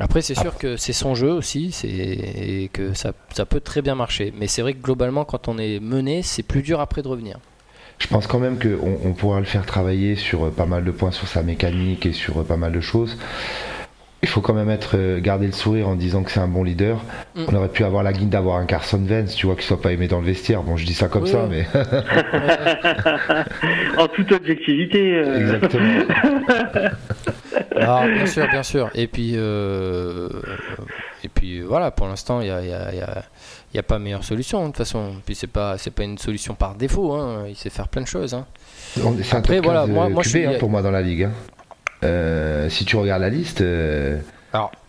Après, 0.00 0.22
c'est 0.22 0.34
sûr 0.34 0.58
que 0.58 0.76
c'est 0.76 0.92
son 0.92 1.14
jeu 1.14 1.30
aussi, 1.30 1.72
et 1.84 2.68
que 2.72 2.94
ça, 2.94 3.12
ça 3.32 3.46
peut 3.46 3.60
très 3.60 3.80
bien 3.80 3.94
marcher. 3.94 4.34
Mais 4.36 4.48
c'est 4.48 4.60
vrai 4.60 4.74
que 4.74 4.82
globalement, 4.82 5.24
quand 5.24 5.46
on 5.46 5.56
est 5.56 5.78
mené, 5.78 6.22
c'est 6.22 6.42
plus 6.42 6.62
dur 6.62 6.80
après 6.80 7.02
de 7.02 7.06
revenir 7.06 7.38
je 7.98 8.06
pense 8.08 8.26
quand 8.26 8.38
même 8.38 8.58
qu'on 8.58 8.98
on 9.04 9.12
pourra 9.12 9.38
le 9.38 9.46
faire 9.46 9.66
travailler 9.66 10.16
sur 10.16 10.46
euh, 10.46 10.50
pas 10.50 10.66
mal 10.66 10.84
de 10.84 10.90
points 10.90 11.10
sur 11.10 11.28
sa 11.28 11.42
mécanique 11.42 12.06
et 12.06 12.12
sur 12.12 12.40
euh, 12.40 12.44
pas 12.44 12.56
mal 12.56 12.72
de 12.72 12.80
choses. 12.80 13.18
Il 14.22 14.28
faut 14.28 14.40
quand 14.40 14.54
même 14.54 14.70
être 14.70 14.96
euh, 14.96 15.20
garder 15.20 15.46
le 15.46 15.52
sourire 15.52 15.88
en 15.88 15.96
disant 15.96 16.22
que 16.22 16.30
c'est 16.30 16.40
un 16.40 16.48
bon 16.48 16.64
leader. 16.64 17.02
Mm. 17.34 17.44
On 17.48 17.54
aurait 17.54 17.68
pu 17.68 17.84
avoir 17.84 18.02
la 18.02 18.12
guide 18.12 18.30
d'avoir 18.30 18.56
un 18.56 18.64
Carson 18.64 19.02
Vance, 19.04 19.34
tu 19.34 19.46
vois, 19.46 19.54
qui 19.54 19.66
soit 19.66 19.80
pas 19.80 19.92
aimé 19.92 20.08
dans 20.08 20.18
le 20.18 20.26
vestiaire. 20.26 20.62
Bon, 20.62 20.76
je 20.76 20.86
dis 20.86 20.94
ça 20.94 21.08
comme 21.08 21.26
ça, 21.26 21.46
mais 21.48 21.66
en 23.98 24.08
toute 24.08 24.32
objectivité. 24.32 25.18
Exactement. 25.18 26.04
Alors, 27.76 28.04
bien 28.06 28.26
sûr, 28.26 28.48
bien 28.48 28.62
sûr. 28.62 28.90
Et 28.94 29.06
puis, 29.06 29.34
et 29.34 31.28
puis 31.34 31.60
voilà, 31.60 31.90
pour 31.90 32.06
l'instant, 32.06 32.40
il 32.40 32.46
y 32.46 32.50
a 32.50 33.24
n'y 33.74 33.80
a 33.80 33.82
pas 33.82 33.98
meilleure 33.98 34.24
solution 34.24 34.62
de 34.62 34.66
toute 34.66 34.78
façon. 34.78 35.14
Puis 35.26 35.34
c'est 35.34 35.48
pas 35.48 35.78
c'est 35.78 35.90
pas 35.90 36.04
une 36.04 36.18
solution 36.18 36.54
par 36.54 36.74
défaut. 36.74 37.12
Hein. 37.12 37.44
Il 37.48 37.56
sait 37.56 37.70
faire 37.70 37.88
plein 37.88 38.02
de 38.02 38.06
choses. 38.06 38.34
Hein. 38.34 38.46
C'est 38.94 39.34
un 39.34 39.38
Après, 39.38 39.60
voilà, 39.60 39.86
moi, 39.86 40.08
moi 40.08 40.22
QB, 40.22 40.36
hein, 40.36 40.52
pour 40.58 40.70
moi 40.70 40.82
dans 40.82 40.90
la 40.90 41.02
ligue. 41.02 41.24
Hein. 41.24 41.32
Euh, 42.04 42.68
si 42.68 42.84
tu 42.84 42.96
regardes 42.96 43.22
la 43.22 43.30
liste, 43.30 43.62
euh, 43.62 44.20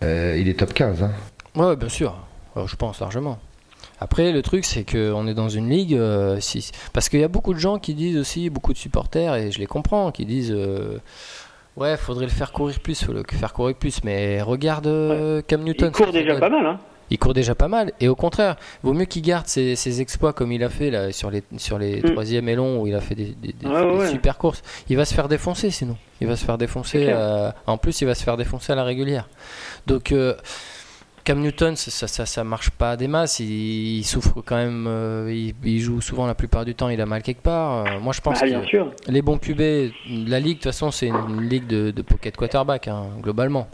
euh, 0.04 0.38
il 0.38 0.48
est 0.50 0.60
top 0.60 0.74
15. 0.74 1.04
Hein. 1.04 1.12
Ouais, 1.56 1.76
bien 1.76 1.90
sûr. 1.90 2.16
je 2.56 2.76
pense 2.76 3.00
largement. 3.00 3.40
Après, 4.00 4.34
le 4.34 4.42
truc, 4.42 4.66
c'est 4.66 4.84
qu'on 4.84 5.26
est 5.26 5.34
dans 5.34 5.48
une 5.48 5.70
ligue. 5.70 5.98
si... 6.40 6.70
Parce 6.92 7.08
qu'il 7.08 7.22
y 7.22 7.24
a 7.24 7.30
beaucoup 7.30 7.54
de 7.54 7.60
gens 7.60 7.80
qui 7.80 7.94
disent 7.94 8.18
aussi, 8.18 8.50
beaucoup 8.50 8.74
de 8.74 8.78
supporters, 8.78 9.36
et 9.36 9.52
je 9.52 9.60
les 9.60 9.68
comprends, 9.68 10.12
qui 10.12 10.26
disent 10.26 10.56
Ouais, 11.78 11.98
faudrait 11.98 12.26
le 12.26 12.32
faire 12.32 12.52
courir 12.52 12.80
plus, 12.80 13.04
faut 13.04 13.14
le 13.14 13.24
faire 13.32 13.54
courir 13.54 13.76
plus. 13.76 14.04
Mais 14.04 14.42
regarde 14.42 14.86
Cam 15.48 15.64
Newton. 15.64 15.92
Il 15.94 16.04
court 16.04 16.12
déjà 16.12 16.36
pas 16.36 16.50
mal, 16.50 16.66
hein 16.66 16.80
il 17.10 17.20
court 17.20 17.34
déjà 17.34 17.56
pas 17.56 17.68
mal. 17.68 17.92
Et 18.00 18.08
au 18.08 18.16
contraire, 18.16 18.56
vaut 18.84 18.94
mieux 18.94 19.06
qu'il 19.06 19.22
garde 19.22 19.48
ses, 19.48 20.02
exploits 20.02 20.34
comme 20.34 20.52
il 20.52 20.64
a 20.64 20.70
fait 20.70 20.90
là, 20.90 21.12
sur 21.12 21.30
les, 21.30 21.44
sur 21.58 21.78
les 21.78 22.02
mm. 22.02 22.12
troisième 22.12 22.50
et 22.50 22.56
long 22.56 22.82
où 22.82 22.88
il 22.88 22.96
a 22.96 23.02
fait 23.02 23.16
des, 23.16 23.36
super 24.10 24.38
courses. 24.38 24.62
Il 24.90 24.98
va 24.98 25.06
se 25.06 25.14
faire 25.14 25.28
défoncer 25.28 25.70
sinon. 25.72 25.98
Il 26.22 26.28
va 26.28 26.36
se 26.36 26.46
faire 26.46 26.58
défoncer. 26.58 27.08
Euh, 27.10 27.52
en 27.68 27.78
plus, 27.78 28.02
il 28.02 28.06
va 28.06 28.16
se 28.16 28.24
faire 28.24 28.38
défoncer 28.38 28.74
à 28.74 28.76
la 28.76 28.84
régulière. 28.84 29.30
Donc. 29.88 30.12
Euh, 30.12 30.36
Cam 31.24 31.40
Newton, 31.40 31.76
ça, 31.76 32.08
ça, 32.08 32.28
ça, 32.28 32.44
marche 32.44 32.70
pas 32.70 32.96
des 32.96 33.08
masses. 33.08 33.40
Il, 33.40 34.04
souffre 34.04 34.44
quand 34.46 34.58
même. 34.58 34.86
Euh, 34.88 35.52
il, 35.64 35.80
joue 35.80 36.00
souvent 36.00 36.28
la 36.28 36.36
plupart 36.36 36.66
du 36.66 36.76
temps. 36.76 36.88
Il 36.90 37.02
a 37.02 37.08
mal 37.08 37.24
quelque 37.24 37.42
part. 37.42 38.00
moi, 38.00 38.14
je 38.14 38.22
pense 38.22 38.44
ah, 38.44 38.46
que 38.46 39.12
les 39.12 39.24
bons 39.24 39.40
QB, 39.40 39.60
la 40.28 40.40
ligue, 40.40 40.50
de 40.50 40.62
toute 40.62 40.64
façon, 40.66 40.92
c'est 40.92 41.08
une, 41.08 41.42
ligue 41.50 41.66
de, 41.66 42.00
pocket 42.04 42.38
quarterback 42.38 42.88
hein, 42.88 43.08
globalement. 43.24 43.68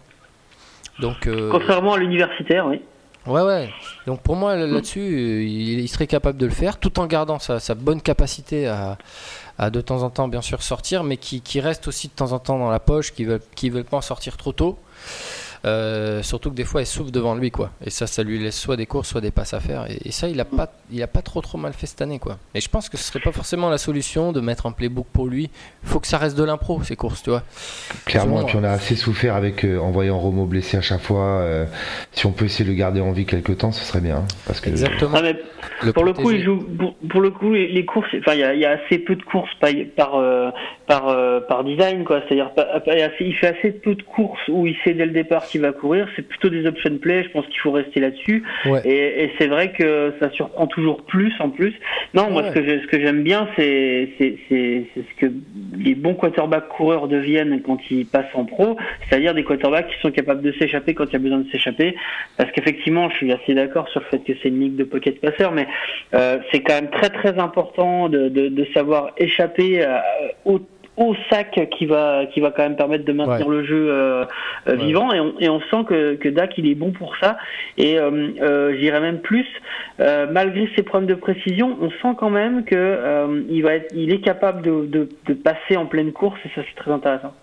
Donc, 1.01 1.27
contrairement 1.51 1.95
à 1.95 1.97
l'universitaire, 1.97 2.67
oui. 2.67 2.79
Ouais, 3.27 3.41
ouais. 3.41 3.69
Donc 4.07 4.21
pour 4.21 4.35
moi, 4.35 4.55
là-dessus, 4.55 5.45
il, 5.45 5.87
serait 5.87 6.07
capable 6.07 6.37
de 6.39 6.47
le 6.47 6.51
faire 6.51 6.77
tout 6.77 6.99
en 6.99 7.05
gardant 7.05 7.37
sa, 7.39 7.75
bonne 7.75 8.01
capacité 8.01 8.67
à, 8.67 8.97
de 9.69 9.81
temps 9.81 10.01
en 10.01 10.09
temps, 10.09 10.27
bien 10.27 10.41
sûr, 10.41 10.63
sortir, 10.63 11.03
mais 11.03 11.17
qui, 11.17 11.41
qui, 11.41 11.59
reste 11.59 11.87
aussi 11.87 12.07
de 12.07 12.13
temps 12.13 12.31
en 12.31 12.39
temps 12.39 12.57
dans 12.57 12.71
la 12.71 12.79
poche, 12.79 13.13
qui 13.13 13.25
ne 13.25 13.33
veut, 13.33 13.41
qui 13.55 13.69
veut 13.69 13.83
pas 13.83 13.97
en 13.97 14.01
sortir 14.01 14.37
trop 14.37 14.53
tôt. 14.53 14.79
Euh, 15.63 16.23
surtout 16.23 16.49
que 16.49 16.55
des 16.55 16.63
fois, 16.63 16.81
elle 16.81 16.87
souffle 16.87 17.11
devant 17.11 17.35
lui, 17.35 17.51
quoi. 17.51 17.71
Et 17.85 17.89
ça, 17.89 18.07
ça 18.07 18.23
lui 18.23 18.39
laisse 18.39 18.59
soit 18.59 18.77
des 18.77 18.85
courses, 18.87 19.09
soit 19.09 19.21
des 19.21 19.31
passes 19.31 19.53
à 19.53 19.59
faire. 19.59 19.85
Et, 19.89 20.11
ça, 20.11 20.27
il 20.27 20.39
a 20.39 20.45
pas, 20.45 20.71
il 20.91 21.01
a 21.03 21.07
pas 21.07 21.21
trop 21.21 21.41
trop 21.41 21.57
mal 21.57 21.73
fait 21.73 21.85
cette 21.85 22.01
année, 22.01 22.19
quoi. 22.19 22.37
Et 22.55 22.61
je 22.61 22.69
pense 22.69 22.89
que 22.89 22.97
ce 22.97 23.03
serait 23.03 23.19
pas 23.19 23.31
forcément 23.31 23.69
la 23.69 23.77
solution 23.77 24.31
de 24.31 24.41
mettre 24.41 24.65
un 24.65 24.71
playbook 24.71 25.05
pour 25.13 25.27
lui. 25.27 25.49
Il 25.83 25.89
faut 25.89 25.99
que 25.99 26.07
ça 26.07 26.17
reste 26.17 26.37
de 26.37 26.43
l'impro, 26.43 26.81
ces 26.83 26.95
courses, 26.95 27.21
tu 27.21 27.29
vois. 27.29 27.43
Clairement, 28.05 28.41
et 28.41 28.45
puis 28.45 28.57
on 28.57 28.63
a 28.63 28.71
assez 28.71 28.95
souffert 28.95 29.35
avec 29.35 29.63
euh, 29.63 29.77
en 29.77 29.91
voyant 29.91 30.17
Romo 30.19 30.45
blessé 30.45 30.77
à 30.77 30.81
chaque 30.81 31.01
fois. 31.01 31.41
Euh, 31.41 31.65
si 32.11 32.25
on 32.25 32.31
peut 32.31 32.45
essayer 32.45 32.65
de 32.65 32.71
le 32.71 32.75
garder 32.75 33.01
en 33.01 33.11
vie 33.11 33.25
quelques 33.25 33.59
temps, 33.59 33.71
ce 33.71 33.85
serait 33.85 34.01
bien. 34.01 34.17
Hein, 34.17 34.27
parce 34.47 34.61
que 34.61 34.69
Exactement. 34.69 35.15
Ah, 35.15 35.91
pour 35.93 36.05
le 36.05 36.13
coup, 36.13 36.31
il 36.31 36.43
joue. 36.43 36.65
Pour, 37.09 37.21
le 37.21 37.29
coup, 37.29 37.53
les, 37.53 37.85
courses, 37.85 38.07
enfin, 38.19 38.33
il 38.33 38.59
y, 38.59 38.65
a 38.65 38.71
assez 38.71 38.99
peu 38.99 39.15
de 39.15 39.23
courses 39.23 39.53
par 39.59 39.71
par 39.95 40.21
par, 40.87 41.45
par 41.47 41.63
design, 41.63 42.03
quoi. 42.03 42.21
C'est-à-dire, 42.27 42.51
il 43.19 43.35
fait 43.35 43.47
assez 43.57 43.71
peu 43.71 43.95
de 43.95 44.03
courses 44.03 44.47
où 44.47 44.65
il 44.65 44.75
sait 44.83 44.93
dès 44.93 45.05
le 45.05 45.11
départ 45.11 45.45
qu'il 45.51 45.61
va 45.61 45.71
courir. 45.71 46.07
C'est 46.15 46.27
plutôt 46.27 46.49
des 46.49 46.65
option 46.65 46.97
play. 46.97 47.23
Je 47.23 47.29
pense 47.29 47.45
qu'il 47.47 47.59
faut 47.59 47.71
rester 47.71 47.99
là-dessus. 47.99 48.43
Et, 48.85 49.23
et 49.23 49.31
c'est 49.37 49.47
vrai 49.47 49.71
que 49.73 50.13
ça 50.19 50.29
surprend 50.31 50.67
toujours 50.67 51.03
plus 51.03 51.33
en 51.39 51.49
plus. 51.49 51.73
Non, 52.13 52.29
moi 52.29 52.43
ce 52.47 52.51
que 52.53 52.61
ce 52.81 52.87
que 52.87 52.99
j'aime 52.99 53.23
bien, 53.23 53.47
c'est 53.55 54.09
c'est 54.17 54.85
ce 54.95 55.19
que 55.19 55.31
les 55.77 55.95
bons 55.95 56.15
quarterbacks 56.15 56.67
coureurs 56.69 57.07
deviennent 57.07 57.61
quand 57.61 57.79
ils 57.89 58.05
passent 58.05 58.33
en 58.33 58.45
pro, 58.45 58.77
c'est-à-dire 59.07 59.33
des 59.33 59.43
quarterbacks 59.43 59.87
qui 59.89 59.99
sont 60.01 60.11
capables 60.11 60.41
de 60.41 60.51
s'échapper 60.53 60.93
quand 60.93 61.05
il 61.05 61.13
y 61.13 61.15
a 61.15 61.19
besoin 61.19 61.39
de 61.39 61.49
s'échapper. 61.51 61.95
Parce 62.37 62.51
qu'effectivement, 62.51 63.09
je 63.09 63.15
suis 63.17 63.31
assez 63.31 63.53
d'accord 63.53 63.87
sur 63.89 64.01
le 64.01 64.05
fait 64.07 64.23
que 64.23 64.33
c'est 64.41 64.49
une 64.49 64.59
ligue 64.59 64.75
de 64.75 64.83
pocket 64.83 65.19
passeurs, 65.19 65.51
mais 65.51 65.67
euh, 66.13 66.39
c'est 66.51 66.61
quand 66.61 66.75
même 66.75 66.89
très 66.89 67.09
très 67.09 67.37
important 67.39 68.09
de, 68.09 68.29
de, 68.29 68.47
de 68.49 68.65
savoir 68.73 69.11
échapper 69.17 69.83
euh, 69.83 69.97
au 70.45 70.59
sac 71.29 71.59
qui 71.77 71.85
va 71.85 72.25
qui 72.25 72.39
va 72.39 72.51
quand 72.51 72.63
même 72.63 72.75
permettre 72.75 73.05
de 73.05 73.13
maintenir 73.13 73.49
le 73.49 73.63
jeu 73.63 73.87
euh, 73.89 74.25
euh, 74.67 74.75
vivant. 74.75 75.11
Et 75.13 75.19
on, 75.19 75.33
et 75.39 75.49
on 75.49 75.59
sent 75.59 75.85
que, 75.87 76.15
que 76.15 76.29
Dak 76.29 76.57
il 76.57 76.67
est 76.67 76.75
bon 76.75 76.91
pour 76.91 77.15
ça. 77.17 77.37
Et 77.77 77.97
euh, 77.99 78.29
euh 78.41 78.75
j'irais 78.79 79.01
même 79.01 79.19
plus 79.19 79.47
malgré 79.99 80.69
ses 80.75 80.83
problèmes 80.83 81.09
de 81.09 81.15
précision 81.15 81.77
on 81.81 81.89
sent 81.89 82.15
quand 82.17 82.29
même 82.29 82.63
que 82.63 83.45
il 83.49 83.61
va 83.61 83.75
être 83.75 83.93
il 83.95 84.11
est 84.13 84.21
capable 84.21 84.61
de, 84.61 84.85
de, 84.85 85.09
de 85.27 85.33
passer 85.33 85.77
en 85.77 85.85
pleine 85.85 86.11
course. 86.11 86.39
Et 86.45 86.49
ça 86.55 86.61
c'est 86.67 86.81
très 86.81 86.91
intéressant. 86.91 87.33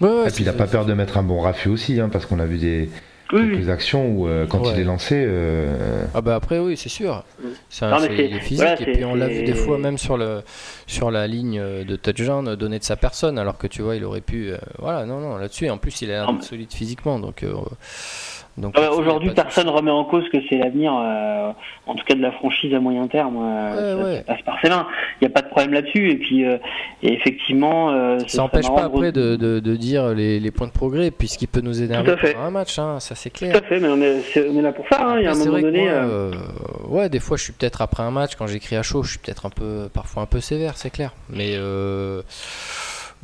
Et 0.00 0.30
puis 0.34 0.42
il 0.42 0.46
n'a 0.46 0.52
pas 0.52 0.66
peur 0.66 0.84
de 0.84 0.94
mettre 0.94 1.18
un 1.18 1.22
bon 1.22 1.40
raffut 1.40 1.68
aussi 1.68 2.00
hein, 2.00 2.08
parce 2.10 2.26
qu'on 2.26 2.40
a 2.40 2.46
vu 2.46 2.58
des 2.58 2.88
quelques 3.32 3.68
actions 3.68 4.08
où 4.08 4.28
euh, 4.28 4.46
quand 4.46 4.64
il 4.72 4.80
est 4.80 4.84
lancé. 4.84 5.24
Euh, 5.26 6.04
ah 6.14 6.20
bah 6.20 6.34
après 6.34 6.58
oui 6.58 6.76
c'est 6.76 6.88
sûr. 6.88 7.24
C'est 7.68 7.84
un 7.84 7.98
physique 8.40 8.80
et 8.80 8.92
puis 8.92 9.04
on 9.04 9.14
l'a 9.14 9.28
vu 9.28 9.44
des 9.44 9.54
fois 9.54 9.78
même 9.78 9.98
sur 9.98 10.16
le 10.16 10.42
sur 10.86 11.10
la 11.10 11.26
ligne 11.26 11.60
de 11.60 11.96
touchdown 11.96 12.54
donner 12.56 12.78
de 12.78 12.84
sa 12.84 12.96
personne 12.96 13.38
alors 13.38 13.58
que 13.58 13.66
tu 13.66 13.82
vois 13.82 13.96
il 13.96 14.04
aurait 14.04 14.20
pu 14.20 14.50
euh, 14.50 14.58
voilà 14.78 15.06
non 15.06 15.20
non 15.20 15.36
là-dessus 15.36 15.68
en 15.70 15.78
plus 15.78 16.02
il 16.02 16.10
est 16.10 16.20
solide 16.42 16.72
physiquement 16.72 17.18
donc 17.18 17.44
euh, 18.58 18.90
aujourd'hui, 18.90 19.30
personne 19.34 19.66
ne 19.66 19.70
remet 19.70 19.90
en 19.90 20.04
cause 20.04 20.28
que 20.28 20.36
c'est 20.48 20.58
l'avenir, 20.58 20.92
euh, 20.94 21.52
en 21.86 21.94
tout 21.94 22.04
cas 22.04 22.14
de 22.14 22.20
la 22.20 22.32
franchise 22.32 22.74
à 22.74 22.80
moyen 22.80 23.06
terme. 23.08 23.38
Euh, 23.40 24.18
ça, 24.18 24.22
passe 24.24 24.42
par 24.42 24.60
ses 24.62 24.68
mains. 24.68 24.86
Il 25.20 25.26
n'y 25.26 25.28
a 25.28 25.30
pas 25.30 25.40
de 25.40 25.48
problème 25.48 25.72
là-dessus. 25.72 26.10
Et 26.10 26.16
puis, 26.16 26.42
et 26.42 27.12
effectivement, 27.12 28.18
ça 28.26 28.42
n'empêche 28.42 28.68
pas 28.68 28.84
après 28.84 29.10
de, 29.12 29.36
de, 29.36 29.76
dire 29.76 30.08
les, 30.14 30.38
les, 30.38 30.50
points 30.50 30.66
de 30.66 30.72
progrès, 30.72 31.10
puisqu'il 31.10 31.48
peut 31.48 31.62
nous 31.62 31.82
aider 31.82 31.94
à 31.94 32.02
un 32.44 32.50
match. 32.50 32.78
Hein, 32.78 33.00
ça, 33.00 33.14
c'est 33.14 33.30
clair. 33.30 33.52
Tout 33.52 33.58
à 33.58 33.62
fait, 33.62 33.80
mais 33.80 33.88
on 33.88 34.00
est, 34.00 34.22
on 34.36 34.58
est 34.58 34.62
là 34.62 34.72
pour 34.72 34.86
ça. 34.88 35.00
Hein, 35.02 35.18
il 35.18 35.24
y 35.24 35.26
a 35.26 35.32
un 35.32 35.34
moment 35.34 35.60
donné. 35.60 35.90
ouais, 36.88 37.08
des 37.08 37.20
fois, 37.20 37.36
je 37.36 37.44
suis 37.44 37.52
peut-être 37.52 37.80
après 37.80 38.02
un 38.02 38.10
match, 38.10 38.36
quand 38.36 38.46
j'écris 38.46 38.76
à 38.76 38.82
chaud, 38.82 39.02
je 39.02 39.12
suis 39.12 39.18
peut-être 39.18 39.46
un 39.46 39.50
peu, 39.50 39.88
parfois 39.92 40.22
un 40.22 40.26
peu 40.26 40.40
sévère, 40.40 40.76
c'est 40.76 40.90
clair. 40.90 41.14
Mais 41.30 41.56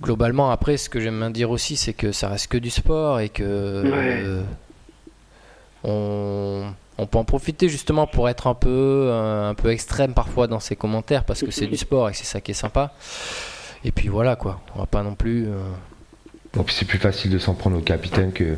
globalement, 0.01 0.51
après, 0.51 0.77
ce 0.79 0.89
que 0.89 1.01
j'aime 1.01 1.19
bien 1.19 1.31
dire 1.31 1.51
aussi, 1.51 1.77
c'est 1.77 1.93
que 1.93 2.13
ça 2.13 2.29
reste 2.29 2.49
que 2.49 2.59
du 2.59 2.71
sport 2.71 3.21
et 3.21 3.29
que 3.29 4.43
on, 5.85 6.73
peut 7.11 7.19
en 7.19 7.25
profiter 7.25 7.69
justement 7.69 8.07
pour 8.07 8.29
être 8.29 8.47
un 8.47 8.55
peu, 8.55 9.11
un, 9.13 9.55
peu 9.55 9.71
extrême 9.71 10.15
parfois 10.15 10.47
dans 10.47 10.61
ses 10.61 10.77
commentaires 10.77 11.25
parce 11.25 11.41
que 11.41 11.51
c'est 11.51 11.67
du 11.67 11.77
sport 11.77 12.11
et 12.11 12.15
c'est 12.15 12.25
ça 12.25 12.41
qui 12.41 12.51
est 12.51 12.55
sympa. 12.55 12.93
Et 13.85 13.93
puis 13.93 14.09
voilà 14.09 14.37
quoi, 14.37 14.61
on 14.75 14.81
va 14.81 14.87
pas 14.87 15.03
non 15.03 15.15
plus. 15.15 15.47
Euh, 15.47 15.59
Bon, 16.55 16.65
c'est 16.69 16.87
plus 16.87 16.99
facile 16.99 17.31
de 17.31 17.39
s'en 17.39 17.55
prendre 17.55 17.77
au 17.77 17.83
capitaine 17.83 18.33
que. 18.33 18.57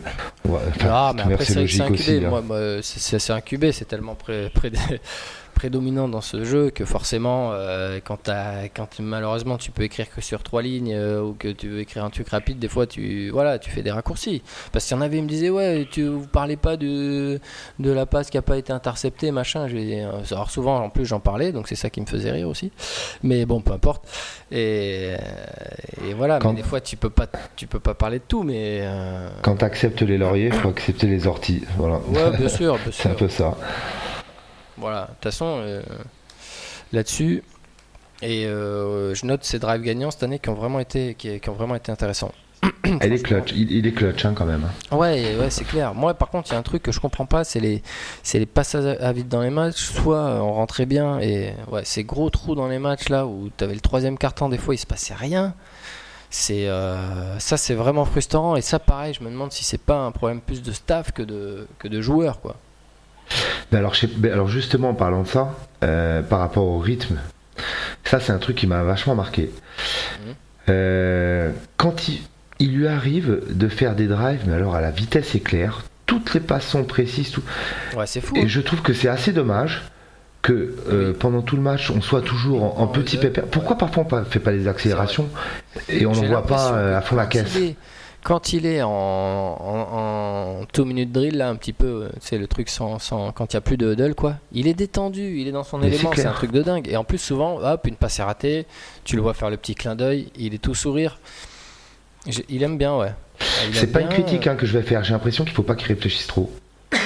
ah, 0.84 1.12
mais 1.14 1.22
après, 1.22 1.44
c'est 1.44 1.56
logique 1.56 1.90
aussi. 1.90 2.22
Hein. 2.24 2.78
C'est 2.82 3.44
QB, 3.44 3.72
c'est 3.72 3.86
tellement 3.86 4.14
près, 4.14 4.48
près, 4.50 4.70
prédominant 5.60 6.08
dans 6.08 6.22
ce 6.22 6.42
jeu 6.42 6.70
que 6.70 6.86
forcément, 6.86 7.50
euh, 7.52 8.00
quand, 8.02 8.30
quand 8.74 8.98
malheureusement 8.98 9.58
tu 9.58 9.70
peux 9.70 9.82
écrire 9.82 10.06
que 10.08 10.22
sur 10.22 10.42
trois 10.42 10.62
lignes 10.62 10.94
euh, 10.94 11.20
ou 11.20 11.34
que 11.34 11.48
tu 11.48 11.68
veux 11.68 11.80
écrire 11.80 12.02
un 12.02 12.08
truc 12.08 12.30
rapide, 12.30 12.58
des 12.58 12.68
fois 12.68 12.86
tu, 12.86 13.28
voilà, 13.28 13.58
tu 13.58 13.68
fais 13.68 13.82
des 13.82 13.90
raccourcis. 13.90 14.42
Parce 14.72 14.86
qu'il 14.86 14.96
y 14.96 14.98
en 14.98 15.02
avait, 15.02 15.18
ils 15.18 15.22
me 15.22 15.28
disaient, 15.28 15.50
ouais, 15.50 15.86
tu 15.90 16.06
vous 16.06 16.26
parlez 16.26 16.56
pas 16.56 16.78
de, 16.78 17.40
de 17.78 17.90
la 17.90 18.06
passe 18.06 18.30
qui 18.30 18.38
a 18.38 18.42
pas 18.42 18.56
été 18.56 18.72
interceptée, 18.72 19.32
machin. 19.32 19.66
Alors 20.30 20.50
souvent, 20.50 20.78
en 20.82 20.88
plus, 20.88 21.04
j'en 21.04 21.20
parlais, 21.20 21.52
donc 21.52 21.68
c'est 21.68 21.74
ça 21.74 21.90
qui 21.90 22.00
me 22.00 22.06
faisait 22.06 22.30
rire 22.30 22.48
aussi. 22.48 22.72
Mais 23.22 23.44
bon, 23.44 23.60
peu 23.60 23.72
importe. 23.74 24.08
Et, 24.50 25.12
et 26.08 26.14
voilà, 26.16 26.38
mais 26.42 26.54
des 26.54 26.62
fois, 26.62 26.80
tu 26.80 26.96
peux 26.96 27.10
pas, 27.10 27.26
tu 27.54 27.66
peux 27.66 27.80
pas 27.80 27.92
parler 27.92 28.18
de 28.18 28.24
tout, 28.26 28.44
mais. 28.44 28.88
Quand 29.42 29.56
tu 29.56 29.64
acceptes 29.66 30.00
les 30.00 30.16
lauriers, 30.16 30.46
il 30.46 30.54
faut 30.54 30.70
accepter 30.70 31.06
les 31.06 31.26
orties. 31.26 31.64
Voilà. 31.76 31.96
Ouais, 32.08 32.34
bien 32.38 32.48
sûr. 32.48 32.78
c'est 32.92 33.10
un 33.10 33.14
peu 33.14 33.28
ça. 33.28 33.58
Voilà, 34.76 35.02
de 35.02 35.06
toute 35.08 35.24
façon, 35.24 35.60
euh, 35.60 35.82
là-dessus, 36.92 37.42
et 38.22 38.46
euh, 38.46 39.14
je 39.14 39.24
note 39.26 39.44
ces 39.44 39.58
drives 39.58 39.82
gagnants 39.82 40.10
cette 40.10 40.22
année 40.22 40.38
qui 40.38 40.48
ont 40.48 40.54
vraiment 40.54 40.80
été, 40.80 41.14
qui, 41.14 41.40
ont 41.48 41.52
vraiment 41.52 41.74
été 41.74 41.90
intéressants. 41.90 42.32
il 42.84 43.12
est 43.12 43.22
clutch, 43.22 43.52
il, 43.52 43.86
est 43.86 43.92
clutch 43.92 44.24
hein, 44.26 44.34
quand 44.34 44.44
même. 44.44 44.64
Hein. 44.64 44.96
Ouais, 44.96 45.36
ouais 45.36 45.48
c'est 45.48 45.64
clair. 45.64 45.94
Moi, 45.94 46.12
par 46.12 46.28
contre, 46.28 46.50
il 46.50 46.52
y 46.52 46.56
a 46.56 46.58
un 46.58 46.62
truc 46.62 46.82
que 46.82 46.92
je 46.92 47.00
comprends 47.00 47.24
pas, 47.24 47.44
c'est 47.44 47.60
les, 47.60 47.82
c'est 48.22 48.38
les 48.38 48.46
passages 48.46 48.98
à 49.00 49.12
vide 49.12 49.28
dans 49.28 49.40
les 49.40 49.48
matchs. 49.48 49.76
Soit 49.76 50.42
on 50.42 50.52
rentrait 50.52 50.84
bien 50.84 51.18
et 51.20 51.54
ouais, 51.70 51.84
ces 51.84 52.04
gros 52.04 52.28
trous 52.28 52.54
dans 52.54 52.68
les 52.68 52.78
matchs 52.78 53.08
là 53.08 53.26
où 53.26 53.48
tu 53.56 53.64
avais 53.64 53.74
le 53.74 53.80
troisième 53.80 54.18
carton, 54.18 54.50
des 54.50 54.58
fois 54.58 54.74
il 54.74 54.78
se 54.78 54.86
passait 54.86 55.14
rien. 55.14 55.54
C'est 56.28 56.68
euh, 56.68 57.38
ça, 57.38 57.56
c'est 57.56 57.74
vraiment 57.74 58.04
frustrant. 58.04 58.54
Et 58.54 58.60
ça, 58.60 58.78
pareil, 58.78 59.14
je 59.14 59.24
me 59.24 59.30
demande 59.30 59.52
si 59.52 59.64
c'est 59.64 59.80
pas 59.80 59.98
un 59.98 60.12
problème 60.12 60.40
plus 60.40 60.62
de 60.62 60.72
staff 60.72 61.12
que 61.12 61.22
de 61.22 61.66
que 61.78 61.88
de 61.88 62.00
joueurs, 62.02 62.40
quoi 62.40 62.56
alors, 63.72 63.94
alors 64.24 64.48
justement, 64.48 64.90
en 64.90 64.94
parlant 64.94 65.22
de 65.22 65.28
ça, 65.28 65.54
euh, 65.84 66.22
par 66.22 66.40
rapport 66.40 66.66
au 66.66 66.78
rythme, 66.78 67.18
ça 68.04 68.20
c'est 68.20 68.32
un 68.32 68.38
truc 68.38 68.56
qui 68.56 68.66
m'a 68.66 68.82
vachement 68.82 69.14
marqué. 69.14 69.50
Mhm. 70.26 70.34
Euh, 70.68 71.50
quand 71.76 72.08
il, 72.08 72.20
lui 72.60 72.86
arrive 72.86 73.40
de 73.48 73.68
faire 73.68 73.94
des 73.94 74.06
drives, 74.06 74.42
mais 74.46 74.54
alors 74.54 74.74
à 74.74 74.80
la 74.80 74.90
vitesse 74.90 75.34
éclair, 75.34 75.82
toutes 76.06 76.34
les 76.34 76.40
passes 76.40 76.66
sont 76.66 76.84
précises, 76.84 77.30
tout. 77.30 77.42
Ouais, 77.96 78.06
c'est 78.06 78.20
fou. 78.20 78.36
Et 78.36 78.42
hein. 78.42 78.44
je 78.46 78.60
trouve 78.60 78.82
que 78.82 78.92
c'est 78.92 79.08
assez 79.08 79.32
dommage 79.32 79.82
que 80.42 80.74
euh, 80.88 81.12
pendant 81.18 81.42
tout 81.42 81.56
le 81.56 81.62
match 81.62 81.90
on 81.90 82.00
soit 82.00 82.22
toujours 82.22 82.80
en, 82.80 82.86
petit 82.86 83.18
pépère. 83.18 83.44
Pourquoi 83.44 83.76
parfois 83.76 84.06
on 84.10 84.16
ne 84.16 84.24
fait 84.24 84.38
pas 84.40 84.52
les 84.52 84.68
accélérations 84.68 85.28
et 85.88 86.06
on 86.06 86.12
ne 86.12 86.26
voit 86.26 86.46
pas 86.46 86.96
à 86.96 87.00
fond 87.02 87.16
la 87.16 87.26
caisse 87.26 87.58
quand 88.30 88.52
il 88.52 88.64
est 88.64 88.80
en, 88.80 88.90
en, 88.90 90.64
two 90.72 90.84
minute 90.84 91.10
drill, 91.10 91.36
là, 91.36 91.48
un 91.48 91.56
petit 91.56 91.72
peu, 91.72 92.08
c'est 92.20 92.38
le 92.38 92.46
truc 92.46 92.68
sans, 92.68 93.00
sans 93.00 93.32
quand 93.32 93.52
il 93.52 93.56
n'y 93.56 93.58
a 93.58 93.60
plus 93.60 93.76
de 93.76 93.92
huddle, 93.92 94.14
quoi, 94.14 94.36
il 94.52 94.68
est 94.68 94.74
détendu, 94.74 95.40
il 95.40 95.48
est 95.48 95.50
dans 95.50 95.64
son 95.64 95.82
élément, 95.82 96.12
c'est 96.14 96.26
un 96.26 96.32
truc 96.32 96.52
de 96.52 96.62
dingue. 96.62 96.86
Et 96.88 96.96
en 96.96 97.02
plus, 97.02 97.18
souvent, 97.18 97.56
hop, 97.56 97.88
une 97.88 97.96
passe 97.96 98.20
est 98.20 98.22
ratée, 98.22 98.66
tu 99.02 99.16
le 99.16 99.22
vois 99.22 99.34
faire 99.34 99.50
le 99.50 99.56
petit 99.56 99.74
clin 99.74 99.96
d'œil, 99.96 100.30
il 100.36 100.54
est 100.54 100.58
tout 100.58 100.76
sourire. 100.76 101.18
il 102.48 102.62
aime 102.62 102.78
bien, 102.78 102.96
ouais. 102.96 103.12
C'est 103.72 103.90
pas 103.90 104.00
une 104.00 104.08
critique 104.08 104.46
hein, 104.46 104.54
que 104.54 104.64
je 104.64 104.78
vais 104.78 104.84
faire, 104.84 105.02
j'ai 105.02 105.12
l'impression 105.12 105.42
qu'il 105.44 105.52
faut 105.52 105.64
pas 105.64 105.74
qu'il 105.74 105.88
réfléchisse 105.88 106.28
trop. 106.28 106.52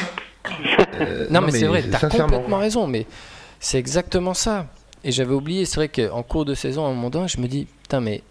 Euh, 1.00 1.26
non, 1.28 1.40
mais, 1.40 1.50
c'est 1.50 1.66
vrai, 1.66 1.82
t'as 1.82 2.08
complètement 2.08 2.58
raison, 2.58 2.86
mais 2.86 3.06
c'est 3.58 3.78
exactement 3.78 4.34
ça. 4.34 4.66
Et 5.02 5.10
j'avais 5.10 5.34
oublié, 5.34 5.64
c'est 5.64 5.76
vrai 5.76 5.88
qu'en 5.88 6.22
cours 6.22 6.44
de 6.44 6.54
saison, 6.54 6.84
à 6.84 6.88
un 6.88 6.92
moment 6.92 7.10
donné, 7.10 7.26
je 7.26 7.40
me 7.40 7.48
dis, 7.48 7.66
putain, 7.82 8.00
mais 8.00 8.22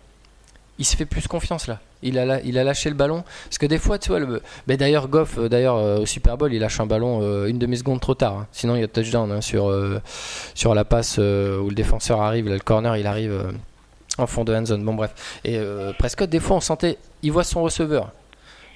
il 0.77 0.85
se 0.85 0.95
fait 0.95 1.05
plus 1.05 1.27
confiance 1.27 1.67
là 1.67 1.81
il 2.03 2.19
a, 2.19 2.63
lâché 2.63 2.89
le 2.89 2.95
ballon. 2.95 3.23
Parce 3.45 3.57
que 3.57 3.65
des 3.65 3.77
fois, 3.77 3.97
tu 3.97 4.09
vois, 4.09 4.19
le, 4.19 4.41
mais 4.67 4.77
d'ailleurs, 4.77 5.07
Goff, 5.07 5.37
euh, 5.37 5.49
d'ailleurs, 5.49 5.77
euh, 5.77 5.99
au 5.99 6.05
Super 6.05 6.37
Bowl, 6.37 6.53
il 6.53 6.59
lâche 6.59 6.79
un 6.79 6.85
ballon 6.85 7.19
euh, 7.21 7.47
une 7.47 7.59
demi-seconde 7.59 7.99
trop 7.99 8.13
tard. 8.13 8.33
Hein. 8.33 8.47
Sinon, 8.51 8.75
il 8.75 8.81
y 8.81 8.83
a 8.83 8.87
touchdown 8.87 9.31
hein, 9.31 9.41
sur, 9.41 9.73
sur 10.53 10.75
la 10.75 10.85
passe 10.85 11.17
où 11.17 11.69
le 11.69 11.73
défenseur 11.75 12.21
arrive, 12.21 12.49
le 12.49 12.59
corner, 12.59 12.97
il 12.97 13.07
arrive 13.07 13.53
en 14.17 14.27
fond 14.27 14.43
de 14.43 14.53
end 14.53 14.65
zone. 14.65 14.83
Bon, 14.83 14.93
bref. 14.93 15.39
Et 15.43 15.59
Prescott, 15.97 16.29
des 16.29 16.39
fois, 16.39 16.57
on 16.57 16.61
sentait, 16.61 16.97
il 17.21 17.31
voit 17.31 17.43
son 17.43 17.63
receveur 17.63 18.11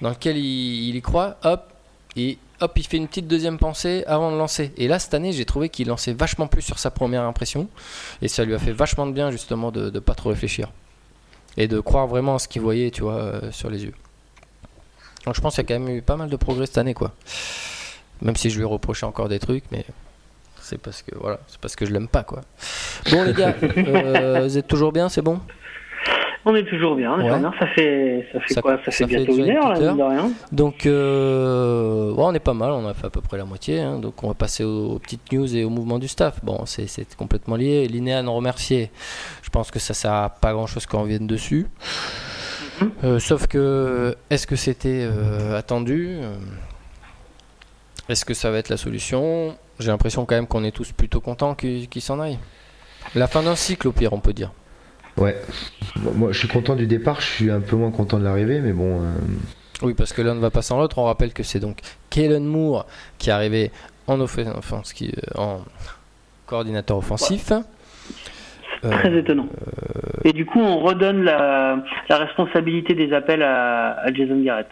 dans 0.01 0.09
lequel 0.09 0.37
il, 0.37 0.95
y 0.95 1.01
croit, 1.01 1.37
hop, 1.43 1.73
et 2.15 2.37
hop, 2.61 2.71
il 2.75 2.85
fait 2.85 2.97
une 2.97 3.07
petite 3.07 3.27
deuxième 3.27 3.57
pensée 3.57 4.03
avant 4.07 4.31
de 4.31 4.37
lancer. 4.37 4.71
Et 4.77 4.87
là, 4.87 4.99
cette 4.99 5.13
année, 5.13 5.31
j'ai 5.31 5.45
trouvé 5.45 5.69
qu'il 5.69 5.87
lançait 5.87 6.13
vachement 6.13 6.47
plus 6.47 6.61
sur 6.61 6.79
sa 6.79 6.91
première 6.91 7.23
impression. 7.23 7.67
Et 8.21 8.27
ça 8.27 8.43
lui 8.45 8.53
a 8.53 8.59
fait 8.59 8.71
vachement 8.71 9.07
de 9.07 9.11
bien, 9.11 9.31
justement, 9.31 9.71
de 9.71 9.89
ne 9.89 9.99
pas 9.99 10.13
trop 10.13 10.29
réfléchir 10.29 10.69
et 11.57 11.67
de 11.67 11.79
croire 11.79 12.07
vraiment 12.07 12.35
à 12.35 12.39
ce 12.39 12.47
qu'il 12.47 12.61
voyait, 12.61 12.91
tu 12.91 13.01
vois, 13.01 13.15
euh, 13.15 13.51
sur 13.51 13.69
les 13.69 13.83
yeux. 13.83 13.93
Donc 15.25 15.35
je 15.35 15.41
pense 15.41 15.55
qu'il 15.55 15.63
y 15.63 15.73
a 15.73 15.75
quand 15.75 15.83
même 15.83 15.95
eu 15.95 16.01
pas 16.01 16.15
mal 16.15 16.29
de 16.29 16.35
progrès 16.37 16.67
cette 16.67 16.77
année, 16.77 16.93
quoi. 16.93 17.13
Même 18.21 18.35
si 18.35 18.49
je 18.49 18.57
lui 18.57 18.65
reprochais 18.65 19.05
encore 19.05 19.27
des 19.27 19.39
trucs, 19.39 19.65
mais 19.71 19.85
c'est 20.61 20.77
parce 20.77 21.01
que 21.01 21.15
voilà, 21.15 21.39
c'est 21.47 21.59
parce 21.59 21.75
que 21.75 21.85
je 21.85 21.91
l'aime 21.91 22.07
pas, 22.07 22.23
quoi. 22.23 22.41
Bon 23.11 23.23
les 23.23 23.33
gars, 23.33 23.55
euh, 23.63 24.41
vous 24.43 24.57
êtes 24.57 24.67
toujours 24.67 24.91
bien, 24.91 25.09
c'est 25.09 25.21
bon? 25.21 25.39
On 26.47 26.55
est 26.55 26.63
toujours 26.63 26.95
bien, 26.95 27.17
ça 27.59 27.67
fait, 27.67 28.27
ça 28.31 28.39
fait 28.39 28.61
quoi 28.61 28.79
Ça 28.85 28.91
fait 28.91 29.05
bientôt 29.05 29.35
une 29.35 29.51
heure, 29.51 29.73
là, 29.73 29.79
de 29.79 30.01
rien. 30.01 30.31
Donc, 30.51 30.85
euh, 30.85 32.13
on 32.17 32.33
est 32.33 32.39
pas 32.39 32.53
mal, 32.53 32.71
on 32.71 32.87
a 32.87 32.93
fait 32.93 33.07
à 33.07 33.09
peu 33.09 33.21
près 33.21 33.37
la 33.37 33.45
moitié. 33.45 33.81
Hein. 33.81 33.99
donc, 33.99 34.23
on 34.23 34.29
va 34.29 34.33
passer 34.33 34.63
aux, 34.63 34.97
petites 34.99 35.31
news 35.31 35.55
et 35.55 35.63
au 35.65 35.69
mouvement 35.69 35.99
du 35.99 36.07
staff. 36.07 36.43
Bon, 36.43 36.65
c'est 36.65 37.15
complètement 37.15 37.57
lié. 37.57 37.87
Linéa 37.87 38.21
nous 38.21 38.33
remercier. 38.33 38.91
Je 39.43 39.49
pense 39.49 39.71
que 39.71 39.79
ça 39.79 39.93
sert 39.93 40.13
à 40.13 40.29
pas 40.29 40.53
grand 40.53 40.67
chose 40.67 40.85
qu'on 40.85 41.03
vienne 41.03 41.27
dessus. 41.27 41.67
Mhm. 42.81 42.91
Euh, 43.03 43.19
sauf 43.19 43.47
que, 43.47 44.15
est-ce 44.29 44.47
que 44.47 44.55
c'était 44.55 45.05
euh, 45.09 45.57
attendu? 45.57 46.19
Est-ce 48.07 48.23
que 48.23 48.33
ça 48.33 48.51
va 48.51 48.57
être 48.57 48.69
la 48.69 48.77
solution? 48.77 49.57
J'ai 49.79 49.89
l'impression 49.89 50.25
quand 50.25 50.35
même 50.35 50.47
qu'on 50.47 50.63
est 50.63 50.71
tous 50.71 50.93
plutôt 50.93 51.19
contents 51.19 51.55
qu'il 51.55 52.01
s'en 52.01 52.19
aille. 52.21 52.39
La 53.15 53.27
fin 53.27 53.43
d'un 53.43 53.55
cycle, 53.55 53.87
au 53.87 53.91
pire, 53.91 54.13
on 54.13 54.19
peut 54.19 54.33
dire. 54.33 54.51
Ouais. 55.17 55.35
Moi, 56.15 56.31
je 56.31 56.37
suis 56.37 56.47
content 56.47 56.75
du 56.75 56.85
départ, 56.85 57.21
je 57.21 57.25
suis 57.25 57.51
un 57.51 57.59
peu 57.59 57.75
moins 57.75 57.91
content 57.91 58.19
de 58.19 58.23
l'arrivée, 58.23 58.59
mais 58.59 58.73
bon. 58.73 59.01
Euh, 59.01 59.13
oui, 59.81 59.93
parce 59.93 60.13
que 60.13 60.21
l'un 60.21 60.35
ne 60.35 60.39
va 60.39 60.51
pas 60.51 60.61
sans 60.61 60.77
l'autre. 60.77 60.99
On 60.99 61.05
rappelle 61.05 61.33
que 61.33 61.43
c'est 61.43 61.59
donc 61.59 61.79
Kellen 62.09 62.45
Moore 62.45 62.85
qui 63.17 63.29
est 63.29 63.33
arrivé 63.33 63.71
en, 64.05 64.19
offense, 64.19 64.93
qui, 64.93 65.09
euh, 65.09 65.41
en 65.41 65.61
coordinateur 66.45 66.97
offensif. 66.97 67.51
Très 68.81 69.09
euh, 69.09 69.19
étonnant. 69.19 69.47
Et 70.23 70.33
du 70.33 70.45
coup, 70.45 70.61
on 70.61 70.79
redonne 70.79 71.23
la, 71.23 71.83
responsabilité 72.09 72.93
des 72.93 73.11
appels 73.13 73.41
à, 73.41 74.11
Jason 74.13 74.39
Garrett. 74.41 74.67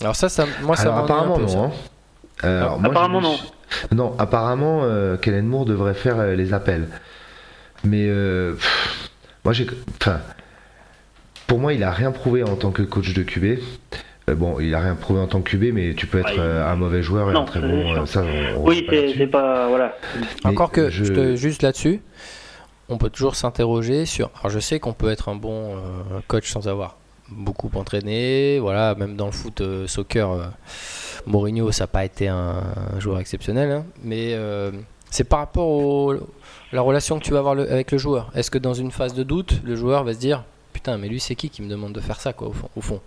Alors 0.00 0.16
ça, 0.16 0.28
ça 0.28 0.44
moi, 0.62 0.76
ça 0.76 0.94
apparemment 0.96 1.38
non. 1.38 1.72
Hein. 2.42 2.78
apparemment 2.84 3.20
non. 3.20 3.36
Non, 3.92 4.14
apparemment, 4.18 4.82
Kellen 5.22 5.46
Moore 5.46 5.64
devrait 5.64 5.94
faire 5.94 6.22
les 6.34 6.52
appels. 6.52 6.88
Mais 7.84 8.08
moi, 9.46 9.52
j'ai. 9.52 9.64
Enfin, 10.00 10.18
pour 11.46 11.60
moi, 11.60 11.72
il 11.72 11.84
a 11.84 11.92
rien 11.92 12.10
prouvé 12.10 12.42
en 12.42 12.56
tant 12.56 12.72
que 12.72 12.82
coach 12.82 13.14
de 13.14 13.22
QB. 13.22 13.60
Euh, 14.28 14.34
bon, 14.34 14.58
il 14.58 14.74
a 14.74 14.80
rien 14.80 14.96
prouvé 14.96 15.20
en 15.20 15.28
tant 15.28 15.40
que 15.40 15.50
QB, 15.50 15.72
mais 15.72 15.94
tu 15.94 16.08
peux 16.08 16.18
être 16.18 16.40
euh, 16.40 16.68
un 16.68 16.74
mauvais 16.74 17.00
joueur 17.00 17.30
et 17.30 17.36
un 17.36 17.44
très 17.44 17.60
bon. 17.60 17.94
Euh, 17.94 18.06
ça, 18.06 18.24
oui, 18.56 18.84
c'est 19.16 19.28
pas. 19.28 19.68
Voilà. 19.68 19.96
Encore 20.42 20.72
que, 20.72 20.90
je... 20.90 21.36
juste 21.36 21.62
là-dessus, 21.62 22.00
on 22.88 22.98
peut 22.98 23.08
toujours 23.08 23.36
s'interroger 23.36 24.04
sur. 24.04 24.30
Alors, 24.40 24.50
je 24.50 24.58
sais 24.58 24.80
qu'on 24.80 24.94
peut 24.94 25.10
être 25.10 25.28
un 25.28 25.36
bon 25.36 25.76
coach 26.26 26.50
sans 26.50 26.66
avoir 26.66 26.96
beaucoup 27.28 27.70
entraîné. 27.74 28.58
Voilà, 28.58 28.96
même 28.96 29.14
dans 29.14 29.26
le 29.26 29.32
foot 29.32 29.62
soccer, 29.86 30.50
Mourinho, 31.24 31.70
ça 31.70 31.84
n'a 31.84 31.86
pas 31.86 32.04
été 32.04 32.26
un, 32.26 32.64
joueur 32.98 33.20
exceptionnel. 33.20 33.70
Hein. 33.70 33.84
mais 34.02 34.36
c'est 35.08 35.22
par 35.24 35.38
rapport 35.38 35.68
au, 35.68 36.14
la 36.72 36.80
relation 36.80 37.18
que 37.18 37.24
tu 37.24 37.32
vas 37.32 37.38
avoir 37.38 37.58
avec 37.58 37.92
le 37.92 37.98
joueur. 37.98 38.30
Est-ce 38.34 38.50
que 38.50 38.58
dans 38.58 38.74
une 38.74 38.90
phase 38.90 39.14
de 39.14 39.22
doute, 39.22 39.60
le 39.64 39.76
joueur 39.76 40.04
va 40.04 40.14
se 40.14 40.18
dire 40.18 40.44
Putain, 40.72 40.98
mais 40.98 41.08
lui, 41.08 41.20
c'est 41.20 41.34
qui 41.34 41.48
qui 41.48 41.62
me 41.62 41.68
demande 41.68 41.92
de 41.92 42.00
faire 42.00 42.20
ça, 42.20 42.32
quoi, 42.32 42.50
au 42.76 42.80
fond, 42.80 43.00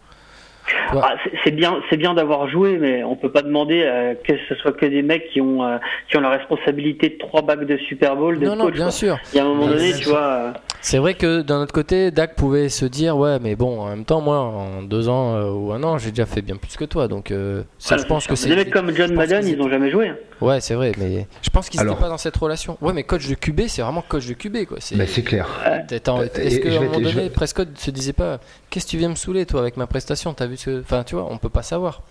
ah, 0.94 1.16
c'est 1.44 1.52
bien, 1.52 1.78
c'est 1.90 1.98
bien 1.98 2.14
d'avoir 2.14 2.50
joué, 2.50 2.78
mais 2.78 3.04
on 3.04 3.16
peut 3.16 3.32
pas 3.32 3.42
demander 3.42 3.84
euh, 3.84 4.14
que 4.16 4.34
ce 4.48 4.56
soit 4.56 4.72
que 4.72 4.86
des 4.86 5.02
mecs 5.02 5.30
qui 5.32 5.42
ont 5.42 5.64
euh, 5.64 5.78
qui 6.10 6.18
ont 6.18 6.22
la 6.22 6.30
responsabilité 6.30 7.10
de 7.10 7.18
trois 7.18 7.42
bacs 7.42 7.66
de 7.66 7.78
Super 7.78 8.16
Bowl. 8.16 8.40
De 8.40 8.46
non, 8.46 8.56
non, 8.56 8.70
bien 8.70 8.92
sûr. 8.92 9.18
Il 9.34 9.38
y 9.38 9.40
a 9.40 9.46
un 9.46 9.48
moment 9.48 9.68
donné, 9.68 9.94
tu 9.94 10.10
vois. 10.10 10.20
Euh, 10.20 10.52
c'est 10.82 10.98
vrai 10.98 11.14
que 11.14 11.42
d'un 11.42 11.62
autre 11.62 11.74
côté, 11.74 12.12
Dak 12.12 12.36
pouvait 12.36 12.70
se 12.70 12.86
dire 12.86 13.18
ouais, 13.18 13.38
mais 13.40 13.56
bon, 13.56 13.82
en 13.82 13.90
même 13.90 14.06
temps, 14.06 14.22
moi, 14.22 14.38
en 14.38 14.82
deux 14.82 15.10
ans 15.10 15.42
ou 15.52 15.72
un 15.74 15.84
an, 15.84 15.98
j'ai 15.98 16.12
déjà 16.12 16.26
fait 16.26 16.42
bien 16.42 16.56
plus 16.56 16.78
que 16.78 16.86
toi, 16.86 17.08
donc 17.08 17.34
ça, 17.78 17.98
je 17.98 18.06
pense 18.06 18.28
que 18.28 18.36
c'est. 18.36 18.50
Des 18.50 18.56
mecs 18.56 18.72
comme 18.72 18.92
John 18.96 19.14
Madden, 19.14 19.48
ils 19.48 19.58
n'ont 19.58 19.70
jamais 19.70 19.92
joué. 19.92 20.10
Hein. 20.10 20.18
Ouais, 20.42 20.62
c'est 20.62 20.74
vrai, 20.74 20.94
mais 20.98 21.28
je 21.42 21.50
pense 21.50 21.70
qu'ils 21.70 21.82
n'étaient 21.82 22.00
pas 22.00 22.08
dans 22.08 22.18
cette 22.18 22.38
relation. 22.38 22.78
Ouais, 22.82 22.94
mais 22.94 23.04
coach 23.04 23.28
de 23.28 23.36
QB, 23.36 23.62
c'est 23.68 23.82
vraiment 23.82 24.04
coach 24.08 24.26
de 24.26 24.34
QB, 24.34 24.66
quoi. 24.66 24.78
C'est 24.80 25.06
c'est 25.06 25.24
clair. 25.24 25.48
Est-ce 25.90 26.60
qu'à 26.60 26.70
un 26.70 26.82
moment 26.82 27.00
donné, 27.00 27.30
Prescott 27.30 27.68
se 27.78 27.92
disait 27.92 28.14
pas, 28.14 28.40
qu'est-ce 28.70 28.86
que 28.86 28.92
tu 28.92 28.98
viens 28.98 29.10
me 29.10 29.16
saouler, 29.16 29.46
toi, 29.46 29.62
avec 29.62 29.78
ma 29.78 29.88
prestation? 29.88 30.34
T'as 30.34 30.48
vu 30.48 30.58
ce, 30.58 30.79
enfin, 30.82 31.04
tu 31.04 31.16
vois, 31.16 31.28
on 31.30 31.38
peut 31.38 31.50
pas 31.50 31.64
savoir. 31.64 32.04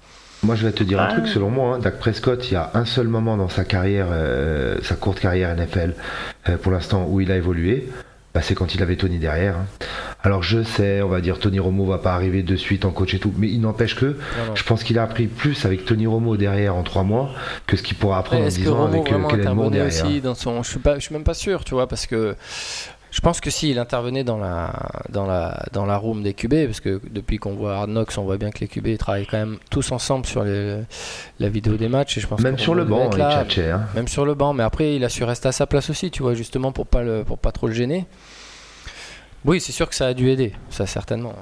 Moi, 0.45 0.55
je 0.55 0.65
vais 0.65 0.73
te 0.73 0.85
dire 0.85 1.01
un 1.01 1.09
truc, 1.09 1.27
selon 1.27 1.51
moi, 1.51 1.75
hein, 1.75 1.79
Dak 1.81 1.99
Prescott, 1.99 2.49
il 2.49 2.55
y 2.55 2.57
a 2.57 2.71
un 2.75 2.85
seul 2.85 3.09
moment 3.09 3.37
dans 3.37 3.49
sa 3.49 3.65
carrière, 3.65 4.07
euh, 4.11 4.77
sa 4.83 4.95
courte 4.95 5.19
carrière 5.19 5.55
NFL, 5.57 5.95
euh, 6.49 6.57
pour 6.57 6.71
l'instant, 6.71 7.07
où 7.09 7.21
il 7.21 7.33
a 7.33 7.37
évolué, 7.37 7.89
bah, 8.35 8.41
c'est 8.43 8.55
quand 8.55 8.75
il 8.75 8.83
avait 8.83 8.95
Tony 8.95 9.19
derrière. 9.19 9.57
Hein. 9.57 9.67
Alors 10.23 10.43
je 10.43 10.63
sais, 10.63 11.03
on 11.03 11.09
va 11.09 11.21
dire 11.21 11.39
Tony 11.39 11.59
Romo 11.59 11.85
va 11.87 11.99
pas 11.99 12.13
arriver 12.13 12.43
de 12.43 12.57
suite 12.57 12.85
en 12.85 12.91
coach 12.91 13.15
et 13.15 13.19
tout, 13.19 13.33
mais 13.37 13.49
il 13.49 13.61
n'empêche 13.61 13.97
que 13.97 14.17
je 14.55 14.63
pense 14.63 14.85
qu'il 14.85 14.99
a 14.99 15.03
appris 15.03 15.27
plus 15.27 15.65
avec 15.65 15.85
Tony 15.85 16.07
Romo 16.07 16.37
derrière 16.37 16.75
en 16.75 16.83
trois 16.83 17.05
mois 17.05 17.31
que 17.67 17.77
ce 17.77 17.83
qu'il 17.83 17.97
pourra 17.97 18.19
apprendre 18.19 18.45
en 18.45 18.49
10 18.49 18.69
ans 18.69 18.87
avec 18.87 19.13
euh, 19.13 19.29
Kellen 19.29 19.55
Moore 19.55 19.71
derrière. 19.71 20.05
Aussi 20.05 20.21
dans 20.21 20.35
son... 20.35 20.63
Je 20.63 20.71
suis 20.71 20.79
pas, 20.79 20.97
je 20.97 21.01
suis 21.01 21.15
même 21.15 21.25
pas 21.25 21.35
sûr, 21.35 21.65
tu 21.65 21.75
vois, 21.75 21.89
parce 21.89 22.07
que 22.07 22.37
je 23.11 23.21
pense 23.21 23.41
que 23.41 23.51
s'il 23.51 23.79
intervenait 23.79 24.25
dans 24.25 24.39
la, 24.39 24.73
dans, 25.09 25.27
la, 25.27 25.65
dans 25.73 25.87
la 25.87 25.97
room 25.97 26.23
des 26.23 26.35
QB, 26.35 26.67
parce 26.67 26.81
que 26.81 27.01
depuis 27.11 27.39
qu'on 27.39 27.55
voit 27.55 27.77
Hard 27.77 27.91
Knocks, 27.91 28.19
on 28.19 28.23
voit 28.23 28.37
bien 28.37 28.51
que 28.51 28.61
les 28.61 28.69
QB 28.69 28.99
travaillent 28.99 29.27
quand 29.27 29.39
même 29.39 29.59
tous 29.71 29.93
ensemble 29.93 30.27
sur 30.27 30.45
les, 30.45 30.83
la 31.39 31.49
vidéo 31.49 31.77
des 31.77 31.89
matchs. 31.89 32.19
Et 32.19 32.21
je 32.21 32.27
pense 32.27 32.41
même 32.41 32.59
sur 32.59 32.75
le 32.75 32.85
banc, 32.85 33.11
il 33.15 33.23
hein. 33.23 33.87
Même 33.95 34.09
sur 34.09 34.27
le 34.27 34.35
banc, 34.35 34.53
mais 34.53 34.63
après, 34.63 34.97
il 34.97 35.05
a 35.05 35.09
su 35.09 35.25
rester 35.25 35.49
à 35.49 35.53
sa 35.53 35.67
place 35.67 35.89
aussi, 35.91 36.11
tu 36.11 36.23
vois, 36.23 36.35
justement 36.35 36.73
pour 36.73 36.87
pas, 36.87 37.03
le, 37.03 37.25
pour 37.25 37.39
pas 37.39 37.53
trop 37.53 37.67
le 37.67 37.75
gêner. 37.75 38.07
Oui, 39.45 39.61
c'est 39.61 39.73
sûr 39.73 39.89
que 39.89 39.95
ça 39.95 40.09
a 40.09 40.15
dû 40.15 40.31
aider, 40.31 40.53
ça 40.69 40.87
certainement 40.87 41.35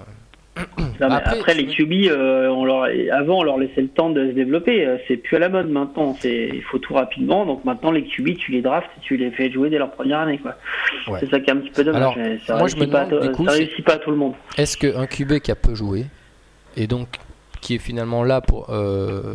après, 1.01 1.55
les 1.55 1.67
QB, 1.67 2.11
euh, 2.11 2.49
on 2.49 2.65
leur, 2.65 2.89
avant 3.13 3.39
on 3.39 3.43
leur 3.43 3.59
laissait 3.59 3.83
le 3.83 3.89
temps 3.89 4.11
de 4.11 4.29
se 4.29 4.33
développer. 4.33 4.87
Euh, 4.87 4.97
c'est 5.07 5.17
plus 5.17 5.37
à 5.37 5.41
la 5.41 5.49
mode 5.49 5.69
maintenant. 5.69 6.17
C'est, 6.21 6.51
il 6.53 6.63
faut 6.63 6.79
tout 6.79 6.95
rapidement. 6.95 7.47
Donc 7.47 7.65
maintenant 7.65 7.91
les 7.91 8.05
QB, 8.05 8.37
tu 8.37 8.53
les 8.53 8.63
drafts 8.63 8.91
et 8.97 9.01
tu 9.01 9.17
les 9.17 9.31
fais 9.31 9.51
jouer 9.51 9.71
dès 9.71 9.79
leur 9.79 9.91
première 9.91 10.21
année. 10.21 10.39
Quoi. 10.39 10.57
C'est 11.21 11.31
ça 11.31 11.41
qui 11.41 11.51
est 11.51 11.53
un 11.53 11.59
petit 11.59 11.71
peu 11.71 11.85
dommage. 11.85 12.15
ça 12.47 12.57
moi, 12.57 12.69
je 12.69 12.77
me 12.77 12.87
demande, 12.87 13.11
pas, 13.11 13.45
ça 13.45 13.51
réussit 13.53 13.85
pas 13.85 13.95
à 13.95 13.99
tout 13.99 14.11
le 14.11 14.17
monde. 14.17 14.35
Est-ce 14.57 14.77
qu'un 14.77 15.07
QB 15.07 15.39
qui 15.41 15.51
a 15.51 15.57
peu 15.57 15.75
joué 15.75 16.07
et 16.77 16.87
donc 16.87 17.09
qui 17.61 17.75
est 17.75 17.79
finalement 17.79 18.23
là 18.23 18.41
pour 18.41 18.71
euh, 18.71 19.35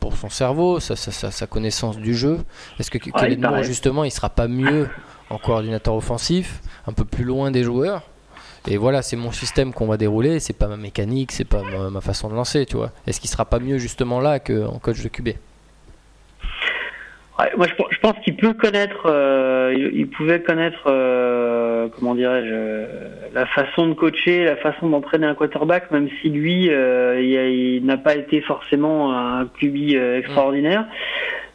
pour 0.00 0.16
son 0.16 0.30
cerveau, 0.30 0.78
sa, 0.78 0.94
sa, 0.94 1.30
sa, 1.32 1.46
connaissance 1.48 1.98
du 1.98 2.14
jeu, 2.14 2.38
est-ce 2.78 2.92
que 2.92 2.98
ouais, 2.98 3.64
justement 3.64 4.04
il 4.04 4.12
sera 4.12 4.30
pas 4.30 4.46
mieux 4.46 4.88
en 5.30 5.38
coordinateur 5.38 5.96
offensif, 5.96 6.60
un 6.86 6.92
peu 6.92 7.04
plus 7.04 7.24
loin 7.24 7.50
des 7.50 7.64
joueurs? 7.64 8.02
Et 8.68 8.78
voilà, 8.78 9.02
c'est 9.02 9.16
mon 9.16 9.30
système 9.30 9.72
qu'on 9.72 9.86
va 9.86 9.96
dérouler, 9.96 10.40
c'est 10.40 10.58
pas 10.58 10.66
ma 10.66 10.76
mécanique, 10.76 11.30
c'est 11.30 11.48
pas 11.48 11.62
ma, 11.62 12.00
façon 12.00 12.28
de 12.28 12.34
lancer, 12.34 12.66
tu 12.66 12.76
vois. 12.76 12.90
Est-ce 13.06 13.20
qu'il 13.20 13.30
sera 13.30 13.44
pas 13.44 13.60
mieux 13.60 13.78
justement 13.78 14.20
là 14.20 14.40
qu'en 14.40 14.78
coach 14.80 15.02
de 15.02 15.08
QB 15.08 15.28
ouais, 15.28 15.36
Moi, 17.56 17.66
je, 17.68 17.98
pense 18.00 18.14
qu'il 18.24 18.36
peut 18.36 18.54
connaître, 18.54 19.06
euh, 19.06 19.72
il, 19.94 20.08
pouvait 20.08 20.40
connaître, 20.40 20.82
euh, 20.86 21.86
comment 21.96 22.16
dirais-je, 22.16 23.34
la 23.34 23.46
façon 23.46 23.86
de 23.86 23.94
coacher, 23.94 24.44
la 24.44 24.56
façon 24.56 24.88
d'entraîner 24.88 25.28
un 25.28 25.36
quarterback, 25.36 25.92
même 25.92 26.08
si 26.20 26.28
lui, 26.28 26.68
euh, 26.68 27.20
il, 27.20 27.86
n'a 27.86 27.98
pas 27.98 28.16
été 28.16 28.40
forcément 28.40 29.16
un 29.16 29.46
QB 29.46 29.94
extraordinaire. 30.16 30.86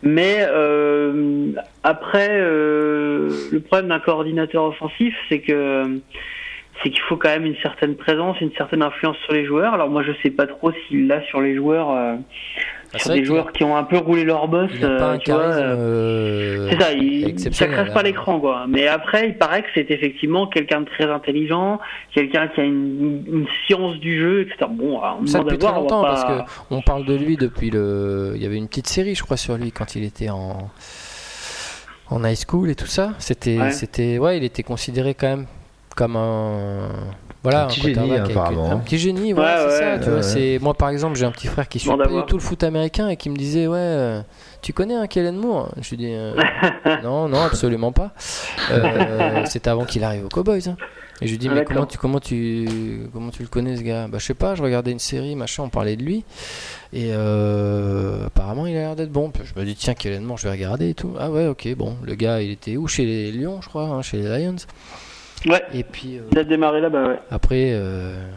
Mais 0.02 0.46
après, 1.84 2.40
le 2.40 3.60
problème 3.60 3.90
d'un 3.90 4.00
coordinateur 4.00 4.64
offensif, 4.64 5.14
c'est 5.28 5.40
que 5.40 6.00
c'est 6.82 6.90
qu'il 6.90 7.02
faut 7.02 7.18
quand 7.18 7.30
même 7.30 7.46
une 7.46 7.58
certaine 7.62 7.96
présence, 7.96 8.40
une 8.42 8.52
certaine 8.58 8.82
influence 8.82 9.18
sur 9.26 9.34
les 9.34 9.46
joueurs. 9.46 9.74
Alors 9.74 9.90
moi 9.90 10.04
je 10.04 10.12
sais 10.24 10.32
pas 10.32 10.48
trop 10.48 10.72
s'il 10.72 11.08
l'a 11.08 11.22
sur 11.24 11.42
les 11.42 11.56
joueurs, 11.56 11.92
euh, 11.92 12.16
ah, 12.94 13.00
sur 13.00 13.14
des 13.14 13.24
joueurs 13.24 13.52
qui 13.52 13.64
ont 13.64 13.78
un 13.78 13.84
peu 13.84 13.98
roulé 13.98 14.24
leur 14.24 14.48
boss, 14.48 14.72
euh, 14.82 15.18
tu 15.20 15.32
vois. 15.32 15.42
Euh, 15.42 16.70
c'est 16.70 16.80
ça, 16.80 16.94
il, 16.94 17.40
ça 17.54 17.68
crève 17.68 17.94
pas 17.94 18.04
l'écran 18.04 18.40
quoi. 18.40 18.66
Mais 18.68 18.88
après 18.88 19.30
il 19.30 19.38
paraît 19.38 19.62
que 19.62 19.70
c'est 19.76 19.92
effectivement 19.92 20.48
quelqu'un 20.48 20.82
de 20.82 20.86
très 20.86 21.10
intelligent, 21.10 21.80
quelqu'un 22.14 22.48
qui 22.48 22.62
a 22.62 22.64
une, 22.64 23.46
science 23.66 23.98
du 23.98 24.20
jeu, 24.20 24.42
etc. 24.42 24.70
Bon, 24.70 25.02
on 25.22 25.26
ça 25.26 25.40
depuis 25.40 25.58
très 25.58 25.72
longtemps 25.72 26.04
parce 26.04 26.26
que 26.26 26.52
on 26.72 26.82
parle 26.82 27.06
de 27.06 27.16
lui 27.16 27.38
depuis 27.38 27.70
le, 27.70 28.34
il 28.36 28.42
y 28.42 28.46
avait 28.46 28.58
une 28.58 28.68
petite 28.68 28.88
série 28.88 29.16
je 29.16 29.24
crois 29.24 29.38
sur 29.38 29.58
lui 29.58 29.72
quand 29.72 29.96
il 29.96 30.04
était 30.04 30.30
en 30.30 30.70
en 32.10 32.26
high 32.26 32.36
school 32.36 32.70
et 32.70 32.76
tout 32.76 32.88
ça. 32.88 33.14
C'était, 33.20 33.72
c'était, 33.72 34.18
ouais, 34.18 34.36
il 34.36 34.44
était 34.44 34.64
considéré 34.64 35.14
quand 35.14 35.28
même 35.28 35.46
comme 35.96 36.16
un 36.16 36.90
voilà 37.44 37.66
un 37.66 37.68
petit 37.68 37.82
génie 37.82 38.16
apparemment. 38.16 38.72
un 38.72 38.78
petit 38.78 39.00
génie 39.00 39.34
ouais, 39.34 39.46
c'est 39.70 39.80
ça 39.80 40.00
tu 40.00 40.10
vois 40.10 40.22
c'est 40.22 40.60
moi 40.62 40.76
par 40.76 40.90
exemple 40.90 41.18
j'ai 41.18 41.26
un 41.26 41.32
petit 41.32 41.48
frère 41.48 41.68
qui 41.68 41.80
suit 41.80 41.90
pas 41.90 42.06
du 42.08 42.24
tout 42.28 42.38
le 42.38 42.42
foot 42.42 42.64
américain 42.64 43.10
et 43.10 43.18
qui 43.18 43.30
me 43.30 43.36
disait 43.36 43.68
ouais 43.68 43.78
euh, 43.80 44.22
tu 44.62 44.74
connais 44.74 44.94
un 44.94 45.08
Kellen 45.08 45.36
Moore? 45.36 45.74
Je 45.82 45.90
lui 45.90 45.98
dis 45.98 46.12
euh, 46.12 46.36
non 47.04 47.28
non 47.28 47.42
absolument 47.42 47.92
pas. 47.92 48.14
Euh, 48.70 49.44
c'était 49.46 49.72
avant 49.72 49.86
qu'il 49.86 50.04
arrive 50.04 50.26
aux 50.26 50.30
Cowboys 50.30 50.70
hein. 50.70 50.78
et 51.20 51.26
je 51.26 51.32
lui 51.32 51.40
dis 51.40 51.50
mais 51.50 51.66
comment 51.66 51.88
tu 51.88 51.98
comment 51.98 52.20
tu 52.20 53.10
comment 53.12 53.32
tu 53.32 53.42
le 53.42 53.48
connais 53.48 53.76
ce 53.76 53.82
gars? 53.82 54.08
Bah 54.08 54.20
je 54.20 54.26
sais 54.26 54.36
pas 54.36 54.54
je 54.54 54.62
regardais 54.62 54.92
une 54.92 55.00
série 55.00 55.36
machin 55.36 55.64
on 55.64 55.70
parlait 55.70 55.96
de 55.96 56.04
lui. 56.04 56.24
Et 56.94 57.12
apparemment 57.12 58.68
il 58.68 58.78
a 58.78 58.82
l'air 58.82 58.96
d'être 58.96 59.12
bon. 59.12 59.32
Je 59.44 59.60
me 59.60 59.66
dis 59.66 59.74
tiens 59.76 59.96
Kellen 59.96 60.24
Moore 60.24 60.38
je 60.38 60.44
vais 60.44 60.52
regarder 60.52 60.90
et 60.90 60.94
tout. 60.94 61.16
Ah 61.20 61.32
ouais 61.32 61.48
ok 61.48 61.74
bon 61.76 61.96
le 62.04 62.14
gars 62.14 62.40
il 62.40 62.52
était 62.52 62.78
où? 62.78 62.88
Chez 62.88 63.06
les 63.06 63.32
Lions 63.32 63.62
je 63.62 63.70
crois 63.70 63.86
hein, 63.86 64.04
chez 64.04 64.18
les 64.18 64.46
Lions 64.46 64.58
Ouais. 65.46 65.64
Et 65.74 65.84
puis. 65.84 66.18
Euh, 66.18 66.24
il 66.32 66.40
a 66.40 66.44
démarré 66.44 66.82
là-bas, 66.82 67.08
ouais. 67.08 67.20
Après. 67.30 67.72
Euh, 67.74 68.28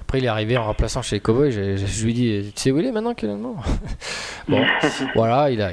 après, 0.00 0.18
il 0.18 0.24
est 0.24 0.28
arrivé 0.28 0.56
en 0.56 0.64
remplaçant 0.64 1.02
chez 1.02 1.16
les 1.16 1.20
Cowboys. 1.20 1.50
Je, 1.50 1.76
je, 1.76 2.04
lui 2.04 2.14
dis 2.14 2.52
Tu 2.54 2.62
sais 2.62 2.70
où 2.70 2.78
il 2.78 2.86
est 2.86 2.92
maintenant, 2.92 3.14
Kellen 3.14 3.40
Bon, 3.40 3.56
voilà, 5.14 5.50
il 5.50 5.62
a. 5.62 5.70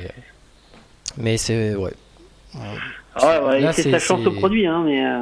Mais 1.18 1.38
c'est. 1.38 1.76
Ouais. 1.76 1.94
Ah 3.22 3.44
ouais, 3.44 3.64
ouais, 3.64 3.74
c'est 3.74 3.90
sa 3.90 4.00
chance 4.00 4.26
au 4.26 4.32
produit, 4.32 4.66
hein, 4.66 4.84
mais. 4.86 5.06
Euh, 5.06 5.20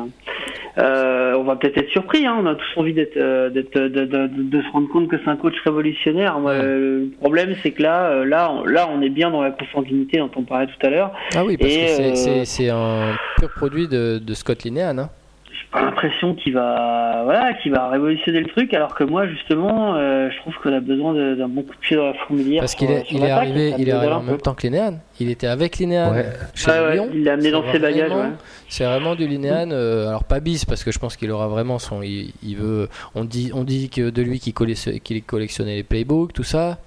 euh, 0.77 1.35
on 1.37 1.43
va 1.43 1.55
peut-être 1.55 1.77
être 1.77 1.89
surpris. 1.89 2.25
Hein. 2.25 2.35
On 2.37 2.45
a 2.45 2.55
tous 2.55 2.79
envie 2.79 2.93
d'être, 2.93 3.15
euh, 3.15 3.49
d'être, 3.49 3.79
de, 3.79 4.03
de, 4.03 4.27
de, 4.27 4.61
se 4.61 4.69
rendre 4.73 4.89
compte 4.89 5.07
que 5.07 5.15
c'est 5.23 5.29
un 5.29 5.37
coach 5.37 5.55
révolutionnaire. 5.63 6.37
le 6.39 7.11
problème, 7.21 7.55
c'est 7.63 7.71
que 7.71 7.81
là, 7.81 8.25
là, 8.25 8.51
on, 8.51 8.65
là, 8.65 8.89
on 8.93 9.01
est 9.01 9.09
bien 9.09 9.31
dans 9.31 9.41
la 9.41 9.51
consanguinité 9.51 10.17
dont 10.17 10.31
on 10.35 10.43
parlait 10.43 10.67
tout 10.67 10.85
à 10.85 10.89
l'heure. 10.89 11.13
Ah 11.33 11.45
oui, 11.45 11.55
parce 11.55 11.73
que 11.73 12.43
c'est, 12.43 12.69
un 12.69 13.15
pur 13.37 13.49
produit 13.55 13.87
de, 13.87 14.19
de 14.19 14.33
Scott 14.33 14.63
Linehan. 14.63 14.97
Hein 14.97 15.09
l'impression 15.81 16.35
qu'il 16.35 16.53
va, 16.53 17.21
voilà, 17.23 17.53
qu'il 17.53 17.71
va 17.71 17.89
révolutionner 17.89 18.39
le 18.39 18.47
truc, 18.47 18.73
alors 18.73 18.95
que 18.95 19.03
moi, 19.03 19.27
justement, 19.27 19.95
euh, 19.95 20.29
je 20.29 20.37
trouve 20.37 20.53
qu'on 20.61 20.73
a 20.73 20.79
besoin 20.79 21.13
d'un 21.35 21.47
bon 21.47 21.63
coup 21.63 21.73
de 21.73 21.79
pied 21.79 21.95
dans 21.95 22.07
la 22.07 22.13
fourmilière. 22.13 22.61
Parce 22.61 22.75
qu'il 22.75 22.91
est, 22.91 23.05
il 23.11 23.23
est 23.23 23.31
arrivé, 23.31 23.73
il 23.77 23.89
est 23.89 23.91
arrivé 23.91 24.13
en 24.13 24.21
même 24.21 24.37
temps 24.37 24.53
que 24.53 24.63
Linéan. 24.63 24.99
Il 25.19 25.29
était 25.29 25.47
avec 25.47 25.77
Linéan 25.77 26.13
chez 26.53 26.71
Lyon. 26.93 27.09
Il 27.13 27.23
l'a 27.23 27.33
amené 27.33 27.51
dans 27.51 27.63
ses 27.71 27.79
bagages. 27.79 28.11
C'est 28.67 28.85
vraiment 28.85 29.15
du 29.15 29.27
Linéan. 29.27 29.71
Euh, 29.71 30.07
alors 30.07 30.23
pas 30.23 30.39
bis, 30.39 30.65
parce 30.65 30.83
que 30.83 30.91
je 30.91 30.99
pense 30.99 31.17
qu'il 31.17 31.31
aura 31.31 31.47
vraiment 31.47 31.79
son. 31.79 32.01
Il, 32.01 32.55
veut. 32.57 32.89
On 33.13 33.23
dit, 33.23 33.51
on 33.53 33.63
dit 33.63 33.89
que 33.89 34.09
de 34.09 34.21
lui 34.21 34.39
qu'il 34.39 34.53
collectionnait 34.53 35.75
les 35.75 35.83
playbooks, 35.83 36.33
tout 36.33 36.43
ça. 36.43 36.77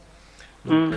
Mm. 0.68 0.92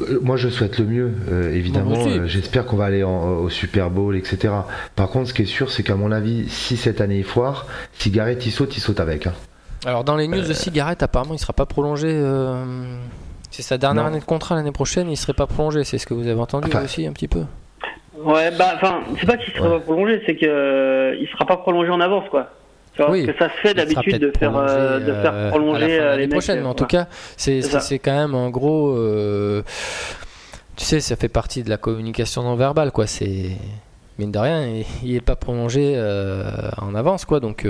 Euh, 0.00 0.18
moi, 0.22 0.36
je 0.36 0.48
souhaite 0.48 0.78
le 0.78 0.84
mieux, 0.84 1.12
euh, 1.30 1.52
évidemment. 1.52 1.94
Euh, 2.06 2.26
j'espère 2.26 2.66
qu'on 2.66 2.76
va 2.76 2.84
aller 2.84 3.02
au 3.02 3.48
Super 3.48 3.90
Bowl, 3.90 4.16
etc. 4.16 4.52
Par 4.94 5.08
contre, 5.08 5.28
ce 5.28 5.34
qui 5.34 5.42
est 5.42 5.46
sûr, 5.46 5.70
c'est 5.70 5.82
qu'à 5.82 5.96
mon 5.96 6.12
avis, 6.12 6.48
si 6.48 6.76
cette 6.76 7.00
année 7.00 7.18
il 7.18 7.24
foire, 7.24 7.66
Cigarette 7.92 8.44
il 8.46 8.50
saute, 8.50 8.76
il 8.76 8.80
saute 8.80 9.00
avec. 9.00 9.26
Hein. 9.26 9.32
Alors, 9.84 10.04
dans 10.04 10.16
les 10.16 10.28
news 10.28 10.42
de 10.42 10.52
Cigarette, 10.52 11.02
apparemment, 11.02 11.34
il 11.34 11.38
sera 11.38 11.52
pas 11.52 11.66
prolongé. 11.66 12.08
C'est 13.50 13.62
sa 13.62 13.78
dernière 13.78 14.06
année 14.06 14.20
de 14.20 14.24
contrat 14.24 14.54
l'année 14.54 14.72
prochaine, 14.72 15.10
il 15.10 15.16
serait 15.16 15.32
pas 15.32 15.46
prolongé. 15.46 15.84
C'est 15.84 15.98
ce 15.98 16.06
que 16.06 16.14
vous 16.14 16.26
avez 16.26 16.40
entendu 16.40 16.70
aussi 16.76 17.06
un 17.06 17.12
petit 17.12 17.28
peu. 17.28 17.44
Ouais, 18.18 18.50
bah, 18.56 18.72
enfin, 18.74 19.00
c'est 19.20 19.26
pas 19.26 19.36
qu'il 19.36 19.52
sera 19.54 19.68
pas 19.68 19.80
prolongé, 19.80 20.22
c'est 20.26 20.36
qu'il 20.36 20.48
il 20.48 21.28
sera 21.32 21.46
pas 21.46 21.56
prolongé 21.58 21.90
en 21.90 22.00
avance, 22.00 22.28
quoi 22.30 22.50
oui. 23.08 23.26
que 23.26 23.36
ça 23.38 23.48
se 23.48 23.54
fait 23.60 23.74
d'habitude 23.74 24.18
de 24.18 24.32
faire, 24.38 24.56
euh, 24.56 24.98
de 24.98 25.12
faire 25.12 25.34
euh, 25.34 25.48
prolonger 25.50 26.00
euh, 26.00 26.16
les 26.16 26.28
prochaines. 26.28 26.60
Mais 26.60 26.66
en 26.66 26.74
tout 26.74 26.86
cas, 26.86 27.06
c'est 27.36 27.98
quand 27.98 28.16
même 28.16 28.34
un 28.34 28.50
gros. 28.50 28.96
tu 30.76 30.84
sais, 30.84 31.00
ça 31.00 31.16
fait 31.16 31.28
partie 31.28 31.62
de 31.62 31.70
la 31.70 31.76
communication 31.76 32.42
non 32.42 32.54
verbale, 32.56 32.92
quoi. 32.92 33.06
C'est 33.06 33.50
mine 34.18 34.32
de 34.32 34.38
rien, 34.38 34.66
il 35.02 35.12
n'est 35.12 35.20
pas 35.20 35.36
prolongé 35.36 35.96
en 36.78 36.94
avance, 36.94 37.24
quoi. 37.24 37.40
Donc, 37.40 37.66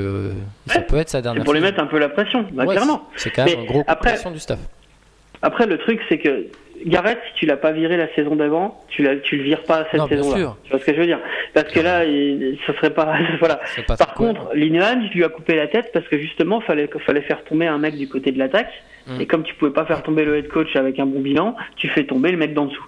ça 0.67 0.81
peut 0.81 0.97
être 0.97 1.11
sa 1.11 1.23
dernière. 1.23 1.45
Pour 1.45 1.55
lui 1.55 1.61
mettre 1.61 1.81
un 1.81 1.87
peu 1.87 1.99
la 1.99 2.09
pression, 2.09 2.45
bah, 2.53 2.67
clairement. 2.67 3.09
C'est 3.17 3.31
quand 3.31 3.45
même 3.45 3.61
un 3.61 3.65
gros 3.65 3.83
coup 3.83 3.91
de 3.91 3.99
pression 3.99 4.31
du 4.31 4.39
staff. 4.39 4.59
Après, 5.43 5.67
le 5.67 5.79
truc, 5.79 6.01
c'est 6.09 6.19
que 6.19 6.47
Gareth, 6.85 7.19
si 7.29 7.41
tu 7.41 7.47
l'as 7.47 7.57
pas 7.57 7.73
viré 7.73 7.97
la 7.97 8.13
saison 8.15 8.37
d'avant, 8.37 8.85
tu, 8.89 9.03
la, 9.03 9.17
tu 9.17 9.37
le 9.37 9.43
vires 9.43 9.63
pas 9.63 9.87
cette 9.91 10.03
saison-là. 10.09 10.57
Tu 10.65 10.71
vois 10.71 10.81
ce 10.81 10.85
que 10.85 10.95
je 10.95 11.01
veux 11.01 11.07
dire? 11.07 11.21
Parce 11.55 11.73
que 11.73 11.81
là, 11.81 12.05
il, 12.05 12.59
ça 12.67 12.75
serait 12.75 12.91
pas. 12.91 13.15
voilà. 13.41 13.61
Par 13.99 14.15
contre, 14.15 14.55
Linehan, 14.55 15.09
tu 15.11 15.19
lui 15.19 15.25
as 15.25 15.29
coupé 15.29 15.57
la 15.57 15.69
tête 15.69 15.91
parce 15.93 16.07
que 16.09 16.19
justement, 16.19 16.61
fallait 16.61 16.89
fallait 17.07 17.23
faire 17.23 17.43
tomber 17.45 17.67
un 17.67 17.79
mec 17.79 17.97
du 17.97 18.09
côté 18.09 18.33
de 18.33 18.39
l'attaque. 18.39 18.71
Mm. 19.07 19.21
Et 19.21 19.27
comme 19.27 19.43
tu 19.45 19.55
pouvais 19.55 19.71
pas 19.71 19.85
faire 19.85 20.03
tomber 20.03 20.25
le 20.25 20.37
head 20.37 20.49
coach 20.49 20.75
avec 20.75 20.99
un 20.99 21.07
bon 21.07 21.21
bilan, 21.21 21.55
tu 21.77 21.89
fais 21.89 22.05
tomber 22.05 22.33
le 22.33 22.39
mec 22.39 22.55
d'en 22.55 22.67
dessous. 22.67 22.87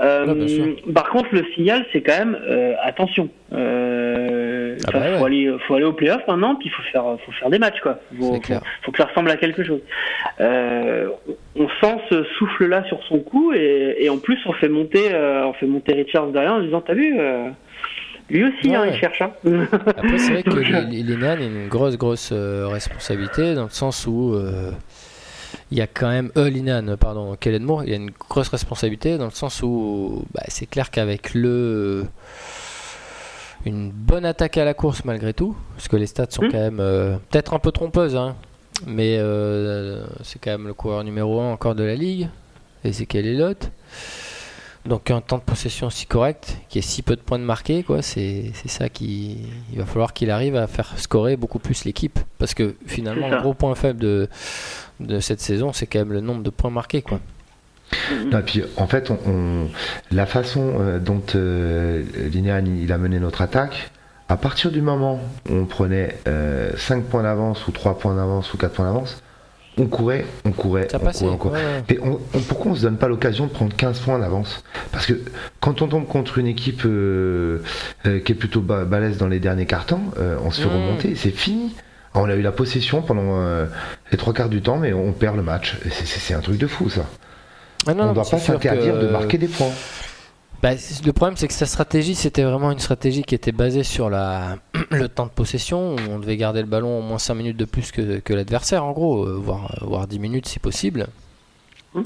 Euh, 0.00 0.74
par 0.94 1.10
contre, 1.10 1.28
le 1.32 1.44
signal, 1.54 1.84
c'est 1.92 2.00
quand 2.00 2.18
même 2.18 2.38
euh, 2.48 2.74
attention. 2.82 3.28
Euh, 3.52 4.76
ah 4.86 4.90
bah 4.92 5.18
faut, 5.18 5.24
aller, 5.24 5.54
faut 5.66 5.74
aller 5.74 5.84
au 5.84 5.92
playoff 5.92 6.22
maintenant, 6.28 6.54
puis 6.54 6.68
il 6.68 6.70
faut 6.70 6.82
faire, 6.92 7.04
faut 7.24 7.32
faire 7.32 7.50
des 7.50 7.58
matchs 7.58 7.80
quoi. 7.80 7.98
Faut, 8.18 8.34
faut, 8.82 8.92
que 8.92 8.98
ça 8.98 9.06
ressemble 9.06 9.30
à 9.30 9.36
quelque 9.36 9.64
chose. 9.64 9.80
Euh, 10.40 11.08
on 11.56 11.68
sent 11.80 11.96
ce 12.10 12.24
souffle 12.38 12.66
là 12.66 12.84
sur 12.84 13.02
son 13.04 13.20
cou 13.20 13.52
et, 13.54 13.96
et 14.00 14.10
en 14.10 14.18
plus 14.18 14.38
on 14.46 14.52
fait 14.52 14.68
monter, 14.68 15.14
on 15.14 15.52
fait 15.54 15.66
monter 15.66 15.94
Richards 15.94 16.28
derrière 16.28 16.54
en 16.54 16.60
disant 16.60 16.82
t'as 16.82 16.94
vu. 16.94 17.18
lui 18.28 18.44
aussi, 18.44 18.74
hein, 18.74 18.84
il 18.86 18.94
cherche. 18.98 19.22
Hein. 19.22 19.32
Après, 19.72 20.18
c'est 20.18 20.32
vrai 20.32 20.42
que 20.42 20.50
Linan 20.90 21.30
a 21.30 21.42
une 21.42 21.68
grosse, 21.68 21.96
grosse 21.96 22.32
responsabilité 22.32 23.54
dans 23.54 23.64
le 23.64 23.70
sens 23.70 24.06
où 24.06 24.36
il 25.70 25.78
y 25.78 25.80
a 25.80 25.86
quand 25.86 26.08
même 26.08 26.30
euh, 26.36 26.48
Linan, 26.48 26.96
pardon, 26.96 27.36
Kellen 27.36 27.62
Moore, 27.62 27.84
il 27.84 27.90
y 27.90 27.92
a 27.92 27.96
une 27.96 28.10
grosse 28.10 28.48
responsabilité 28.48 29.18
dans 29.18 29.26
le 29.26 29.30
sens 29.30 29.62
où 29.62 30.24
bah, 30.32 30.42
c'est 30.48 30.66
clair 30.66 30.90
qu'avec 30.90 31.34
le 31.34 32.06
une 33.66 33.90
bonne 33.90 34.24
attaque 34.24 34.56
à 34.56 34.64
la 34.64 34.72
course 34.72 35.04
malgré 35.04 35.34
tout, 35.34 35.56
parce 35.74 35.88
que 35.88 35.96
les 35.96 36.06
stats 36.06 36.26
sont 36.30 36.44
hmm. 36.44 36.52
quand 36.52 36.58
même 36.58 36.80
euh, 36.80 37.16
peut-être 37.30 37.54
un 37.54 37.58
peu 37.58 37.72
trompeuses, 37.72 38.16
hein, 38.16 38.36
mais 38.86 39.16
euh, 39.18 40.06
c'est 40.22 40.40
quand 40.40 40.52
même 40.52 40.66
le 40.66 40.74
coureur 40.74 41.04
numéro 41.04 41.40
1 41.40 41.52
encore 41.52 41.74
de 41.74 41.84
la 41.84 41.94
ligue, 41.94 42.28
et 42.84 42.92
c'est 42.92 43.06
quel 43.06 43.26
est 43.26 43.34
l'autre 43.34 43.68
donc 44.86 45.10
un 45.10 45.20
temps 45.20 45.36
de 45.36 45.42
possession 45.42 45.90
si 45.90 46.06
correct, 46.06 46.56
qui 46.70 46.78
est 46.78 46.82
si 46.82 47.02
peu 47.02 47.14
de 47.14 47.20
points 47.20 47.38
de 47.38 47.44
marqués, 47.44 47.82
quoi, 47.82 48.00
c'est, 48.00 48.52
ça 48.66 48.88
qui 48.88 49.36
il 49.70 49.78
va 49.78 49.84
falloir 49.84 50.14
qu'il 50.14 50.30
arrive 50.30 50.56
à 50.56 50.66
faire 50.66 50.98
scorer 50.98 51.36
beaucoup 51.36 51.58
plus 51.58 51.84
l'équipe, 51.84 52.18
parce 52.38 52.54
que 52.54 52.74
finalement 52.86 53.28
le 53.28 53.38
gros 53.38 53.52
point 53.52 53.74
faible 53.74 54.00
de, 54.00 54.30
de 55.00 55.20
cette 55.20 55.40
saison, 55.40 55.72
c'est 55.72 55.86
quand 55.86 56.00
même 56.00 56.12
le 56.12 56.20
nombre 56.20 56.42
de 56.42 56.50
points 56.50 56.70
marqués, 56.70 57.02
quoi. 57.02 57.20
Non, 58.26 58.42
puis 58.44 58.62
en 58.76 58.86
fait, 58.86 59.10
on, 59.10 59.68
la 60.10 60.26
façon 60.26 60.74
euh, 60.78 60.98
dont 60.98 61.22
euh, 61.34 62.02
il 62.34 62.92
a 62.92 62.98
mené 62.98 63.18
notre 63.18 63.40
attaque, 63.40 63.90
à 64.28 64.36
partir 64.36 64.70
du 64.70 64.82
moment 64.82 65.20
où 65.48 65.54
on 65.54 65.64
prenait 65.64 66.18
5 66.24 66.28
euh, 66.28 67.00
points 67.08 67.22
d'avance, 67.22 67.66
ou 67.66 67.72
3 67.72 67.98
points 67.98 68.14
d'avance, 68.14 68.52
ou 68.52 68.58
4 68.58 68.72
points 68.72 68.84
d'avance, 68.84 69.22
on 69.78 69.86
courait, 69.86 70.26
on 70.44 70.50
courait, 70.50 70.88
on 70.92 70.98
courait, 70.98 71.12
on 71.22 71.36
courait. 71.36 71.84
pourquoi 72.48 72.72
on 72.72 72.74
se 72.74 72.82
donne 72.82 72.96
pas 72.96 73.06
l'occasion 73.06 73.46
de 73.46 73.52
prendre 73.52 73.74
15 73.74 74.00
points 74.00 74.18
d'avance? 74.18 74.64
Parce 74.90 75.06
que 75.06 75.14
quand 75.60 75.82
on 75.82 75.86
tombe 75.86 76.06
contre 76.06 76.38
une 76.38 76.48
équipe 76.48 76.82
euh, 76.84 77.60
qui 78.02 78.32
est 78.32 78.34
plutôt 78.34 78.60
balèze 78.60 79.18
dans 79.18 79.28
les 79.28 79.38
derniers 79.38 79.66
cartons, 79.66 80.00
on 80.44 80.50
se 80.50 80.60
fait 80.62 80.68
mmh. 80.68 80.72
remonter, 80.72 81.14
c'est 81.14 81.30
fini. 81.30 81.74
On 82.14 82.28
a 82.28 82.34
eu 82.34 82.42
la 82.42 82.52
possession 82.52 83.02
pendant 83.02 83.38
les 84.10 84.18
trois 84.18 84.32
quarts 84.32 84.48
du 84.48 84.62
temps, 84.62 84.78
mais 84.78 84.92
on 84.92 85.12
perd 85.12 85.36
le 85.36 85.42
match. 85.42 85.76
C'est 85.90 86.34
un 86.34 86.40
truc 86.40 86.58
de 86.58 86.66
fou 86.66 86.88
ça. 86.88 87.02
Ah 87.86 87.92
on 87.96 88.08
ne 88.08 88.14
doit 88.14 88.24
pas 88.24 88.38
s'interdire 88.38 88.98
de 88.98 89.08
marquer 89.08 89.38
des 89.38 89.48
points. 89.48 89.72
Bah, 90.60 90.70
le 90.72 91.12
problème, 91.12 91.36
c'est 91.36 91.46
que 91.46 91.54
sa 91.54 91.66
stratégie, 91.66 92.16
c'était 92.16 92.42
vraiment 92.42 92.72
une 92.72 92.80
stratégie 92.80 93.22
qui 93.22 93.36
était 93.36 93.52
basée 93.52 93.84
sur 93.84 94.10
la, 94.10 94.56
le 94.90 95.08
temps 95.08 95.26
de 95.26 95.30
possession. 95.30 95.94
On 96.10 96.18
devait 96.18 96.36
garder 96.36 96.60
le 96.60 96.66
ballon 96.66 96.98
au 96.98 97.02
moins 97.02 97.18
5 97.18 97.34
minutes 97.34 97.56
de 97.56 97.64
plus 97.64 97.92
que, 97.92 98.18
que 98.18 98.34
l'adversaire, 98.34 98.84
en 98.84 98.90
gros, 98.90 99.24
euh, 99.24 99.38
voire, 99.40 99.78
voire 99.82 100.08
10 100.08 100.18
minutes 100.18 100.48
si 100.48 100.58
possible. 100.58 101.06
Hum. 101.94 102.02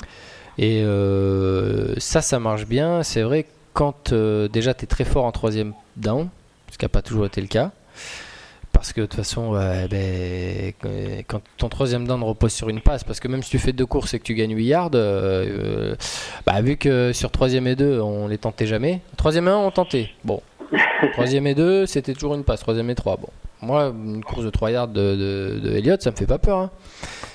Et 0.59 0.83
euh, 0.85 1.95
ça, 1.97 2.21
ça 2.21 2.39
marche 2.39 2.67
bien. 2.67 3.03
C'est 3.03 3.23
vrai 3.23 3.47
quand 3.73 4.13
euh, 4.13 4.49
déjà 4.49 4.75
tu 4.75 4.85
es 4.85 4.87
très 4.87 5.05
fort 5.05 5.25
en 5.25 5.33
troisième 5.33 5.73
down, 5.97 6.29
ce 6.71 6.77
qui 6.77 6.85
n'a 6.85 6.91
pas 6.91 7.01
toujours 7.01 7.25
été 7.25 7.41
le 7.41 7.47
cas 7.47 7.71
parce 8.73 8.93
que 8.93 9.03
de 9.03 9.07
toute 9.07 9.17
façon, 9.17 9.53
ben, 9.53 10.73
quand 11.27 11.41
ton 11.57 11.69
troisième 11.69 12.07
down 12.07 12.23
repose 12.23 12.53
sur 12.53 12.69
une 12.69 12.81
passe, 12.81 13.05
parce 13.05 13.21
que 13.21 13.29
même 13.29 13.43
si 13.43 13.51
tu 13.51 13.59
fais 13.59 13.73
deux 13.73 13.87
courses 13.87 14.15
et 14.15 14.19
que 14.19 14.25
tu 14.25 14.35
gagnes 14.35 14.55
8 14.55 14.65
yards, 14.65 14.91
euh, 14.95 15.95
bah, 16.47 16.61
vu 16.63 16.77
que 16.77 17.13
sur 17.13 17.31
troisième 17.31 17.67
et 17.67 17.77
deux, 17.77 18.01
on 18.01 18.29
les 18.29 18.39
tentait 18.39 18.67
jamais. 18.67 19.01
Troisième 19.17 19.49
et 19.49 19.51
1, 19.51 19.57
on 19.57 19.71
tentait. 19.71 20.11
Bon. 20.25 20.41
troisième 21.13 21.47
et 21.47 21.55
deux, 21.55 21.87
c'était 21.87 22.15
toujours 22.15 22.35
une 22.35 22.45
passe. 22.45 22.61
Troisième 22.61 22.91
et 22.91 22.95
3, 22.95 23.17
bon. 23.19 23.29
Moi, 23.61 23.93
une 23.95 24.25
course 24.25 24.45
de 24.45 24.51
3 24.51 24.71
yards 24.73 24.89
de, 24.89 25.61
de, 25.63 25.73
Elliott, 25.77 26.03
ça 26.03 26.11
me 26.11 26.17
fait 26.17 26.27
pas 26.27 26.39
peur. 26.39 26.59
Hein. 26.59 26.71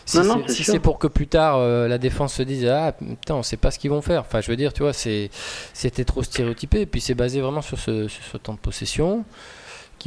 Si 0.05 0.64
c'est 0.64 0.80
pour 0.80 0.99
que 0.99 1.07
plus 1.07 1.27
tard 1.27 1.57
euh, 1.57 1.89
la 1.89 1.97
défense 1.97 2.35
se 2.35 2.43
dise 2.43 2.65
ah 2.65 2.93
putain 2.93 3.35
on 3.35 3.43
sait 3.43 3.57
pas 3.57 3.72
ce 3.72 3.80
qu'ils 3.80 3.89
vont 3.89 4.01
faire. 4.01 4.22
Enfin 4.22 4.39
je 4.39 4.49
veux 4.49 4.55
dire 4.55 4.72
tu 4.72 4.81
vois 4.81 4.93
c'était 4.93 6.05
trop 6.05 6.23
stéréotypé 6.23 6.80
et 6.80 6.85
puis 6.85 7.01
c'est 7.01 7.14
basé 7.14 7.41
vraiment 7.41 7.61
sur 7.61 7.77
ce, 7.77 8.07
sur 8.07 8.23
ce 8.23 8.38
temps 8.38 8.53
de 8.53 8.59
possession 8.59 9.26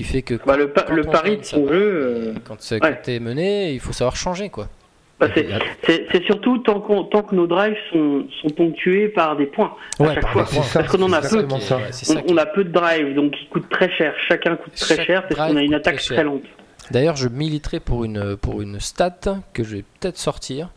qui 0.01 0.13
fait 0.13 0.23
que 0.23 0.35
bah, 0.47 0.57
le, 0.57 0.73
le 0.95 1.05
pari 1.05 1.37
de 1.37 1.45
son 1.45 1.69
jeu 1.69 1.75
euh, 1.75 2.35
quand, 2.45 2.57
c'est 2.61 3.21
mené 3.21 3.73
il 3.73 3.81
faut 3.81 3.93
savoir 3.93 4.17
changer 4.17 4.49
quoi 4.49 4.69
bah, 5.19 5.27
c'est 5.35 6.25
surtout 6.25 6.57
tant, 6.59 6.81
tant, 6.81 7.23
que 7.23 7.35
nos 7.35 7.47
drives 7.47 7.77
sont, 7.93 8.25
sont, 8.41 8.49
ponctués 8.49 9.09
par 9.09 9.37
des 9.37 9.45
points 9.45 9.75
à 9.99 10.15
chaque 10.15 10.27
fois. 10.29 10.47
parce 10.73 10.89
qu'on 10.89 11.03
en 11.03 11.13
a 11.13 11.21
peu. 11.21 11.47
On, 12.27 12.37
a 12.39 12.47
peu 12.47 12.65
de 12.65 12.71
drives, 12.71 13.15
donc 13.15 13.35
ils 13.39 13.49
coûtent 13.51 13.69
très 13.69 13.91
cher. 13.99 14.15
Chacun 14.29 14.57
coûte 14.57 14.73
très 14.75 15.05
cher 15.05 15.29
parce 15.29 15.51
qu'on 15.51 15.57
a 15.57 15.63
une 15.63 15.75
attaque 15.75 16.01
très 16.01 16.25
lente. 16.25 16.45
D'ailleurs, 16.91 17.17
je 17.17 17.29
militerai 17.29 17.79
pour 17.81 18.05
une, 18.05 18.37
pour 18.37 18.63
une 18.63 18.81
stat 18.81 19.21
que 19.53 19.63
je 19.63 19.77
vais 19.77 19.85
peut-être 20.01 20.19
sortir. 20.19 20.71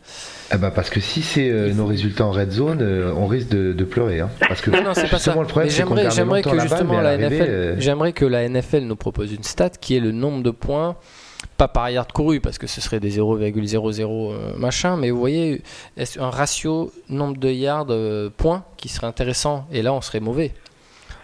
Ah 0.50 0.58
bah 0.58 0.70
parce 0.70 0.90
que 0.90 1.00
si 1.00 1.22
c'est 1.22 1.50
euh, 1.50 1.72
nos 1.72 1.86
résultats 1.86 2.26
en 2.26 2.30
red 2.30 2.50
zone, 2.52 2.80
euh, 2.82 3.12
on 3.16 3.26
risque 3.26 3.48
de, 3.48 3.84
pleurer. 3.84 4.20
Hein. 4.20 4.30
Parce 4.40 4.60
que 4.60 4.70
non, 4.84 4.94
c'est 4.94 5.10
pas 5.10 5.18
ça. 5.18 5.34
J'aimerais 5.66 6.42
que 6.42 6.58
justement 6.60 7.00
la, 7.00 7.16
NFL, 7.16 7.42
euh, 7.42 7.80
j'aimerais 7.80 8.12
que 8.12 8.24
la 8.24 8.48
NFL 8.48 8.82
nous 8.82 8.96
propose 8.96 9.32
une 9.32 9.42
stat 9.42 9.70
qui 9.70 9.96
est 9.96 10.00
le 10.00 10.12
nombre 10.12 10.42
de 10.42 10.50
points 10.50 10.96
pas 11.56 11.68
par 11.68 11.90
yard 11.90 12.10
couru 12.10 12.40
parce 12.40 12.58
que 12.58 12.66
ce 12.66 12.80
serait 12.80 13.00
des 13.00 13.18
0,00 13.18 14.56
machin, 14.56 14.96
mais 14.96 15.10
vous 15.10 15.20
voyez 15.20 15.62
un 16.18 16.30
ratio 16.30 16.92
nombre 17.08 17.36
de 17.36 17.50
yards 17.50 17.86
points 18.36 18.64
qui 18.76 18.88
serait 18.88 19.06
intéressant? 19.06 19.66
Et 19.70 19.82
là 19.82 19.92
on 19.92 20.00
serait 20.00 20.20
mauvais. 20.20 20.52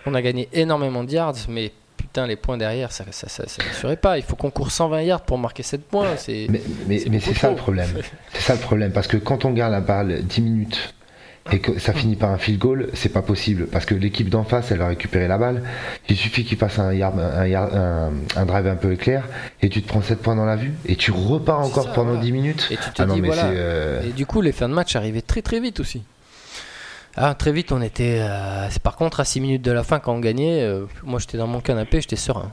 On 0.06 0.14
a 0.14 0.22
gagné 0.22 0.48
énormément 0.52 1.04
de 1.04 1.10
yards, 1.10 1.34
mais 1.48 1.72
putain, 2.00 2.26
les 2.26 2.36
points 2.36 2.56
derrière, 2.56 2.92
ça, 2.92 3.04
ça, 3.10 3.28
ça, 3.28 3.44
ne 3.44 3.74
serait 3.74 3.96
pas. 3.96 4.18
Il 4.18 4.24
faut 4.24 4.36
qu'on 4.36 4.50
court 4.50 4.70
120 4.70 5.02
yards 5.02 5.22
pour 5.22 5.38
marquer 5.38 5.62
7 5.62 5.82
points. 5.82 6.06
Mais, 6.28 6.48
mais, 6.86 7.02
mais 7.10 7.20
c'est 7.20 7.34
ça 7.34 7.50
le 7.50 7.56
problème. 7.56 7.88
C'est 8.32 8.42
ça 8.42 8.54
le 8.54 8.60
problème. 8.60 8.92
Parce 8.92 9.06
que 9.06 9.16
quand 9.16 9.44
on 9.44 9.50
garde 9.50 9.72
la 9.72 9.80
balle 9.80 10.22
10 10.22 10.40
minutes 10.40 10.94
et 11.52 11.58
que 11.58 11.78
ça 11.78 11.92
finit 11.92 12.16
par 12.16 12.30
un 12.30 12.38
field 12.38 12.58
goal, 12.58 12.88
c'est 12.94 13.08
pas 13.08 13.22
possible. 13.22 13.66
Parce 13.66 13.84
que 13.84 13.94
l'équipe 13.94 14.28
d'en 14.28 14.44
face, 14.44 14.70
elle 14.70 14.78
va 14.78 14.88
récupérer 14.88 15.26
la 15.26 15.38
balle. 15.38 15.62
Il 16.08 16.16
suffit 16.16 16.44
qu'il 16.44 16.58
fasse 16.58 16.78
un, 16.78 16.92
yard, 16.92 17.18
un, 17.18 18.12
un, 18.36 18.46
drive 18.46 18.66
un 18.66 18.76
peu 18.76 18.92
éclair 18.92 19.24
et 19.60 19.68
tu 19.68 19.82
te 19.82 19.88
prends 19.88 20.02
7 20.02 20.20
points 20.20 20.36
dans 20.36 20.44
la 20.44 20.56
vue 20.56 20.72
et 20.86 20.96
tu 20.96 21.10
repars 21.10 21.60
encore 21.60 21.92
pendant 21.92 22.14
10 22.14 22.32
minutes. 22.32 22.68
Et 22.70 22.76
tu 22.76 22.90
te 22.90 23.02
ah 23.02 23.06
dis, 23.06 23.20
voilà. 23.20 23.46
Euh, 23.46 24.02
et 24.02 24.12
du 24.12 24.26
coup, 24.26 24.40
les 24.40 24.52
fins 24.52 24.68
de 24.68 24.74
match 24.74 24.94
arrivaient 24.96 25.22
très 25.22 25.42
très 25.42 25.60
vite 25.60 25.80
aussi. 25.80 26.02
Ah, 27.16 27.34
très 27.34 27.52
vite, 27.52 27.72
on 27.72 27.82
était. 27.82 28.18
Euh, 28.20 28.68
par 28.82 28.96
contre, 28.96 29.20
à 29.20 29.24
6 29.24 29.40
minutes 29.40 29.62
de 29.62 29.72
la 29.72 29.82
fin, 29.82 29.98
quand 29.98 30.14
on 30.14 30.20
gagnait, 30.20 30.62
euh, 30.62 30.86
moi 31.02 31.18
j'étais 31.18 31.38
dans 31.38 31.46
mon 31.46 31.60
canapé, 31.60 32.00
j'étais 32.00 32.16
serein. 32.16 32.52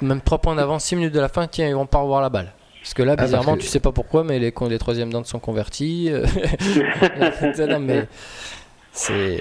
Même 0.00 0.20
3 0.20 0.38
points 0.38 0.54
d'avance, 0.54 0.84
6 0.84 0.96
minutes 0.96 1.14
de 1.14 1.20
la 1.20 1.28
fin, 1.28 1.46
tiens, 1.46 1.68
ils 1.68 1.74
vont 1.74 1.86
pas 1.86 1.98
revoir 1.98 2.20
la 2.20 2.28
balle. 2.28 2.52
Parce 2.80 2.94
que 2.94 3.02
là, 3.02 3.14
ah, 3.16 3.24
bizarrement, 3.24 3.56
tu 3.56 3.66
sais 3.66 3.80
pas 3.80 3.92
pourquoi, 3.92 4.24
mais 4.24 4.38
les, 4.38 4.52
les 4.68 4.78
troisièmes 4.78 5.12
dents 5.12 5.24
sont 5.24 5.38
convertis. 5.38 6.08
Euh, 6.10 6.26
mais 7.80 8.08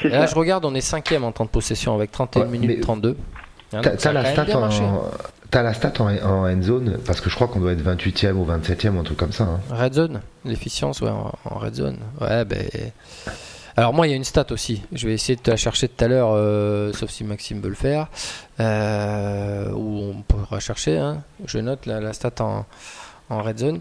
là, 0.03 0.25
je 0.25 0.35
regarde, 0.35 0.65
on 0.65 0.75
est 0.75 0.81
5 0.81 1.11
en 1.23 1.31
temps 1.31 1.45
de 1.45 1.49
possession 1.49 1.95
avec 1.95 2.11
31 2.11 2.45
minutes 2.45 2.81
32. 2.81 3.17
Hein, 3.73 3.81
t'as 3.81 4.11
la, 4.11 4.25
stat 4.25 4.47
en, 4.53 4.69
as 5.53 5.63
la 5.63 5.73
stat 5.73 5.93
en, 5.99 6.09
end 6.45 6.61
zone 6.61 6.97
parce 7.05 7.21
que 7.21 7.29
je 7.29 7.35
crois 7.35 7.47
qu'on 7.47 7.61
doit 7.61 7.71
être 7.71 7.81
28e 7.81 8.33
ou 8.33 8.45
27e 8.45 8.95
ou 8.95 8.99
un 8.99 9.03
truc 9.03 9.17
comme 9.17 9.31
ça. 9.31 9.45
Hein. 9.45 9.61
Red 9.71 9.93
zone, 9.93 10.21
l'efficience, 10.43 10.99
ouais, 10.99 11.09
en, 11.09 11.31
en, 11.45 11.57
red 11.57 11.75
zone. 11.75 11.99
Ouais, 12.19 12.43
ben. 12.43 12.67
Alors 13.77 13.93
moi, 13.93 14.07
il 14.07 14.11
y 14.11 14.13
a 14.13 14.17
une 14.17 14.23
stat 14.23 14.47
aussi. 14.51 14.81
Je 14.91 15.07
vais 15.07 15.13
essayer 15.13 15.35
de 15.35 15.49
la 15.49 15.57
chercher 15.57 15.87
tout 15.87 16.03
à 16.03 16.07
l'heure, 16.07 16.31
euh, 16.33 16.91
sauf 16.93 17.09
si 17.09 17.23
Maxime 17.23 17.61
veut 17.61 17.69
le 17.69 17.75
faire. 17.75 18.07
Euh, 18.59 19.71
ou 19.71 20.13
on 20.13 20.21
pourra 20.21 20.59
chercher. 20.59 20.97
Hein. 20.97 21.23
Je 21.45 21.59
note 21.59 21.85
la, 21.85 22.13
stat 22.13 22.33
en, 22.39 22.65
red 23.29 23.59
zone. 23.59 23.79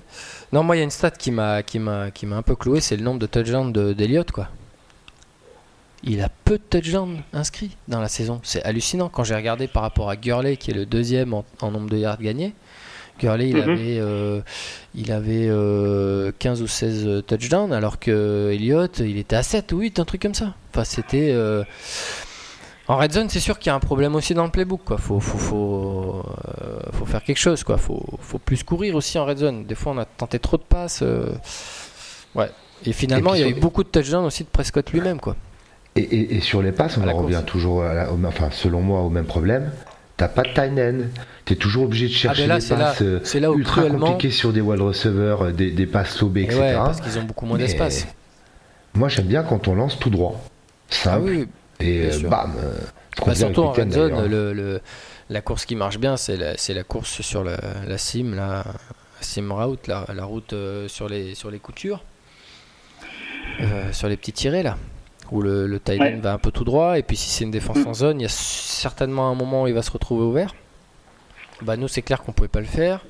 Non, 0.53 0.63
moi, 0.63 0.77
il 0.77 0.79
y 0.79 0.83
a 0.83 0.85
une 0.85 0.91
stat 0.91 1.11
qui 1.11 1.31
m'a 1.31 1.63
qui 1.63 1.79
m'a 1.79 2.11
qui 2.11 2.27
m'a 2.27 2.37
un 2.37 2.43
peu 2.43 2.55
cloué, 2.55 2.81
c'est 2.81 2.97
le 2.97 3.03
nombre 3.03 3.19
de 3.19 3.27
touchdowns 3.27 3.73
d'Eliott, 3.73 4.31
quoi. 4.31 4.49
Il 6.03 6.23
a 6.23 6.31
peu 6.45 6.57
de 6.57 6.63
touchdowns 6.63 7.23
inscrits 7.33 7.77
dans 7.89 8.01
la 8.01 8.09
saison. 8.09 8.41
C'est 8.43 8.63
hallucinant 8.63 9.11
quand 9.11 9.25
j'ai 9.25 9.35
regardé 9.35 9.67
par 9.67 9.83
rapport 9.83 10.09
à 10.09 10.17
Gurley, 10.17 10.57
qui 10.57 10.71
est 10.71 10.75
le 10.75 10.87
deuxième 10.87 11.35
en 11.35 11.71
nombre 11.71 11.91
de 11.91 11.99
yards 11.99 12.23
gagnés. 12.23 12.55
Gurley, 13.21 13.51
il 13.51 13.57
mhm. 13.57 13.63
avait, 13.63 13.99
euh, 14.01 14.41
il 14.95 15.13
avait 15.13 15.47
15 15.47 15.51
euh, 15.51 16.33
ou 16.65 16.67
16 16.67 17.25
touchdowns, 17.27 17.73
alors 17.73 17.99
que 17.99 18.51
Elliott, 18.53 18.99
il 19.01 19.19
était 19.19 19.37
à 19.37 19.43
7 19.43 19.73
ou 19.73 19.81
8, 19.81 20.01
un 20.01 20.05
truc 20.05 20.23
comme 20.23 20.35
ça. 20.35 20.55
Enfin, 20.73 20.85
c'était. 20.85 21.31
Euh, 21.33 21.65
en 22.89 22.97
red 22.97 23.13
zone, 23.13 23.29
c'est 23.29 23.41
sûr 23.41 23.59
qu'il 23.61 23.71
y 23.71 23.73
a 23.73 23.77
un 23.77 23.81
problème 23.81 24.17
aussi 24.17 24.35
dans 24.35 24.45
le 24.45 24.51
playbook. 24.51 24.81
Quoi. 24.85 24.99
Faut, 24.99 25.21
faut, 25.21 25.39
faut, 25.39 26.25
faut 26.93 27.07
faire 27.07 27.23
quelque 27.23 27.39
chose. 27.39 27.63
Quoi. 27.63 27.79
Faut, 27.79 28.05
faut 28.19 28.39
plus 28.39 28.65
courir 28.65 28.97
aussi 28.97 29.17
en 29.17 29.27
red 29.27 29.39
zone. 29.39 29.65
Des 29.65 29.77
fois, 29.77 29.93
on 29.93 29.99
a 29.99 30.05
tenté 30.05 30.41
trop 30.41 30.57
de 30.57 30.65
passes. 30.65 31.05
Ouais. 32.35 32.51
Et 32.85 32.93
finalement, 32.93 33.35
il 33.35 33.43
y 33.43 33.45
a 33.45 33.49
eu 33.49 33.55
beaucoup 33.55 33.85
de 33.85 33.89
touchdowns 33.89 34.25
aussi 34.25 34.43
de 34.43 34.49
Prescott 34.49 34.91
lui-même. 34.91 35.21
quoi. 35.21 35.37
Et, 35.95 36.41
sur 36.41 36.63
les 36.63 36.73
passes, 36.73 36.99
on 36.99 37.17
revient 37.17 37.43
toujours, 37.47 37.85
enfin, 38.25 38.49
selon 38.51 38.81
moi, 38.81 39.03
au 39.03 39.11
même 39.11 39.27
problème 39.27 39.71
t'as 40.21 40.29
pas 40.29 40.43
de 40.43 40.53
tight 40.53 40.79
end, 40.79 41.07
t'es 41.47 41.57
toujours 41.57 41.85
obligé 41.85 42.07
de 42.07 42.13
chercher 42.13 42.43
des 42.43 42.49
passes 42.49 43.01
euh, 43.01 43.55
ultra 43.57 43.85
compliquées 43.85 44.31
sur 44.31 44.53
des 44.53 44.61
wide 44.61 44.83
receivers, 44.83 45.47
euh, 45.47 45.53
des, 45.53 45.71
des 45.71 45.87
passes 45.87 46.15
saubées, 46.15 46.43
etc. 46.43 46.61
Ouais, 46.61 46.75
parce 46.75 47.01
qu'ils 47.01 47.19
ont 47.19 47.23
beaucoup 47.23 47.47
moins 47.47 47.57
d'espace. 47.57 48.07
Moi 48.93 49.09
j'aime 49.09 49.27
bien 49.27 49.43
quand 49.43 49.67
on 49.67 49.75
lance 49.75 49.99
tout 49.99 50.11
droit, 50.11 50.39
simple, 50.91 51.47
ah 51.47 51.83
et 51.83 52.11
euh, 52.13 52.29
bam. 52.29 52.53
Bah, 53.25 53.35
surtout 53.35 53.63
en 53.63 53.73
red 53.73 53.93
zone, 53.93 54.27
le, 54.27 54.81
la 55.31 55.41
course 55.41 55.65
qui 55.65 55.75
marche 55.75 55.99
bien, 55.99 56.19
c'est 56.19 56.37
la, 56.37 56.53
la, 56.69 56.85
course 56.85 57.23
sur 57.23 57.43
la, 57.43 57.57
la 57.87 57.97
sim, 57.97 58.35
la, 58.35 58.65
sim 59.23 59.51
route, 59.51 59.87
la, 59.87 60.05
route 60.25 60.55
sur, 60.89 61.09
les, 61.09 61.35
sur 61.35 61.51
les 61.51 61.61
coutures, 61.61 62.05
sur 63.93 64.09
les 64.09 64.19
petits 64.19 64.35
tirés 64.35 64.63
là 64.63 64.77
où 65.31 65.43
le, 65.43 65.67
le 65.67 65.81
tight 65.81 66.01
end 66.01 66.19
va 66.21 66.33
un 66.33 66.39
peu 66.39 66.51
tout 66.51 66.65
droit, 66.65 66.99
et 66.99 67.03
puis 67.03 67.17
si 67.17 67.31
c'est 67.31 67.45
une 67.45 67.51
défense 67.51 67.79
mm. 67.79 67.87
en 67.87 67.95
zone, 67.95 68.21
il 68.21 68.23
y 68.25 68.27
a 68.27 68.31
certainement 68.31 69.31
un 69.31 69.35
moment 69.35 69.63
où 69.63 69.67
il 69.69 69.75
va 69.75 69.83
se 69.83 69.91
retrouver 69.91 70.25
ouvert. 70.25 70.55
Bah 71.63 71.77
nous 71.77 71.89
c'est 71.89 72.03
clair 72.03 72.23
qu'on 72.23 72.33
pouvait 72.33 72.49
pas 72.49 72.61
le 72.61 72.67
faire. 72.67 73.05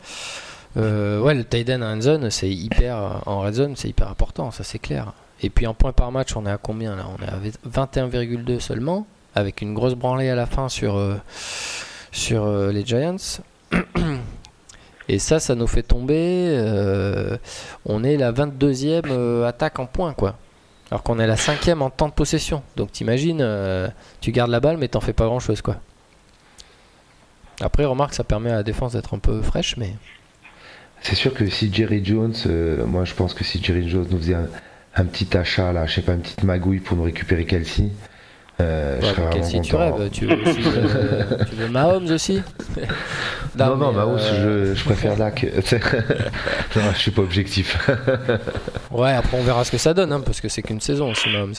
Euh, 0.77 1.21
ouais, 1.21 1.35
le 1.35 1.45
tight 1.45 1.69
end 1.71 1.83
en 1.83 2.01
zone, 2.01 2.31
c'est 2.31 2.51
hyper 2.51 3.23
en 3.27 3.41
red 3.41 3.55
zone, 3.55 3.77
c'est 3.77 3.89
hyper 3.89 4.09
important, 4.09 4.51
ça 4.51 4.65
c'est 4.65 4.79
clair. 4.79 5.13
Et 5.43 5.51
puis 5.51 5.67
en 5.67 5.75
points 5.75 5.93
par 5.93 6.13
match, 6.13 6.37
on 6.37 6.47
est 6.47 6.51
à 6.51 6.59
combien 6.59 6.97
là? 6.97 7.07
On 7.19 7.23
est 7.23 7.29
à 7.29 7.39
21,2 7.69 8.61
seulement, 8.61 9.07
avec 9.35 9.63
une 9.63 9.75
grosse 9.75 9.95
branlée 9.95 10.29
à 10.29 10.35
la 10.35 10.47
fin 10.47 10.69
sur 10.69 10.97
euh, 10.97 11.17
sur 12.13 12.47
les 12.71 12.85
Giants. 12.85 13.41
Et 15.09 15.19
ça, 15.19 15.41
ça 15.41 15.57
nous 15.57 15.67
fait 15.67 15.83
tomber. 15.83 16.57
on 17.85 18.05
est 18.05 18.17
la 18.17 18.31
22e 18.33 19.45
attaque 19.45 19.81
en 19.81 19.87
points, 19.87 20.13
quoi. 20.13 20.37
Alors 20.91 21.03
qu'on 21.03 21.19
est 21.19 21.27
la 21.27 21.37
5e 21.37 21.81
en 21.81 21.91
temps 21.91 22.09
de 22.09 22.13
possession. 22.13 22.63
Donc 22.77 22.93
t'imagines, 22.93 23.47
tu 24.21 24.33
gardes 24.33 24.51
la 24.51 24.61
balle, 24.61 24.77
mais 24.77 24.89
t'en 24.89 25.01
fais 25.01 25.13
pas 25.13 25.27
grand 25.27 25.41
chose, 25.41 25.63
quoi. 25.63 25.77
Après, 27.61 27.85
remarque, 27.85 28.15
ça 28.15 28.25
permet 28.25 28.51
à 28.51 28.57
la 28.57 28.63
défense 28.63 28.95
d'être 28.95 29.15
un 29.15 29.19
peu 29.19 29.43
fraîche, 29.43 29.77
mais. 29.77 29.95
C'est 31.03 31.15
sûr 31.15 31.33
que 31.33 31.49
si 31.49 31.73
Jerry 31.73 32.05
Jones, 32.05 32.35
euh, 32.47 32.85
moi 32.87 33.05
je 33.05 33.15
pense 33.15 33.33
que 33.33 33.43
si 33.43 33.63
Jerry 33.63 33.89
Jones 33.89 34.07
nous 34.11 34.19
faisait 34.19 34.35
un, 34.35 35.05
petit 35.07 35.35
achat, 35.37 35.73
là, 35.73 35.87
je 35.87 35.95
sais 35.95 36.03
pas, 36.03 36.13
une 36.13 36.21
petite 36.21 36.43
magouille 36.43 36.81
pour 36.81 36.97
nous 36.97 37.05
récupérer 37.05 37.47
Kelsey. 37.47 37.91
Euh, 38.61 39.01
je 39.01 39.33
Kelsey, 39.33 39.61
tu 39.61 39.77
rêves? 39.77 40.11
Tu 40.11 40.27
veux, 40.27 40.41
aussi, 40.43 40.61
euh, 40.67 41.45
tu 41.49 41.57
veux 41.57 41.69
Mahomes 41.69 42.11
aussi? 42.11 42.43
Non, 43.59 43.77
non, 43.77 43.91
Mahomes, 43.93 44.19
je, 44.19 44.75
je, 44.75 44.85
préfère 44.85 45.17
Dak. 45.19 45.43
non, 46.77 46.83
je 46.95 46.99
suis 46.99 47.11
pas 47.11 47.23
objectif. 47.23 47.77
ouais, 48.93 49.13
après 49.13 49.39
on 49.39 49.43
verra 49.43 49.65
ce 49.65 49.73
que 49.73 49.79
ça 49.79 49.93
donne, 49.93 50.13
hein, 50.13 50.21
parce 50.25 50.41
que 50.41 50.49
c'est 50.49 50.63
qu'une 50.63 50.81
saison 50.81 51.11
aussi, 51.11 51.29
Mahomes. 51.31 51.55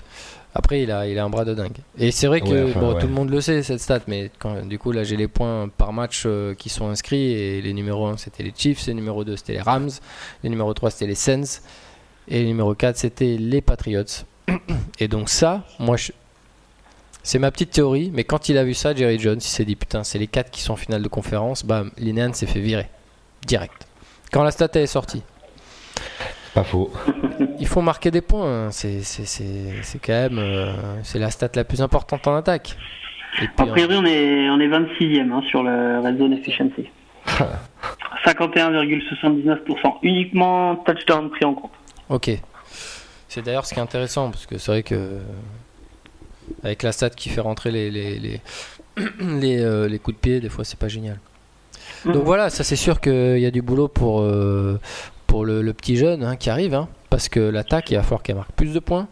Après, 0.53 0.81
il 0.81 0.91
a, 0.91 1.07
il 1.07 1.17
a 1.17 1.23
un 1.23 1.29
bras 1.29 1.45
de 1.45 1.53
dingue. 1.53 1.77
Et 1.97 2.11
c'est 2.11 2.27
vrai 2.27 2.41
que 2.41 2.73
bon, 2.77 2.93
tout 2.99 3.07
le 3.07 3.13
monde 3.13 3.29
le 3.29 3.39
sait, 3.39 3.63
cette 3.63 3.79
stat, 3.79 4.01
mais 4.07 4.31
quand, 4.37 4.67
du 4.67 4.77
coup, 4.77 4.91
là, 4.91 5.03
j'ai 5.03 5.15
les 5.15 5.29
points 5.29 5.69
par 5.69 5.93
match 5.93 6.23
euh, 6.25 6.53
qui 6.55 6.67
sont 6.67 6.89
inscrits. 6.89 7.31
Et 7.31 7.61
les 7.61 7.73
numéros 7.73 8.07
1, 8.07 8.17
c'était 8.17 8.43
les 8.43 8.53
Chiefs. 8.55 8.85
Les 8.87 8.93
numéro 8.93 9.23
2, 9.23 9.37
c'était 9.37 9.53
les 9.53 9.61
Rams. 9.61 9.89
Les 10.43 10.49
numéro 10.49 10.73
3, 10.73 10.91
c'était 10.91 11.07
les 11.07 11.15
Sens. 11.15 11.61
Et 12.27 12.39
les 12.39 12.47
numéro 12.47 12.75
4, 12.75 12.97
c'était 12.97 13.37
les 13.37 13.61
Patriots. 13.61 14.25
Et 14.99 15.07
donc, 15.07 15.29
ça, 15.29 15.63
moi, 15.79 15.95
c'est 17.23 17.39
ma 17.39 17.51
petite 17.51 17.71
théorie. 17.71 18.11
Mais 18.13 18.23
quand 18.23 18.49
il 18.49 18.57
a 18.57 18.63
vu 18.63 18.73
ça, 18.73 18.95
Jerry 18.95 19.19
Jones, 19.19 19.37
il 19.37 19.41
s'est 19.41 19.65
dit 19.65 19.75
Putain, 19.75 20.03
c'est 20.03 20.19
les 20.19 20.27
4 20.27 20.51
qui 20.51 20.61
sont 20.61 20.73
en 20.73 20.77
finale 20.77 21.01
de 21.01 21.07
conférence. 21.07 21.65
Bam, 21.65 21.91
Linehan 21.97 22.33
s'est 22.33 22.47
fait 22.47 22.59
virer. 22.59 22.87
Direct. 23.45 23.87
Quand 24.31 24.43
la 24.43 24.51
stat 24.51 24.69
est 24.75 24.87
sortie. 24.87 25.23
Pas 26.53 26.63
faux. 26.63 26.91
Il 27.59 27.67
faut 27.67 27.81
marquer 27.81 28.11
des 28.11 28.21
points. 28.21 28.67
Hein. 28.67 28.71
C'est, 28.71 29.01
quand 30.03 30.13
même 30.13 30.37
euh, 30.37 30.73
c'est 31.03 31.19
la 31.19 31.29
stat 31.31 31.49
la 31.55 31.63
plus 31.63 31.81
importante 31.81 32.27
en 32.27 32.35
attaque. 32.35 32.75
a 33.57 33.65
priori, 33.65 33.95
on 33.95 34.05
est, 34.05 34.49
on 34.49 34.59
est 34.59 34.67
26e 34.67 35.31
hein, 35.31 35.41
sur 35.49 35.63
le 35.63 35.99
red 35.99 36.17
zone 36.17 36.33
efficiency. 36.33 36.89
51,79%. 38.25 39.97
Uniquement 40.03 40.75
touchdown 40.77 41.29
pris 41.29 41.45
en 41.45 41.53
compte. 41.53 41.71
Ok. 42.09 42.31
C'est 43.27 43.43
d'ailleurs 43.43 43.65
ce 43.65 43.73
qui 43.73 43.79
est 43.79 43.83
intéressant 43.83 44.29
parce 44.29 44.45
que 44.45 44.57
c'est 44.57 44.71
vrai 44.71 44.83
que 44.83 45.21
avec 46.63 46.83
la 46.83 46.91
stat 46.91 47.11
qui 47.11 47.29
fait 47.29 47.41
rentrer 47.41 47.71
les, 47.71 47.91
les, 47.91 48.19
les, 48.19 48.41
les, 49.19 49.59
euh, 49.61 49.87
les 49.87 49.99
coups 49.99 50.17
de 50.17 50.21
pied, 50.21 50.39
des 50.39 50.49
fois 50.49 50.63
c'est 50.63 50.79
pas 50.79 50.87
génial. 50.87 51.19
Donc 52.05 52.15
mhm. 52.15 52.21
voilà, 52.21 52.49
ça 52.49 52.63
c'est 52.63 52.75
sûr 52.75 52.99
qu'il 52.99 53.39
y 53.39 53.45
a 53.45 53.51
du 53.51 53.61
boulot 53.61 53.87
pour, 53.87 54.21
euh, 54.21 54.79
pour 55.27 55.45
le, 55.45 55.73
petit 55.73 55.97
jeune 55.97 56.23
hein, 56.23 56.35
qui 56.35 56.49
arrive, 56.49 56.73
hein, 56.73 56.87
parce 57.09 57.29
que 57.29 57.39
l'attaque, 57.39 57.91
il 57.91 57.95
va 57.95 58.03
falloir 58.03 58.23
qu'elle 58.23 58.35
marque 58.35 58.51
plus 58.51 58.73
de 58.73 58.79
points. 58.79 59.07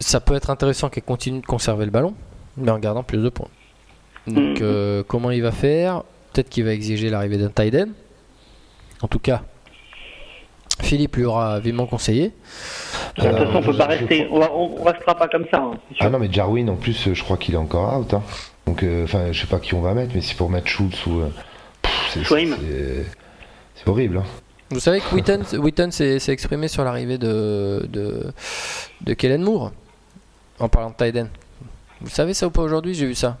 Ça 0.00 0.20
peut 0.20 0.34
être 0.34 0.50
intéressant 0.50 0.88
qu'elle 0.88 1.04
continue 1.04 1.40
de 1.40 1.46
conserver 1.46 1.84
le 1.84 1.90
ballon, 1.90 2.14
mais 2.56 2.70
en 2.70 2.78
gardant 2.78 3.02
plus 3.02 3.22
de 3.22 3.28
points. 3.28 3.48
Donc, 4.26 4.36
mhm. 4.36 4.58
euh, 4.62 5.02
comment 5.06 5.30
il 5.30 5.42
va 5.42 5.52
faire? 5.52 6.02
Peut-être 6.32 6.48
qu'il 6.48 6.64
va 6.64 6.72
exiger 6.72 7.10
l'arrivée 7.10 7.38
d'un 7.38 7.50
tight 7.50 7.76
En 9.02 9.08
tout 9.08 9.18
cas, 9.18 9.42
Philippe 10.82 11.16
lui 11.16 11.24
aura 11.24 11.60
vivement 11.60 11.86
conseillé. 11.86 12.32
De 13.16 13.22
toute 13.22 13.38
façon, 13.38 13.56
on 13.56 13.62
peut 13.62 13.76
pas 13.76 13.86
rester, 13.86 14.28
on, 14.30 14.82
restera 14.82 15.14
pas 15.14 15.28
comme 15.28 15.46
ça. 15.50 15.58
Hein, 15.58 15.78
ah 16.00 16.10
non, 16.10 16.18
mais 16.18 16.28
Jarwin, 16.30 16.68
en 16.68 16.76
plus, 16.76 17.12
je 17.12 17.22
crois 17.22 17.36
qu'il 17.36 17.54
est 17.54 17.58
encore 17.58 17.98
out. 17.98 18.12
Hein. 18.14 18.22
Donc, 18.66 18.82
euh, 18.82 19.04
enfin, 19.04 19.32
je 19.32 19.40
sais 19.40 19.46
pas 19.46 19.58
qui 19.58 19.74
on 19.74 19.80
va 19.80 19.94
mettre, 19.94 20.12
mais 20.14 20.20
si 20.20 20.34
pour 20.34 20.50
mettre 20.50 20.68
Schultz 20.68 21.06
ou. 21.06 21.20
Euh, 21.20 21.28
c'est 22.12 22.24
c'est 22.24 23.88
horrible. 23.88 24.18
Hein. 24.18 24.24
Vous 24.70 24.80
savez 24.80 25.00
que 25.00 25.56
Witten, 25.58 25.92
s'est 25.92 26.32
exprimé 26.32 26.68
sur 26.68 26.84
l'arrivée 26.84 27.18
de, 27.18 27.86
de, 27.88 28.32
de 29.02 29.14
Kellen 29.14 29.42
Moore 29.42 29.72
en 30.58 30.68
parlant 30.68 30.90
de 30.90 30.96
Tyden. 30.96 31.28
Vous 32.00 32.10
savez 32.10 32.34
ça 32.34 32.46
ou 32.46 32.50
pas 32.50 32.62
aujourd'hui? 32.62 32.94
J'ai 32.94 33.06
vu 33.06 33.14
ça. 33.14 33.38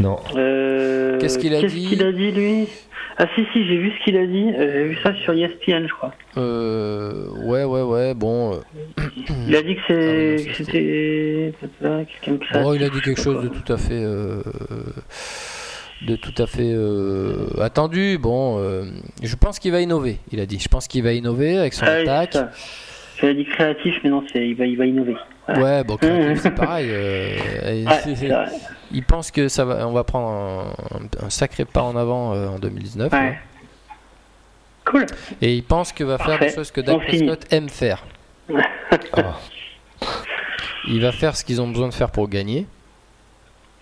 Non. 0.00 0.18
Euh, 0.36 1.18
Qu'est-ce 1.18 1.38
qu'il 1.38 1.54
a 1.54 1.60
dit 1.60 1.62
Qu'est-ce 1.62 1.88
qu'il 1.88 2.02
a 2.02 2.12
dit 2.12 2.32
lui? 2.32 2.68
Ah 3.16 3.26
si 3.36 3.44
si, 3.52 3.64
j'ai 3.66 3.76
vu 3.76 3.92
ce 3.96 4.04
qu'il 4.04 4.16
a 4.16 4.26
dit. 4.26 4.52
Euh, 4.56 4.72
j'ai 4.72 4.84
vu 4.88 4.98
ça 5.02 5.14
sur 5.14 5.34
ESPN, 5.34 5.86
je 5.86 5.94
crois. 5.94 6.12
Euh, 6.36 7.28
ouais 7.44 7.62
ouais 7.62 7.82
ouais. 7.82 8.14
Bon. 8.14 8.60
Il 9.46 9.54
a 9.54 9.62
dit 9.62 9.76
que 9.76 10.36
ah, 10.36 10.52
c'était 10.52 11.52
quelqu'un 12.22 12.62
Bon, 12.62 12.74
il 12.74 12.82
a 12.82 12.88
dit 12.88 13.00
quelque 13.00 13.20
chose 13.20 13.44
de 13.44 13.48
tout 13.48 13.72
à 13.72 13.76
fait 13.76 14.02
de 16.04 16.16
tout 16.16 16.34
à 16.42 16.46
fait 16.46 16.72
euh, 16.72 17.48
attendu. 17.60 18.18
Bon, 18.18 18.58
euh, 18.58 18.84
je 19.22 19.36
pense 19.36 19.58
qu'il 19.58 19.72
va 19.72 19.80
innover, 19.80 20.18
il 20.32 20.40
a 20.40 20.46
dit. 20.46 20.58
Je 20.58 20.68
pense 20.68 20.86
qu'il 20.88 21.02
va 21.02 21.12
innover 21.12 21.58
avec 21.58 21.74
son 21.74 21.86
ah 21.86 21.92
attaque. 21.92 22.36
J'avais 23.20 23.34
dit 23.34 23.44
créatif, 23.44 23.94
mais 24.02 24.10
non, 24.10 24.22
il 24.34 24.54
va, 24.54 24.66
il 24.66 24.76
va 24.76 24.86
innover. 24.86 25.16
Ouais, 25.48 25.84
bon, 25.84 25.96
créatif, 25.96 26.38
c'est 26.42 26.54
pareil. 26.54 26.88
Euh, 26.90 27.84
il 28.94 29.04
pense 29.04 29.30
que 29.30 29.48
ça 29.48 29.64
va, 29.64 29.86
on 29.86 29.92
va 29.92 30.04
prendre 30.04 30.74
un, 31.20 31.30
sacré 31.30 31.64
pas 31.64 31.82
en 31.82 31.96
avant 31.96 32.32
en 32.32 32.58
2019. 32.58 33.12
Ouais. 33.12 33.38
Cool. 34.84 35.06
Et 35.40 35.54
il 35.54 35.64
pense 35.64 35.92
qu'il 35.92 36.06
va 36.06 36.18
faire 36.18 36.38
des 36.38 36.52
choses 36.52 36.70
que 36.70 36.80
Dak 36.80 36.98
Prescott 37.06 37.46
aime 37.50 37.68
faire. 37.68 38.04
Ah. 39.16 39.38
Il 40.86 41.00
va 41.00 41.10
faire 41.10 41.34
ce 41.34 41.44
qu'ils 41.44 41.60
ont 41.60 41.68
besoin 41.68 41.88
de 41.88 41.94
faire 41.94 42.10
pour 42.10 42.28
gagner. 42.28 42.66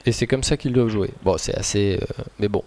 Et 0.06 0.12
c'est 0.12 0.26
comme 0.26 0.42
ça 0.42 0.56
qu'ils 0.56 0.72
doivent 0.72 0.88
jouer. 0.88 1.10
Bon, 1.22 1.36
c'est 1.36 1.54
assez. 1.54 1.98
Euh, 2.00 2.22
mais 2.38 2.48
bon. 2.48 2.64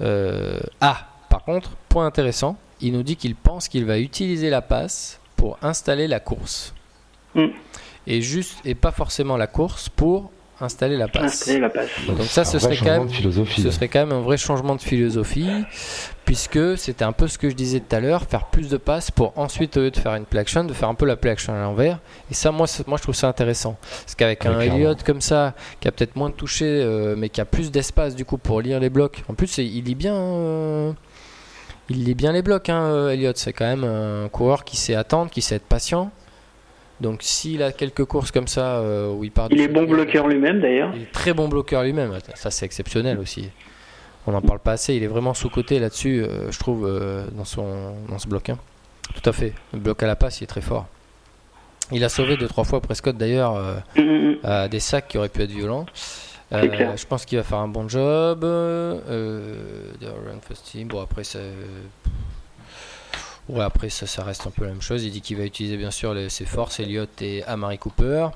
Euh, 0.00 0.60
ah, 0.80 1.06
par 1.28 1.44
contre, 1.44 1.70
point 1.88 2.06
intéressant, 2.06 2.58
il 2.80 2.92
nous 2.92 3.02
dit 3.02 3.16
qu'il 3.16 3.34
pense 3.34 3.68
qu'il 3.68 3.84
va 3.84 3.98
utiliser 3.98 4.50
la 4.50 4.62
passe 4.62 5.20
pour 5.36 5.58
installer 5.62 6.08
la 6.08 6.20
course. 6.20 6.74
Mm. 7.34 7.46
Et 8.06 8.22
juste, 8.22 8.58
et 8.64 8.74
pas 8.74 8.92
forcément 8.92 9.36
la 9.36 9.46
course 9.46 9.88
pour 9.88 10.30
installer 10.60 10.96
la 10.96 11.08
passe. 11.08 11.48
Donc 12.06 12.22
ça, 12.22 12.44
ce 12.44 12.58
serait, 12.58 12.76
quand 12.76 12.84
même, 12.84 13.08
ce 13.08 13.70
serait 13.70 13.88
quand 13.88 14.00
même 14.00 14.12
un 14.12 14.20
vrai 14.20 14.36
changement 14.36 14.74
de 14.74 14.80
philosophie, 14.80 15.50
puisque 16.24 16.78
c'était 16.78 17.04
un 17.04 17.12
peu 17.12 17.28
ce 17.28 17.38
que 17.38 17.48
je 17.50 17.54
disais 17.54 17.80
tout 17.80 17.94
à 17.94 18.00
l'heure, 18.00 18.24
faire 18.24 18.46
plus 18.46 18.68
de 18.68 18.76
passes 18.76 19.10
pour 19.10 19.36
ensuite, 19.36 19.76
au 19.76 19.80
lieu 19.80 19.90
de 19.90 19.96
faire 19.96 20.14
une 20.14 20.24
play 20.24 20.40
action, 20.40 20.64
de 20.64 20.72
faire 20.72 20.88
un 20.88 20.94
peu 20.94 21.06
la 21.06 21.16
play 21.16 21.30
action 21.30 21.52
à 21.52 21.58
l'envers. 21.58 21.98
Et 22.30 22.34
ça, 22.34 22.52
moi, 22.52 22.66
moi, 22.86 22.98
je 22.98 23.02
trouve 23.02 23.14
ça 23.14 23.28
intéressant. 23.28 23.76
Parce 24.04 24.14
qu'avec 24.14 24.46
un 24.46 24.60
Elliott 24.60 25.02
comme 25.02 25.20
ça, 25.20 25.54
qui 25.80 25.88
a 25.88 25.92
peut-être 25.92 26.16
moins 26.16 26.30
de 26.30 26.34
toucher, 26.34 26.66
euh, 26.66 27.14
mais 27.16 27.28
qui 27.28 27.40
a 27.40 27.44
plus 27.44 27.70
d'espace 27.70 28.14
du 28.14 28.24
coup 28.24 28.38
pour 28.38 28.60
lire 28.60 28.80
les 28.80 28.90
blocs. 28.90 29.22
En 29.28 29.34
plus, 29.34 29.58
il 29.58 29.84
lit 29.84 29.94
bien. 29.94 30.14
Euh, 30.14 30.92
il 31.88 32.04
lit 32.04 32.14
bien 32.14 32.30
les 32.32 32.42
blocs, 32.42 32.68
hein, 32.68 33.08
Elliott. 33.08 33.36
C'est 33.36 33.52
quand 33.52 33.66
même 33.66 33.84
un 33.84 34.28
coureur 34.28 34.64
qui 34.64 34.76
sait 34.76 34.94
attendre, 34.94 35.30
qui 35.30 35.42
sait 35.42 35.56
être 35.56 35.66
patient. 35.66 36.12
Donc 37.00 37.20
s'il 37.22 37.62
a 37.62 37.72
quelques 37.72 38.04
courses 38.04 38.30
comme 38.30 38.46
ça 38.46 38.76
euh, 38.78 39.12
où 39.12 39.24
il 39.24 39.30
part... 39.30 39.48
Il 39.50 39.60
est 39.60 39.68
bon 39.68 39.84
bloqueur 39.84 40.28
lui-même 40.28 40.60
d'ailleurs. 40.60 40.92
Il 40.94 41.02
est 41.02 41.12
très 41.12 41.32
bon 41.32 41.48
bloqueur 41.48 41.82
lui-même, 41.82 42.18
ça 42.34 42.50
c'est 42.50 42.66
exceptionnel 42.66 43.18
aussi. 43.18 43.48
On 44.26 44.32
n'en 44.32 44.42
parle 44.42 44.58
pas 44.58 44.72
assez, 44.72 44.94
il 44.94 45.02
est 45.02 45.08
vraiment 45.08 45.32
sous-côté 45.32 45.78
là-dessus, 45.78 46.22
euh, 46.22 46.50
je 46.50 46.58
trouve, 46.58 46.86
euh, 46.86 47.24
dans, 47.32 47.46
son, 47.46 47.94
dans 48.08 48.18
ce 48.18 48.28
bloc. 48.28 48.50
Hein. 48.50 48.58
Tout 49.14 49.28
à 49.28 49.32
fait, 49.32 49.54
le 49.72 49.78
bloc 49.78 50.02
à 50.02 50.06
la 50.06 50.14
passe, 50.14 50.40
il 50.40 50.44
est 50.44 50.46
très 50.46 50.60
fort. 50.60 50.86
Il 51.90 52.04
a 52.04 52.08
sauvé 52.08 52.36
deux 52.36 52.46
trois 52.46 52.64
fois 52.64 52.80
Prescott 52.80 53.16
d'ailleurs 53.16 53.54
mm, 53.96 54.00
mm, 54.00 54.30
mm. 54.30 54.36
à 54.44 54.68
des 54.68 54.78
sacs 54.78 55.08
qui 55.08 55.18
auraient 55.18 55.30
pu 55.30 55.42
être 55.42 55.50
violents. 55.50 55.86
je 56.52 57.06
pense 57.06 57.24
qu'il 57.24 57.38
va 57.38 57.44
faire 57.44 57.58
un 57.58 57.66
bon 57.66 57.88
job. 57.88 58.40
Bon 60.84 61.00
après 61.00 61.24
c'est 61.24 61.40
Ouais, 63.50 63.64
après, 63.64 63.88
ça, 63.88 64.06
ça 64.06 64.22
reste 64.22 64.46
un 64.46 64.50
peu 64.50 64.64
la 64.64 64.70
même 64.70 64.82
chose. 64.82 65.04
Il 65.04 65.10
dit 65.10 65.20
qu'il 65.20 65.36
va 65.36 65.44
utiliser 65.44 65.76
bien 65.76 65.90
sûr 65.90 66.14
ses 66.28 66.44
forces, 66.44 66.80
Elliott 66.80 67.10
et 67.20 67.42
Amari 67.44 67.78
Cooper. 67.78 68.28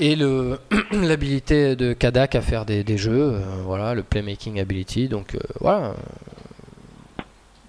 Et 0.00 0.16
l'habilité 0.92 1.76
de 1.76 1.92
Kadak 1.92 2.34
à 2.34 2.40
faire 2.40 2.64
des, 2.64 2.96
jeux, 2.96 3.34
euh, 3.34 3.40
voilà, 3.64 3.94
le 3.94 4.02
playmaking 4.02 4.60
ability. 4.60 5.08
Donc 5.08 5.34
euh, 5.34 5.38
voilà, 5.60 5.94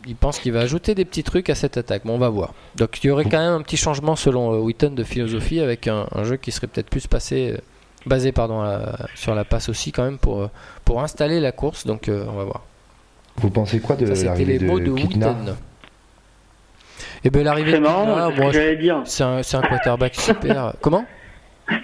il 0.07 0.15
pense 0.15 0.39
qu'il 0.39 0.53
va 0.53 0.61
ajouter 0.61 0.95
des 0.95 1.05
petits 1.05 1.23
trucs 1.23 1.49
à 1.49 1.55
cette 1.55 1.77
attaque. 1.77 2.03
Bon, 2.05 2.15
on 2.15 2.19
va 2.19 2.29
voir. 2.29 2.53
Donc 2.75 3.03
il 3.03 3.07
y 3.07 3.09
aurait 3.09 3.25
quand 3.25 3.39
même 3.39 3.53
un 3.53 3.61
petit 3.61 3.77
changement 3.77 4.15
selon 4.15 4.53
euh, 4.53 4.59
Witten 4.59 4.95
de 4.95 5.03
philosophie 5.03 5.59
avec 5.59 5.87
un, 5.87 6.07
jeu 6.23 6.37
qui 6.37 6.51
serait 6.51 6.67
peut-être 6.67 6.89
plus 6.89 7.07
passé, 7.07 7.57
basé 8.05 8.31
pardon, 8.31 8.63
sur 9.15 9.35
la 9.35 9.43
passe 9.43 9.67
aussi 9.67 9.91
quand 9.91 10.03
même 10.03 10.17
pour, 10.17 10.49
pour 10.85 11.01
installer 11.01 11.41
la 11.41 11.51
course. 11.51 11.85
Donc 11.85 12.09
on 12.09 12.33
va 12.33 12.43
voir. 12.45 12.63
Vous 13.37 13.49
pensez 13.49 13.79
quoi 13.79 13.95
de 13.95 14.05
l'arrivée 14.05 14.59
de, 14.59 14.67
de 14.67 14.91
Witten 14.91 15.55
et 17.23 17.27
eh 17.27 17.29
bien 17.29 17.43
l'arrivée 17.43 17.73
de 17.73 17.77
moi, 17.79 18.31
c'est 19.05 19.23
un, 19.23 19.37
un 19.37 19.61
quarterback 19.61 20.15
super. 20.15 20.73
Comment? 20.81 21.05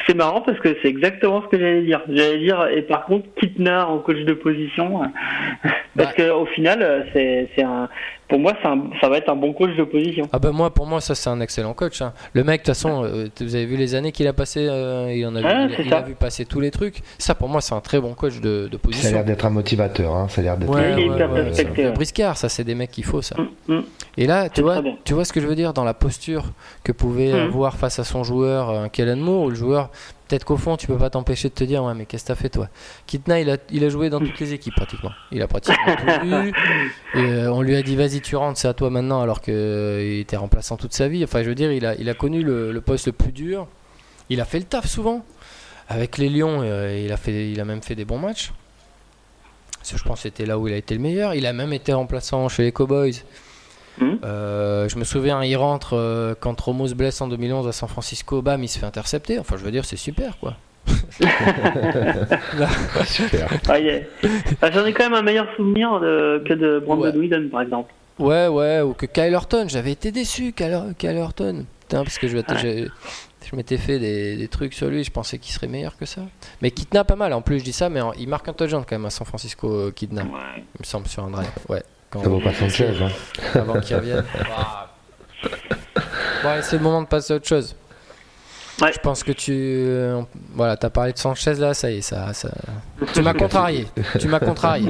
C'est 0.05 0.13
marrant 0.13 0.41
parce 0.41 0.59
que 0.59 0.75
c'est 0.81 0.89
exactement 0.89 1.41
ce 1.41 1.47
que 1.47 1.57
j'allais 1.57 1.83
dire. 1.83 2.01
J'allais 2.09 2.39
dire, 2.39 2.67
et 2.67 2.81
par 2.81 3.05
contre, 3.05 3.25
Kitna 3.59 3.87
en 3.87 3.99
coach 3.99 4.19
de 4.25 4.33
position, 4.33 4.99
parce 5.95 6.15
bah. 6.15 6.23
qu'au 6.29 6.45
final, 6.47 7.07
c'est 7.13 7.63
un, 7.63 7.89
pour 8.29 8.37
moi, 8.37 8.53
ça 8.61 9.09
va 9.09 9.17
être 9.17 9.29
un 9.29 9.35
bon 9.35 9.53
coach 9.53 9.75
de 9.75 9.83
position. 9.83 10.29
Ah 10.31 10.37
bah 10.37 10.51
moi, 10.51 10.71
pour 10.71 10.85
moi, 10.85 11.01
ça 11.01 11.15
c'est 11.15 11.31
un 11.31 11.41
excellent 11.41 11.73
coach. 11.73 11.99
Hein. 12.03 12.13
Le 12.33 12.43
mec, 12.43 12.61
de 12.61 12.65
toute 12.65 12.75
façon, 12.75 13.03
euh, 13.03 13.27
vous 13.41 13.55
avez 13.55 13.65
vu 13.65 13.75
les 13.75 13.95
années 13.95 14.11
qu'il 14.11 14.27
a 14.27 14.33
passé, 14.33 14.67
euh, 14.69 15.11
il 15.11 15.25
en 15.25 15.35
a, 15.35 15.41
vu, 15.41 15.73
il, 15.83 15.91
a 15.91 16.01
vu 16.01 16.13
passer 16.13 16.45
tous 16.45 16.59
les 16.59 16.69
trucs. 16.69 17.01
Ça, 17.17 17.33
pour 17.33 17.49
moi, 17.49 17.59
c'est 17.59 17.73
un 17.73 17.81
très 17.81 17.99
bon 17.99 18.13
coach 18.13 18.39
de, 18.39 18.69
position. 18.77 19.09
Ça 19.09 19.09
a 19.09 19.17
l'air 19.17 19.25
d'être 19.25 19.45
un 19.47 19.49
motivateur. 19.49 20.15
Hein. 20.15 20.27
Ça 20.29 20.41
a 20.41 20.43
l'air 20.43 20.57
d'être. 20.57 20.69
Ouais, 20.69 21.91
briscard, 21.91 22.37
ça 22.37 22.49
c'est 22.49 22.63
des 22.63 22.75
mecs 22.75 22.91
qu'il 22.91 23.03
faut 23.03 23.23
ça. 23.23 23.35
Mm, 23.67 23.73
mm. 23.73 23.83
Et 24.17 24.27
là, 24.27 24.47
tu 24.47 24.61
vois, 24.61 24.83
tu 25.03 25.15
vois 25.15 25.25
ce 25.25 25.33
que 25.33 25.41
je 25.41 25.47
veux 25.47 25.55
dire 25.55 25.73
dans 25.73 25.83
la 25.83 25.95
posture 25.95 26.51
que 26.83 26.91
pouvait 26.91 27.33
mm. 27.33 27.47
avoir 27.47 27.77
face 27.77 27.97
à 27.97 28.03
son 28.03 28.23
joueur, 28.23 28.69
un 28.69 28.89
Kellen 28.89 29.19
Moore, 29.19 29.45
où 29.45 29.49
le 29.49 29.55
joueur 29.55 29.89
peut-être 30.29 30.45
qu'au 30.45 30.57
fond, 30.57 30.77
tu 30.77 30.87
peux 30.87 30.97
pas 30.97 31.09
t'empêcher 31.09 31.49
de 31.49 31.53
te 31.53 31.63
dire, 31.63 31.83
ouais, 31.83 31.93
mais 31.95 32.05
qu'est-ce 32.05 32.23
que 32.23 32.27
t'as 32.27 32.35
fait 32.35 32.49
toi? 32.49 32.69
Kitna, 33.07 33.41
il 33.41 33.49
a, 33.49 33.89
joué 33.89 34.09
dans 34.09 34.19
toutes 34.19 34.39
les 34.39 34.53
équipes 34.53 34.75
pratiquement. 34.75 35.11
Il 35.31 35.41
a 35.41 35.47
pratiquement 35.47 35.95
tout. 35.95 37.17
Et 37.17 37.23
euh, 37.23 37.51
on 37.51 37.61
lui 37.61 37.75
a 37.75 37.81
dit, 37.81 37.95
vas-y, 37.95 38.21
tu 38.21 38.35
rentres, 38.35 38.59
c'est 38.59 38.67
à 38.67 38.73
toi 38.73 38.91
maintenant, 38.91 39.21
alors 39.21 39.41
qu'il 39.41 39.53
euh, 39.55 40.19
était 40.19 40.37
remplaçant 40.37 40.77
toute 40.77 40.93
sa 40.93 41.07
vie. 41.07 41.23
Enfin, 41.23 41.41
je 41.41 41.49
veux 41.49 41.55
dire, 41.55 41.71
il 41.71 41.85
a, 41.85 42.13
connu 42.13 42.43
le, 42.43 42.79
poste 42.81 43.07
le 43.07 43.13
plus 43.13 43.31
dur. 43.31 43.67
Il 44.29 44.39
a 44.39 44.45
fait 44.45 44.59
le 44.59 44.65
taf 44.65 44.85
souvent. 44.85 45.25
Avec 45.87 46.19
les 46.19 46.29
Lions, 46.29 46.61
euh, 46.61 47.03
il, 47.03 47.11
a 47.11 47.17
fait, 47.17 47.51
il 47.51 47.59
a 47.59 47.65
même 47.65 47.81
fait 47.81 47.95
des 47.95 48.05
bons 48.05 48.19
matchs. 48.19 48.53
je 49.83 50.03
pense 50.03 50.17
que 50.17 50.23
c'était 50.23 50.45
là 50.45 50.59
où 50.59 50.67
il 50.67 50.73
a 50.75 50.77
été 50.77 50.93
le 50.93 51.01
meilleur. 51.01 51.33
Il 51.33 51.47
a 51.47 51.53
même 51.53 51.73
été 51.73 51.91
remplaçant 51.91 52.47
chez 52.49 52.63
les 52.63 52.71
Cowboys. 52.71 53.23
Hmm. 53.99 54.15
Euh, 54.23 54.87
je 54.87 54.97
me 54.97 55.03
souviens, 55.03 55.43
il 55.43 55.55
rentre 55.55 55.95
euh, 55.95 56.35
quand 56.39 56.59
Romo 56.59 56.87
se 56.87 56.93
blesse 56.93 57.21
en 57.21 57.27
2011 57.27 57.67
à 57.67 57.71
San 57.71 57.89
Francisco, 57.89 58.41
bam, 58.41 58.63
il 58.63 58.67
se 58.67 58.79
fait 58.79 58.85
intercepter. 58.85 59.39
Enfin, 59.39 59.57
je 59.57 59.63
veux 59.63 59.71
dire, 59.71 59.85
c'est 59.85 59.97
super, 59.97 60.37
quoi. 60.39 60.55
super. 63.05 63.49
Ah, 64.61 64.71
j'en 64.71 64.85
ai 64.85 64.93
quand 64.93 65.03
même 65.03 65.13
un 65.13 65.21
meilleur 65.21 65.47
souvenir 65.55 65.99
que 65.99 66.53
de 66.53 66.79
Brandon 66.79 67.13
ouais. 67.15 67.49
par 67.51 67.61
exemple. 67.61 67.93
Ouais, 68.17 68.47
ouais, 68.47 68.81
ou 68.81 68.93
que 68.93 69.05
Kyle 69.05 69.35
Orton. 69.35 69.65
J'avais 69.67 69.91
été 69.91 70.11
déçu, 70.11 70.53
Kyle, 70.53 70.95
Kyle 70.97 71.17
Orton. 71.17 71.65
Putain, 71.81 72.03
parce 72.03 72.17
que 72.17 72.27
je, 72.27 72.37
je 73.49 73.55
m'étais 73.55 73.77
fait 73.77 73.99
des, 73.99 74.47
trucs 74.47 74.73
sur 74.73 74.89
lui, 74.89 75.03
je 75.03 75.11
pensais 75.11 75.39
qu'il 75.39 75.53
serait 75.53 75.67
meilleur 75.67 75.97
que 75.97 76.05
ça. 76.05 76.21
Mais 76.61 76.71
Kidna, 76.71 77.03
pas 77.03 77.15
mal. 77.15 77.33
En 77.33 77.41
plus, 77.41 77.59
je 77.59 77.63
dis 77.63 77.73
ça, 77.73 77.89
mais 77.89 78.01
il 78.19 78.27
marque 78.27 78.47
un 78.47 78.53
touchdown 78.53 78.83
quand 78.87 78.95
même 78.95 79.05
à 79.05 79.09
San 79.09 79.25
Francisco, 79.25 79.71
euh, 79.71 79.91
Kidna. 79.91 80.23
Il 80.23 80.79
me 80.79 80.85
semble 80.85 81.07
sur 81.07 81.23
un 81.23 81.31
drive. 81.31 81.49
Ouais. 81.67 81.83
Ça 82.11 82.29
vaut 82.29 82.39
pas 82.39 82.53
Sanchez. 82.53 82.91
Hein. 83.01 83.09
Avant 83.59 83.79
qu'il 83.79 83.95
revienne. 83.95 84.23
bon, 86.43 86.49
c'est 86.61 86.77
le 86.77 86.83
moment 86.83 87.01
de 87.03 87.07
passer 87.07 87.33
à 87.33 87.35
autre 87.35 87.47
chose. 87.47 87.75
Ouais. 88.81 88.93
Je 88.93 88.99
pense 88.99 89.23
que 89.23 89.31
tu. 89.31 89.51
Euh, 89.53 90.21
voilà, 90.53 90.77
t'as 90.77 90.89
parlé 90.89 91.11
de 91.13 91.17
Sanchez 91.17 91.55
là, 91.55 91.73
ça 91.73 91.91
y 91.91 91.97
est, 91.97 92.01
ça. 92.01 92.33
ça... 92.33 92.49
Tu 93.13 93.21
m'as 93.21 93.33
contrarié. 93.33 93.87
tu 94.19 94.27
m'as 94.27 94.39
contrarié. 94.39 94.89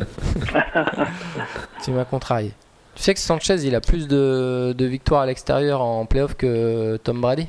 tu 1.83 1.91
m'as 1.91 2.05
contrarié. 2.05 2.53
Tu 2.95 3.03
sais 3.03 3.13
que 3.13 3.19
Sanchez, 3.19 3.55
il 3.65 3.75
a 3.75 3.81
plus 3.81 4.07
de, 4.07 4.73
de 4.77 4.85
victoires 4.85 5.21
à 5.21 5.25
l'extérieur 5.25 5.81
en 5.81 6.05
playoff 6.05 6.35
que 6.35 6.97
Tom 6.97 7.19
Brady? 7.19 7.47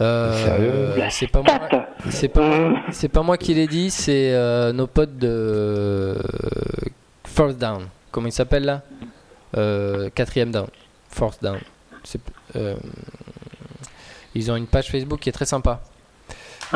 Euh, 0.00 1.08
c'est 1.10 1.28
pas 1.28 1.42
moi, 1.42 1.60
c'est 2.10 2.28
pas, 2.28 2.72
c'est 2.90 3.08
pas 3.08 3.22
moi 3.22 3.36
qui 3.36 3.54
l'ai 3.54 3.66
dit, 3.66 3.90
c'est 3.90 4.32
euh, 4.34 4.72
nos 4.72 4.86
potes 4.86 5.16
de 5.18 6.16
First 7.24 7.58
Down. 7.58 7.86
Comment 8.10 8.26
il 8.26 8.32
s'appelle 8.32 8.64
là? 8.64 8.82
Euh, 9.56 10.10
Quatrième 10.14 10.50
down. 10.50 10.66
Fourth 11.08 11.40
down. 11.42 11.58
ils 14.34 14.50
ont 14.50 14.56
une 14.56 14.66
page 14.66 14.90
Facebook 14.90 15.20
qui 15.20 15.28
est 15.28 15.32
très 15.32 15.46
sympa. 15.46 15.80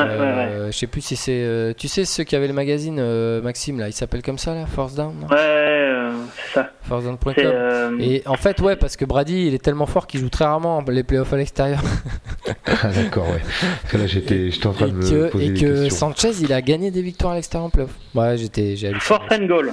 Je 0.06 0.70
sais 0.72 0.86
plus 0.86 1.00
si 1.00 1.16
c'est. 1.16 1.74
tu 1.76 1.88
sais 1.88 2.04
ceux 2.04 2.24
qui 2.24 2.36
avaient 2.36 2.48
le 2.48 2.54
magazine 2.54 3.02
Maxime 3.40 3.78
là, 3.78 3.88
il 3.88 3.92
s'appelle 3.92 4.22
comme 4.22 4.38
ça 4.38 4.54
là, 4.54 4.66
Force 4.66 4.94
Down. 4.94 5.26
ouais, 5.30 5.88
c'est 6.36 6.54
ça. 6.54 6.70
ForceDown.com. 6.82 8.00
Et 8.00 8.22
en 8.26 8.36
fait 8.36 8.60
ouais 8.60 8.76
parce 8.76 8.96
que 8.96 9.04
Brady 9.04 9.46
il 9.48 9.54
est 9.54 9.62
tellement 9.62 9.86
fort 9.86 10.06
qu'il 10.06 10.20
joue 10.20 10.28
très 10.28 10.44
rarement 10.44 10.82
les 10.88 11.02
playoffs 11.02 11.32
à 11.32 11.36
l'extérieur. 11.36 11.80
Ah, 12.82 12.88
d'accord, 12.88 13.28
ouais. 13.28 13.40
Parce 13.82 13.92
que 13.92 13.96
là, 13.96 14.06
j'étais, 14.06 14.50
en 14.66 14.72
train 14.72 14.88
de 14.88 14.92
me 14.92 15.30
poser 15.30 15.46
Et 15.46 15.54
que 15.54 15.88
Sanchez, 15.88 16.32
il 16.40 16.52
a 16.52 16.62
gagné 16.62 16.90
des 16.90 17.02
victoires 17.02 17.32
à 17.32 17.36
l'extérieur 17.36 17.66
en 17.66 17.70
playoff. 17.70 17.90
Ouais, 18.14 18.36
j'étais, 18.36 18.76
j'ai 18.76 18.92
Fourth 19.00 19.32
and 19.32 19.46
goal. 19.46 19.72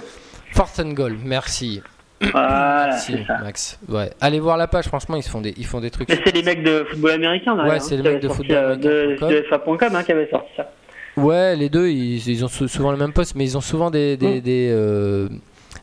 Fourth 0.53 0.79
and 0.79 0.93
goal, 0.93 1.17
merci. 1.23 1.81
Voilà, 2.21 2.87
merci, 2.89 3.17
ça. 3.27 3.37
Max. 3.39 3.79
Ouais. 3.89 4.09
Allez 4.21 4.39
voir 4.39 4.57
la 4.57 4.67
page, 4.67 4.85
franchement, 4.85 5.15
ils 5.17 5.23
font 5.23 5.41
des, 5.41 5.53
ils 5.57 5.65
font 5.65 5.81
des 5.81 5.91
trucs. 5.91 6.09
Mais 6.09 6.19
c'est 6.23 6.33
les 6.33 6.43
mecs 6.43 6.63
de 6.63 6.85
football 6.89 7.11
américain, 7.11 7.55
là. 7.55 7.67
Ouais, 7.67 7.79
c'est 7.79 7.97
les 7.97 8.03
mecs 8.03 8.21
de 8.21 8.29
football 8.29 8.57
euh, 8.57 8.73
américain. 8.73 9.27
De, 9.27 9.45
FA.com 9.49 9.95
hein, 9.95 10.03
qui 10.03 10.11
avaient 10.11 10.29
sorti 10.29 10.49
ça. 10.55 10.71
Ouais, 11.17 11.55
les 11.55 11.69
deux, 11.69 11.89
ils, 11.89 12.27
ils, 12.27 12.43
ont 12.43 12.47
souvent 12.47 12.91
le 12.91 12.97
même 12.97 13.13
poste, 13.13 13.35
mais 13.35 13.43
ils 13.43 13.57
ont 13.57 13.61
souvent 13.61 13.89
des, 13.89 14.17
des, 14.17 14.39
mm. 14.39 14.41
des, 14.41 14.69
euh, 14.71 15.29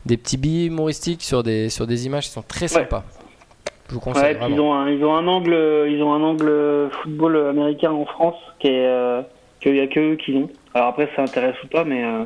des, 0.05 0.17
petits 0.17 0.37
billets 0.37 0.67
humoristiques 0.67 1.23
sur 1.23 1.43
des, 1.43 1.69
sur 1.69 1.87
des 1.87 2.07
images 2.07 2.25
qui 2.25 2.31
sont 2.33 2.43
très 2.43 2.69
sympas. 2.69 3.05
Ouais, 3.91 4.39
ils 4.49 4.61
ont 4.61 4.73
un, 4.73 4.89
ils 4.89 5.05
ont 5.05 5.15
un 5.15 5.27
angle, 5.27 5.87
ils 5.89 6.03
ont 6.03 6.15
un 6.15 6.23
angle 6.23 6.91
football 7.03 7.49
américain 7.49 7.91
en 7.91 8.07
France 8.07 8.37
qui 8.59 8.69
est 8.69 8.87
euh, 8.87 9.21
qu'il 9.61 9.77
y 9.77 9.81
a 9.81 9.87
que 9.87 10.01
eux 10.01 10.17
qui 10.17 10.33
l'ont. 10.33 10.49
Alors 10.75 10.89
après, 10.89 11.09
ça 11.15 11.23
intéresse 11.23 11.57
ou 11.65 11.69
pas, 11.69 11.85
mais 11.85 12.03
euh, 12.05 12.25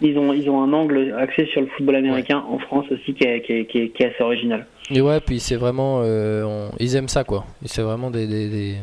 ils 0.00 0.18
ont 0.18 0.32
ils 0.32 0.48
ont 0.48 0.62
un 0.62 0.72
angle 0.72 1.14
axé 1.18 1.46
sur 1.46 1.60
le 1.60 1.66
football 1.68 1.96
américain 1.96 2.42
en 2.48 2.58
France 2.58 2.86
aussi 2.90 3.14
qui 3.14 3.24
est, 3.24 3.42
qui 3.42 3.52
est, 3.52 3.66
qui 3.66 4.02
est, 4.02 4.06
assez 4.06 4.22
original. 4.22 4.66
Et 4.90 5.00
ouais, 5.00 5.20
puis 5.20 5.40
c'est 5.40 5.56
vraiment, 5.56 6.00
euh, 6.02 6.68
ils 6.78 6.96
aiment 6.96 7.08
ça 7.08 7.24
quoi. 7.24 7.44
C'est 7.64 7.82
vraiment 7.82 8.10
des, 8.10 8.26
des, 8.26 8.76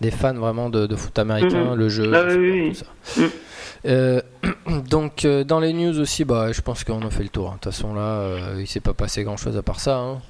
des, 0.00 0.10
fans 0.10 0.34
vraiment 0.34 0.70
de, 0.70 0.86
de 0.86 0.96
foot 0.96 1.18
américain, 1.18 1.74
mm-hmm. 1.74 1.76
le 1.76 1.88
jeu, 1.88 2.12
ah, 2.14 2.24
oui, 2.36 2.70
tout 2.70 2.74
ça. 2.74 3.22
Mm. 3.84 4.80
donc 4.90 5.26
dans 5.26 5.60
les 5.60 5.72
news 5.72 5.98
aussi, 5.98 6.24
bah, 6.24 6.52
je 6.52 6.60
pense 6.60 6.84
qu'on 6.84 7.02
a 7.02 7.10
fait 7.10 7.22
le 7.22 7.28
tour. 7.28 7.48
Hein. 7.48 7.56
De 7.56 7.60
toute 7.60 7.72
façon 7.72 7.94
là, 7.94 8.54
il 8.58 8.66
s'est 8.66 8.80
pas 8.80 8.94
passé 8.94 9.24
grand 9.24 9.36
chose 9.36 9.56
à 9.56 9.62
part 9.62 9.80
ça. 9.80 9.98
Hein. 9.98 10.20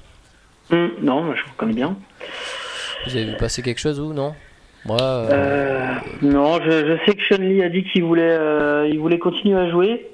Hum, 0.71 0.91
non, 1.01 1.33
je 1.33 1.43
vous 1.43 1.53
connais 1.57 1.73
bien. 1.73 1.97
Vous 3.05 3.15
avez 3.15 3.25
vu 3.25 3.37
passer 3.37 3.61
quelque 3.61 3.79
chose 3.79 3.99
ou 3.99 4.13
non? 4.13 4.33
Moi. 4.85 4.97
Euh, 5.01 5.27
euh, 5.31 5.95
non, 6.21 6.59
je, 6.61 6.97
sais 7.05 7.15
que 7.15 7.23
Sean 7.23 7.41
Lee 7.41 7.61
a 7.63 7.69
dit 7.69 7.83
qu'il 7.83 8.03
voulait, 8.03 8.23
euh, 8.23 8.87
il 8.89 8.99
voulait 8.99 9.19
continuer 9.19 9.59
à 9.59 9.69
jouer. 9.69 10.09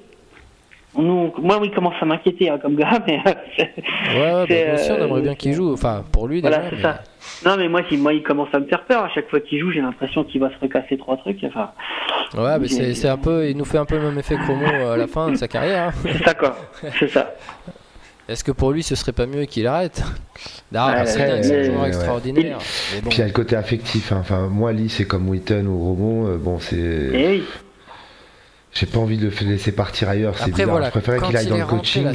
Nous, 0.98 1.32
moi, 1.38 1.58
oui, 1.60 1.68
il 1.70 1.74
commence 1.74 1.94
à 2.00 2.06
m'inquiéter 2.06 2.48
hein, 2.48 2.58
comme 2.58 2.74
gars, 2.74 2.98
mais. 3.06 3.20
ouais, 3.24 4.34
ouais 4.34 4.46
bah, 4.48 4.82
on 4.90 5.04
aimerait 5.04 5.20
bien 5.20 5.34
qu'il 5.34 5.52
joue. 5.52 5.72
Enfin, 5.72 6.04
pour 6.10 6.26
lui, 6.26 6.40
déjà. 6.40 6.58
Voilà, 6.58 6.70
c'est 6.70 6.82
ça. 6.82 7.02
Non, 7.44 7.56
mais 7.58 7.68
moi, 7.68 7.82
moi, 7.98 8.14
il 8.14 8.22
commence 8.22 8.48
à 8.54 8.60
me 8.60 8.66
faire 8.66 8.84
peur. 8.84 9.04
À 9.04 9.10
chaque 9.10 9.28
fois 9.28 9.40
qu'il 9.40 9.60
joue, 9.60 9.70
j'ai 9.70 9.82
l'impression 9.82 10.24
qu'il 10.24 10.40
va 10.40 10.50
se 10.50 10.58
recasser 10.58 10.96
trois 10.96 11.18
trucs. 11.18 11.44
Enfin. 11.44 11.70
Ouais, 12.36 12.58
mais 12.58 12.68
c'est 12.68 13.08
un 13.08 13.18
peu, 13.18 13.48
il 13.48 13.56
nous 13.56 13.64
fait 13.64 13.78
un 13.78 13.84
peu 13.84 13.96
le 13.96 14.04
même 14.04 14.18
effet 14.18 14.36
Chromo 14.36 14.64
à 14.90 14.96
la 14.96 15.06
fin 15.06 15.30
de 15.30 15.36
sa 15.36 15.48
carrière. 15.48 15.88
Hein. 15.88 15.92
C'est 16.02 16.24
ça, 16.24 16.34
quoi. 16.34 16.56
C'est 16.98 17.08
ça. 17.08 17.34
Est-ce 18.28 18.42
que 18.42 18.50
pour 18.50 18.72
lui, 18.72 18.82
ce 18.82 18.94
serait 18.94 19.12
pas 19.12 19.26
mieux 19.26 19.44
qu'il 19.44 19.66
arrête 19.66 20.02
Non, 20.72 20.88
c'est 21.04 21.22
un 21.22 21.42
joueur 21.42 21.86
extraordinaire. 21.86 22.58
Puis 22.58 23.00
il 23.12 23.18
y 23.18 23.22
a 23.22 23.26
le 23.26 23.32
côté 23.32 23.56
affectif. 23.56 24.12
Hein. 24.12 24.18
Enfin, 24.20 24.48
moi, 24.48 24.72
Lee, 24.72 24.90
c'est 24.90 25.04
comme 25.04 25.28
Witten 25.28 25.66
ou 25.68 25.78
Romo. 25.78 26.26
Euh, 26.26 26.36
bon, 26.36 26.58
c'est. 26.58 26.76
Eh 26.76 27.44
J'ai 28.72 28.86
pas 28.86 28.98
envie 28.98 29.18
de 29.18 29.28
le 29.28 29.46
laisser 29.46 29.72
partir 29.72 30.08
ailleurs. 30.08 30.34
C'est 30.38 30.64
Voilà, 30.64 30.86
Je 30.86 30.90
préférais 30.90 31.20
qu'il 31.20 31.36
aille 31.36 31.46
dans 31.46 31.56
le 31.56 31.66
coaching. 31.66 32.06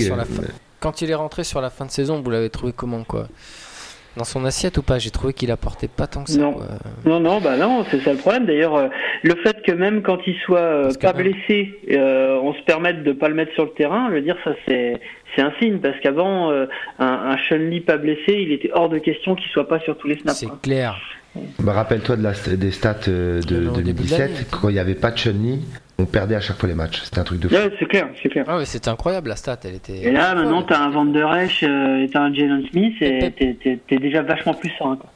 Quand 0.79 1.01
il 1.01 1.11
est 1.11 1.15
rentré 1.15 1.43
sur 1.43 1.61
la 1.61 1.69
fin 1.69 1.85
de 1.85 1.91
saison, 1.91 2.21
vous 2.21 2.29
l'avez 2.31 2.49
trouvé 2.49 2.73
comment, 2.73 3.03
quoi? 3.03 3.27
Dans 4.17 4.23
son 4.23 4.45
assiette 4.45 4.77
ou 4.77 4.83
pas? 4.83 4.99
J'ai 4.99 5.11
trouvé 5.11 5.33
qu'il 5.33 5.51
apportait 5.51 5.87
pas 5.87 6.07
tant 6.07 6.23
que 6.23 6.31
ça. 6.31 6.39
Non, 6.39 6.55
non, 7.05 7.19
non, 7.19 7.39
bah 7.39 7.57
non, 7.57 7.85
c'est 7.89 7.99
ça 8.01 8.11
le 8.11 8.19
problème. 8.19 8.45
D'ailleurs, 8.45 8.75
euh, 8.75 8.87
le 9.23 9.35
fait 9.35 9.61
que 9.63 9.71
même 9.71 10.01
quand 10.01 10.19
il 10.27 10.35
soit 10.45 10.59
euh, 10.59 10.91
pas 10.99 11.13
blessé, 11.13 11.79
euh, 11.91 12.39
on 12.41 12.53
se 12.53 12.61
permette 12.63 13.03
de 13.03 13.13
pas 13.13 13.29
le 13.29 13.35
mettre 13.35 13.53
sur 13.53 13.65
le 13.65 13.71
terrain, 13.71 14.07
je 14.09 14.15
veux 14.15 14.21
dire, 14.21 14.37
ça 14.43 14.51
c'est 14.67 14.99
c'est 15.35 15.41
un 15.41 15.53
signe 15.61 15.79
parce 15.79 15.97
qu'avant, 16.01 16.51
un, 16.51 16.67
un 16.99 17.37
Chun-Li 17.37 17.79
pas 17.79 17.95
blessé, 17.95 18.33
il 18.33 18.51
était 18.51 18.69
hors 18.73 18.89
de 18.89 18.97
question 18.97 19.35
qu'il 19.35 19.49
soit 19.51 19.67
pas 19.67 19.79
sur 19.79 19.97
tous 19.97 20.07
les 20.07 20.17
snaps. 20.19 20.39
C'est 20.39 20.61
clair. 20.61 20.99
Bah, 21.59 21.73
Rappelle-toi 21.73 22.17
de 22.17 22.23
la, 22.23 22.33
des 22.33 22.71
stats 22.71 22.93
de, 23.07 23.39
2017, 23.47 24.47
quand 24.51 24.69
il 24.69 24.73
n'y 24.73 24.79
avait 24.79 24.95
pas 24.95 25.11
de 25.11 25.17
Chun-Li, 25.17 25.61
on 25.97 26.05
perdait 26.05 26.35
à 26.35 26.41
chaque 26.41 26.57
fois 26.57 26.67
les 26.67 26.75
matchs. 26.75 27.01
C'était 27.03 27.19
un 27.19 27.23
truc 27.23 27.39
de 27.39 27.47
fou. 27.47 27.55
Ouais, 27.55 27.71
c'est 27.79 27.85
clair, 27.85 28.09
c'est 28.21 28.29
clair. 28.29 28.45
Ah 28.47 28.63
c'était 28.65 28.89
incroyable 28.89 29.29
la 29.29 29.35
stat. 29.35 29.59
Elle 29.63 29.75
était. 29.75 29.97
Et 29.97 30.11
là, 30.11 30.35
maintenant, 30.35 30.63
t'as 30.63 30.79
un 30.79 30.89
Van 30.89 31.05
Der 31.05 31.33
Esch 31.35 31.63
euh, 31.63 32.03
et 32.03 32.09
t'as 32.09 32.21
un 32.21 32.33
Jalen 32.33 32.67
Smith 32.69 32.95
et 33.01 33.31
t'es 33.87 33.97
déjà 33.97 34.21
vachement 34.21 34.53
plus 34.53 34.71
serein. 34.77 34.97
Quoi. 34.97 35.09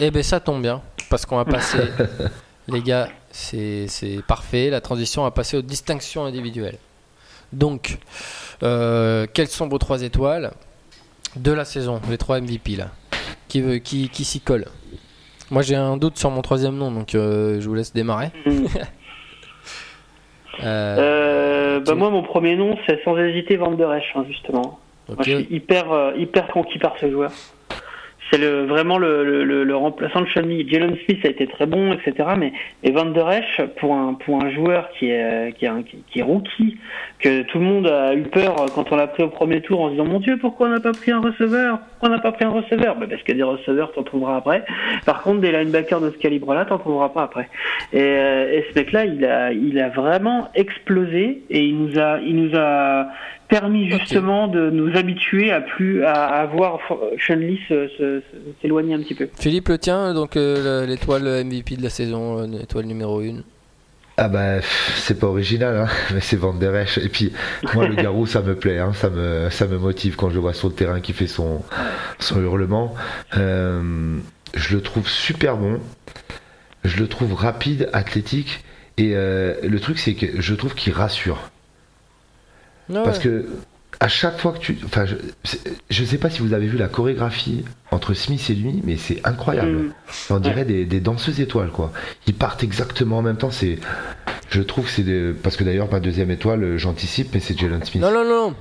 Eh 0.00 0.10
ben, 0.10 0.22
ça 0.22 0.40
tombe 0.40 0.62
bien 0.62 0.82
parce 1.10 1.26
qu'on 1.26 1.36
va 1.36 1.44
passer. 1.44 1.78
les 2.68 2.82
gars, 2.82 3.08
c'est 3.30 3.88
parfait. 4.26 4.70
La 4.70 4.80
transition 4.80 5.22
va 5.22 5.30
passer 5.30 5.56
aux 5.56 5.62
distinctions 5.62 6.24
individuelles. 6.24 6.78
Donc, 7.52 7.98
euh, 8.62 9.26
quelles 9.32 9.48
sont 9.48 9.68
vos 9.68 9.78
trois 9.78 10.02
étoiles 10.02 10.52
de 11.36 11.52
la 11.52 11.64
saison, 11.64 12.00
les 12.10 12.18
trois 12.18 12.40
MVP 12.40 12.76
là? 12.76 12.90
Qui, 13.48 13.60
veut, 13.60 13.78
qui, 13.78 14.08
qui 14.08 14.24
s'y 14.24 14.40
colle? 14.40 14.66
Moi, 15.50 15.62
j'ai 15.62 15.76
un 15.76 15.96
doute 15.96 16.16
sur 16.16 16.30
mon 16.30 16.42
troisième 16.42 16.76
nom, 16.76 16.90
donc 16.90 17.14
euh, 17.14 17.60
je 17.60 17.68
vous 17.68 17.74
laisse 17.74 17.92
démarrer. 17.92 18.30
Mm. 18.44 18.66
Euh, 20.64 20.96
euh, 20.98 21.80
bah 21.80 21.94
moi, 21.94 22.08
mon 22.08 22.22
premier 22.22 22.56
nom, 22.56 22.78
c'est 22.86 23.04
sans 23.04 23.14
hésiter 23.18 23.58
Van 23.58 23.72
Der 23.72 23.92
Esch, 23.92 24.12
hein, 24.14 24.24
justement. 24.26 24.78
Moi, 25.06 25.18
je 25.20 25.36
suis 25.36 25.46
hyper, 25.50 25.92
euh, 25.92 26.12
hyper 26.16 26.48
conquis 26.48 26.78
par 26.78 26.96
ce 26.98 27.10
joueur. 27.10 27.30
C'est 28.30 28.38
le, 28.38 28.66
vraiment 28.66 28.98
le, 28.98 29.44
le, 29.44 29.64
le, 29.64 29.76
remplaçant 29.76 30.20
de 30.20 30.26
Chun-Li. 30.26 30.68
Jalen 30.68 30.96
Smith 31.04 31.24
a 31.24 31.28
été 31.28 31.46
très 31.46 31.66
bon, 31.66 31.92
etc. 31.92 32.28
Mais 32.36 32.52
et 32.82 32.90
Van 32.90 33.06
Der 33.06 33.30
Esch, 33.30 33.60
pour 33.78 33.94
un, 33.94 34.14
pour 34.14 34.42
un 34.42 34.50
joueur 34.50 34.88
qui 34.98 35.10
est, 35.10 35.56
qui, 35.56 35.66
est 35.66 35.70
qui, 36.10 36.18
est 36.18 36.22
rookie, 36.22 36.76
que 37.20 37.42
tout 37.42 37.58
le 37.58 37.64
monde 37.64 37.86
a 37.86 38.14
eu 38.14 38.22
peur 38.22 38.56
quand 38.74 38.90
on 38.92 38.96
l'a 38.96 39.06
pris 39.06 39.22
au 39.22 39.28
premier 39.28 39.60
tour 39.60 39.80
en 39.82 39.86
se 39.86 39.92
disant 39.92 40.06
Mon 40.06 40.20
Dieu, 40.20 40.38
pourquoi 40.38 40.68
on 40.68 40.70
n'a 40.70 40.80
pas 40.80 40.92
pris 40.92 41.12
un 41.12 41.20
receveur? 41.20 41.78
Pourquoi 41.78 42.08
on 42.08 42.12
n'a 42.12 42.18
pas 42.18 42.32
pris 42.32 42.44
un 42.44 42.50
receveur? 42.50 42.96
Ben 42.96 43.08
Parce 43.08 43.22
a 43.28 43.32
des 43.32 43.42
receveurs, 43.42 43.92
t'en 43.92 44.02
trouveras 44.02 44.36
après. 44.36 44.64
Par 45.04 45.22
contre, 45.22 45.40
des 45.40 45.52
linebackers 45.52 46.00
de 46.00 46.10
ce 46.10 46.18
calibre-là, 46.18 46.64
t'en 46.64 46.78
trouveras 46.78 47.10
pas 47.10 47.22
après. 47.22 47.48
Et, 47.92 48.00
euh, 48.00 48.52
et 48.52 48.64
ce 48.70 48.78
mec-là, 48.78 49.04
il 49.04 49.24
a, 49.24 49.52
il 49.52 49.78
a 49.78 49.88
vraiment 49.90 50.48
explosé 50.54 51.42
et 51.50 51.64
il 51.64 51.78
nous 51.78 51.98
a, 51.98 52.18
il 52.20 52.36
nous 52.36 52.58
a 52.58 53.08
permis 53.48 53.90
justement 53.90 54.48
de 54.48 54.70
nous 54.70 54.96
habituer 54.96 55.50
à 55.50 55.60
plus 55.60 56.04
à, 56.04 56.24
à 56.24 56.46
voir 56.46 56.78
Chun-Li 57.16 57.60
s'éloigner 58.60 58.94
un 58.94 59.00
petit 59.00 59.14
peu. 59.14 59.28
Philippe 59.38 59.68
le 59.68 59.78
tien, 59.78 60.14
donc 60.14 60.36
euh, 60.36 60.86
l'étoile 60.86 61.44
MVP 61.44 61.76
de 61.76 61.82
la 61.82 61.90
saison, 61.90 62.40
euh, 62.40 62.46
l'étoile 62.46 62.86
numéro 62.86 63.20
1 63.20 63.42
ah 64.18 64.28
bah 64.28 64.62
c'est 64.62 65.20
pas 65.20 65.26
original 65.26 65.76
hein, 65.76 65.88
mais 66.14 66.22
c'est 66.22 66.36
Van 66.36 66.54
Der 66.54 66.74
Esch. 66.74 66.96
Et 66.96 67.10
puis 67.10 67.34
moi 67.74 67.86
le 67.86 67.96
garou 67.96 68.24
ça 68.24 68.40
me 68.40 68.56
plaît 68.56 68.78
hein, 68.78 68.94
ça 68.94 69.10
me 69.10 69.50
ça 69.50 69.66
me 69.66 69.76
motive 69.76 70.16
quand 70.16 70.30
je 70.30 70.36
le 70.36 70.40
vois 70.40 70.54
sur 70.54 70.68
le 70.68 70.74
terrain 70.74 71.00
qui 71.00 71.12
fait 71.12 71.26
son 71.26 71.62
son 72.18 72.40
hurlement. 72.40 72.94
Euh, 73.36 74.16
je 74.54 74.74
le 74.74 74.80
trouve 74.80 75.06
super 75.06 75.58
bon. 75.58 75.80
Je 76.82 76.96
le 76.98 77.08
trouve 77.08 77.34
rapide 77.34 77.90
athlétique. 77.92 78.64
Et 78.96 79.12
le 79.12 79.78
truc 79.80 79.98
c'est 79.98 80.14
que 80.14 80.40
je 80.40 80.54
trouve 80.54 80.74
qu'il 80.74 80.94
rassure 80.94 81.50
parce 82.88 83.18
que 83.18 83.46
à 84.00 84.08
chaque 84.08 84.38
fois 84.38 84.52
que 84.52 84.58
tu. 84.58 84.78
Enfin, 84.84 85.04
je, 85.06 86.02
ne 86.02 86.06
sais 86.06 86.18
pas 86.18 86.30
si 86.30 86.40
vous 86.40 86.52
avez 86.52 86.66
vu 86.66 86.76
la 86.76 86.88
chorégraphie 86.88 87.64
entre 87.90 88.14
Smith 88.14 88.44
et 88.50 88.54
lui, 88.54 88.82
mais 88.84 88.96
c'est 88.96 89.26
incroyable. 89.26 89.70
Mm. 89.70 89.92
On 90.30 90.38
dirait 90.38 90.64
des, 90.64 91.00
danseuses 91.00 91.40
étoiles, 91.40 91.70
quoi. 91.70 91.92
Ils 92.26 92.34
partent 92.34 92.62
exactement 92.62 93.18
en 93.18 93.22
même 93.22 93.36
temps. 93.36 93.50
C'est. 93.50 93.78
Je 94.50 94.62
trouve 94.62 94.84
que 94.84 94.90
c'est 94.90 95.34
Parce 95.42 95.56
que 95.56 95.64
d'ailleurs, 95.64 95.90
ma 95.90 96.00
deuxième 96.00 96.30
étoile, 96.30 96.76
j'anticipe, 96.76 97.34
mais 97.34 97.40
c'est 97.40 97.58
Jalen 97.58 97.84
Smith. 97.84 98.02
Non, 98.02 98.12
non, 98.12 98.24
non. 98.24 98.54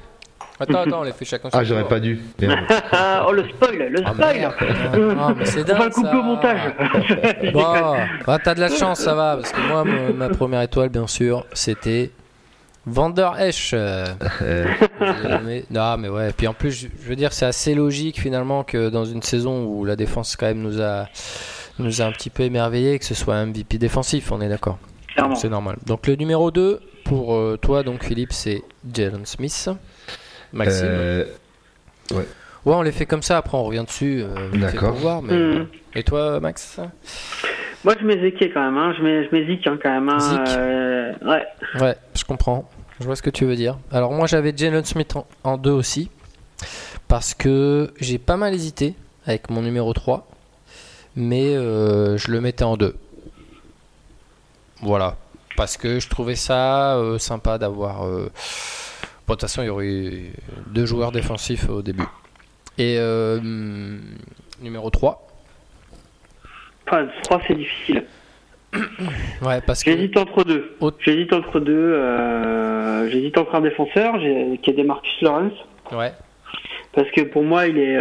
Attends, 0.58 0.84
attends, 0.84 1.00
on 1.02 1.04
les 1.04 1.12
fait 1.12 1.26
chacun. 1.26 1.50
Ah, 1.52 1.66
j'aurais 1.66 1.88
pas 1.88 2.00
dû. 2.00 2.22
oh, 2.42 3.32
le 3.34 3.44
spoil, 3.50 3.90
le 3.90 4.02
ah, 4.06 4.14
spoil. 4.14 4.52
Ah, 5.20 5.34
c'est 5.44 5.66
dingue. 5.66 5.76
On 5.76 5.80
va 5.80 5.86
le 5.86 5.92
couper 5.92 6.16
au 6.16 6.24
montage. 6.24 7.54
bon, 7.54 7.98
bah, 8.26 8.40
t'as 8.42 8.56
de 8.56 8.62
la 8.62 8.70
chance, 8.70 9.02
ça 9.02 9.16
va, 9.16 9.36
parce 9.36 9.52
que 9.52 9.62
moi, 9.68 9.84
ma 9.84 10.30
première 10.30 10.62
étoile, 10.62 10.90
bien 10.90 11.08
sûr, 11.08 11.46
c'était 11.52 12.12
Vander 12.88 13.30
Esch. 13.40 13.72
Euh, 13.74 14.06
non, 15.72 15.98
mais 15.98 16.10
ouais. 16.10 16.32
Puis 16.34 16.48
en 16.48 16.54
plus, 16.54 16.88
je 17.02 17.10
veux 17.10 17.16
dire, 17.16 17.34
c'est 17.34 17.46
assez 17.46 17.74
logique 17.74 18.20
finalement 18.20 18.64
que 18.64 18.90
dans 18.90 19.06
une 19.06 19.22
saison 19.22 19.66
où 19.66 19.86
la 19.86 19.96
défense 19.96 20.36
quand 20.36 20.46
même 20.46 20.62
nous 20.62 20.82
a, 20.82 21.08
nous 21.80 22.02
a 22.02 22.06
un 22.06 22.12
petit 22.12 22.30
peu 22.30 22.44
émerveillé, 22.44 23.00
que 23.00 23.06
ce 23.06 23.16
soit 23.16 23.36
un 23.36 23.48
MVP 23.48 23.78
défensif, 23.78 24.32
on 24.32 24.42
est 24.42 24.50
d'accord. 24.50 24.78
C'est 25.36 25.50
normal. 25.50 25.78
Donc 25.86 26.08
le 26.08 26.16
numéro 26.16 26.52
2 26.52 26.80
pour 27.06 27.36
euh, 27.36 27.58
toi, 27.58 27.84
donc 27.84 28.04
Philippe, 28.04 28.34
c'est 28.34 28.64
Jalen 28.94 29.26
Smith. 29.26 29.70
Maxime. 30.52 30.88
Euh, 30.90 31.26
ouais. 32.12 32.26
Ouais, 32.66 32.74
on 32.74 32.82
les 32.82 32.92
fait 32.92 33.06
comme 33.06 33.22
ça. 33.22 33.38
Après, 33.38 33.58
on 33.58 33.64
revient 33.64 33.84
dessus. 33.86 34.24
d'accord. 34.54 34.94
Voir, 34.96 35.22
mais... 35.22 35.34
Hmm. 35.34 35.68
Et 35.94 36.04
toi, 36.04 36.40
Max? 36.40 36.80
Moi, 37.84 37.94
je 38.00 38.06
mets 38.06 38.20
Zeke 38.20 38.52
quand 38.54 38.64
même, 38.64 38.78
hein. 38.78 38.94
je 38.98 39.04
mets, 39.04 39.24
je 39.26 39.32
mets 39.32 39.46
Zeke 39.46 39.68
hein, 39.68 39.78
quand 39.82 39.92
même. 39.92 40.10
Hein. 40.10 41.16
ouais. 41.22 41.46
Ouais, 41.80 41.96
je 42.16 42.24
comprends. 42.24 42.68
Je 43.00 43.06
vois 43.06 43.16
ce 43.16 43.22
que 43.22 43.30
tu 43.30 43.46
veux 43.46 43.56
dire. 43.56 43.78
Alors 43.92 44.12
moi 44.14 44.26
j'avais 44.26 44.54
Jalen 44.56 44.86
Smith 44.86 45.16
en, 45.44 45.58
2 45.58 45.72
aussi. 45.72 46.10
Parce 47.08 47.34
que 47.34 47.94
j'ai 48.00 48.18
pas 48.18 48.38
mal 48.38 48.54
hésité 48.54 48.96
avec 49.26 49.50
mon 49.50 49.62
numéro 49.62 49.94
3. 49.94 50.28
Mais 51.18 51.56
euh, 51.56 52.18
je 52.18 52.32
le 52.32 52.42
mettais 52.42 52.64
en 52.64 52.78
2. 52.78 52.96
Voilà. 54.82 55.18
Parce 55.58 55.78
que 55.78 56.00
je 56.00 56.10
trouvais 56.10 56.36
ça 56.36 56.96
euh, 56.96 57.18
sympa 57.18 57.58
d'avoir... 57.58 58.06
Euh, 58.06 58.32
de 59.28 59.34
toute 59.34 59.42
façon 59.42 59.64
il 59.64 59.66
y 59.66 59.70
aurait 59.70 59.88
eu 59.88 60.34
deux 60.68 60.86
joueurs 60.86 61.12
défensifs 61.12 61.68
au 61.70 61.82
début. 61.82 62.08
Et 62.78 62.98
numéro 64.62 64.90
3. 64.90 65.28
Enfin, 66.88 67.08
3 67.24 67.42
c'est 67.48 67.56
difficile. 67.56 68.06
Ouais, 69.42 69.62
parce 69.66 69.84
que... 69.84 69.92
J'hésite 69.92 70.18
entre 70.18 70.44
deux. 70.44 70.76
J'hésite 71.00 71.34
entre 71.34 71.60
deux. 71.60 71.74
Euh, 71.74 73.10
j'hésite 73.10 73.38
entre 73.38 73.56
un 73.56 73.62
défenseur 73.62 74.18
qui 74.20 74.70
est 74.70 74.74
des 74.74 74.84
Marcus 74.84 75.22
Lawrence. 75.22 75.54
Ouais. 75.92 76.12
Parce 76.94 77.10
que 77.12 77.22
pour 77.22 77.44
moi, 77.44 77.68
il 77.68 77.78
est, 77.78 78.00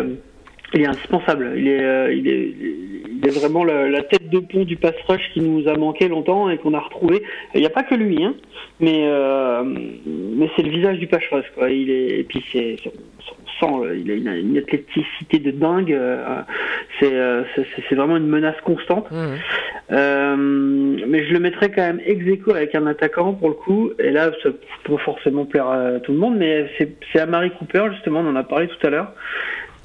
il 0.75 0.83
est 0.83 0.87
indispensable. 0.87 1.55
Il 1.57 1.69
est, 1.69 1.83
euh, 1.83 2.13
il 2.13 2.29
est, 2.29 2.55
il 3.25 3.27
est 3.27 3.39
vraiment 3.39 3.65
la, 3.65 4.03
tête 4.03 4.29
de 4.29 4.39
pont 4.39 4.65
du 4.65 4.77
pass 4.77 4.95
rush 5.09 5.23
qui 5.33 5.41
nous 5.41 5.69
a 5.69 5.77
manqué 5.77 6.09
longtemps 6.09 6.51
et 6.51 6.59
qu'on 6.59 6.75
a 6.75 6.81
retrouvé. 6.81 7.23
Il 7.55 7.61
n'y 7.61 7.67
a 7.67 7.71
pas 7.71 7.83
que 7.83 7.95
lui, 7.95 8.23
hein, 8.23 8.35
mais, 8.81 9.03
euh, 9.05 9.63
mais 9.65 10.51
c'est 10.55 10.63
le 10.63 10.71
visage 10.71 10.99
du 10.99 11.07
pass 11.07 11.23
rush. 11.31 11.47
Quoi. 11.55 11.71
Il 11.71 11.91
est, 11.91 12.21
et 12.21 12.25
puis 12.25 12.43
c'est, 12.53 12.77
euh, 13.63 13.97
il 13.97 14.11
a 14.11 14.15
une, 14.15 14.29
une 14.29 14.59
athléticité 14.59 15.39
de 15.39 15.51
dingue. 15.51 15.93
Euh, 15.93 16.43
euh, 17.03 17.45
c'est 17.55 17.67
c'est 17.89 17.95
vraiment 17.95 18.17
une 18.17 18.27
menace 18.27 18.61
constante. 18.65 19.11
Mmh. 19.11 19.37
mais 21.07 21.27
je 21.27 21.33
le 21.33 21.39
mettrais 21.41 21.71
quand 21.71 21.83
même 21.83 22.01
ex 22.05 22.25
aequo 22.27 22.53
avec 22.53 22.75
un 22.75 22.87
attaquant 22.87 23.35
pour 23.35 23.49
le 23.49 23.55
coup. 23.55 23.91
Et 23.99 24.11
là, 24.11 24.31
ça 24.43 24.51
peut 24.85 24.97
forcément 24.99 25.45
plaire 25.45 25.69
à 25.69 26.01
tout 26.01 26.13
le 26.13 26.19
monde, 26.19 26.37
mais 26.37 26.71
c'est 26.79 27.21
à 27.21 27.27
Marie 27.27 27.53
Cooper 27.59 27.85
justement. 27.93 28.21
On 28.21 28.31
en 28.31 28.37
a 28.37 28.45
parlé 28.45 28.69
tout 28.69 28.87
à 28.87 28.91
l'heure. 28.91 29.13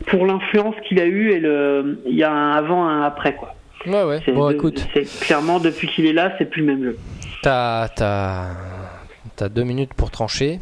Pour 0.08 0.26
l'influence 0.26 0.76
qu'il 0.88 1.00
a 1.00 1.06
eu 1.06 1.32
et 1.32 1.40
le, 1.40 2.00
il 2.06 2.16
y 2.16 2.24
a 2.24 2.32
un 2.32 2.52
avant, 2.52 2.88
un 2.88 3.02
après 3.02 3.36
quoi. 3.36 3.56
Ouais 3.86 4.04
ouais. 4.04 4.20
Bon, 4.34 4.50
écoute. 4.50 4.86
C'est 4.94 5.26
clairement 5.26 5.60
depuis 5.60 5.88
qu'il 5.88 6.06
est 6.06 6.14
là, 6.14 6.34
c'est 6.38 6.50
plus 6.50 6.62
le 6.62 6.68
même 6.68 6.84
jeu. 6.84 6.98
T'as 7.44 7.88
as 8.00 9.50
deux 9.50 9.64
minutes 9.64 9.94
pour 9.94 10.12
trancher. 10.12 10.60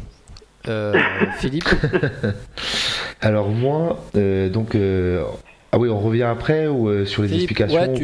Euh, 0.66 0.94
Philippe 1.38 1.68
Alors 3.20 3.48
moi, 3.48 4.04
euh, 4.16 4.48
donc... 4.48 4.74
Euh, 4.74 5.24
ah 5.70 5.78
oui, 5.78 5.90
on 5.90 5.98
revient 5.98 6.22
après 6.22 6.66
ou 6.66 7.04
sur 7.04 7.22
les 7.22 7.34
explications 7.34 7.94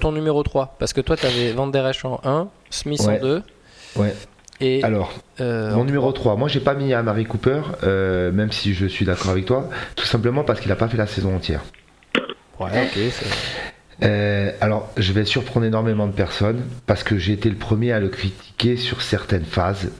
ton, 0.00 0.10
numéro 0.10 0.42
3. 0.42 0.74
Parce 0.80 0.92
que 0.92 1.00
toi, 1.00 1.16
tu 1.16 1.24
avais 1.24 1.52
Van 1.52 1.68
Der 1.68 1.86
Esch 1.86 2.04
en 2.04 2.20
1, 2.24 2.48
Smith 2.70 3.00
en 3.06 3.16
2. 3.20 3.42
Ouais. 3.94 4.12
Et 4.60 4.82
Alors, 4.82 5.14
mon 5.38 5.84
numéro 5.84 6.10
3, 6.10 6.34
moi 6.34 6.48
j'ai 6.48 6.58
pas 6.58 6.74
mis 6.74 6.92
à 6.94 7.04
Marie 7.04 7.24
Cooper, 7.24 7.60
même 7.84 8.50
si 8.50 8.74
je 8.74 8.86
suis 8.86 9.04
d'accord 9.04 9.30
avec 9.30 9.44
toi, 9.44 9.70
tout 9.94 10.04
simplement 10.04 10.42
parce 10.42 10.58
qu'il 10.58 10.72
a 10.72 10.76
pas 10.76 10.88
fait 10.88 10.96
la 10.96 11.06
saison 11.06 11.36
entière. 11.36 11.62
Ouais, 12.58 12.70
ok. 12.72 14.06
alors, 14.60 14.90
je 14.96 15.12
vais 15.12 15.24
surprendre 15.24 15.64
énormément 15.64 16.08
de 16.08 16.12
personnes 16.12 16.64
parce 16.86 17.04
que 17.04 17.18
j'ai 17.18 17.34
été 17.34 17.48
le 17.48 17.56
premier 17.56 17.92
à 17.92 18.00
le 18.00 18.08
critiquer 18.08 18.76
sur 18.76 19.00
certaines 19.00 19.44
phases 19.44 19.92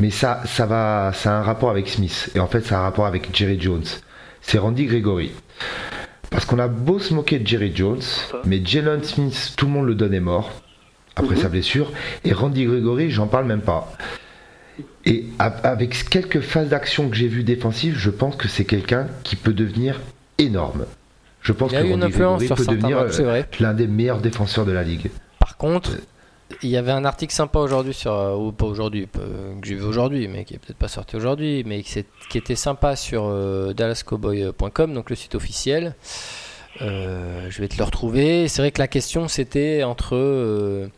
mais 0.00 0.10
ça, 0.10 0.42
ça 0.44 0.66
va, 0.66 1.12
ça 1.14 1.36
a 1.36 1.40
un 1.40 1.42
rapport 1.42 1.70
avec 1.70 1.88
Smith. 1.88 2.30
Et 2.34 2.40
en 2.40 2.46
fait, 2.46 2.64
ça 2.64 2.76
a 2.76 2.80
un 2.80 2.82
rapport 2.82 3.06
avec 3.06 3.34
Jerry 3.36 3.60
Jones. 3.60 3.84
C'est 4.40 4.58
Randy 4.58 4.86
Gregory. 4.86 5.32
Parce 6.30 6.44
qu'on 6.44 6.58
a 6.58 6.68
beau 6.68 6.98
se 6.98 7.14
moquer 7.14 7.38
de 7.38 7.46
Jerry 7.46 7.72
Jones, 7.74 8.02
mais 8.44 8.60
Jalen 8.64 9.02
Smith, 9.02 9.54
tout 9.56 9.66
le 9.66 9.72
monde 9.72 9.86
le 9.86 9.94
donnait 9.94 10.20
mort 10.20 10.52
après 11.16 11.34
mhm. 11.34 11.42
sa 11.42 11.48
blessure. 11.48 11.92
Et 12.24 12.32
Randy 12.32 12.66
Gregory, 12.66 13.10
j'en 13.10 13.26
parle 13.26 13.46
même 13.46 13.62
pas. 13.62 13.92
Et 15.04 15.26
avec 15.38 16.08
quelques 16.10 16.40
phases 16.40 16.68
d'action 16.68 17.08
que 17.08 17.16
j'ai 17.16 17.28
vues 17.28 17.44
défensives, 17.44 17.96
je 17.96 18.10
pense 18.10 18.36
que 18.36 18.46
c'est 18.46 18.64
quelqu'un 18.64 19.08
qui 19.24 19.36
peut 19.36 19.54
devenir 19.54 20.00
énorme. 20.36 20.84
Je 21.40 21.52
pense 21.52 21.72
que 21.72 21.76
Randy 21.76 22.12
Gregory 22.12 22.48
peut 22.48 22.66
devenir 22.66 22.98
euh, 22.98 23.42
l'un 23.58 23.72
des 23.72 23.86
meilleurs 23.86 24.20
défenseurs 24.20 24.66
de 24.66 24.72
la 24.72 24.82
ligue. 24.82 25.10
Par 25.38 25.56
contre, 25.56 25.92
il 26.62 26.70
y 26.70 26.76
avait 26.76 26.92
un 26.92 27.04
article 27.04 27.32
sympa 27.32 27.58
aujourd'hui 27.58 27.94
sur 27.94 28.12
euh, 28.12 28.34
ou 28.34 28.52
pas 28.52 28.66
aujourd'hui 28.66 29.06
que 29.06 29.66
j'ai 29.66 29.74
vu 29.74 29.82
aujourd'hui 29.82 30.28
mais 30.28 30.44
qui 30.44 30.54
est 30.54 30.58
peut-être 30.58 30.78
pas 30.78 30.88
sorti 30.88 31.16
aujourd'hui 31.16 31.62
mais 31.66 31.82
qui, 31.82 32.04
qui, 32.30 32.38
était 32.38 32.56
sympa 32.56 32.96
sur 32.96 33.26
euh, 33.26 33.72
dallascowboy.com 33.74 34.94
donc 34.94 35.10
le 35.10 35.16
site 35.16 35.34
officiel. 35.34 35.94
Euh, 36.80 37.48
je 37.50 37.60
vais 37.60 37.68
te 37.68 37.76
le 37.76 37.84
retrouver. 37.84 38.46
C'est 38.48 38.62
vrai 38.62 38.70
que 38.70 38.78
la 38.78 38.88
question 38.88 39.28
c'était 39.28 39.82
entre 39.82 40.88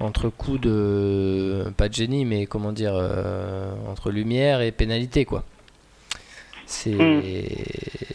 entre 0.00 0.28
coup 0.30 0.58
de 0.58 1.64
pas 1.76 1.88
de 1.88 1.94
génie 1.94 2.24
mais 2.24 2.46
comment 2.46 2.72
dire 2.72 2.94
entre 3.88 4.10
lumière 4.10 4.62
et 4.62 4.72
pénalité 4.72 5.24
quoi. 5.24 5.44
C'est 6.64 6.94
hmm. 6.94 7.22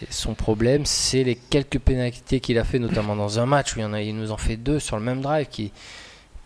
son 0.10 0.34
problème 0.34 0.86
c'est 0.86 1.24
les 1.24 1.36
quelques 1.36 1.80
pénalités 1.80 2.40
qu'il 2.40 2.58
a 2.58 2.64
fait 2.64 2.80
notamment 2.80 3.16
dans 3.16 3.40
un 3.40 3.46
match 3.46 3.76
où 3.76 3.80
il, 3.80 3.84
y 3.84 3.86
en 3.86 3.94
a, 3.94 4.02
il 4.02 4.16
nous 4.16 4.32
en 4.32 4.38
fait 4.38 4.58
deux 4.58 4.80
sur 4.80 4.98
le 4.98 5.04
même 5.04 5.22
drive 5.22 5.48
qui 5.48 5.72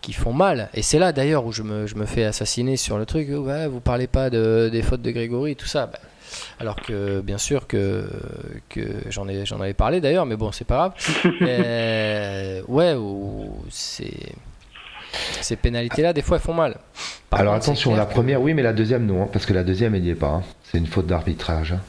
qui 0.02 0.12
font 0.12 0.32
mal. 0.32 0.68
Et 0.74 0.82
c'est 0.82 0.98
là 0.98 1.12
d'ailleurs 1.12 1.46
où 1.46 1.52
je 1.52 1.62
me, 1.62 1.86
je 1.86 1.94
me, 1.94 2.04
fais 2.04 2.24
assassiner 2.24 2.76
sur 2.76 2.98
le 2.98 3.06
truc. 3.06 3.28
Ouais, 3.30 3.66
vous 3.68 3.80
parlez 3.80 4.06
pas 4.06 4.28
de, 4.28 4.68
des 4.70 4.82
fautes 4.82 5.00
de 5.00 5.10
Grégory, 5.10 5.56
tout 5.56 5.66
ça. 5.66 5.86
Bah, 5.86 5.98
alors 6.58 6.76
que 6.76 7.20
bien 7.20 7.38
sûr 7.38 7.66
que, 7.66 8.08
que 8.68 8.80
j'en 9.08 9.28
ai 9.28 9.44
j'en 9.46 9.60
avais 9.60 9.74
parlé 9.74 10.00
d'ailleurs, 10.00 10.26
mais 10.26 10.36
bon 10.36 10.52
c'est 10.52 10.66
pas 10.66 10.76
grave. 10.76 10.92
Euh, 11.42 12.62
ouais, 12.68 12.94
ou 12.94 13.54
c'est 13.70 14.12
ces 15.40 15.56
pénalités-là, 15.56 16.12
des 16.12 16.22
fois, 16.22 16.36
elles 16.36 16.42
font 16.42 16.54
mal. 16.54 16.76
alors 17.30 17.54
attention, 17.54 17.94
la 17.94 18.06
première, 18.06 18.40
oui, 18.40 18.54
mais 18.54 18.62
la 18.62 18.72
deuxième, 18.72 19.06
non, 19.06 19.22
hein, 19.22 19.28
parce 19.32 19.46
que 19.46 19.52
la 19.52 19.64
deuxième, 19.64 19.94
elle 19.94 20.02
n'y 20.02 20.10
est 20.10 20.14
pas. 20.14 20.28
Hein. 20.28 20.42
C'est 20.62 20.78
une 20.78 20.86
faute 20.86 21.06
d'arbitrage. 21.06 21.72
Hein. 21.72 21.80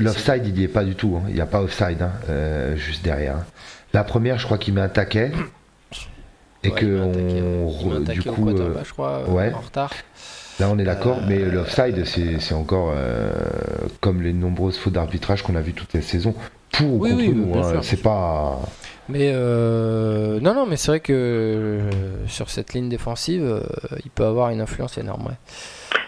L'offside, 0.00 0.46
il 0.46 0.54
n'y 0.54 0.64
est 0.64 0.68
pas 0.68 0.84
du 0.84 0.94
tout. 0.94 1.16
Hein. 1.16 1.26
Il 1.28 1.34
n'y 1.34 1.40
a 1.40 1.46
pas 1.46 1.60
offside, 1.62 2.02
hein, 2.02 2.12
juste 2.76 3.04
derrière. 3.04 3.36
La 3.92 4.04
première, 4.04 4.38
je 4.38 4.46
crois 4.46 4.58
qu'il 4.58 4.74
met 4.74 4.80
un 4.80 4.88
taquet. 4.88 5.32
Et 6.62 6.70
que 6.70 7.00
on, 7.00 8.00
du 8.00 8.22
coup, 8.22 8.50
je 8.84 8.92
crois, 8.92 9.28
ouais. 9.28 9.52
en 9.52 9.60
retard. 9.60 9.92
Là, 10.58 10.68
on 10.70 10.78
est 10.78 10.84
d'accord, 10.84 11.20
mais 11.26 11.38
l'offside, 11.38 12.04
c'est 12.04 12.54
encore 12.54 12.94
comme 14.00 14.22
les 14.22 14.32
nombreuses 14.32 14.76
fautes 14.76 14.92
d'arbitrage 14.92 15.42
qu'on 15.42 15.56
a 15.56 15.60
vues 15.60 15.72
toute 15.72 15.94
la 15.94 16.02
saison 16.02 16.34
pour 16.72 16.94
ou 16.94 16.98
contre 16.98 17.34
nous. 17.34 17.58
Hein. 17.58 17.80
C'est 17.82 18.02
pas. 18.02 18.60
Mais 19.08 19.32
euh, 19.34 20.38
non, 20.40 20.54
non, 20.54 20.66
mais 20.66 20.76
c'est 20.76 20.88
vrai 20.88 21.00
que 21.00 21.12
euh, 21.12 21.90
sur 22.28 22.48
cette 22.48 22.74
ligne 22.74 22.88
défensive, 22.88 23.42
euh, 23.42 23.62
il 24.04 24.10
peut 24.10 24.24
avoir 24.24 24.50
une 24.50 24.60
influence 24.60 24.98
énorme. 24.98 25.26
Ouais. 25.26 25.38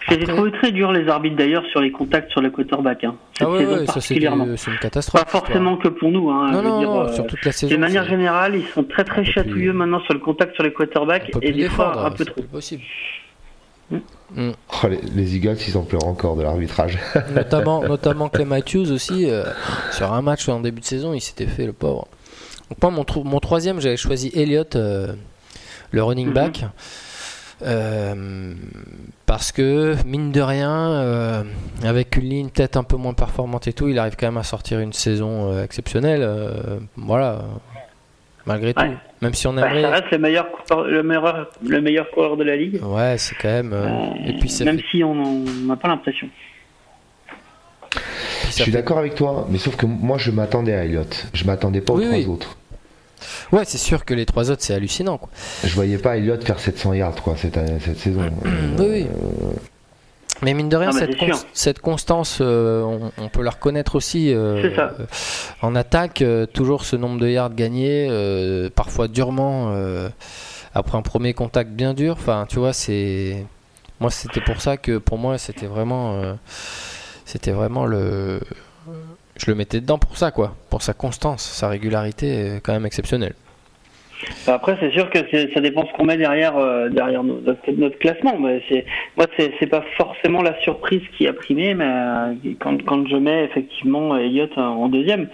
J'ai 0.09 0.19
trouvé 0.25 0.51
très 0.53 0.73
dur 0.73 0.93
les 0.93 1.09
arbitres 1.09 1.37
d'ailleurs 1.37 1.65
sur 1.71 1.81
les 1.81 1.91
contacts 1.91 2.31
sur 2.31 2.41
le 2.41 2.51
quarterback. 2.51 3.05
Hein. 3.05 3.15
Ah 3.41 3.49
ouais, 3.49 3.87
ça 3.87 4.01
c'est 4.01 4.17
une 4.17 4.79
catastrophe. 4.81 5.25
Pas 5.25 5.31
forcément 5.31 5.77
que 5.77 5.89
pour 5.89 6.11
nous. 6.11 6.31
Hein, 6.31 6.51
non, 6.53 6.63
non, 6.63 7.13
sur 7.13 7.27
toute 7.27 7.45
la 7.45 7.53
saison. 7.53 7.73
De 7.73 7.79
manière 7.79 8.05
générale, 8.05 8.57
ils 8.57 8.67
sont 8.67 8.85
très 8.85 9.05
très 9.05 9.25
chatouilleux 9.25 9.73
maintenant 9.73 10.01
sur 10.01 10.15
le 10.15 10.21
contact 10.21 10.55
sur 10.55 10.65
les 10.65 10.73
quarterbacks 10.73 11.31
et 11.41 11.53
des 11.53 11.69
fois 11.69 12.07
un 12.07 12.11
peu 12.11 12.25
trop. 12.25 12.43
possible. 12.43 12.83
Mm. 13.91 13.97
Mm. 14.35 14.53
Oh, 14.71 14.87
les, 15.15 15.37
Eagles, 15.37 15.57
ils 15.69 15.77
en 15.77 15.83
pleurent 15.83 16.07
encore 16.07 16.37
de 16.37 16.43
l'arbitrage. 16.43 16.99
notamment, 17.35 17.83
notamment 17.83 18.29
Clay 18.29 18.45
Matthews 18.45 18.91
aussi, 18.91 19.29
sur 19.91 20.13
un 20.13 20.23
match 20.23 20.49
en 20.49 20.61
début 20.61 20.81
de 20.81 20.87
saison, 20.87 21.13
il 21.15 21.21
s'était 21.21 21.47
fait 21.47 21.67
le 21.67 21.73
pauvre 21.73 22.09
moi, 22.81 22.91
mon, 22.91 23.25
mon 23.25 23.41
troisième, 23.41 23.81
j'avais 23.81 23.97
choisi 23.97 24.31
Elliott, 24.35 24.77
euh, 24.77 25.13
le 25.91 26.03
running 26.03 26.29
mhm. 26.29 26.35
back. 26.35 26.65
Euh, 27.65 28.55
parce 29.27 29.53
que 29.53 29.95
mine 30.07 30.33
de 30.33 30.41
rien, 30.41 30.91
euh, 30.91 31.43
avec 31.85 32.17
une 32.17 32.29
ligne 32.29 32.49
peut-être 32.49 32.77
un 32.77 32.83
peu 32.83 32.97
moins 32.97 33.15
performante 33.15 33.67
et 33.67 33.73
tout, 33.73 33.89
il 33.89 33.99
arrive 33.99 34.17
quand 34.19 34.27
même 34.27 34.37
à 34.37 34.43
sortir 34.43 34.81
une 34.81 34.93
saison 34.93 35.63
exceptionnelle. 35.63 36.29
voilà, 36.97 37.43
malgré 38.47 38.75
tout. 38.75 38.83
Même 39.21 39.35
si 39.35 39.47
on 39.47 39.55
bah, 39.55 39.69
aimerait... 39.69 39.83
ça 39.83 39.91
reste 39.91 40.11
le 40.11 40.19
meilleur, 40.19 40.49
le 40.87 41.03
meilleur, 41.03 41.51
le 41.65 41.81
meilleur 41.81 42.11
coureur 42.11 42.37
de 42.37 42.45
la 42.45 42.57
ligue. 42.57 42.83
Ouais, 42.83 43.17
c'est 43.19 43.37
quand 43.37 43.49
même. 43.49 43.75
et 44.27 44.33
puis 44.39 44.53
même 44.65 44.81
si 44.91 45.05
on 45.05 45.45
n'a 45.67 45.77
pas 45.77 45.89
l'impression. 45.89 46.29
Je 48.47 48.63
suis 48.63 48.73
d'accord 48.73 48.99
avec 48.99 49.15
toi, 49.15 49.47
mais 49.51 49.59
sauf 49.59 49.77
que 49.77 49.87
moi 49.87 50.19
je 50.19 50.31
m'attendais 50.31 50.75
à 50.75 50.85
Elliott. 50.85 51.27
Je 51.33 51.45
m'attendais 51.45 51.81
pas 51.81 51.95
aux 51.95 52.01
trois 52.01 52.29
autres. 52.29 52.57
Ouais, 53.53 53.65
c'est 53.65 53.79
sûr 53.79 54.05
que 54.05 54.15
les 54.15 54.27
trois 54.27 54.51
autres, 54.51 54.63
c'est 54.63 54.75
hallucinant. 54.75 55.19
Quoi. 55.19 55.31
Je 55.65 55.75
voyais 55.75 55.99
pas 55.99 56.17
Elliott 56.17 56.43
faire 56.45 56.59
700 56.59 56.95
yards 56.95 57.23
quoi, 57.23 57.37
cette, 57.37 57.59
cette 57.81 57.99
saison. 57.99 58.23
oui, 58.79 58.87
oui. 58.87 59.07
Mais 60.43 60.55
mine 60.55 60.69
de 60.69 60.77
rien, 60.77 60.91
cette, 60.91 61.17
cette, 61.53 61.79
constance, 61.79 62.39
euh, 62.41 62.99
on, 63.17 63.29
peut 63.29 63.43
la 63.43 63.51
reconnaître 63.51 63.95
aussi 63.95 64.35
euh, 64.35 64.71
en 65.63 65.77
attaque. 65.77 66.21
Euh, 66.21 66.47
toujours 66.47 66.85
ce 66.85 66.97
nombre 66.97 67.21
de 67.21 67.29
yards 67.29 67.55
gagnés, 67.55 68.09
parfois 68.75 69.07
durement, 69.07 69.73
après 70.75 70.99
un 70.99 71.03
premier 71.03 71.33
contact 71.33 71.71
bien 71.71 71.95
dur. 71.95 72.17
Enfin, 72.19 72.47
tu 72.49 72.59
vois, 72.59 72.73
c'est. 72.73 73.47
Moi, 74.01 74.11
c'était 74.11 74.41
pour 74.41 74.61
ça 74.61 74.77
que 74.77 74.99
pour 74.99 75.17
moi, 75.17 75.39
c'était 75.39 75.67
vraiment. 75.67 76.37
c'était 77.25 77.53
vraiment 77.53 77.87
le 77.87 78.41
je 79.45 79.51
le 79.51 79.57
mettais 79.57 79.81
dedans 79.81 79.99
pour 79.99 80.17
ça, 80.17 80.31
quoi. 80.31 80.55
Pour 80.71 80.83
sa 80.83 80.95
constance, 80.95 81.43
sa 81.43 81.69
régularité 81.69 82.61
quand 82.63 82.73
même 82.73 82.87
exceptionnelle. 82.87 83.35
Après, 84.47 84.77
c'est 84.81 84.93
sûr 84.93 85.11
que 85.11 85.19
ça 85.53 85.61
dépend 85.61 85.87
ce 85.87 85.93
qu'on 85.95 86.05
met 86.05 86.17
derrière, 86.17 86.57
euh, 86.57 86.89
derrière 86.89 87.25
notre, 87.25 87.99
classement. 87.99 88.39
Mais 88.39 88.63
moi, 89.17 89.27
c'est, 89.37 89.67
pas 89.67 89.85
forcément 89.97 90.43
la 90.43 90.59
surprise 90.61 91.03
qui 91.17 91.27
a 91.27 91.33
primé, 91.33 91.75
mais 91.75 91.85
euh, 91.87 92.35
quand, 92.61 93.09
je 93.09 93.17
mets 93.17 93.45
effectivement 93.45 94.17
Elliott 94.17 94.57
en 94.57 94.89
deuxième, 94.89 95.29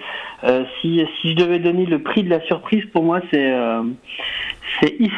euh, 0.44 0.64
si, 0.80 1.04
je 1.24 1.34
devais 1.34 1.58
donner 1.58 1.86
le 1.86 2.02
prix 2.02 2.22
de 2.22 2.30
la 2.30 2.40
surprise, 2.42 2.84
pour 2.92 3.02
moi, 3.02 3.20
c'est 3.30 3.52
If 4.82 5.12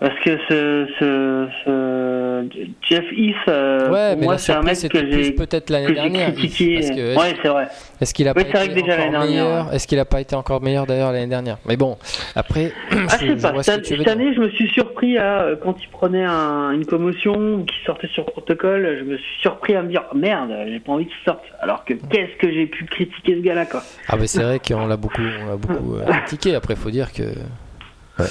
parce 0.00 0.18
que 0.20 0.38
ce, 0.48 0.86
ce, 0.98 1.48
ce 1.62 2.46
Jeff 2.88 3.04
Heath, 3.12 3.36
euh, 3.48 3.90
ouais, 3.90 4.16
mais 4.16 4.24
moi, 4.24 4.38
c'est 4.38 4.52
un 4.52 4.62
mec 4.62 4.78
que 4.88 5.10
j'ai 5.10 5.32
peut-être 5.32 5.68
l'année 5.68 5.92
dernière. 5.92 6.32
Critiqué. 6.32 6.80
Que, 6.80 7.18
ouais, 7.18 7.36
c'est 7.42 7.48
vrai. 7.48 7.68
Est-ce 8.00 8.14
qu'il 8.14 8.26
a 8.26 8.32
pas 8.32 8.40
été 8.40 8.58
encore 8.58 9.24
meilleur? 9.26 9.74
Est-ce 9.74 9.86
qu'il 9.86 9.98
a 9.98 10.06
pas 10.06 10.20
été 10.22 10.34
encore 10.34 10.62
meilleur 10.62 10.86
d'ailleurs 10.86 11.12
l'année 11.12 11.26
dernière? 11.26 11.58
Mais 11.66 11.76
bon, 11.76 11.98
après. 12.34 12.72
Ah, 13.12 13.16
je 13.20 13.26
sais 13.36 13.52
pas. 13.52 13.62
Cette, 13.62 13.86
cette 13.86 14.06
année, 14.08 14.32
je 14.34 14.40
me 14.40 14.50
suis 14.50 14.68
surpris 14.70 15.18
à 15.18 15.42
euh, 15.42 15.56
quand 15.60 15.74
il 15.82 15.88
prenait 15.88 16.24
un, 16.24 16.70
une 16.72 16.86
commotion 16.86 17.34
ou 17.34 17.64
qu'il 17.64 17.84
sortait 17.84 18.08
sur 18.08 18.24
protocole, 18.24 18.96
je 19.00 19.04
me 19.04 19.16
suis 19.16 19.40
surpris 19.40 19.74
à 19.74 19.82
me 19.82 19.88
dire 19.88 20.04
merde, 20.14 20.50
j'ai 20.68 20.80
pas 20.80 20.92
envie 20.92 21.06
qu'il 21.06 21.14
sorte. 21.24 21.42
Alors 21.60 21.84
que 21.84 21.94
qu'est-ce 21.94 22.36
que 22.38 22.52
j'ai 22.52 22.66
pu 22.66 22.84
critiquer 22.84 23.36
ce 23.36 23.40
gars-là 23.40 23.66
quoi? 23.66 23.82
Ah 24.08 24.16
mais 24.18 24.26
c'est 24.26 24.42
vrai 24.42 24.60
qu'on 24.60 24.86
l'a 24.86 24.96
beaucoup, 24.96 25.22
on 25.22 25.46
l'a 25.46 25.56
beaucoup 25.56 25.96
euh, 25.96 26.04
critiqué. 26.04 26.54
Après, 26.54 26.76
faut 26.76 26.90
dire 26.90 27.12
que 27.12 27.22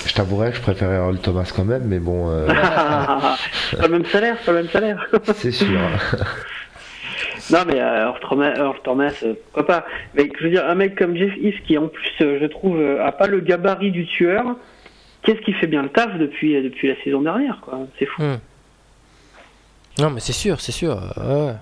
je 0.05 0.13
t'avouerais, 0.13 0.53
je 0.53 0.61
préférais 0.61 0.95
Earl 0.95 1.17
Thomas 1.17 1.51
quand 1.55 1.65
même, 1.65 1.83
mais 1.85 1.99
bon. 1.99 2.29
Euh... 2.29 2.47
pas 2.53 3.37
le 3.81 3.89
même 3.89 4.05
salaire, 4.05 4.37
pas 4.37 4.51
le 4.51 4.57
même 4.59 4.69
salaire. 4.69 5.07
C'est 5.35 5.51
sûr. 5.51 5.67
non, 7.51 7.59
mais 7.67 7.79
euh, 7.79 8.11
Earl 8.55 8.75
Thomas, 8.83 9.13
euh, 9.23 9.33
pourquoi 9.45 9.65
pas. 9.65 9.85
Mais 10.15 10.29
je 10.37 10.43
veux 10.43 10.49
dire, 10.49 10.65
un 10.67 10.75
mec 10.75 10.95
comme 10.95 11.15
Jeff 11.15 11.33
East 11.41 11.59
qui, 11.65 11.77
en 11.77 11.87
plus, 11.87 12.11
euh, 12.21 12.39
je 12.41 12.45
trouve, 12.45 12.79
a 12.81 13.11
pas 13.11 13.27
le 13.27 13.39
gabarit 13.39 13.91
du 13.91 14.05
tueur, 14.05 14.55
qu'est-ce 15.23 15.41
qui 15.41 15.53
fait 15.53 15.67
bien 15.67 15.83
le 15.83 15.89
taf 15.89 16.17
depuis, 16.17 16.61
depuis 16.61 16.87
la 16.87 16.95
saison 17.03 17.21
dernière, 17.21 17.59
quoi. 17.61 17.79
C'est 17.97 18.05
fou. 18.05 18.21
Hmm. 18.21 18.39
Non, 19.99 20.09
mais 20.09 20.19
c'est 20.19 20.33
sûr, 20.33 20.61
c'est 20.61 20.71
sûr. 20.71 20.95
Ouais. 21.17 21.53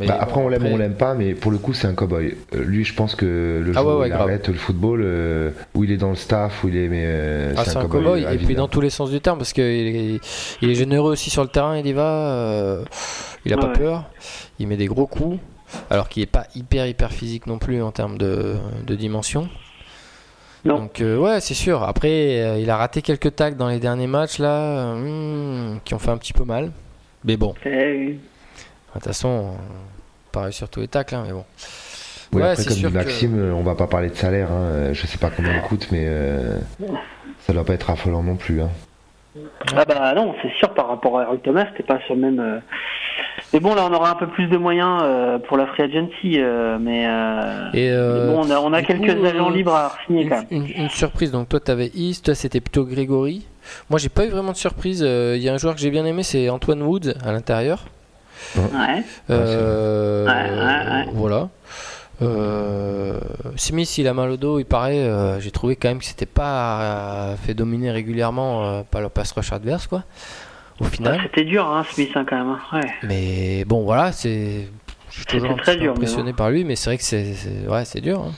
Bah, 0.00 0.18
après, 0.20 0.40
on 0.40 0.48
l'aime 0.48 0.64
ou 0.66 0.70
on 0.70 0.76
l'aime 0.76 0.94
pas, 0.94 1.14
mais 1.14 1.34
pour 1.34 1.52
le 1.52 1.58
coup, 1.58 1.72
c'est 1.72 1.86
un 1.86 1.94
cowboy. 1.94 2.36
Euh, 2.54 2.64
lui, 2.64 2.84
je 2.84 2.94
pense 2.94 3.14
que 3.14 3.62
le 3.64 3.72
ah 3.76 3.80
jour 3.80 4.00
où 4.00 4.04
il 4.04 4.12
arrête 4.12 4.48
le 4.48 4.54
football, 4.54 5.02
euh, 5.04 5.50
où 5.74 5.84
il 5.84 5.92
est 5.92 5.96
dans 5.96 6.10
le 6.10 6.16
staff, 6.16 6.64
où 6.64 6.68
il 6.68 6.76
est. 6.76 6.88
Mais, 6.88 7.04
euh, 7.06 7.54
ah, 7.56 7.64
c'est 7.64 7.76
un, 7.76 7.86
cowboy. 7.86 8.24
et 8.24 8.38
puis 8.38 8.54
dans 8.54 8.68
tous 8.68 8.80
les 8.80 8.90
sens 8.90 9.10
du 9.10 9.20
terme, 9.20 9.38
parce 9.38 9.52
qu'il 9.52 9.62
est, 9.62 10.20
il 10.62 10.70
est 10.70 10.74
généreux 10.74 11.12
aussi 11.12 11.30
sur 11.30 11.42
le 11.42 11.48
terrain, 11.48 11.78
il 11.78 11.86
y 11.86 11.92
va. 11.92 12.80
il 13.44 13.52
a 13.52 13.56
pas 13.56 13.68
peur. 13.68 14.04
Il 14.58 14.68
met 14.68 14.76
des 14.76 14.86
gros 14.86 15.06
coups. 15.06 15.38
Alors 15.90 16.08
qu'il 16.08 16.22
est 16.22 16.26
pas 16.26 16.46
hyper, 16.54 16.86
hyper 16.86 17.10
physique 17.10 17.48
non 17.48 17.58
plus 17.58 17.82
en 17.82 17.90
termes 17.90 18.16
de, 18.16 18.54
de 18.86 18.94
dimension. 18.94 19.48
Non. 20.64 20.78
Donc 20.78 21.02
ouais, 21.02 21.40
c'est 21.40 21.54
sûr. 21.54 21.82
Après, 21.82 22.60
il 22.60 22.70
a 22.70 22.76
raté 22.76 23.02
quelques 23.02 23.34
tacs 23.34 23.56
dans 23.56 23.68
les 23.68 23.80
derniers 23.80 24.06
matchs 24.06 24.38
là, 24.38 24.94
hmm, 24.94 25.80
qui 25.84 25.94
ont 25.94 25.98
fait 25.98 26.10
un 26.10 26.16
petit 26.16 26.32
peu 26.32 26.44
mal. 26.44 26.72
Mais 27.24 27.36
bon. 27.36 27.54
Eh 27.64 28.18
de 28.94 29.00
toute 29.00 29.04
façon, 29.08 29.54
pareil 30.32 30.52
sur 30.52 30.68
tous 30.68 30.80
les 30.80 30.88
tacles, 30.88 31.14
hein, 31.14 31.24
mais 31.26 31.32
bon. 31.32 31.44
Oui, 32.32 32.42
après, 32.42 32.64
comme 32.64 32.74
dit 32.74 32.86
Maxime, 32.86 33.52
on 33.54 33.62
va 33.62 33.74
pas 33.74 33.86
parler 33.86 34.08
de 34.08 34.14
salaire. 34.14 34.50
Hein. 34.50 34.92
Je 34.92 35.06
sais 35.06 35.18
pas 35.18 35.30
combien 35.30 35.54
il 35.54 35.62
coûte, 35.62 35.88
mais 35.92 36.04
euh, 36.06 36.58
ça 37.40 37.52
doit 37.52 37.64
pas 37.64 37.74
être 37.74 37.90
affolant 37.90 38.22
non 38.22 38.36
plus. 38.36 38.60
Hein. 38.60 38.70
Ah 39.74 39.84
bah 39.84 40.14
non, 40.14 40.34
c'est 40.42 40.52
sûr 40.58 40.72
par 40.74 40.88
rapport 40.88 41.18
à 41.18 41.24
Eric 41.24 41.42
Thomas, 41.42 41.66
c'était 41.70 41.82
pas 41.82 41.98
sur 42.06 42.14
le 42.14 42.20
même. 42.20 42.40
Euh, 42.40 42.58
mais 43.52 43.60
bon, 43.60 43.74
là, 43.74 43.86
on 43.88 43.92
aura 43.92 44.10
un 44.10 44.14
peu 44.14 44.28
plus 44.28 44.46
de 44.46 44.56
moyens 44.56 45.00
euh, 45.02 45.38
pour 45.38 45.56
la 45.56 45.66
free 45.66 45.82
agency, 45.82 46.38
mais, 46.80 47.06
bon, 48.26 48.46
on 48.46 48.72
a, 48.72 48.82
quelques 48.82 49.24
agents 49.24 49.50
libres 49.50 49.74
à 49.74 49.92
signer 50.06 50.28
quand 50.28 50.44
même. 50.50 50.66
Une, 50.76 50.88
surprise, 50.88 51.30
donc 51.30 51.48
toi, 51.48 51.60
t'avais 51.60 51.90
East, 51.94 52.26
toi, 52.26 52.34
c'était 52.34 52.60
plutôt 52.60 52.84
Grégory. 52.84 53.46
Moi, 53.90 53.98
j'ai 53.98 54.08
pas 54.08 54.24
eu 54.24 54.28
vraiment 54.28 54.52
de 54.52 54.56
surprise. 54.56 55.00
Il 55.00 55.42
y 55.42 55.48
a 55.48 55.52
un 55.52 55.58
joueur 55.58 55.74
que 55.74 55.80
j'ai 55.80 55.90
bien 55.90 56.04
aimé, 56.04 56.22
c'est 56.22 56.48
Antoine 56.48 56.82
Woods 56.82 57.14
à 57.24 57.32
l'intérieur. 57.32 57.84
Euh, 59.30 60.26
ouais. 60.26 61.10
Voilà. 61.12 61.48
Euh, 62.22 63.18
Smith, 63.56 63.98
il 63.98 64.06
a 64.06 64.14
mal 64.14 64.30
au 64.30 64.36
dos, 64.36 64.58
il 64.58 64.64
paraît. 64.64 64.98
Euh, 64.98 65.40
j'ai 65.40 65.50
trouvé 65.50 65.76
quand 65.76 65.88
même 65.88 65.98
que 65.98 66.04
c'était 66.04 66.26
pas 66.26 67.34
fait 67.44 67.54
dominer 67.54 67.90
régulièrement 67.90 68.84
par 68.84 69.00
le 69.00 69.08
pass 69.08 69.32
rush 69.32 69.52
adverse, 69.52 69.86
quoi. 69.86 70.04
Au 70.80 70.84
final. 70.84 71.20
c'était 71.22 71.44
dur, 71.44 71.66
hein, 71.66 71.84
Smith, 71.88 72.10
hein, 72.14 72.24
quand 72.28 72.36
même. 72.36 72.56
Hein. 72.72 72.80
Mais 73.04 73.64
bon, 73.64 73.84
voilà, 73.84 74.12
c'est. 74.12 74.68
Je 75.10 75.18
suis 75.18 75.26
toujours 75.26 75.52
impressionné 75.52 76.32
par 76.32 76.50
lui, 76.50 76.64
mais 76.64 76.74
c'est 76.74 76.90
vrai 76.90 76.98
que 76.98 77.04
c'est 77.04 77.34
ouais, 77.68 77.84
c'est 77.84 78.00
dur. 78.00 78.20
Hein. 78.20 78.32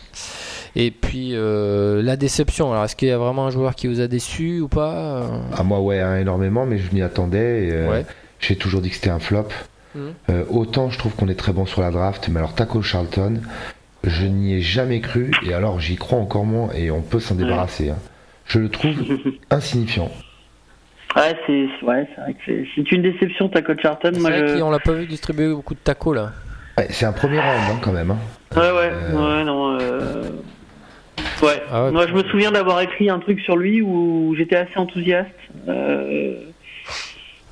Et 0.74 0.90
puis 0.90 1.34
la 1.34 2.16
déception. 2.16 2.72
Alors, 2.72 2.84
est-ce 2.84 2.96
qu'il 2.96 3.08
y 3.08 3.12
a 3.12 3.18
vraiment 3.18 3.46
un 3.46 3.50
joueur 3.50 3.74
qui 3.74 3.86
vous 3.86 4.00
a 4.00 4.08
déçu 4.08 4.60
ou 4.60 4.68
pas 4.68 5.22
Ah 5.56 5.62
moi, 5.62 5.80
ouais, 5.80 6.20
énormément, 6.20 6.66
mais 6.66 6.78
je 6.78 6.94
m'y 6.94 7.02
attendais. 7.02 8.04
J'ai 8.38 8.56
toujours 8.56 8.80
dit 8.82 8.90
que 8.90 8.96
c'était 8.96 9.10
un 9.10 9.18
flop. 9.18 9.48
Euh, 10.30 10.44
autant 10.50 10.90
je 10.90 10.98
trouve 10.98 11.14
qu'on 11.14 11.28
est 11.28 11.34
très 11.34 11.52
bon 11.52 11.66
sur 11.66 11.80
la 11.80 11.90
draft, 11.90 12.28
mais 12.28 12.38
alors 12.38 12.54
Taco 12.54 12.82
Charlton, 12.82 13.40
je 14.04 14.26
n'y 14.26 14.54
ai 14.54 14.60
jamais 14.60 15.00
cru, 15.00 15.30
et 15.44 15.54
alors 15.54 15.80
j'y 15.80 15.96
crois 15.96 16.18
encore 16.18 16.44
moins, 16.44 16.70
et 16.74 16.90
on 16.90 17.02
peut 17.02 17.20
s'en 17.20 17.34
débarrasser. 17.34 17.90
Hein. 17.90 17.98
Je 18.46 18.58
le 18.58 18.68
trouve 18.68 18.94
insignifiant. 19.50 20.10
Ouais, 21.16 21.34
c'est 21.46 21.66
vrai 21.86 22.06
que 22.46 22.64
c'est 22.74 22.92
une 22.92 23.00
déception, 23.02 23.48
Taco 23.48 23.72
Charlton. 23.80 24.10
C'est 24.14 24.20
vrai 24.20 24.60
qu'on 24.60 24.70
l'a 24.70 24.78
pas 24.78 24.92
vu 24.92 25.06
distribuer 25.06 25.48
beaucoup 25.48 25.74
de 25.74 25.80
tacos 25.80 26.12
là. 26.12 26.32
c'est 26.90 27.06
un 27.06 27.12
premier 27.12 27.38
round 27.38 27.62
hein, 27.70 27.78
quand 27.82 27.92
même. 27.92 28.10
Hein. 28.10 28.18
Ouais, 28.54 28.70
ouais, 28.70 28.90
euh, 28.92 29.38
ouais, 29.38 29.44
non. 29.44 29.78
Euh, 29.80 30.22
ouais. 31.42 31.62
Ah 31.72 31.90
Moi, 31.90 32.06
je 32.06 32.12
me 32.12 32.22
souviens 32.24 32.52
d'avoir 32.52 32.82
écrit 32.82 33.08
un 33.08 33.18
truc 33.18 33.40
sur 33.40 33.56
lui 33.56 33.80
où 33.80 34.34
j'étais 34.36 34.56
assez 34.56 34.76
enthousiaste. 34.76 35.30
Euh, 35.68 36.36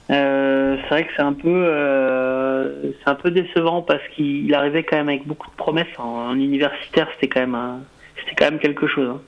c'est 0.08 0.88
vrai 0.90 1.04
que 1.04 1.10
c'est 1.16 1.22
un 1.22 1.32
peu. 1.32 1.48
Euh, 1.48 2.92
c'est 3.02 3.10
un 3.10 3.14
peu 3.14 3.30
décevant 3.30 3.82
parce 3.82 4.02
qu'il 4.14 4.52
arrivait 4.54 4.82
quand 4.82 4.96
même 4.96 5.08
avec 5.08 5.26
beaucoup 5.26 5.50
de 5.50 5.56
promesses. 5.56 5.86
En, 5.98 6.34
universitaire, 6.34 7.08
c'était 7.14 7.28
quand 7.28 7.40
même 7.40 7.80
c'était 8.16 8.34
quand 8.36 8.50
même 8.50 8.60
quelque 8.60 8.86
chose. 8.86 9.08
Hein. 9.10 9.20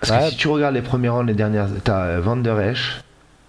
Parce 0.00 0.24
que 0.24 0.30
si 0.30 0.36
tu 0.36 0.48
regardes 0.48 0.74
les 0.74 0.82
premiers 0.82 1.08
rangs, 1.08 1.22
les 1.22 1.34
dernières, 1.34 1.68
t'as 1.82 2.18
Van 2.20 2.36
Der 2.36 2.60
Esch, 2.60 3.00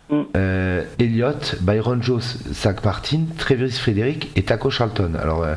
mm. 0.09 0.21
euh, 0.37 0.83
Elliott, 0.99 1.57
Byron 1.61 2.01
Jones, 2.01 2.21
Zach 2.21 2.83
Martin, 2.85 3.25
Travis 3.37 3.71
Frédéric 3.71 4.31
et 4.37 4.43
Taco 4.43 4.69
Charlton. 4.69 5.13
Alors, 5.21 5.43
euh, 5.43 5.55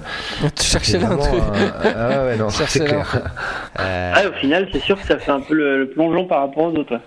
tu 0.57 0.65
cherchais 0.65 0.99
là 0.99 1.11
un 1.11 1.16
truc. 1.16 1.43
ah 1.85 2.24
ouais, 2.24 2.36
non, 2.36 2.51
c'est 2.51 2.85
clair. 2.85 3.31
Euh... 3.78 4.28
au 4.28 4.32
final, 4.35 4.69
c'est 4.73 4.81
sûr 4.81 5.01
que 5.01 5.07
ça 5.07 5.19
fait 5.19 5.31
un 5.31 5.40
peu 5.40 5.55
le, 5.55 5.90
plongeon 5.90 6.27
par 6.27 6.40
rapport 6.40 6.65
aux 6.65 6.77
autres. 6.77 7.01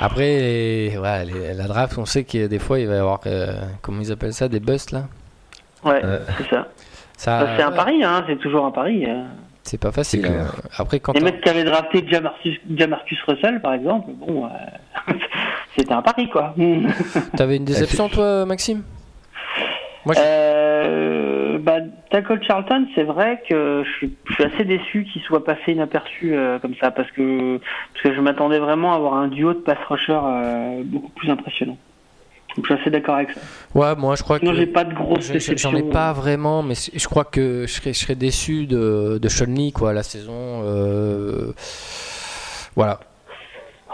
Après, 0.00 0.96
ouais, 0.96 1.54
la 1.56 1.66
draft, 1.66 1.98
on 1.98 2.04
sait 2.04 2.24
que 2.24 2.46
des 2.46 2.58
fois, 2.58 2.78
il 2.78 2.86
va 2.86 2.94
y 2.94 2.98
avoir, 2.98 3.20
euh, 3.26 3.52
comment 3.82 4.00
ils 4.00 4.12
appellent 4.12 4.32
ça, 4.32 4.48
des 4.48 4.60
busts 4.60 4.92
là 4.92 5.04
Ouais, 5.84 6.00
c'est 6.38 6.48
ça. 6.48 6.68
ça 7.16 7.44
bah, 7.44 7.50
c'est 7.56 7.62
un 7.62 7.72
pari, 7.72 8.02
hein, 8.02 8.24
c'est 8.28 8.38
toujours 8.38 8.64
un 8.64 8.70
pari. 8.70 9.06
Hein. 9.06 9.26
C'est 9.62 9.78
pas 9.78 9.92
facile. 9.92 10.26
Hein. 10.26 10.46
Après, 10.76 10.98
quand 10.98 11.12
les 11.12 11.20
mecs 11.20 11.40
qui 11.40 11.48
avaient 11.48 11.64
drafté 11.64 12.06
Jamarcus, 12.08 13.22
Russell, 13.26 13.60
par 13.60 13.74
exemple, 13.74 14.10
bon, 14.12 14.46
euh, 14.46 15.12
c'était 15.76 15.92
un 15.92 16.02
pari, 16.02 16.28
quoi. 16.28 16.54
T'avais 17.36 17.56
une 17.56 17.64
déception, 17.66 18.08
toi, 18.08 18.46
Maxime? 18.46 18.82
Moi, 20.08 20.16
euh, 20.18 21.58
bah, 21.58 21.80
Tackle 22.10 22.42
Charlton, 22.42 22.86
c'est 22.94 23.02
vrai 23.02 23.42
que 23.46 23.84
je 23.84 23.90
suis, 24.06 24.16
assez 24.42 24.64
déçu 24.64 25.04
qu'il 25.04 25.20
soit 25.20 25.44
passé 25.44 25.72
inaperçu 25.72 26.34
euh, 26.34 26.58
comme 26.58 26.74
ça, 26.80 26.90
parce 26.90 27.10
que, 27.10 27.58
parce 27.92 28.02
que 28.04 28.14
je 28.14 28.20
m'attendais 28.22 28.58
vraiment 28.58 28.94
à 28.94 28.96
avoir 28.96 29.14
un 29.14 29.28
duo 29.28 29.52
de 29.52 29.58
pass 29.58 29.76
rusher 29.86 30.18
beaucoup 30.84 31.10
plus 31.10 31.30
impressionnant. 31.30 31.76
Donc 32.56 32.66
je 32.66 32.72
suis 32.72 32.80
assez 32.80 32.90
d'accord 32.90 33.16
avec 33.16 33.32
ça. 33.32 33.40
Ouais, 33.74 33.94
moi 33.96 34.16
je 34.16 34.22
crois 34.22 34.40
que. 34.40 34.54
j'ai 34.54 34.66
pas 34.66 34.84
de 34.84 34.94
grosses 34.94 35.30
J'en 35.56 35.76
ai 35.76 35.82
pas 35.82 36.14
vraiment, 36.14 36.62
mais 36.62 36.74
je 36.74 37.06
crois 37.06 37.24
que 37.24 37.66
je 37.66 37.72
serais, 37.72 37.92
je 37.92 37.98
serais 37.98 38.14
déçu 38.14 38.66
de, 38.66 39.18
de 39.20 39.28
Sean 39.28 39.44
Lee, 39.52 39.72
quoi, 39.72 39.92
la 39.92 40.02
saison. 40.02 40.62
Euh... 40.64 41.52
Voilà. 42.74 43.00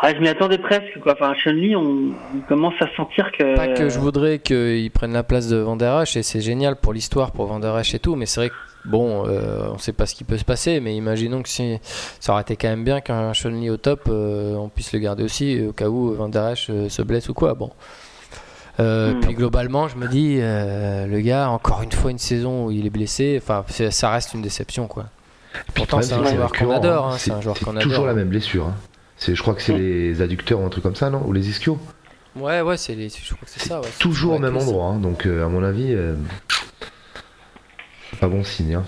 Ouais, 0.05 0.15
je 0.15 0.21
m'y 0.21 0.29
attendais 0.29 0.59
presque, 0.59 0.99
quoi. 1.03 1.15
Enfin, 1.15 1.33
Sean 1.43 1.53
Lee, 1.53 1.75
on, 1.75 2.13
commence 2.49 2.75
à 2.81 2.87
sentir 2.97 3.31
que. 3.33 3.57
Pas 3.57 3.69
que 3.69 3.89
je 3.89 3.99
voudrais 3.99 4.39
qu'il 4.39 4.91
prenne 4.91 5.13
la 5.13 5.23
place 5.23 5.49
de 5.49 5.57
Van 5.57 5.79
et 5.79 6.23
c'est 6.23 6.41
génial 6.41 6.77
pour 6.77 6.93
l'histoire, 6.93 7.33
pour 7.33 7.47
Van 7.47 7.61
et 7.61 7.99
tout, 7.99 8.17
mais 8.17 8.27
c'est 8.27 8.41
vrai 8.41 8.49
que. 8.51 8.55
Bon, 8.87 9.27
euh, 9.27 9.69
on 9.73 9.79
sait 9.79 9.95
pas 9.95 10.05
ce 10.05 10.15
qui 10.15 10.25
peut 10.25 10.37
se 10.37 10.45
passer, 10.45 10.79
mais 10.79 10.95
imaginons 10.95 11.43
que 11.43 11.49
si, 11.49 11.79
ça 12.21 12.33
aurait 12.33 12.43
été 12.43 12.55
quand 12.57 12.69
même 12.69 12.85
bien 12.85 13.01
qu'un 13.01 13.33
Sean 13.33 13.49
Lee 13.49 13.71
au 13.71 13.79
top, 13.79 14.03
euh, 14.09 14.55
on 14.57 14.69
puisse 14.69 14.93
le 14.93 14.99
garder 14.99 15.23
aussi 15.23 15.65
au 15.67 15.73
cas 15.73 15.89
où 15.89 16.13
Van 16.13 16.29
Der 16.29 16.55
euh, 16.69 16.91
se 16.91 17.01
blesse 17.01 17.31
ou 17.31 17.33
quoi. 17.33 17.55
Bon, 17.55 17.71
euh, 18.81 19.13
hmm. 19.13 19.21
Puis 19.21 19.35
globalement, 19.35 19.89
je 19.89 19.97
me 19.97 20.09
dis, 20.09 20.39
euh, 20.41 21.07
le 21.07 21.21
gars, 21.21 21.49
encore 21.49 21.83
une 21.83 21.93
fois, 21.93 22.11
une 22.11 22.19
saison 22.19 22.67
où 22.67 22.71
il 22.71 22.87
est 22.87 22.91
blessé, 22.91 23.41
enfin, 23.41 23.65
ça 23.69 24.11
reste 24.11 24.35
une 24.35 24.43
déception, 24.43 24.87
quoi. 24.87 25.07
Pourtant, 25.75 26.03
c'est 26.03 26.15
un, 26.15 26.25
joueur 26.25 26.53
qu'on 26.53 26.71
adore. 26.73 27.07
Hein, 27.07 27.17
c'est 27.19 27.31
un 27.31 27.41
joueur 27.41 27.59
qu'on 27.61 27.75
toujours 27.75 28.07
la 28.07 28.15
même 28.15 28.29
blessure. 28.29 28.67
Hein. 28.67 28.75
Je 29.19 29.41
crois 29.41 29.55
que 29.55 29.62
c'est 29.62 29.77
les 29.77 30.20
adducteurs 30.23 30.61
ou 30.61 30.65
un 30.65 30.69
truc 30.69 30.82
comme 30.82 30.97
ça, 30.97 31.11
non? 31.11 31.23
Ou 31.27 31.32
les 31.32 31.49
ischios? 31.49 31.78
Ouais, 32.36 32.61
ouais, 32.61 32.77
c'est 32.77 32.95
les... 32.95 33.09
je 33.09 33.35
crois 33.35 33.47
que 33.47 33.51
c'est 33.51 33.66
ça. 33.66 33.81
Ouais, 33.81 33.89
toujours 33.99 34.35
au 34.35 34.39
même 34.39 34.57
endroit, 34.57 34.86
hein, 34.86 34.99
donc 34.99 35.27
euh, 35.27 35.45
à 35.45 35.49
mon 35.49 35.62
avis, 35.62 35.97
pas 38.20 38.28
bon 38.28 38.45
signe. 38.45 38.74
Hein. 38.74 38.85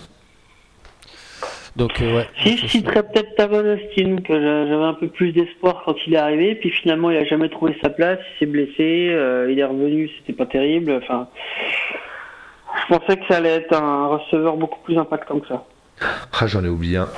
Donc, 1.77 2.01
euh, 2.01 2.17
ouais. 2.17 2.29
Si 2.43 2.57
je 2.57 2.67
citerais 2.67 3.03
peut-être 3.03 3.35
Tavon 3.37 3.59
Austin, 3.59 4.17
que 4.27 4.33
j'avais 4.33 4.83
un 4.83 4.95
peu 4.95 5.09
plus 5.09 5.33
d'espoir 5.33 5.83
quand 5.85 5.95
il 6.07 6.15
est 6.15 6.19
arrivé, 6.19 6.55
puis 6.55 6.71
finalement 6.71 7.11
il 7.11 7.19
a 7.19 7.25
jamais 7.25 7.51
trouvé 7.51 7.77
sa 7.83 7.91
place, 7.91 8.19
il 8.35 8.39
s'est 8.39 8.51
blessé, 8.51 9.09
euh, 9.11 9.53
il 9.53 9.59
est 9.59 9.65
revenu, 9.65 10.11
c'était 10.19 10.33
pas 10.33 10.47
terrible. 10.47 10.99
Enfin, 11.03 11.29
je 12.81 12.95
pensais 12.95 13.19
que 13.19 13.27
ça 13.29 13.37
allait 13.37 13.57
être 13.57 13.75
un 13.75 14.07
receveur 14.07 14.57
beaucoup 14.57 14.81
plus 14.85 14.97
impactant 14.97 15.39
que 15.39 15.49
ça. 15.49 15.67
Ah, 16.33 16.47
j'en 16.47 16.65
ai 16.65 16.69
oublié 16.69 16.97
un. 16.97 17.09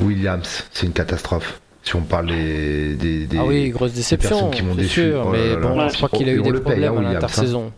Williams, 0.00 0.68
c'est 0.72 0.86
une 0.86 0.92
catastrophe. 0.92 1.60
Si 1.82 1.96
on 1.96 2.02
parle 2.02 2.26
des, 2.26 2.94
des, 2.94 3.26
ah 3.38 3.44
oui, 3.46 3.70
grosse 3.70 3.92
déception, 3.92 4.50
qui 4.50 4.62
m'ont 4.62 4.74
déçu. 4.74 5.12
Oh 5.14 5.30
mais 5.30 5.56
bon, 5.56 5.88
je 5.88 5.96
crois 5.96 6.08
qu'il 6.10 6.28
a 6.28 6.32
eu 6.32 6.42
des 6.42 6.52
problèmes 6.52 6.96
à 6.96 7.00
hein. 7.00 7.12
l'intersaison. 7.14 7.72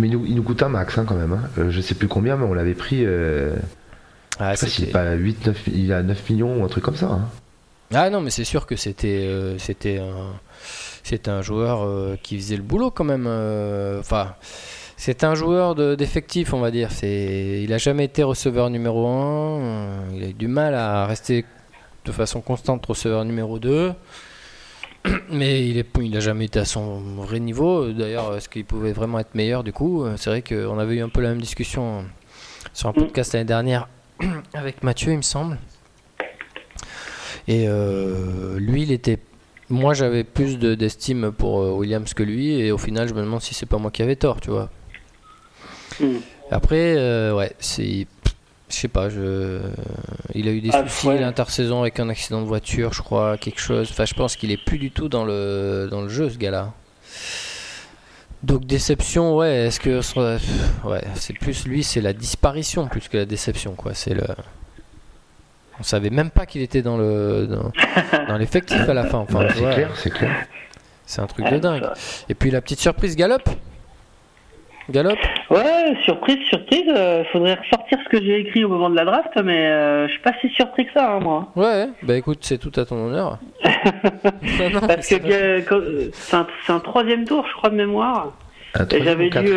Mais 0.00 0.08
il 0.08 0.10
nous, 0.10 0.24
il 0.26 0.34
nous, 0.34 0.42
coûte 0.42 0.62
un 0.62 0.68
max 0.68 0.96
hein, 0.98 1.04
quand 1.06 1.14
même. 1.14 1.32
Hein. 1.32 1.42
Euh, 1.58 1.70
je 1.70 1.80
sais 1.80 1.94
plus 1.94 2.08
combien, 2.08 2.36
mais 2.36 2.46
on 2.46 2.54
l'avait 2.54 2.74
pris. 2.74 3.04
Ah, 4.40 4.54
je 4.54 4.86
pas 4.86 5.12
8, 5.12 5.46
9, 5.46 5.68
il 5.74 5.92
a 5.92 6.02
9 6.02 6.30
millions 6.30 6.60
ou 6.60 6.64
un 6.64 6.68
truc 6.68 6.82
comme 6.82 6.96
ça. 6.96 7.06
Hein. 7.06 7.28
Ah 7.92 8.08
non, 8.08 8.22
mais 8.22 8.30
c'est 8.30 8.44
sûr 8.44 8.66
que 8.66 8.76
c'était 8.76 9.26
euh, 9.26 9.58
c'était 9.58 9.98
un 9.98 10.32
c'était 11.02 11.30
un 11.30 11.42
joueur 11.42 11.82
euh, 11.82 12.16
qui 12.22 12.36
faisait 12.38 12.56
le 12.56 12.62
boulot 12.62 12.90
quand 12.90 13.04
même. 13.04 13.26
Euh, 13.26 14.00
enfin, 14.00 14.34
c'est 14.96 15.24
un 15.24 15.34
joueur 15.34 15.74
d'effectif, 15.74 16.54
on 16.54 16.60
va 16.60 16.70
dire. 16.70 16.90
C'est 16.90 17.60
il 17.62 17.72
a 17.72 17.78
jamais 17.78 18.04
été 18.04 18.22
receveur 18.22 18.70
numéro 18.70 19.06
1. 19.06 20.14
il 20.14 20.24
a 20.24 20.28
eu 20.28 20.32
du 20.32 20.48
mal 20.48 20.74
à 20.74 21.04
rester 21.06 21.44
de 22.04 22.12
façon 22.12 22.40
constante 22.40 22.84
receveur 22.86 23.24
numéro 23.24 23.58
2. 23.58 23.92
Mais 25.30 25.66
il, 25.66 25.78
est, 25.78 25.86
il 26.00 26.16
a 26.16 26.20
jamais 26.20 26.46
été 26.46 26.58
à 26.58 26.64
son 26.64 27.00
vrai 27.00 27.40
niveau. 27.40 27.92
D'ailleurs, 27.92 28.36
est-ce 28.36 28.48
qu'il 28.48 28.64
pouvait 28.64 28.92
vraiment 28.92 29.18
être 29.18 29.34
meilleur 29.34 29.64
du 29.64 29.72
coup? 29.72 30.04
C'est 30.16 30.30
vrai 30.30 30.42
qu'on 30.42 30.78
avait 30.78 30.96
eu 30.96 31.02
un 31.02 31.08
peu 31.08 31.20
la 31.20 31.30
même 31.30 31.40
discussion 31.40 32.04
sur 32.72 32.88
un 32.88 32.92
podcast 32.92 33.32
l'année 33.32 33.46
dernière 33.46 33.88
avec 34.54 34.82
Mathieu, 34.82 35.12
il 35.12 35.18
me 35.18 35.22
semble. 35.22 35.58
Et 37.48 37.66
euh, 37.66 38.58
lui, 38.58 38.82
il 38.82 38.92
était. 38.92 39.18
Moi, 39.68 39.94
j'avais 39.94 40.24
plus 40.24 40.58
d'estime 40.58 41.32
pour 41.32 41.60
euh, 41.60 41.70
Williams 41.72 42.12
que 42.12 42.22
lui, 42.22 42.60
et 42.60 42.72
au 42.72 42.78
final, 42.78 43.08
je 43.08 43.14
me 43.14 43.20
demande 43.20 43.40
si 43.40 43.54
c'est 43.54 43.66
pas 43.66 43.78
moi 43.78 43.90
qui 43.90 44.02
avais 44.02 44.16
tort, 44.16 44.40
tu 44.40 44.50
vois. 44.50 44.68
Hmm. 46.00 46.18
Après, 46.50 46.96
euh, 46.96 47.34
ouais, 47.34 47.52
c'est. 47.58 48.06
Je 48.70 48.76
sais 48.76 48.88
pas, 48.88 49.08
je... 49.08 49.60
il 50.34 50.48
a 50.48 50.52
eu 50.52 50.60
des 50.60 50.70
ah, 50.72 50.86
soucis 50.86 51.18
l'intersaison 51.18 51.80
avec 51.80 51.98
un 51.98 52.08
accident 52.08 52.40
de 52.40 52.46
voiture, 52.46 52.92
je 52.92 53.02
crois, 53.02 53.36
quelque 53.36 53.60
chose. 53.60 53.88
Enfin, 53.90 54.04
je 54.04 54.14
pense 54.14 54.36
qu'il 54.36 54.52
est 54.52 54.64
plus 54.64 54.78
du 54.78 54.90
tout 54.90 55.08
dans 55.08 55.24
le, 55.24 55.88
dans 55.90 56.02
le 56.02 56.08
jeu, 56.08 56.30
ce 56.30 56.38
gars-là. 56.38 56.72
Donc 58.42 58.64
déception, 58.64 59.36
ouais. 59.36 59.66
Est-ce 59.66 59.80
que 59.80 60.00
ouais, 60.88 61.04
c'est 61.14 61.34
plus 61.34 61.66
lui, 61.66 61.82
c'est 61.82 62.00
la 62.00 62.12
disparition 62.12 62.86
plus 62.86 63.08
que 63.08 63.18
la 63.18 63.26
déception, 63.26 63.74
quoi. 63.74 63.92
C'est 63.94 64.14
le. 64.14 64.24
On 65.78 65.82
savait 65.82 66.10
même 66.10 66.30
pas 66.30 66.46
qu'il 66.46 66.62
était 66.62 66.82
dans 66.82 66.96
le 66.96 67.46
dans, 67.46 68.36
l'effectif 68.38 68.88
à 68.88 68.94
la 68.94 69.04
fin. 69.04 69.18
Enfin, 69.18 69.46
c'est 69.48 69.60
clair, 69.60 69.90
c'est 69.96 70.10
clair. 70.10 70.46
C'est 71.06 71.20
un 71.20 71.26
truc 71.26 71.50
de 71.50 71.58
dingue. 71.58 71.88
Et 72.28 72.34
puis 72.34 72.50
la 72.50 72.60
petite 72.60 72.80
surprise 72.80 73.16
Galop? 73.16 73.42
Galop 74.90 75.16
Ouais, 75.50 75.96
surprise, 76.04 76.38
surprise. 76.48 76.84
Euh, 76.88 77.24
faudrait 77.32 77.54
ressortir 77.54 77.98
ce 78.04 78.08
que 78.08 78.22
j'ai 78.22 78.40
écrit 78.40 78.64
au 78.64 78.68
moment 78.68 78.90
de 78.90 78.96
la 78.96 79.04
draft, 79.04 79.30
mais 79.42 79.66
euh, 79.66 80.06
je 80.06 80.12
suis 80.12 80.22
pas 80.22 80.32
si 80.40 80.48
surpris 80.50 80.86
que 80.86 80.92
ça, 80.92 81.12
hein, 81.12 81.20
moi. 81.20 81.48
Ouais, 81.56 81.86
bah 82.02 82.16
écoute, 82.16 82.38
c'est 82.42 82.58
tout 82.58 82.72
à 82.76 82.84
ton 82.84 83.06
honneur. 83.06 83.38
Parce 83.62 85.08
que 85.08 85.16
euh, 85.72 86.10
c'est 86.12 86.72
un, 86.72 86.80
troisième 86.80 87.24
tour, 87.24 87.46
je 87.48 87.56
crois, 87.56 87.70
de 87.70 87.76
mémoire. 87.76 88.32
J'avais 88.74 89.30
dû, 89.30 89.52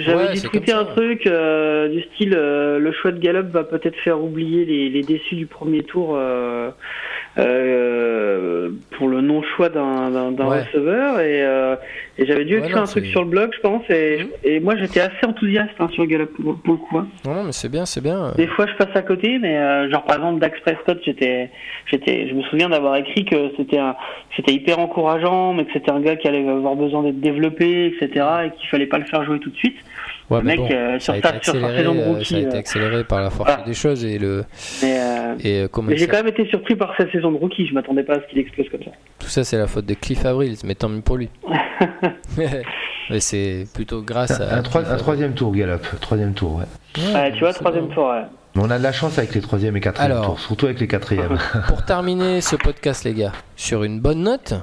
j'avais 0.00 0.32
dû 0.34 0.72
un 0.72 0.84
truc 0.84 1.22
du 1.22 2.02
style 2.14 2.30
le 2.30 2.92
choix 3.00 3.12
de 3.12 3.18
Gallup 3.20 3.50
va 3.52 3.62
peut-être 3.62 3.96
faire 4.00 4.20
oublier 4.20 4.64
les, 4.64 4.90
les, 4.90 5.02
déçus 5.02 5.36
du 5.36 5.46
premier 5.46 5.84
tour 5.84 6.18
euh, 7.38 8.70
pour 8.96 9.08
le 9.08 9.20
non-choix 9.20 9.68
d'un 9.68 10.34
receveur 10.38 11.20
et, 11.20 11.42
euh, 11.42 11.76
et 12.16 12.24
j'avais 12.24 12.46
dû 12.46 12.56
écrire 12.56 12.78
un 12.78 12.84
truc 12.84 13.04
sur 13.06 13.22
le 13.22 13.28
blog, 13.28 13.50
je 13.54 13.60
pense, 13.60 13.82
et, 13.90 14.20
mhm. 14.20 14.28
et 14.44 14.60
moi 14.60 14.74
j'étais 14.76 15.00
assez 15.00 15.26
enthousiaste 15.26 15.74
hein, 15.78 15.88
sur 15.92 16.06
Gallup 16.06 16.30
pour, 16.34 16.56
pour, 16.56 16.74
le 16.74 16.78
coup. 16.78 16.98
Hein. 16.98 17.08
Non, 17.26 17.44
mais 17.44 17.52
c'est 17.52 17.68
bien, 17.68 17.84
c'est 17.84 18.00
bien. 18.00 18.32
Des 18.36 18.46
fois 18.46 18.66
je 18.66 18.74
passe 18.82 18.94
à 18.96 19.02
côté, 19.02 19.38
mais 19.38 19.58
euh, 19.58 19.90
genre 19.90 20.04
par 20.04 20.16
exemple 20.16 20.40
Dax 20.40 20.58
Prescott, 20.60 20.98
j'étais, 21.04 21.50
j'étais, 21.90 22.26
je 22.28 22.34
me 22.34 22.42
souviens 22.44 22.70
d'avoir 22.70 22.96
écrit 22.96 23.26
que 23.26 23.50
c'était 23.58 23.80
c'était 24.34 24.52
hyper 24.52 24.78
encourageant, 24.78 25.52
mais 25.52 25.66
que 25.66 25.72
c'était 25.74 25.90
un 25.90 26.00
gars 26.00 26.16
qui 26.16 26.28
allait 26.28 26.48
avoir 26.48 26.74
besoin 26.74 27.02
d'être 27.02 27.20
développé, 27.20 27.86
etc., 27.86 28.26
et 28.46 28.50
qu'il 28.58 28.68
fallait 28.70 28.86
pas 28.86 28.98
le 28.98 29.04
faire 29.04 29.24
jouer 29.24 29.40
tout 29.40 29.50
de 29.50 29.56
suite. 29.56 29.76
Ouais, 30.28 30.40
mais 30.42 30.56
bon, 30.56 30.68
euh, 30.70 30.98
ça, 30.98 31.12
a 31.12 31.16
été 31.18 31.28
accéléré, 31.28 31.86
euh, 31.86 32.24
ça 32.24 32.36
a 32.36 32.38
été 32.40 32.56
accéléré 32.56 33.04
par 33.04 33.20
la 33.20 33.30
force 33.30 33.64
des 33.64 33.74
choses 33.74 34.04
et 34.04 34.18
le. 34.18 34.44
Mais, 34.82 34.98
euh, 34.98 35.68
mais 35.82 35.96
j'ai 35.96 36.08
quand 36.08 36.16
même 36.16 36.26
été 36.26 36.46
surpris 36.48 36.74
par 36.74 36.94
cette 36.96 37.12
saison 37.12 37.30
de 37.30 37.36
rookie. 37.36 37.66
Je 37.66 37.74
m'attendais 37.74 38.02
pas 38.02 38.14
à 38.14 38.20
ce 38.20 38.26
qu'il 38.26 38.40
explose 38.40 38.68
comme 38.70 38.82
ça. 38.82 38.90
Tout 39.20 39.28
ça, 39.28 39.44
c'est 39.44 39.56
la 39.56 39.68
faute 39.68 39.86
de 39.86 39.94
Cliff 39.94 40.24
Avril, 40.24 40.56
mais 40.64 40.74
tant 40.74 40.88
mieux 40.88 41.00
pour 41.00 41.16
lui. 41.16 41.28
mais 42.36 43.20
c'est 43.20 43.66
plutôt 43.72 44.02
grâce 44.02 44.40
à. 44.40 44.56
Un, 44.56 44.62
troisième 44.62 45.34
tour, 45.34 45.54
Gallup. 45.54 45.86
Troisième 46.00 46.34
tour, 46.34 46.56
ouais. 46.56 47.14
ouais, 47.14 47.32
tu 47.32 47.40
vois, 47.40 47.52
troisième 47.52 47.88
tour, 47.90 48.08
ouais. 48.08 48.22
On 48.56 48.70
a 48.70 48.78
de 48.78 48.82
la 48.82 48.92
chance 48.92 49.18
avec 49.18 49.34
les 49.34 49.42
troisième 49.42 49.76
et 49.76 49.80
quatrième 49.80 50.22
tours, 50.22 50.40
surtout 50.40 50.66
avec 50.66 50.80
les 50.80 50.88
quatrièmes. 50.88 51.38
pour 51.68 51.84
terminer 51.84 52.40
ce 52.40 52.56
podcast, 52.56 53.04
les 53.04 53.14
gars, 53.14 53.32
sur 53.54 53.84
une 53.84 54.00
bonne 54.00 54.22
note, 54.22 54.54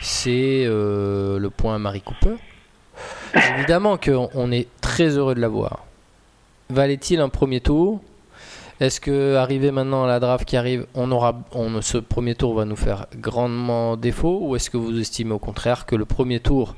c'est 0.00 0.66
le 0.66 1.48
point 1.48 1.78
Marie 1.78 2.02
Cooper. 2.02 2.34
Évidemment 3.56 3.96
qu'on 3.96 4.52
est 4.52 4.68
très 4.80 5.16
heureux 5.16 5.34
de 5.34 5.40
l'avoir. 5.40 5.84
Valait-il 6.70 7.20
un 7.20 7.28
premier 7.28 7.60
tour? 7.60 8.00
Est-ce 8.80 9.00
que 9.00 9.34
arrivé 9.34 9.70
maintenant 9.70 10.04
à 10.04 10.06
la 10.06 10.20
draft 10.20 10.44
qui 10.44 10.56
arrive, 10.56 10.86
on 10.94 11.10
aura, 11.10 11.40
on, 11.52 11.82
ce 11.82 11.98
premier 11.98 12.34
tour 12.34 12.54
va 12.54 12.64
nous 12.64 12.76
faire 12.76 13.06
grandement 13.16 13.96
défaut? 13.96 14.38
Ou 14.42 14.56
est-ce 14.56 14.70
que 14.70 14.76
vous 14.76 14.98
estimez 15.00 15.32
au 15.32 15.38
contraire 15.38 15.84
que 15.84 15.96
le 15.96 16.04
premier 16.04 16.40
tour, 16.40 16.76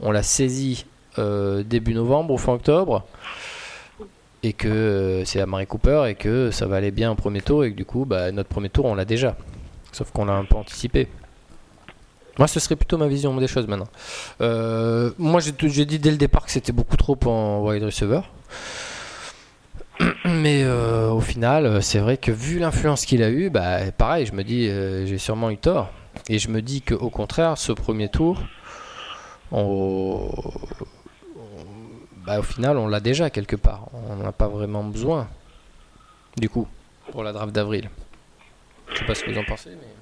on 0.00 0.10
l'a 0.10 0.22
saisi 0.22 0.84
début 1.16 1.94
novembre 1.94 2.34
ou 2.34 2.38
fin 2.38 2.52
octobre? 2.52 3.04
Et 4.44 4.52
que 4.52 5.22
c'est 5.24 5.40
à 5.40 5.46
Marie 5.46 5.66
Cooper 5.66 6.04
et 6.08 6.14
que 6.14 6.52
ça 6.52 6.66
va 6.66 6.76
aller 6.76 6.92
bien 6.92 7.10
au 7.10 7.16
premier 7.16 7.40
tour 7.40 7.64
et 7.64 7.72
que 7.72 7.76
du 7.76 7.84
coup 7.84 8.04
bah, 8.04 8.30
notre 8.30 8.48
premier 8.48 8.68
tour 8.68 8.84
on 8.84 8.94
l'a 8.94 9.04
déjà. 9.04 9.36
Sauf 9.90 10.12
qu'on 10.12 10.26
l'a 10.26 10.34
un 10.34 10.44
peu 10.44 10.54
anticipé 10.54 11.08
moi 12.38 12.48
ce 12.48 12.60
serait 12.60 12.76
plutôt 12.76 12.98
ma 12.98 13.08
vision 13.08 13.36
des 13.36 13.48
choses 13.48 13.66
maintenant 13.66 13.88
moi 15.18 15.40
j'ai 15.40 15.84
dit 15.84 15.98
dès 15.98 16.10
le 16.10 16.16
départ 16.16 16.44
que 16.44 16.50
c'était 16.50 16.72
beaucoup 16.72 16.96
trop 16.96 17.18
en 17.26 17.60
wide 17.62 17.84
receiver 17.84 18.20
mais 20.24 20.62
euh, 20.64 21.10
au 21.10 21.20
final, 21.20 21.66
euh, 21.66 21.80
c'est 21.80 21.98
vrai 21.98 22.16
que 22.16 22.30
vu 22.30 22.58
l'influence 22.58 23.04
qu'il 23.04 23.22
a 23.22 23.30
eu, 23.30 23.50
bah, 23.50 23.90
pareil, 23.96 24.26
je 24.26 24.32
me 24.32 24.44
dis, 24.44 24.68
euh, 24.68 25.06
j'ai 25.06 25.18
sûrement 25.18 25.50
eu 25.50 25.56
tort. 25.56 25.90
Et 26.28 26.38
je 26.38 26.48
me 26.48 26.62
dis 26.62 26.82
qu'au 26.82 27.10
contraire, 27.10 27.58
ce 27.58 27.72
premier 27.72 28.08
tour, 28.08 28.40
bah, 29.50 29.58
au 32.38 32.42
final, 32.42 32.76
on 32.76 32.86
l'a 32.86 33.00
déjà 33.00 33.30
quelque 33.30 33.56
part. 33.56 33.88
On 33.92 34.16
n'en 34.16 34.28
a 34.28 34.32
pas 34.32 34.48
vraiment 34.48 34.84
besoin, 34.84 35.28
du 36.36 36.48
coup, 36.48 36.68
pour 37.10 37.22
la 37.22 37.32
draft 37.32 37.52
d'avril. 37.52 37.90
Je 38.92 38.98
sais 38.98 39.04
pas 39.04 39.14
ce 39.14 39.24
que 39.24 39.30
vous 39.30 39.38
en 39.38 39.44
pensez, 39.44 39.70
mais. 39.70 39.97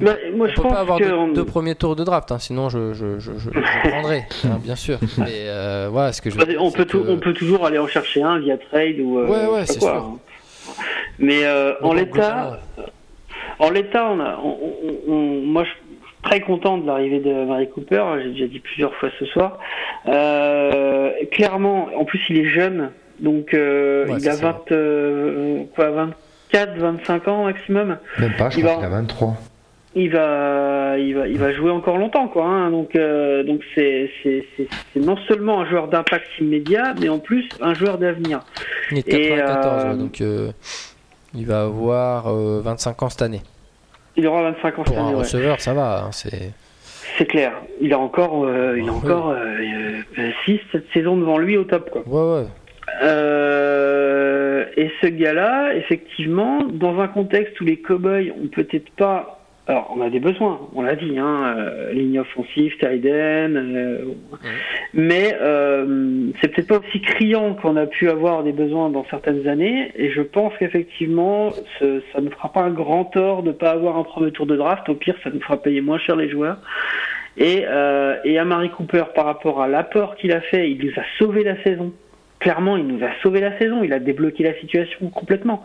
Bah, 0.00 0.16
moi, 0.34 0.48
je 0.48 0.54
peut 0.54 0.62
pense 0.62 0.72
pas 0.72 0.80
avoir 0.80 0.98
deux, 0.98 1.44
premiers 1.44 1.76
tours 1.76 1.94
de 1.94 2.02
draft, 2.02 2.32
hein, 2.32 2.38
sinon 2.40 2.68
je, 2.68 2.94
je, 2.94 3.20
je, 3.20 3.32
je 3.38 3.50
prendrai, 3.88 4.24
hein, 4.44 4.58
bien 4.60 4.74
sûr. 4.74 4.98
Mais 5.18 5.46
euh, 5.46 5.88
voilà, 5.90 6.12
ce 6.12 6.20
que 6.20 6.30
je. 6.30 6.38
on 6.58 6.72
peut 6.72 6.86
on 7.08 7.18
peut 7.18 7.32
toujours 7.32 7.64
aller 7.64 7.78
en 7.78 7.86
chercher 7.86 8.22
un 8.22 8.40
via 8.40 8.58
trade 8.58 8.98
ou. 8.98 9.20
Euh, 9.20 9.28
ouais, 9.28 9.46
ouais, 9.46 9.66
c'est 9.66 9.80
sûr. 9.80 9.94
Hein. 9.94 10.18
Mais 11.20 11.44
euh, 11.44 11.74
en 11.82 11.92
l'état, 11.92 12.58
en 13.60 13.70
l'état, 13.70 14.10
on 14.10 14.18
a, 14.18 14.36
on, 15.06 15.42
moi, 15.42 15.62
je 15.62 15.68
suis 15.68 15.78
très 16.24 16.40
content 16.40 16.78
de 16.78 16.86
l'arrivée 16.86 17.20
de 17.20 17.44
Marie 17.44 17.70
Cooper. 17.70 18.04
J'ai 18.20 18.30
déjà 18.30 18.46
dit 18.48 18.58
plusieurs 18.58 18.94
fois 18.96 19.10
ce 19.20 19.26
soir. 19.26 19.60
clairement, 21.30 21.88
en 21.96 22.04
plus, 22.04 22.20
il 22.30 22.38
est 22.38 22.48
jeune, 22.48 22.90
donc 23.20 23.50
il 23.52 24.28
a 24.28 24.34
20, 24.34 24.64
quoi, 25.76 25.90
24, 25.90 26.78
25 26.78 27.28
ans 27.28 27.44
maximum. 27.44 27.98
Même 28.18 28.32
pas, 28.36 28.50
je 28.50 28.58
crois 28.58 28.74
qu'il 28.74 28.84
a 28.84 28.88
23 28.88 29.36
il 29.96 30.10
va, 30.10 30.98
il 30.98 31.14
va, 31.14 31.28
il 31.28 31.38
va 31.38 31.52
jouer 31.52 31.70
encore 31.70 31.98
longtemps, 31.98 32.26
quoi. 32.26 32.44
Hein. 32.44 32.70
Donc, 32.70 32.96
euh, 32.96 33.44
donc 33.44 33.60
c'est, 33.74 34.10
c'est, 34.22 34.44
non 34.96 35.16
seulement 35.28 35.60
un 35.60 35.66
joueur 35.70 35.88
d'impact 35.88 36.26
immédiat, 36.40 36.94
mais 37.00 37.08
en 37.08 37.18
plus 37.20 37.48
un 37.60 37.74
joueur 37.74 37.98
d'avenir. 37.98 38.40
Il 38.90 38.98
est 38.98 39.02
94, 39.02 39.84
euh, 39.84 39.94
donc 39.94 40.20
euh, 40.20 40.50
il 41.34 41.46
va 41.46 41.62
avoir 41.62 42.34
25 42.34 43.02
ans 43.02 43.08
cette 43.08 43.22
année. 43.22 43.42
Il 44.16 44.26
aura 44.26 44.42
25 44.50 44.78
ans 44.78 44.84
cette 44.86 44.96
année. 44.96 45.12
un 45.12 45.16
receveur, 45.16 45.60
ça 45.60 45.74
va. 45.74 46.04
Hein, 46.04 46.12
c'est. 46.12 46.50
C'est 47.18 47.26
clair. 47.26 47.52
Il 47.80 47.92
a 47.92 47.98
encore, 47.98 48.48
il 48.76 48.88
a 48.88 48.92
encore 48.92 49.36
6, 50.44 50.60
7 50.72 50.84
saisons 50.92 51.16
devant 51.16 51.38
lui 51.38 51.56
au 51.56 51.62
top, 51.62 51.90
quoi. 51.90 52.02
Ouais, 52.06 52.40
ouais. 52.40 52.46
et 54.76 54.90
ce 55.00 55.06
gars-là, 55.06 55.74
effectivement, 55.76 56.64
dans 56.64 56.98
un 56.98 57.06
contexte 57.06 57.60
où 57.60 57.64
les 57.64 57.76
cowboys 57.76 58.32
ont 58.32 58.48
peut-être 58.48 58.90
pas 58.96 59.33
alors, 59.66 59.90
on 59.96 60.02
a 60.02 60.10
des 60.10 60.20
besoins, 60.20 60.60
on 60.74 60.82
l'a 60.82 60.94
dit, 60.94 61.18
hein, 61.18 61.56
euh, 61.56 61.92
ligne 61.94 62.20
offensive, 62.20 62.76
Tyden, 62.78 63.56
euh, 63.56 64.04
mais 64.92 65.34
euh, 65.40 66.30
c'est 66.40 66.48
peut-être 66.48 66.68
pas 66.68 66.86
aussi 66.86 67.00
criant 67.00 67.54
qu'on 67.54 67.76
a 67.76 67.86
pu 67.86 68.10
avoir 68.10 68.42
des 68.42 68.52
besoins 68.52 68.90
dans 68.90 69.06
certaines 69.08 69.48
années, 69.48 69.90
et 69.96 70.10
je 70.10 70.20
pense 70.20 70.52
qu'effectivement, 70.58 71.50
ça 71.80 72.20
ne 72.20 72.28
fera 72.28 72.52
pas 72.52 72.60
un 72.60 72.72
grand 72.72 73.06
tort 73.06 73.42
de 73.42 73.52
pas 73.52 73.70
avoir 73.70 73.96
un 73.96 74.02
premier 74.02 74.32
tour 74.32 74.44
de 74.44 74.54
draft, 74.54 74.86
au 74.90 74.96
pire, 74.96 75.16
ça 75.24 75.30
nous 75.30 75.40
fera 75.40 75.56
payer 75.56 75.80
moins 75.80 75.98
cher 75.98 76.16
les 76.16 76.28
joueurs. 76.28 76.58
Et, 77.38 77.64
euh, 77.66 78.16
et 78.24 78.38
à 78.38 78.44
Marie 78.44 78.70
Cooper, 78.70 79.04
par 79.14 79.24
rapport 79.24 79.62
à 79.62 79.66
l'apport 79.66 80.16
qu'il 80.16 80.32
a 80.32 80.42
fait, 80.42 80.70
il 80.70 80.84
nous 80.84 80.92
a 80.92 81.04
sauvé 81.18 81.42
la 81.42 81.60
saison 81.62 81.92
clairement, 82.44 82.76
il 82.76 82.86
nous 82.86 83.02
a 83.02 83.08
sauvé 83.22 83.40
la 83.40 83.58
saison. 83.58 83.82
Il 83.82 83.92
a 83.94 83.98
débloqué 83.98 84.44
la 84.44 84.54
situation 84.60 85.08
complètement. 85.08 85.64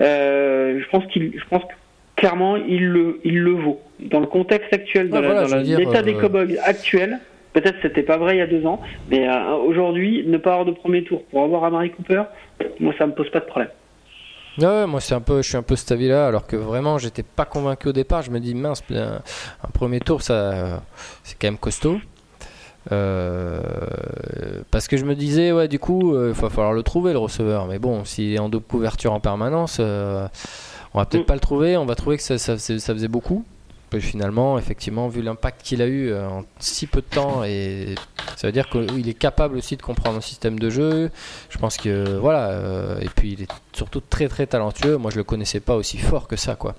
Euh, 0.00 0.80
je 0.80 0.88
pense 0.88 1.06
qu'il, 1.06 1.32
je 1.38 1.44
pense 1.48 1.62
que 1.62 1.72
clairement, 2.16 2.56
il 2.56 2.88
le, 2.88 3.20
il 3.24 3.38
le 3.38 3.52
vaut. 3.52 3.80
Dans 4.00 4.20
le 4.20 4.26
contexte 4.26 4.72
actuel, 4.72 5.10
dans 5.10 5.20
l'état 5.20 6.02
des 6.02 6.14
euh, 6.14 6.20
Cowboys 6.20 6.58
actuel, 6.64 7.20
peut-être 7.52 7.76
c'était 7.82 8.02
pas 8.02 8.16
vrai 8.16 8.36
il 8.36 8.38
y 8.38 8.42
a 8.42 8.46
deux 8.46 8.66
ans, 8.66 8.80
mais 9.10 9.28
euh, 9.28 9.54
aujourd'hui, 9.54 10.24
ne 10.26 10.38
pas 10.38 10.52
avoir 10.52 10.66
de 10.66 10.72
premier 10.72 11.04
tour 11.04 11.22
pour 11.24 11.44
avoir 11.44 11.64
Amari 11.64 11.90
Cooper, 11.90 12.24
moi 12.80 12.92
ça 12.98 13.06
me 13.06 13.12
pose 13.12 13.30
pas 13.30 13.40
de 13.40 13.46
problème. 13.46 13.70
Ouais, 14.58 14.86
moi 14.86 15.00
c'est 15.00 15.14
un 15.14 15.20
peu, 15.20 15.42
je 15.42 15.48
suis 15.48 15.56
un 15.56 15.62
peu 15.62 15.76
cet 15.76 15.92
avis-là, 15.92 16.26
alors 16.26 16.46
que 16.46 16.56
vraiment 16.56 16.96
j'étais 16.96 17.22
pas 17.22 17.44
convaincu 17.44 17.88
au 17.88 17.92
départ. 17.92 18.22
Je 18.22 18.30
me 18.30 18.40
dis 18.40 18.54
mince, 18.54 18.82
un, 18.90 19.20
premier 19.72 20.00
tour, 20.00 20.22
ça, 20.22 20.82
c'est 21.22 21.38
quand 21.38 21.48
même 21.48 21.58
costaud. 21.58 21.98
Euh, 22.92 23.60
parce 24.70 24.86
que 24.86 24.96
je 24.96 25.04
me 25.04 25.14
disais, 25.14 25.52
ouais, 25.52 25.68
du 25.68 25.78
coup, 25.78 26.14
il 26.14 26.32
va 26.32 26.48
falloir 26.48 26.72
le 26.72 26.82
trouver 26.82 27.12
le 27.12 27.18
receveur. 27.18 27.66
Mais 27.66 27.78
bon, 27.78 28.04
s'il 28.04 28.32
est 28.32 28.38
en 28.38 28.48
double 28.48 28.64
couverture 28.64 29.12
en 29.12 29.20
permanence, 29.20 29.78
on 30.96 31.00
va 31.00 31.04
peut-être 31.04 31.24
mm. 31.24 31.26
pas 31.26 31.34
le 31.34 31.40
trouver, 31.40 31.76
on 31.76 31.84
va 31.84 31.94
trouver 31.94 32.16
que 32.16 32.22
ça, 32.22 32.56
faisait 32.56 33.08
beaucoup. 33.08 33.44
Finalement, 33.98 34.58
effectivement, 34.58 35.08
vu 35.08 35.22
l'impact 35.22 35.62
qu'il 35.62 35.80
a 35.80 35.86
eu 35.86 36.10
euh, 36.10 36.28
en 36.28 36.44
si 36.58 36.86
peu 36.86 37.00
de 37.00 37.06
temps, 37.06 37.44
et 37.44 37.94
ça 38.36 38.46
veut 38.48 38.52
dire 38.52 38.68
qu'il 38.68 39.08
est 39.08 39.14
capable 39.14 39.56
aussi 39.56 39.76
de 39.76 39.82
comprendre 39.82 40.18
un 40.18 40.20
système 40.20 40.58
de 40.58 40.68
jeu. 40.68 41.10
Je 41.48 41.56
pense 41.56 41.78
que 41.78 42.18
voilà, 42.18 42.48
euh, 42.48 42.98
et 43.00 43.08
puis 43.08 43.32
il 43.32 43.42
est 43.42 43.50
surtout 43.72 44.00
très 44.00 44.28
très 44.28 44.46
talentueux. 44.46 44.98
Moi, 44.98 45.10
je 45.10 45.16
le 45.16 45.24
connaissais 45.24 45.60
pas 45.60 45.76
aussi 45.76 45.96
fort 45.96 46.28
que 46.28 46.36
ça, 46.36 46.56
quoi. 46.56 46.74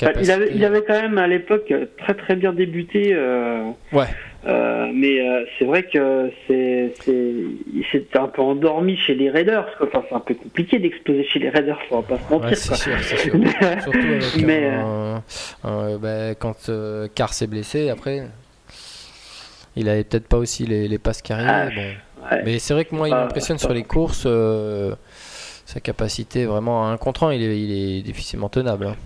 Bah, 0.00 0.12
il, 0.20 0.30
avait, 0.30 0.50
il 0.54 0.64
avait 0.64 0.82
quand 0.82 1.00
même 1.00 1.18
à 1.18 1.26
l'époque 1.26 1.72
très 1.98 2.14
très 2.14 2.34
bien 2.34 2.52
débuté. 2.52 3.12
Euh, 3.12 3.70
ouais. 3.92 4.06
Euh, 4.46 4.90
mais 4.94 5.20
euh, 5.20 5.44
c'est 5.58 5.64
vrai 5.64 5.82
que 5.82 6.30
c'est 6.46 6.92
il 7.04 7.84
s'est 7.92 8.06
un 8.14 8.28
peu 8.28 8.42
endormi 8.42 8.96
chez 8.96 9.14
les 9.14 9.28
Raiders. 9.28 9.66
Enfin, 9.80 10.02
c'est 10.08 10.14
un 10.14 10.20
peu 10.20 10.34
compliqué 10.34 10.78
d'exploser 10.78 11.24
chez 11.24 11.40
les 11.40 11.50
Raiders, 11.50 11.78
faut 11.88 12.00
pas 12.02 12.18
se 12.18 12.32
mentir. 12.32 12.56
c'est 12.56 12.74
sûr, 12.74 12.92
c'est 13.02 13.16
sûr. 13.18 13.34
Surtout 13.82 13.98
avec 13.98 14.44
mais, 14.44 14.70
bah, 15.62 16.34
quand 16.38 16.70
Carr 17.14 17.34
s'est 17.34 17.46
blessé, 17.46 17.90
après, 17.90 18.22
il 19.74 19.88
avait 19.88 20.04
peut-être 20.04 20.28
pas 20.28 20.38
aussi 20.38 20.64
les, 20.64 20.88
les 20.88 20.98
passes 20.98 21.22
carrières. 21.22 21.70
Ah, 21.70 21.74
bon. 21.74 22.38
Mais 22.44 22.58
c'est 22.58 22.72
vrai 22.72 22.86
que 22.86 22.94
moi, 22.94 23.08
il 23.08 23.14
m'impressionne 23.14 23.58
sur 23.58 23.74
les 23.74 23.84
courses. 23.84 24.26
sa 25.66 25.80
capacité 25.80 26.46
vraiment 26.46 26.86
à 26.86 26.92
un 26.92 26.96
contre 26.96 27.24
un, 27.24 27.34
il 27.34 27.42
est, 27.42 27.60
il 27.60 27.98
est 27.98 28.02
difficilement 28.02 28.48
tenable. 28.48 28.86
Hein. 28.86 28.96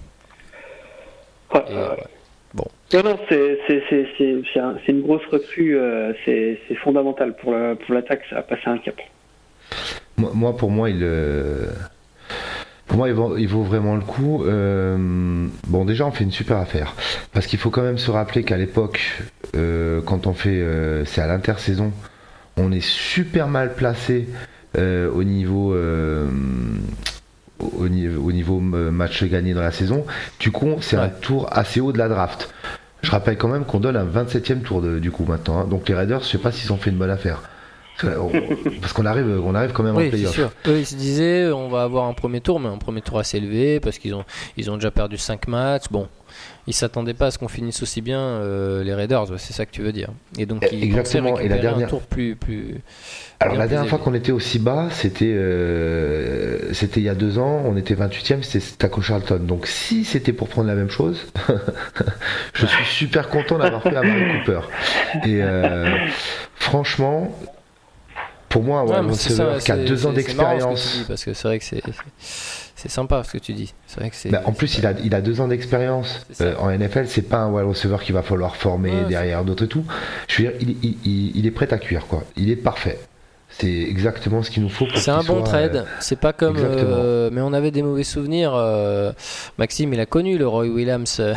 Bon. 2.52 2.64
Non, 2.92 3.02
non, 3.04 3.18
c'est 3.28 4.88
une 4.88 5.02
grosse 5.02 5.24
recrue, 5.30 5.78
euh, 5.78 6.12
c'est 6.24 6.58
fondamental 6.82 7.36
pour 7.36 7.52
l'attaque, 7.52 8.22
ça 8.28 8.38
a 8.38 8.42
passé 8.42 8.62
un 8.66 8.78
cap. 8.78 8.96
Moi, 10.16 10.56
pour 10.56 10.70
moi, 10.70 10.90
il, 10.90 10.98
euh, 11.02 11.66
pour 12.86 12.98
moi, 12.98 13.08
il 13.08 13.14
vaut, 13.14 13.36
il 13.36 13.46
vaut, 13.46 13.62
vraiment 13.62 13.94
le 13.94 14.02
coup. 14.02 14.44
Euh, 14.44 14.96
bon, 15.68 15.84
déjà, 15.84 16.06
on 16.06 16.10
fait 16.10 16.24
une 16.24 16.32
super 16.32 16.56
affaire. 16.56 16.94
Parce 17.32 17.46
qu'il 17.46 17.58
faut 17.58 17.70
quand 17.70 17.82
même 17.82 17.98
se 17.98 18.10
rappeler 18.10 18.42
qu'à 18.42 18.56
l'époque, 18.56 19.00
quand 19.54 20.26
on 20.26 20.34
fait. 20.34 20.62
c'est 21.06 21.20
à 21.20 21.28
l'intersaison, 21.28 21.92
on 22.56 22.72
est 22.72 22.84
super 22.84 23.46
mal 23.46 23.74
placé 23.74 24.26
au 24.76 25.22
niveau 25.22 25.74
au 27.60 27.88
niveau, 27.88 28.22
au 28.22 28.32
niveau 28.32 28.60
match 28.60 29.24
gagné 29.24 29.54
dans 29.54 29.60
la 29.60 29.72
saison, 29.72 30.04
du 30.38 30.50
coup, 30.50 30.76
c'est 30.80 30.96
un 30.96 31.08
tour 31.08 31.48
assez 31.50 31.80
haut 31.80 31.92
de 31.92 31.98
la 31.98 32.08
draft. 32.08 32.52
Je 33.02 33.10
rappelle 33.10 33.38
quand 33.38 33.48
même 33.48 33.64
qu'on 33.64 33.80
donne 33.80 33.96
un 33.96 34.04
27e 34.04 34.60
tour 34.60 34.82
du 34.82 35.10
coup 35.10 35.24
maintenant. 35.24 35.60
Hein. 35.60 35.64
Donc 35.64 35.88
les 35.88 35.94
Raiders, 35.94 36.20
je 36.20 36.26
sais 36.26 36.38
pas 36.38 36.52
s'ils 36.52 36.72
ont 36.72 36.76
fait 36.76 36.90
une 36.90 36.98
bonne 36.98 37.10
affaire. 37.10 37.42
Parce 38.80 38.92
qu'on 38.94 39.06
arrive, 39.06 39.40
on 39.44 39.54
arrive 39.54 39.72
quand 39.72 39.82
même 39.82 39.96
oui, 39.96 40.06
en 40.06 40.10
playoff. 40.10 40.34
Sûr. 40.34 40.50
Eux, 40.66 40.78
ils 40.78 40.86
se 40.86 40.94
disaient, 40.94 41.50
on 41.50 41.68
va 41.68 41.82
avoir 41.82 42.06
un 42.06 42.14
premier 42.14 42.40
tour, 42.40 42.60
mais 42.60 42.68
un 42.68 42.78
premier 42.78 43.02
tour 43.02 43.18
assez 43.18 43.36
élevé 43.36 43.80
parce 43.80 43.98
qu'ils 43.98 44.14
ont, 44.14 44.24
ils 44.56 44.70
ont 44.70 44.76
déjà 44.76 44.90
perdu 44.90 45.16
5 45.18 45.48
matchs. 45.48 45.84
Bon, 45.90 46.08
ils 46.66 46.74
s'attendaient 46.74 47.14
pas 47.14 47.26
à 47.26 47.30
ce 47.30 47.38
qu'on 47.38 47.48
finisse 47.48 47.82
aussi 47.82 48.00
bien 48.00 48.20
euh, 48.20 48.84
les 48.84 48.94
Raiders, 48.94 49.26
c'est 49.38 49.52
ça 49.52 49.66
que 49.66 49.70
tu 49.70 49.82
veux 49.82 49.92
dire. 49.92 50.10
Et 50.38 50.46
donc 50.46 50.66
ils 50.72 50.84
Exactement. 50.84 51.38
Et 51.38 51.48
la 51.48 51.58
dernière 51.58 51.86
un 51.86 51.90
tour 51.90 52.02
plus, 52.02 52.36
plus 52.36 52.80
alors 53.42 53.56
la 53.56 53.68
dernière 53.68 53.88
fois 53.88 53.98
qu'on 53.98 54.12
était 54.12 54.32
aussi 54.32 54.58
bas, 54.58 54.88
c'était 54.90 55.32
euh, 55.32 56.74
c'était 56.74 57.00
il 57.00 57.04
y 57.04 57.08
a 57.08 57.14
deux 57.14 57.38
ans, 57.38 57.62
on 57.64 57.74
était 57.74 57.94
28e, 57.94 58.42
c'était 58.42 58.62
Taco 58.76 59.00
Charlton. 59.00 59.38
Donc 59.40 59.66
si 59.66 60.04
c'était 60.04 60.34
pour 60.34 60.48
prendre 60.48 60.68
la 60.68 60.74
même 60.74 60.90
chose, 60.90 61.26
je 62.52 62.66
suis 62.66 62.84
super 62.84 63.30
content 63.30 63.56
d'avoir 63.56 63.82
fait 63.82 63.92
la 63.92 64.02
Marie 64.02 64.40
Cooper. 64.44 64.60
Et 65.24 65.42
euh, 65.42 65.96
franchement, 66.56 67.34
pour 68.50 68.62
moi, 68.62 68.84
ouais, 68.84 68.98
ouais 69.00 69.58
qui 69.58 69.72
a 69.72 69.76
deux 69.78 70.04
ans 70.04 70.12
d'expérience. 70.12 71.04
Parce 71.08 71.24
que 71.24 71.32
c'est 71.32 71.48
vrai 71.48 71.58
que 71.58 71.64
c'est 71.64 71.82
c'est 72.80 72.88
sympa 72.88 73.22
ce 73.24 73.32
que 73.32 73.38
tu 73.38 73.52
dis. 73.52 73.74
C'est 73.86 74.00
vrai 74.00 74.08
que 74.08 74.16
c'est. 74.16 74.30
Bah, 74.30 74.40
en 74.46 74.52
plus, 74.52 74.78
il 74.78 74.86
a, 74.86 74.92
il 75.04 75.14
a 75.14 75.20
deux 75.20 75.42
ans 75.42 75.48
d'expérience 75.48 76.26
euh, 76.40 76.54
en 76.56 76.70
NFL. 76.70 77.08
C'est 77.08 77.28
pas 77.28 77.36
un 77.36 77.50
wide 77.50 77.66
receiver 77.66 77.98
qu'il 78.00 78.14
va 78.14 78.22
falloir 78.22 78.56
former 78.56 79.02
derrière 79.06 79.44
d'autres 79.44 79.64
et 79.64 79.68
tout. 79.68 79.84
Je 80.28 80.42
veux 80.42 80.48
dire, 80.48 80.58
il, 80.62 80.76
il, 81.04 81.36
il, 81.36 81.46
est 81.46 81.50
prêt 81.50 81.70
à 81.74 81.76
cuire 81.76 82.06
quoi. 82.06 82.24
Il 82.36 82.48
est 82.50 82.56
parfait. 82.56 82.98
C'est 83.50 83.68
exactement 83.68 84.42
ce 84.42 84.50
qu'il 84.50 84.62
nous 84.62 84.70
faut. 84.70 84.86
C'est 84.94 85.10
un 85.10 85.22
bon 85.22 85.42
trade. 85.42 85.76
Euh, 85.76 85.84
c'est 85.98 86.18
pas 86.18 86.32
comme. 86.32 86.56
Euh, 86.56 87.28
mais 87.30 87.42
on 87.42 87.52
avait 87.52 87.70
des 87.70 87.82
mauvais 87.82 88.02
souvenirs. 88.02 88.54
Maxime, 89.58 89.92
il 89.92 90.00
a 90.00 90.06
connu 90.06 90.38
le 90.38 90.48
Roy 90.48 90.68
Williams. 90.68 91.20
ah 91.20 91.34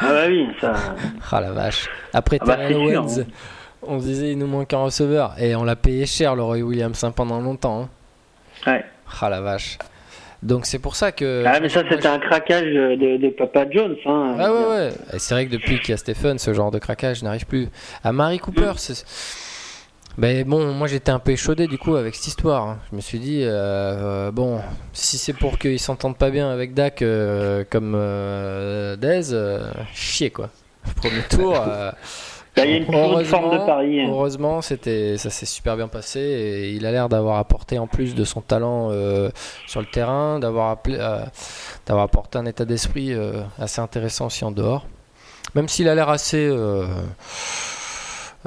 bah 0.00 0.24
oui, 0.26 0.48
ça. 0.60 0.72
ah 1.30 1.40
la 1.40 1.52
vache. 1.52 1.88
Après 2.12 2.38
ah 2.40 2.46
bah, 2.46 2.58
Owens. 2.72 3.24
on 3.86 4.00
se 4.00 4.06
disait 4.06 4.32
il 4.32 4.38
nous 4.38 4.48
manque 4.48 4.72
un 4.72 4.78
receveur 4.78 5.34
et 5.38 5.54
on 5.54 5.62
l'a 5.62 5.76
payé 5.76 6.04
cher 6.04 6.34
le 6.34 6.42
Roy 6.42 6.62
Williams 6.62 7.04
hein, 7.04 7.12
pendant 7.12 7.40
longtemps. 7.40 7.82
Hein. 8.66 8.72
Ouais. 8.72 8.84
Ah 9.20 9.28
la 9.28 9.40
vache. 9.40 9.78
Donc 10.44 10.66
c'est 10.66 10.78
pour 10.78 10.94
ça 10.94 11.10
que. 11.10 11.42
Ah 11.46 11.58
mais 11.58 11.70
ça 11.70 11.82
c'était 11.90 12.06
un 12.06 12.18
craquage 12.18 12.66
de, 12.66 13.30
Papa 13.30 13.64
Jones. 13.70 13.96
Hein, 14.04 14.36
ah 14.38 14.52
ouais 14.52 14.66
ouais. 14.66 14.90
c'est 15.16 15.34
vrai 15.34 15.46
que 15.46 15.50
depuis 15.50 15.80
qu'il 15.80 15.90
y 15.90 15.92
a 15.94 15.96
Stephen, 15.96 16.38
ce 16.38 16.52
genre 16.52 16.70
de 16.70 16.78
craquage 16.78 17.22
n'arrive 17.22 17.46
plus. 17.46 17.68
À 18.04 18.12
Marie 18.12 18.38
Cooper, 18.38 18.72
mm. 18.74 18.76
c'est. 18.76 19.04
Ben 20.16 20.46
bon, 20.46 20.72
moi 20.74 20.86
j'étais 20.86 21.10
un 21.10 21.18
peu 21.18 21.32
échaudé 21.32 21.66
du 21.66 21.78
coup 21.78 21.96
avec 21.96 22.14
cette 22.14 22.28
histoire. 22.28 22.68
Hein. 22.68 22.78
Je 22.90 22.96
me 22.96 23.00
suis 23.00 23.18
dit, 23.18 23.40
euh, 23.42 24.30
bon, 24.30 24.60
si 24.92 25.18
c'est 25.18 25.32
pour 25.32 25.58
qu'ils 25.58 25.80
s'entendent 25.80 26.18
pas 26.18 26.30
bien 26.30 26.50
avec 26.50 26.72
Dak 26.72 27.02
euh, 27.02 27.64
comme 27.68 27.94
euh, 27.96 28.94
Dez, 28.96 29.34
chier 29.92 30.30
quoi. 30.30 30.50
Premier 30.96 31.22
tour. 31.28 31.58
Il 32.56 32.64
y 32.64 32.74
a 32.74 32.76
une 32.76 33.24
forme 33.24 33.52
de 33.52 33.66
pari. 33.66 34.00
Hein. 34.00 34.06
Heureusement, 34.08 34.62
c'était, 34.62 35.16
ça 35.18 35.30
s'est 35.30 35.46
super 35.46 35.76
bien 35.76 35.88
passé 35.88 36.20
et 36.20 36.70
il 36.70 36.86
a 36.86 36.92
l'air 36.92 37.08
d'avoir 37.08 37.38
apporté 37.38 37.78
en 37.78 37.86
plus 37.86 38.14
de 38.14 38.24
son 38.24 38.40
talent 38.40 38.90
sur 39.66 39.80
le 39.80 39.86
terrain, 39.86 40.38
d'avoir, 40.38 40.78
d'avoir 41.86 42.04
apporté 42.04 42.38
un 42.38 42.46
état 42.46 42.64
d'esprit 42.64 43.12
assez 43.58 43.80
intéressant 43.80 44.26
aussi 44.26 44.44
en 44.44 44.50
dehors. 44.50 44.86
Même 45.54 45.68
s'il 45.68 45.88
a 45.88 45.94
l'air 45.94 46.08
assez 46.08 46.48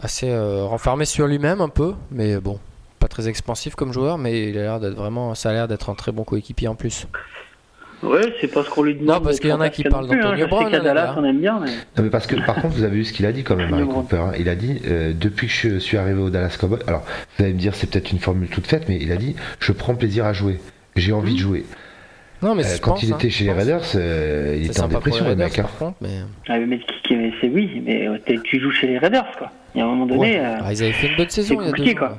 assez 0.01 0.29
euh, 0.29 0.65
renfermé 0.65 1.05
sur 1.05 1.27
lui-même 1.27 1.61
un 1.61 1.69
peu, 1.69 1.93
mais 2.11 2.37
bon, 2.37 2.59
pas 2.99 3.07
très 3.07 3.27
expansif 3.27 3.75
comme 3.75 3.91
joueur, 3.91 4.17
mais 4.17 4.49
il 4.49 4.57
a 4.57 4.61
l'air 4.61 4.79
d'être 4.79 4.95
vraiment, 4.95 5.35
ça 5.35 5.49
a 5.49 5.53
l'air 5.53 5.67
d'être 5.67 5.89
un 5.89 5.95
très 5.95 6.11
bon 6.11 6.23
coéquipier 6.23 6.67
en 6.67 6.75
plus. 6.75 7.07
Ouais, 8.03 8.33
c'est 8.39 8.47
pas 8.47 8.63
ce 8.63 8.69
qu'on 8.69 8.83
lui 8.83 8.95
demande. 8.95 9.15
Non, 9.15 9.21
parce 9.21 9.39
qu'il 9.39 9.49
y 9.49 9.53
en 9.53 9.61
a 9.61 9.69
qui 9.69 9.83
parlent 9.83 10.07
d'Antonio 10.07 10.45
hein, 10.45 10.47
Brown. 10.47 10.73
Hein, 10.73 11.15
on 11.17 11.23
aime 11.23 11.39
bien. 11.39 11.59
Mais... 11.59 11.71
Non, 11.97 12.03
mais 12.03 12.09
parce 12.09 12.27
que 12.27 12.35
par 12.45 12.55
contre, 12.55 12.75
vous 12.75 12.83
avez 12.83 12.97
vu 12.97 13.05
ce 13.05 13.13
qu'il 13.13 13.25
a 13.25 13.31
dit 13.31 13.43
quand 13.43 13.55
même, 13.55 13.69
Marie 13.69 13.87
Cooper. 13.87 14.17
Hein. 14.17 14.31
Il 14.39 14.49
a 14.49 14.55
dit 14.55 14.81
euh, 14.87 15.13
depuis 15.15 15.47
que 15.47 15.53
je 15.53 15.77
suis 15.79 15.97
arrivé 15.97 16.19
au 16.19 16.29
Dallas 16.29 16.55
Cowboys. 16.59 16.79
Alors, 16.87 17.03
vous 17.37 17.43
allez 17.43 17.53
me 17.53 17.59
dire, 17.59 17.73
c'est 17.73 17.89
peut-être 17.89 18.11
une 18.11 18.19
formule 18.19 18.49
toute 18.49 18.67
faite, 18.67 18.83
mais 18.87 18.97
il 19.01 19.11
a 19.11 19.15
dit 19.15 19.35
je 19.59 19.71
prends 19.71 19.95
plaisir 19.95 20.25
à 20.25 20.33
jouer. 20.33 20.59
J'ai 20.95 21.13
envie 21.13 21.33
de 21.33 21.39
mmh. 21.39 21.41
jouer. 21.41 21.65
Non, 22.41 22.55
mais 22.55 22.65
euh, 22.65 22.77
quand 22.81 23.01
il 23.01 23.11
était 23.11 23.29
chez 23.29 23.45
les 23.45 23.51
Raiders, 23.51 23.83
euh, 23.95 24.55
il 24.57 24.67
était 24.67 24.81
en 24.81 24.87
dépression, 24.87 25.27
le 25.27 25.35
mec. 25.35 25.59
mais... 26.01 26.09
Ah, 26.47 26.57
mais 26.59 26.79
c'est 27.41 27.49
oui, 27.49 27.81
mais 27.85 28.07
tu 28.43 28.59
joues 28.59 28.71
chez 28.71 28.87
les 28.87 28.97
Raiders, 28.97 29.31
quoi. 29.37 29.51
Il 29.77 29.81
y 29.81 29.83
a 29.83 29.85
un 29.85 29.89
moment 29.89 30.07
donné. 30.07 30.39
Euh, 30.39 30.55
ah, 30.59 30.73
ils 30.73 30.81
avaient 30.81 30.91
fait 30.91 31.07
une 31.07 31.17
bonne 31.17 31.29
saison 31.29 31.61
il 31.61 31.67
y 31.67 31.69
a 31.69 31.71
deux 31.71 31.93
quoi. 31.93 32.17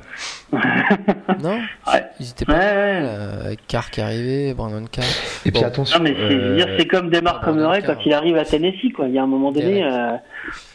non 1.42 1.58
Ils 2.20 2.30
étaient 2.30 2.44
pas 2.44 2.52
ouais, 2.52 2.60
euh, 2.62 3.46
avec 3.46 3.66
Carr 3.66 3.90
qui 3.90 4.00
arrivait, 4.00 4.54
Brandon 4.54 4.84
Carr. 4.88 5.04
Et 5.44 5.50
puis 5.50 5.64
attention. 5.64 5.98
Non, 5.98 6.04
mais 6.04 6.14
c'est 6.16 6.34
euh... 6.34 6.84
comme 6.88 7.10
Demar 7.10 7.42
Murray 7.52 7.82
quand 7.84 7.96
il 8.06 8.12
arrive 8.12 8.36
à 8.36 8.44
Tennessee, 8.44 8.92
quoi. 8.94 9.08
Il 9.08 9.14
y 9.14 9.18
a 9.18 9.24
un 9.24 9.26
moment 9.26 9.50
donné. 9.50 9.82
Euh... 9.82 10.12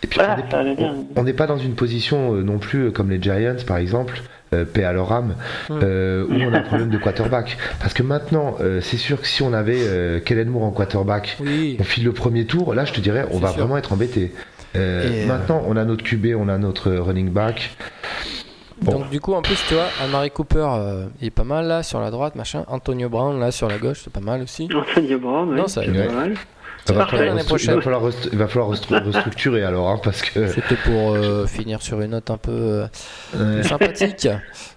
Et 0.04 0.08
puis 0.08 0.20
on 1.16 1.24
n'est 1.24 1.34
pas 1.34 1.48
dans 1.48 1.58
une 1.58 1.76
position 1.76 2.36
euh, 2.36 2.44
non 2.44 2.58
plus 2.58 2.92
comme 2.92 3.10
les 3.10 3.22
Giants, 3.22 3.64
par 3.66 3.78
exemple. 3.78 4.22
Euh, 4.54 4.66
paix 4.66 4.84
à 4.84 4.94
leur 4.94 5.12
âme, 5.12 5.36
hmm. 5.70 5.74
où 5.74 6.34
on 6.34 6.54
a 6.54 6.60
un 6.60 6.62
problème 6.62 6.90
de 6.90 6.98
quarterback. 6.98 7.58
Parce 7.80 7.94
que 7.94 8.04
maintenant, 8.04 8.58
c'est 8.82 8.98
sûr 8.98 9.22
que 9.22 9.28
si 9.28 9.42
on 9.42 9.54
avait 9.54 10.22
Kellen 10.26 10.50
Moore 10.50 10.64
en 10.64 10.72
quarterback, 10.72 11.38
on 11.42 11.84
file 11.84 12.06
le 12.06 12.12
premier 12.12 12.46
tour, 12.46 12.74
là 12.74 12.86
je 12.86 12.94
te 12.94 13.02
dirais, 13.02 13.26
on 13.32 13.40
va 13.40 13.52
vraiment 13.52 13.78
être 13.78 13.94
embêté. 13.94 14.32
Euh, 14.76 15.24
euh, 15.24 15.28
maintenant, 15.28 15.62
on 15.68 15.78
a 15.78 15.86
notre 15.86 16.04
QB, 16.04 16.36
on 16.38 16.48
a 16.50 16.58
notre 16.58 16.92
running 16.92 17.30
back. 17.30 17.76
Donc 18.82 19.10
du 19.10 19.22
coup, 19.22 19.34
en 19.34 19.42
plus, 19.42 19.64
tu 19.68 19.76
vois, 19.76 19.88
Amari 20.04 20.32
Cooper, 20.32 20.68
euh, 20.72 21.06
il 21.22 21.28
est 21.28 21.32
pas 21.32 21.44
mal 21.44 21.68
là 21.68 21.84
sur 21.84 22.00
la 22.00 22.12
droite, 22.12 22.36
machin. 22.36 22.66
Antonio 22.68 23.08
Brown 23.08 23.40
là 23.40 23.52
sur 23.52 23.70
la 23.70 23.78
gauche, 23.78 24.02
c'est 24.04 24.12
pas 24.12 24.20
mal 24.20 24.42
aussi. 24.42 24.68
Antonio 24.76 25.20
Brown, 25.20 25.50
oui. 25.50 25.56
Non, 25.56 25.68
ça 25.68 25.82
pas 25.82 26.12
mal. 26.12 26.34
Il 26.90 26.96
va, 26.96 27.06
falloir, 28.48 28.68
restructurer 29.06 29.64
alors, 29.64 29.90
hein, 29.90 30.00
parce 30.04 30.22
que. 30.22 30.48
C'était 30.48 30.76
pour 30.76 31.18
finir 31.48 31.82
sur 31.82 32.02
une 32.02 32.12
note 32.12 32.30
un 32.30 32.38
peu 32.38 32.84
sympathique. 33.64 34.28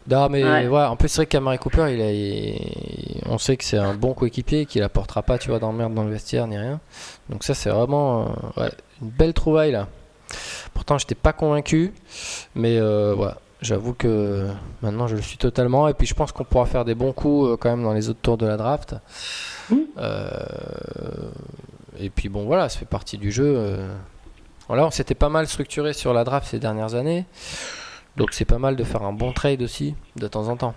non, 0.09 0.29
mais 0.29 0.67
ouais. 0.69 0.83
en 0.83 0.97
plus, 0.97 1.09
c'est 1.09 1.17
vrai 1.17 1.27
qu'Amari 1.27 1.59
Cooper, 1.59 1.87
il, 1.91 3.23
on 3.27 3.39
sait 3.39 3.57
que 3.57 3.65
c'est 3.65 3.79
un 3.79 3.95
bon 3.95 4.15
coéquipier, 4.15 4.67
qu'il 4.67 4.83
apportera 4.83 5.23
pas, 5.23 5.39
tu 5.39 5.51
vois, 5.51 5.59
d'emmerde 5.59 5.95
dans 5.95 6.05
le 6.05 6.11
vestiaire 6.11 6.47
ni 6.47 6.57
rien. 6.57 6.81
Donc, 7.29 7.43
ça, 7.45 7.55
c'est 7.55 7.71
vraiment 7.71 8.35
ouais, 8.57 8.71
une 9.03 9.11
belle 9.11 9.35
trouvaille 9.35 9.73
là. 9.73 9.89
Pourtant, 10.75 10.99
j'étais 10.99 11.15
pas 11.15 11.33
convaincu, 11.33 11.93
mais 12.55 12.79
euh, 12.79 13.15
voilà. 13.17 13.39
J'avoue 13.63 13.95
que 13.95 14.49
maintenant 14.83 15.07
je 15.07 15.17
le 15.17 15.23
suis 15.23 15.39
totalement. 15.39 15.89
Et 15.89 15.95
puis 15.95 16.07
je 16.07 16.13
pense 16.13 16.31
qu'on 16.31 16.45
pourra 16.45 16.67
faire 16.67 16.85
des 16.85 16.95
bons 16.95 17.13
coups 17.13 17.49
euh, 17.49 17.57
quand 17.57 17.71
même 17.71 17.83
dans 17.83 17.95
les 17.95 18.11
autres 18.11 18.21
tours 18.21 18.37
de 18.37 18.47
la 18.47 18.59
draft. 18.59 18.95
Euh, 19.97 20.45
et 21.99 22.11
puis 22.11 22.29
bon, 22.29 22.45
voilà, 22.45 22.69
ça 22.69 22.79
fait 22.79 22.85
partie 22.87 23.19
du 23.19 23.31
jeu. 23.31 23.79
Voilà, 24.69 24.87
on 24.87 24.91
s'était 24.91 25.15
pas 25.15 25.29
mal 25.29 25.47
structuré 25.47 25.93
sur 25.93 26.13
la 26.13 26.25
draft 26.25 26.49
ces 26.49 26.59
dernières 26.59 26.95
années. 26.95 27.25
Donc 28.17 28.31
c'est 28.33 28.45
pas 28.45 28.59
mal 28.59 28.77
de 28.77 28.85
faire 28.85 29.03
un 29.03 29.13
bon 29.13 29.33
trade 29.33 29.63
aussi 29.63 29.95
de 30.17 30.27
temps 30.27 30.49
en 30.49 30.57
temps. 30.57 30.75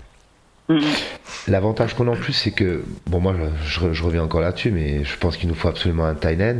L'avantage 1.47 1.95
qu'on 1.95 2.07
a 2.07 2.11
en 2.11 2.15
plus, 2.15 2.33
c'est 2.33 2.51
que, 2.51 2.83
bon, 3.07 3.19
moi 3.19 3.33
je, 3.65 4.03
reviens 4.03 4.21
encore 4.21 4.41
là-dessus, 4.41 4.69
mais 4.69 5.03
je 5.03 5.17
pense 5.17 5.35
qu'il 5.35 5.49
nous 5.49 5.55
faut 5.55 5.67
absolument 5.67 6.05
un 6.05 6.13
tight 6.13 6.39
end. 6.39 6.59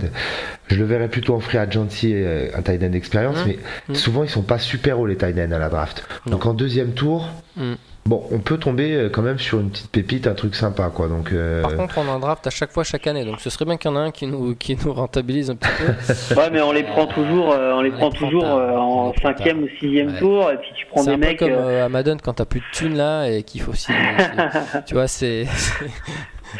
Je 0.67 0.77
le 0.77 0.85
verrais 0.85 1.09
plutôt 1.09 1.35
en 1.35 1.39
free 1.39 1.59
agency, 1.59 2.13
euh, 2.15 2.49
un 2.55 2.61
tight 2.63 2.81
end 2.81 2.89
d'expérience, 2.89 3.37
mmh. 3.37 3.47
mais 3.47 3.59
mmh. 3.89 3.95
souvent 3.95 4.23
ils 4.23 4.29
sont 4.29 4.41
pas 4.41 4.57
super 4.57 4.99
hauts 4.99 5.05
les 5.05 5.15
tight 5.15 5.37
ends 5.37 5.51
à 5.51 5.59
la 5.59 5.69
draft. 5.69 6.07
Donc 6.25 6.47
en 6.47 6.55
deuxième 6.55 6.93
tour, 6.93 7.29
mmh. 7.55 7.73
Bon, 8.09 8.23
on 8.31 8.39
peut 8.39 8.57
tomber 8.57 8.95
euh, 8.95 9.09
quand 9.09 9.21
même 9.21 9.37
sur 9.37 9.59
une 9.59 9.69
petite 9.69 9.91
pépite, 9.91 10.25
un 10.25 10.33
truc 10.33 10.55
sympa, 10.55 10.89
quoi. 10.89 11.07
Donc, 11.07 11.31
euh, 11.31 11.61
Par 11.61 11.75
contre, 11.75 11.99
on 11.99 12.07
en 12.07 12.17
draft 12.17 12.47
à 12.47 12.49
chaque 12.49 12.71
fois, 12.71 12.83
chaque 12.83 13.05
année. 13.05 13.23
Donc, 13.23 13.39
ce 13.39 13.51
serait 13.51 13.65
bien 13.65 13.77
qu'il 13.77 13.91
y 13.91 13.93
en 13.93 13.97
ait 13.97 14.07
un 14.07 14.09
qui 14.09 14.25
nous, 14.25 14.55
qui 14.55 14.75
nous 14.83 14.93
rentabilise 14.93 15.51
un 15.51 15.55
petit 15.55 15.69
peu. 15.77 16.35
ouais, 16.35 16.49
mais 16.49 16.59
on 16.59 16.71
les 16.71 16.81
prend 16.81 17.05
toujours, 17.05 17.51
euh, 17.51 17.71
on 17.73 17.81
les 17.81 17.91
prend 17.91 18.09
toujours 18.09 18.45
en 18.45 19.13
cinquième 19.21 19.61
ou 19.61 19.67
sixième 19.79 20.17
tour, 20.17 20.49
et 20.49 20.57
puis 20.57 20.71
tu 20.75 20.87
prends 20.87 21.03
des 21.03 21.17
mecs. 21.17 21.37
comme 21.37 21.53
à 21.53 21.87
Madden 21.87 22.19
quand 22.19 22.33
t'as 22.33 22.45
plus 22.45 22.61
de 22.61 22.65
thunes 22.71 22.97
là 22.97 23.27
et 23.27 23.43
qu'il 23.43 23.61
faut 23.61 23.73
aussi. 23.73 23.91
tu 24.87 24.95
vois, 24.95 25.07
c'est. 25.07 25.45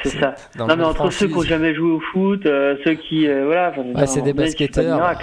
C'est 0.04 0.20
ça. 0.20 0.36
non, 0.56 0.68
mais 0.68 0.84
entre 0.84 1.10
ceux 1.10 1.28
qui 1.28 1.34
n'ont 1.34 1.42
jamais 1.42 1.74
joué 1.74 1.94
au 1.94 2.00
foot, 2.00 2.44
ceux 2.44 2.94
qui. 2.94 3.26
voilà. 3.26 3.74
c'est 4.06 4.22
des 4.22 4.34
basketteurs. 4.34 5.18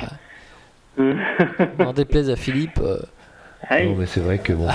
N'en 0.98 1.92
déplaise 1.92 2.30
à 2.30 2.34
Philippe. 2.34 2.80
Non, 2.80 3.94
mais 3.96 4.06
c'est 4.06 4.18
vrai 4.18 4.38
que 4.38 4.52
bon. 4.54 4.66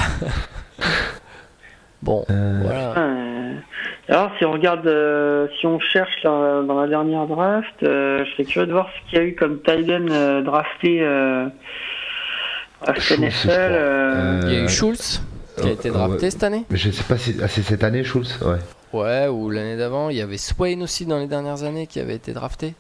Bon, 2.01 2.25
euh, 2.29 2.59
voilà. 2.63 2.97
Euh, 2.97 3.53
alors, 4.09 4.31
si 4.37 4.45
on 4.45 4.51
regarde, 4.51 4.87
euh, 4.87 5.47
si 5.59 5.67
on 5.67 5.79
cherche 5.79 6.23
dans 6.23 6.79
la 6.81 6.87
dernière 6.87 7.27
draft, 7.27 7.75
je 7.81 8.25
serais 8.33 8.45
curieux 8.45 8.67
de 8.67 8.71
voir 8.71 8.89
ce 8.89 9.09
qu'il 9.09 9.19
y 9.19 9.21
a 9.21 9.25
eu 9.25 9.35
comme 9.35 9.61
Tyden 9.61 10.41
drafté 10.43 11.05
à 11.05 11.51
NFL. 12.87 14.41
Il 14.45 14.53
y 14.53 14.57
a 14.57 14.63
eu 14.63 14.69
Schultz 14.69 15.21
qui 15.61 15.67
a 15.67 15.71
été 15.71 15.89
drafté 15.89 16.31
cette 16.31 16.43
année? 16.43 16.63
Je 16.71 16.89
sais 16.89 17.03
pas 17.03 17.17
si 17.17 17.35
ah, 17.41 17.47
c'est 17.47 17.61
cette 17.61 17.83
année 17.83 18.03
Schultz, 18.03 18.39
ouais. 18.41 18.57
Ouais, 18.93 19.27
ou 19.27 19.49
l'année 19.49 19.77
d'avant. 19.77 20.09
Il 20.09 20.17
y 20.17 20.21
avait 20.21 20.37
Swain 20.37 20.81
aussi 20.81 21.05
dans 21.05 21.19
les 21.19 21.27
dernières 21.27 21.63
années 21.63 21.87
qui 21.87 21.99
avait 21.99 22.15
été 22.15 22.33
drafté. 22.33 22.73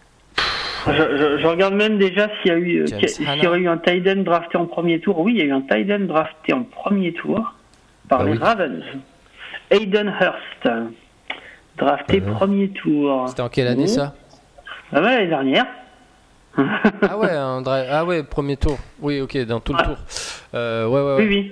Je, 0.87 1.45
regarde 1.45 1.75
même 1.75 1.99
déjà 1.99 2.27
s'il 2.41 2.51
y 2.51 2.55
a 2.55 2.57
eu, 2.57 2.87
s'il 3.07 3.43
y 3.43 3.47
aurait 3.47 3.59
eu 3.59 3.67
un 3.67 3.77
Tyden 3.77 4.23
drafté 4.23 4.57
en 4.57 4.65
premier 4.65 4.99
tour. 4.99 5.19
Oui, 5.19 5.33
il 5.35 5.39
y 5.39 5.41
a 5.43 5.45
eu 5.45 5.51
un 5.51 5.61
Tyden 5.61 6.07
drafté 6.07 6.53
en 6.53 6.63
premier 6.63 7.13
tour 7.13 7.53
par 8.09 8.23
bah 8.23 8.29
les 8.29 8.37
Ravens. 8.37 8.83
Aiden 9.71 10.13
Hurst, 10.19 10.91
drafté 11.77 12.21
ah 12.27 12.31
premier 12.31 12.69
tour. 12.69 13.25
C'était 13.29 13.41
en 13.41 13.49
quelle 13.49 13.67
année 13.67 13.87
ça 13.87 14.13
ah 14.93 14.99
L'année 15.01 15.27
dernière. 15.27 15.65
ah 16.57 17.17
ouais, 17.17 17.29
ah 17.33 18.05
ouais, 18.05 18.23
premier 18.23 18.57
tour. 18.57 18.77
Oui, 18.99 19.21
ok, 19.21 19.37
dans 19.45 19.61
tout 19.61 19.73
le 19.73 19.83
tour. 19.83 19.97
Euh, 20.53 20.85
ouais, 20.87 21.01
ouais, 21.01 21.15
Oui, 21.17 21.27
oui. 21.29 21.51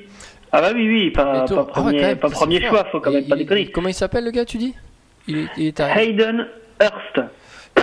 Ah 0.52 0.62
bah 0.62 0.72
oui, 0.74 0.88
oui, 0.88 1.12
pas, 1.12 1.46
pas 1.46 1.64
premier, 1.64 2.16
pas 2.16 2.30
premier 2.30 2.62
choix, 2.62 2.84
faut 2.92 3.00
quand 3.00 3.12
même 3.12 3.28
pas 3.28 3.36
déconner. 3.36 3.72
comment 3.72 3.88
il 3.88 3.94
s'appelle 3.94 4.26
le 4.26 4.32
gars, 4.32 4.46
tu 4.46 4.58
dis? 4.58 4.76
Il 5.28 5.48
est, 5.58 5.80
Hayden 5.80 6.48
Hurst. 6.82 7.22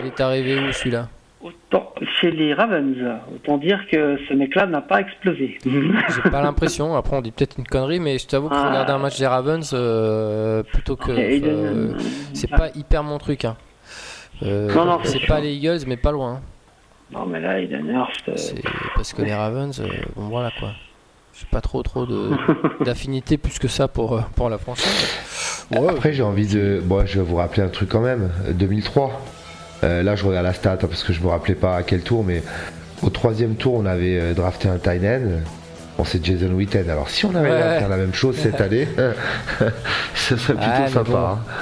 Il 0.01 0.07
est 0.07 0.21
arrivé 0.21 0.59
où 0.59 0.73
celui-là? 0.73 1.09
Autant 1.47 1.93
chez 2.21 2.33
les 2.33 2.55
Ravens, 2.55 2.97
autant 3.33 3.59
dire 3.59 3.81
que 3.89 4.19
ce 4.29 4.35
mec-là 4.35 4.67
n'a 4.67 4.81
pas 4.81 5.01
explosé. 5.01 5.59
J'ai 5.65 6.31
pas 6.31 6.43
l'impression. 6.43 6.97
Après, 6.97 7.17
on 7.17 7.21
dit 7.21 7.31
peut-être 7.31 7.57
une 7.59 7.67
connerie, 7.67 8.01
mais 8.01 8.19
je 8.19 8.27
t'avoue 8.27 8.49
que 8.49 8.55
ah. 8.57 8.69
regarder 8.69 8.93
un 8.93 8.99
match 8.99 9.17
des 9.19 9.29
Ravens 9.29 9.71
euh, 9.73 10.65
plutôt 10.65 10.97
que 10.97 11.13
euh, 11.13 11.97
c'est 12.33 12.51
pas 12.51 12.71
hyper 12.75 13.05
mon 13.05 13.19
truc. 13.19 13.45
Hein. 13.45 13.57
Euh, 14.43 14.75
non, 14.75 14.87
non, 14.87 14.99
c'est 15.05 15.25
pas 15.25 15.39
les 15.39 15.55
Eagles, 15.55 15.85
mais 15.87 15.97
pas 15.97 16.11
loin. 16.11 16.41
Non, 17.13 17.27
mais 17.27 17.41
là, 17.41 17.61
Aiden 17.61 17.89
Hurst. 17.91 18.25
parce 18.97 19.13
que 19.13 19.23
les 19.23 19.35
Ravens, 19.35 19.81
bon 20.17 20.29
voilà 20.29 20.51
quoi. 20.59 20.71
J'ai 21.39 21.47
pas 21.49 21.61
trop 21.61 21.83
trop 21.83 22.07
d'affinité 22.81 23.37
plus 23.37 23.61
que 23.61 23.69
ça 23.69 23.87
pour 23.87 24.21
pour 24.35 24.51
la 24.51 24.59
franchise. 24.59 25.21
Après, 25.71 26.13
j'ai 26.13 26.23
envie 26.25 26.49
de, 26.49 26.81
bon, 26.83 27.07
je 27.07 27.21
vais 27.21 27.25
vous 27.25 27.37
rappeler 27.37 27.63
un 27.63 27.69
truc 27.69 27.89
quand 27.89 28.01
même. 28.01 28.33
2003. 28.51 29.21
Euh, 29.85 30.03
là, 30.03 30.17
je 30.17 30.25
regarde 30.25 30.47
la 30.47 30.55
stat 30.55 30.77
parce 30.77 31.03
que 31.03 31.13
je 31.13 31.21
me 31.21 31.29
rappelais 31.29 31.55
pas 31.55 31.77
à 31.77 31.83
quel 31.83 32.01
tour, 32.01 32.25
mais 32.25 32.43
au 33.03 33.11
troisième 33.11 33.57
tour, 33.57 33.75
on 33.75 33.87
avait 33.87 34.19
euh, 34.19 34.35
drafté 34.35 34.69
un 34.69 34.79
tight 34.79 35.03
end. 35.05 35.41
Bon, 35.99 36.05
c'est 36.05 36.25
Jason 36.25 36.53
Witten. 36.53 36.89
Alors, 36.91 37.09
si 37.09 37.25
on 37.25 37.35
avait 37.35 37.51
ouais. 37.51 37.79
faire 37.79 37.89
la 37.89 37.97
même 37.97 38.15
chose 38.15 38.37
cette 38.37 38.61
année, 38.61 38.89
ce 40.15 40.37
serait 40.37 40.55
plutôt 40.55 40.71
ah, 40.71 40.89
sympa. 40.89 41.39
Hein. 41.39 41.53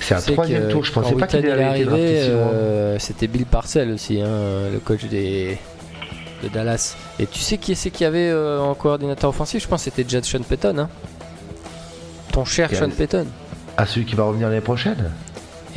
C'est 0.00 0.14
un 0.14 0.20
troisième 0.20 0.68
tour, 0.68 0.84
je 0.84 0.92
pensais 0.92 1.14
pas 1.14 1.26
qu'il 1.26 1.48
allait 1.50 1.64
arriver. 1.64 2.20
Euh, 2.28 2.98
c'était 2.98 3.26
Bill 3.26 3.46
Parcell 3.46 3.90
aussi, 3.90 4.20
hein, 4.20 4.70
le 4.72 4.78
coach 4.78 5.04
des, 5.06 5.58
de 6.44 6.48
Dallas. 6.48 6.94
Et 7.18 7.26
tu 7.26 7.40
sais 7.40 7.58
qui 7.58 7.74
c'est 7.74 7.90
qu'il 7.90 8.04
y 8.04 8.06
avait 8.06 8.32
en 8.32 8.74
coordinateur 8.74 9.30
offensif? 9.30 9.62
Je 9.62 9.68
pense 9.68 9.84
que 9.84 9.90
c'était 9.90 10.08
Jed 10.08 10.24
Sean 10.24 10.42
Payton. 10.42 10.78
Hein 10.78 10.88
ton 12.36 12.44
cher 12.44 12.68
Sean 12.74 12.90
Payton. 12.90 13.26
Ah, 13.78 13.86
celui 13.86 14.04
qui 14.04 14.14
va 14.14 14.24
revenir 14.24 14.48
l'année 14.48 14.60
prochaine? 14.60 15.10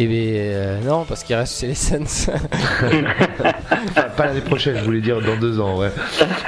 Eh 0.02 0.08
bien, 0.08 0.18
euh, 0.18 0.80
non, 0.80 1.04
parce 1.04 1.26
qu'il 1.26 1.36
reste 1.36 1.60
chez 1.60 1.68
les 1.68 1.76
Suns. 1.76 2.32
pas 4.16 4.26
l'année 4.26 4.40
prochaine, 4.40 4.78
je 4.78 4.86
voulais 4.86 5.02
dire 5.02 5.20
dans 5.20 5.36
deux 5.36 5.60
ans, 5.60 5.78
ouais. 5.78 5.90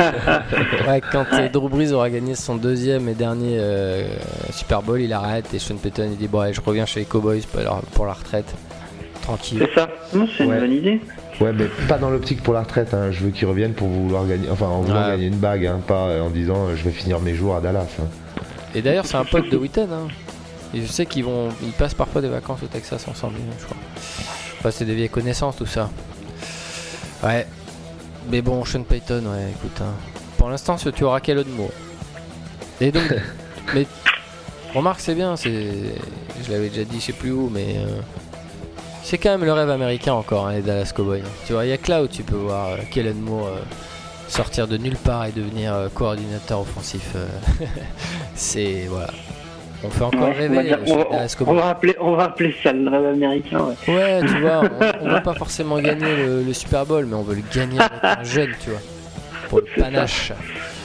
ouais 0.87 1.01
quand 1.11 1.25
euh, 1.33 1.49
Drew 1.49 1.67
Brees 1.67 1.91
aura 1.91 2.09
gagné 2.09 2.35
son 2.35 2.55
deuxième 2.55 3.09
et 3.09 3.13
dernier 3.13 3.57
euh, 3.59 4.07
Super 4.53 4.81
Bowl, 4.81 5.01
il 5.01 5.11
arrête 5.11 5.53
et 5.53 5.59
Sean 5.59 5.75
Payton 5.75 6.07
il 6.11 6.17
dit 6.17 6.29
Bon, 6.29 6.39
allez, 6.39 6.53
je 6.53 6.61
reviens 6.61 6.85
chez 6.85 7.01
les 7.01 7.05
Cowboys 7.05 7.41
pour 7.93 8.05
la, 8.05 8.13
retraite. 8.13 8.55
Tranquille. 9.21 9.59
C'est 9.59 9.75
ça 9.79 9.89
c'est 10.13 10.45
une 10.45 10.57
bonne 10.57 10.71
idée. 10.71 11.01
Ouais, 11.41 11.51
mais 11.51 11.65
pas 11.89 11.97
dans 11.97 12.09
l'optique 12.09 12.41
pour 12.43 12.53
la 12.53 12.61
retraite. 12.61 12.93
Hein. 12.93 13.11
Je 13.11 13.19
veux 13.19 13.31
qu'il 13.31 13.49
revienne 13.49 13.73
pour 13.73 13.89
vouloir 13.89 14.25
gagner, 14.27 14.47
enfin, 14.49 14.67
en 14.67 14.81
vouloir 14.81 15.09
gagner 15.09 15.27
une 15.27 15.37
bague, 15.39 15.65
hein, 15.65 15.81
pas 15.85 16.21
en 16.21 16.29
disant 16.29 16.73
je 16.73 16.83
vais 16.85 16.91
finir 16.91 17.19
mes 17.19 17.33
jours 17.33 17.57
à 17.57 17.59
Dallas. 17.59 17.97
Hein. 17.99 18.05
Et 18.75 18.81
d'ailleurs, 18.81 19.05
c'est 19.05 19.17
un 19.17 19.25
pote 19.25 19.49
de 19.49 19.57
Witten. 19.57 19.89
Hein. 19.91 20.07
Et 20.73 20.81
je 20.81 20.87
sais 20.87 21.05
qu'ils 21.05 21.25
vont, 21.25 21.49
ils 21.61 21.71
passent 21.71 21.93
parfois 21.93 22.21
des 22.21 22.29
vacances 22.29 22.63
au 22.63 22.67
Texas 22.67 23.07
ensemble, 23.07 23.35
je 23.59 23.65
crois. 23.65 23.77
Enfin, 24.59 24.71
c'est 24.71 24.85
des 24.85 24.95
vieilles 24.95 25.09
connaissances, 25.09 25.57
tout 25.57 25.65
ça. 25.65 25.89
Ouais. 27.23 27.45
Mais 28.29 28.41
bon, 28.41 28.63
Sean 28.63 28.83
Payton, 28.83 29.23
ouais, 29.25 29.51
écoute. 29.51 29.81
Hein. 29.81 29.93
Pour 30.37 30.49
l'instant, 30.49 30.75
tu 30.77 31.03
auras 31.03 31.19
quel 31.19 31.39
autre 31.39 31.49
mot? 31.49 31.71
Et 32.79 32.91
donc, 32.91 33.03
mais 33.73 33.85
remarque, 34.73 34.99
c'est 34.99 35.15
bien. 35.15 35.35
C'est, 35.35 35.71
je 36.45 36.51
l'avais 36.51 36.69
déjà 36.69 36.83
dit, 36.83 36.99
je 36.99 37.05
sais 37.07 37.13
plus 37.13 37.31
où, 37.31 37.49
mais 37.49 37.75
euh, 37.77 37.99
c'est 39.03 39.17
quand 39.17 39.31
même 39.31 39.43
le 39.43 39.53
rêve 39.53 39.69
américain 39.69 40.13
encore, 40.13 40.47
hein, 40.47 40.53
les 40.53 40.61
Dallas 40.61 40.91
Cowboys. 40.95 41.23
Tu 41.47 41.53
vois, 41.53 41.65
il 41.65 41.69
y 41.69 41.73
a 41.73 41.77
que 41.77 41.89
là 41.89 42.03
où 42.03 42.07
tu 42.07 42.23
peux 42.23 42.35
voir 42.35 42.69
euh, 42.69 42.77
Kellen 42.91 43.19
Moore. 43.19 43.47
Euh, 43.47 43.61
sortir 44.31 44.67
de 44.67 44.77
nulle 44.77 44.95
part 44.95 45.25
et 45.25 45.31
devenir 45.31 45.73
euh, 45.73 45.89
coordinateur 45.93 46.61
offensif. 46.61 47.11
Euh, 47.15 47.27
c'est 48.35 48.85
voilà. 48.89 49.09
On 49.83 49.89
fait 49.89 50.03
encore 50.03 50.33
rêver. 50.35 50.75
On 51.45 51.53
va, 51.53 51.69
appeler, 51.69 51.95
on 51.99 52.15
va 52.15 52.25
appeler 52.25 52.55
ça 52.61 52.71
le 52.71 52.87
rêve 52.89 53.05
américain. 53.05 53.59
Ouais, 53.87 54.21
tu 54.21 54.37
vois, 54.41 54.61
on, 55.01 55.05
ne 55.05 55.13
veut 55.15 55.23
pas 55.23 55.33
forcément 55.33 55.79
gagner 55.79 56.15
le, 56.45 56.53
Super 56.53 56.85
Bowl, 56.85 57.05
mais 57.05 57.15
on 57.15 57.23
veut 57.23 57.35
le 57.35 57.43
gagner 57.53 57.79
avec 57.79 58.19
un 58.19 58.23
jeune, 58.23 58.51
tu 58.63 58.69
vois. 58.69 58.79
Pour 59.49 59.59
le 59.59 59.81
panache. 59.81 60.33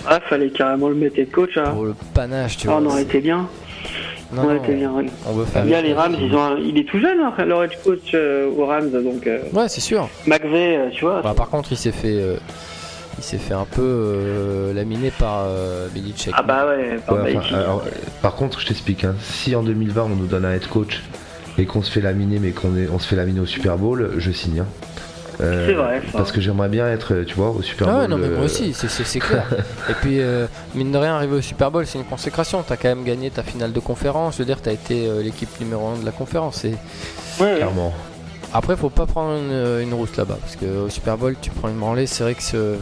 Ah, 0.08 0.20
fallait 0.20 0.50
carrément 0.50 0.88
le 0.88 0.94
mettre 0.94 1.22
coach. 1.30 1.56
Hein. 1.56 1.70
Pour 1.72 1.84
le 1.84 1.94
panache, 2.14 2.56
tu 2.56 2.68
vois. 2.68 2.78
Oh, 2.78 2.84
on 2.84 2.90
aurait 2.90 3.02
été 3.02 3.20
bien. 3.20 3.48
Non, 4.32 4.42
on 4.42 4.44
aurait 4.46 4.56
été 4.56 4.74
bien. 4.74 4.92
On 5.26 5.32
veut 5.32 5.44
faire. 5.44 5.64
Bien 5.64 5.82
les 5.82 5.92
Rams, 5.92 6.16
ils 6.20 6.34
ont 6.34 6.56
il 6.56 6.78
est 6.78 6.84
tout 6.84 6.98
jeune, 6.98 7.20
hein, 7.20 7.44
leur 7.44 7.64
head 7.64 7.72
coach 7.84 8.12
euh, 8.14 8.50
aux 8.50 8.66
Rams, 8.66 8.90
donc. 8.90 9.28
ouais, 9.52 9.68
c'est 9.68 9.80
sûr. 9.80 10.08
McVeigh, 10.26 10.90
tu 10.92 11.04
vois. 11.04 11.20
Bah, 11.22 11.34
par 11.36 11.48
contre, 11.48 11.72
il 11.72 11.76
s'est 11.76 11.92
fait 11.92 12.38
il 13.18 13.24
s'est 13.24 13.38
fait 13.38 13.54
un 13.54 13.64
peu 13.64 13.82
euh, 13.82 14.74
laminer 14.74 15.10
par 15.10 15.44
euh, 15.46 15.88
Belichick. 15.88 16.34
Ah 16.36 16.42
bah 16.42 16.66
ouais, 16.66 16.98
par, 17.06 17.82
par 18.22 18.34
contre, 18.34 18.60
je 18.60 18.66
t'explique, 18.66 19.04
hein. 19.04 19.14
si 19.20 19.54
en 19.56 19.62
2020 19.62 20.02
on 20.02 20.08
nous 20.10 20.26
donne 20.26 20.44
un 20.44 20.52
head 20.52 20.66
coach 20.66 21.02
et 21.58 21.64
qu'on 21.64 21.82
se 21.82 21.90
fait 21.90 22.02
laminer, 22.02 22.38
mais 22.38 22.50
qu'on 22.50 22.72
on 22.92 22.98
se 22.98 23.08
fait 23.08 23.16
laminer 23.16 23.40
au 23.40 23.46
Super 23.46 23.78
Bowl, 23.78 24.12
je 24.18 24.30
signe. 24.30 24.60
Hein. 24.60 24.66
Euh, 25.40 25.66
c'est 25.66 25.74
vrai. 25.74 26.02
Parce 26.12 26.32
que 26.32 26.40
j'aimerais 26.40 26.68
bien 26.68 26.86
être, 26.88 27.22
tu 27.26 27.34
vois, 27.34 27.50
au 27.50 27.62
Super 27.62 27.88
Bowl. 27.88 27.96
Ah 28.02 28.08
non, 28.08 28.18
mais 28.18 28.28
moi 28.28 28.44
aussi, 28.44 28.74
c'est 28.74 29.18
clair. 29.18 29.46
et 29.90 29.94
puis, 29.94 30.20
mine 30.74 30.92
de 30.92 30.98
rien, 30.98 31.14
arriver 31.16 31.36
au 31.36 31.42
Super 31.42 31.70
Bowl, 31.70 31.86
c'est 31.86 31.98
une 31.98 32.04
consécration. 32.04 32.62
T'as 32.66 32.76
quand 32.76 32.88
même 32.88 33.04
gagné 33.04 33.30
ta 33.30 33.42
finale 33.42 33.72
de 33.72 33.80
conférence. 33.80 34.34
Je 34.34 34.38
veux 34.40 34.44
dire, 34.44 34.60
t'as 34.60 34.72
été 34.72 35.08
l'équipe 35.22 35.48
numéro 35.60 35.88
1 35.88 36.00
de 36.00 36.04
la 36.04 36.12
conférence. 36.12 36.64
Et... 36.64 36.74
Ouais, 37.40 37.56
Clairement. 37.56 37.92
Après, 38.52 38.76
faut 38.76 38.88
pas 38.90 39.06
prendre 39.06 39.38
une, 39.38 39.82
une 39.82 39.94
route 39.94 40.16
là-bas. 40.16 40.38
Parce 40.40 40.56
qu'au 40.56 40.88
Super 40.88 41.18
Bowl, 41.18 41.36
tu 41.40 41.50
prends 41.50 41.68
une 41.68 41.78
branlée, 41.78 42.06
c'est 42.06 42.22
vrai 42.22 42.34
que 42.34 42.76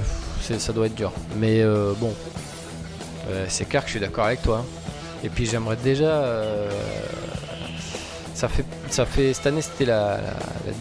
ça 0.59 0.73
doit 0.73 0.87
être 0.87 0.95
dur. 0.95 1.12
Mais 1.39 1.61
euh, 1.61 1.93
bon, 1.99 2.12
euh, 3.29 3.47
c'est 3.49 3.69
clair 3.69 3.83
que 3.83 3.89
je 3.89 3.93
suis 3.93 4.01
d'accord 4.01 4.27
avec 4.27 4.43
toi. 4.43 4.65
Et 5.23 5.29
puis 5.29 5.47
j'aimerais 5.47 5.77
déjà. 5.83 6.05
Euh, 6.05 6.71
ça 8.35 8.49
fait, 8.49 8.65
ça 8.91 9.07
fait 9.07 9.33
cette 9.33 9.47
année 9.47 9.62
c'était 9.62 9.85
la, 9.85 10.19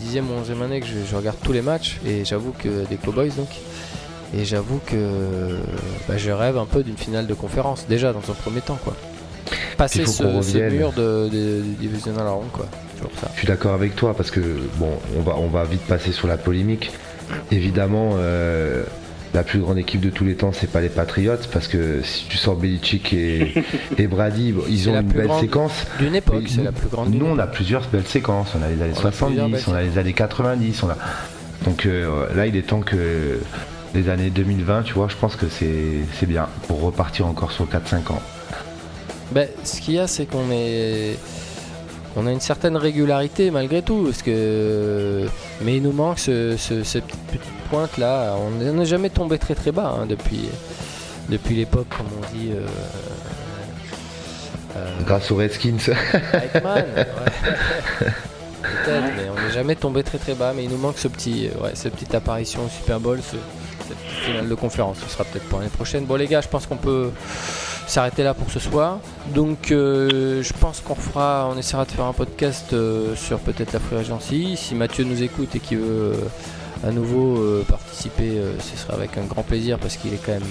dixième 0.02 0.30
ou 0.30 0.34
onzième 0.34 0.62
année 0.64 0.82
que 0.82 0.88
je, 0.88 1.16
regarde 1.16 1.38
tous 1.44 1.54
les 1.54 1.62
matchs. 1.62 2.00
Et 2.06 2.26
j'avoue 2.26 2.52
que 2.52 2.86
des 2.88 2.98
Cowboys 2.98 3.32
donc. 3.36 3.50
Et 4.36 4.46
j'avoue 4.46 4.80
que 4.86 5.60
bah, 6.08 6.18
je 6.18 6.32
rêve 6.32 6.58
un 6.58 6.66
peu 6.66 6.82
d'une 6.84 6.98
finale 6.98 7.28
de 7.28 7.34
conférence 7.36 7.86
déjà 7.88 8.12
dans 8.14 8.32
un 8.32 8.34
premier 8.34 8.62
temps 8.62 8.80
quoi. 8.84 8.96
Passer 9.78 10.06
ce, 10.06 10.24
mur 10.72 10.92
de, 10.94 11.30
de, 11.32 11.62
divisional 11.80 12.28
round 12.28 12.52
quoi. 12.52 12.66
Je 13.34 13.40
suis 13.40 13.48
d'accord 13.48 13.74
avec 13.74 13.96
toi 13.96 14.16
parce 14.16 14.32
que 14.32 14.40
bon 14.78 14.90
on 15.18 15.22
va 15.22 15.36
on 15.36 15.48
va 15.48 15.66
vite 15.66 15.82
passer 15.82 16.12
sur 16.12 16.28
la 16.28 16.38
polémique. 16.38 16.92
Évidemment 17.52 18.18
la 19.34 19.44
plus 19.44 19.60
grande 19.60 19.78
équipe 19.78 20.02
de 20.02 20.10
tous 20.10 20.26
les 20.26 20.36
temps, 20.36 20.52
c'est 20.52 20.70
pas 20.70 20.82
les 20.82 20.90
Patriots, 20.90 21.38
parce 21.52 21.68
que 21.68 22.02
si 22.04 22.26
tu 22.28 22.38
sors 22.38 22.56
Belichick 22.56 23.14
et, 23.14 23.54
et 23.98 24.08
Brady, 24.08 24.54
ils 24.70 24.90
ont 24.90 25.00
une 25.00 25.08
belle 25.08 25.32
séquence. 25.40 25.86
D'une 26.00 26.16
époque, 26.16 26.44
c'est 26.48 26.64
la 26.64 26.72
plus 26.72 26.90
grande. 26.90 27.14
Nous, 27.14 27.26
on 27.26 27.40
a 27.40 27.48
plusieurs 27.48 27.88
belles 27.88 28.08
séquences. 28.08 28.54
On 28.58 28.62
a 28.62 28.70
les 28.70 28.82
années 28.82 28.94
70, 28.94 29.68
on 29.68 29.74
a 29.74 29.82
les 29.82 29.98
années 29.98 30.14
90. 30.14 30.84
On 30.84 30.90
a... 30.90 30.98
Donc 31.66 31.86
euh, 31.86 32.28
là, 32.36 32.46
il 32.46 32.56
est 32.56 32.64
temps 32.64 32.82
que 32.82 33.40
les 33.96 34.10
années 34.10 34.30
2020, 34.30 34.84
tu 34.84 34.94
vois, 34.94 35.08
je 35.08 35.16
pense 35.16 35.36
que 35.36 35.46
c'est 35.50 36.26
bien 36.26 36.48
pour 36.68 36.82
repartir 36.82 37.28
encore 37.28 37.52
sur 37.52 37.66
4-5 37.66 38.12
ans. 38.12 38.22
Ben, 39.32 39.48
ce 39.64 39.82
qu'il 39.82 39.96
y 39.96 40.00
a, 40.00 40.08
c'est 40.08 40.26
qu'on 40.26 40.52
est 40.52 41.18
on 42.16 42.28
a 42.28 42.32
une 42.32 42.42
certaine 42.42 42.78
régularité 42.78 43.52
malgré 43.52 43.82
tout, 43.82 44.04
parce 44.04 44.22
que 44.22 45.28
mais 45.62 45.78
il 45.78 45.84
nous 45.84 45.92
manque 45.92 46.20
ce, 46.20 46.56
cette 46.58 47.06
petite 47.06 47.42
pointe 47.70 47.98
là. 47.98 48.36
On 48.38 48.52
n'est 48.52 48.86
jamais 48.86 49.10
tombé 49.10 49.38
très 49.38 49.56
très 49.56 49.72
bas 49.72 49.96
hein, 50.00 50.06
depuis 50.06 50.50
depuis 51.30 51.56
l'époque, 51.56 51.88
comme 51.90 52.08
on 52.18 52.38
dit. 52.38 52.52
Euh, 52.52 52.66
euh, 54.76 54.90
Grâce 55.06 55.32
aux 55.32 55.36
Redskins. 55.36 55.78
Peut-être, 58.64 59.06
mais 59.16 59.30
on 59.30 59.42
n'est 59.42 59.54
jamais 59.54 59.76
tombé 59.76 60.04
très 60.04 60.18
très 60.18 60.34
bas. 60.36 60.54
Mais 60.56 60.64
il 60.64 60.70
nous 60.70 60.78
manque 60.78 60.98
ce 60.98 61.08
petit, 61.08 61.50
ouais, 61.62 61.72
cette 61.74 61.94
petite 61.94 62.16
apparition 62.16 62.66
au 62.66 62.70
Super 62.70 63.00
Bowl, 63.00 63.20
ce, 63.22 63.36
finale 64.26 64.50
de 64.50 64.56
conférence. 64.56 64.98
Ce 65.00 65.10
sera 65.10 65.24
peut-être 65.24 65.48
pour 65.50 65.60
l'année 65.60 65.72
prochaine. 65.72 66.06
Bon 66.06 66.16
les 66.16 66.28
gars, 66.28 66.42
je 66.42 66.48
pense 66.48 66.66
qu'on 66.66 66.78
peut 66.78 67.12
s'arrêter 67.88 68.24
là 68.24 68.34
pour 68.34 68.50
ce 68.50 68.60
soir. 68.60 69.00
Donc 69.34 69.72
euh, 69.72 70.42
je 70.42 70.54
pense 70.54 70.82
qu'on 70.82 70.96
fera, 70.96 71.50
on 71.54 71.58
essaiera 71.58 71.86
de 71.86 71.92
faire 71.92 72.06
un 72.06 72.14
podcast 72.14 72.74
euh, 72.74 73.16
sur 73.16 73.40
peut-être 73.40 73.74
la 73.74 73.80
Free 73.80 73.98
Agency. 73.98 74.58
Si 74.58 74.76
Mathieu 74.76 75.04
nous 75.04 75.22
écoute 75.24 75.56
et 75.56 75.60
qu'il 75.60 75.78
veut 75.78 76.14
euh, 76.14 76.88
à 76.88 76.92
nouveau 76.92 77.40
participer, 77.70 78.42
ce 78.60 78.78
sera 78.78 78.96
avec 78.96 79.18
un 79.18 79.24
grand 79.24 79.44
plaisir 79.44 79.80
parce 79.80 79.96
qu'il 79.96 80.14
est 80.14 80.22
quand 80.24 80.34
même 80.34 80.42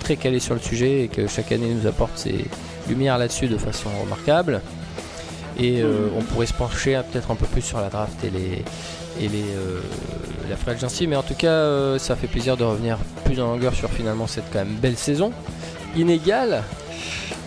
très 0.00 0.16
calé 0.16 0.38
sur 0.38 0.52
le 0.52 0.60
sujet 0.60 1.04
et 1.04 1.08
que 1.08 1.26
chaque 1.26 1.52
année 1.52 1.72
nous 1.72 1.86
apporte 1.86 2.18
ses 2.18 2.44
lumières 2.86 3.16
là-dessus 3.16 3.48
de 3.48 3.56
façon 3.56 3.88
remarquable. 4.02 4.60
Et 5.58 5.82
on 5.82 6.20
pourrait 6.20 6.44
se 6.44 6.52
pencher 6.52 7.00
peut-être 7.10 7.30
un 7.30 7.34
peu 7.34 7.46
plus 7.46 7.62
sur 7.62 7.80
la 7.80 7.88
draft 7.88 8.22
et 8.22 8.28
les, 8.28 8.62
et 9.20 9.28
les, 9.28 9.44
la 10.48 10.56
Free 10.56 10.72
Agency. 10.72 11.06
Mais 11.06 11.16
en 11.16 11.22
tout 11.22 11.34
cas, 11.34 11.98
ça 11.98 12.16
fait 12.16 12.26
plaisir 12.26 12.56
de 12.56 12.64
revenir 12.64 12.98
plus 13.24 13.40
en 13.40 13.46
longueur 13.46 13.74
sur 13.74 13.90
finalement 13.90 14.26
cette 14.26 14.50
quand 14.52 14.60
même 14.60 14.76
belle 14.76 14.96
saison 14.96 15.32
inégale. 15.96 16.64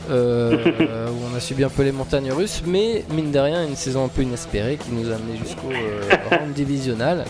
Euh, 0.10 1.08
où 1.10 1.32
on 1.32 1.36
a 1.36 1.40
subi 1.40 1.64
un 1.64 1.70
peu 1.70 1.84
les 1.84 1.92
montagnes 1.92 2.32
russes, 2.32 2.62
mais 2.66 3.06
mine 3.12 3.32
de 3.32 3.40
rien, 3.40 3.66
une 3.66 3.76
saison 3.76 4.06
un 4.06 4.10
peu 4.10 4.22
inespérée 4.22 4.78
qui 4.78 4.92
nous 4.92 5.10
a 5.10 5.16
amené 5.16 5.38
jusqu'au 5.38 5.72
euh, 5.72 6.02
round 6.30 6.54
divisional. 6.54 7.26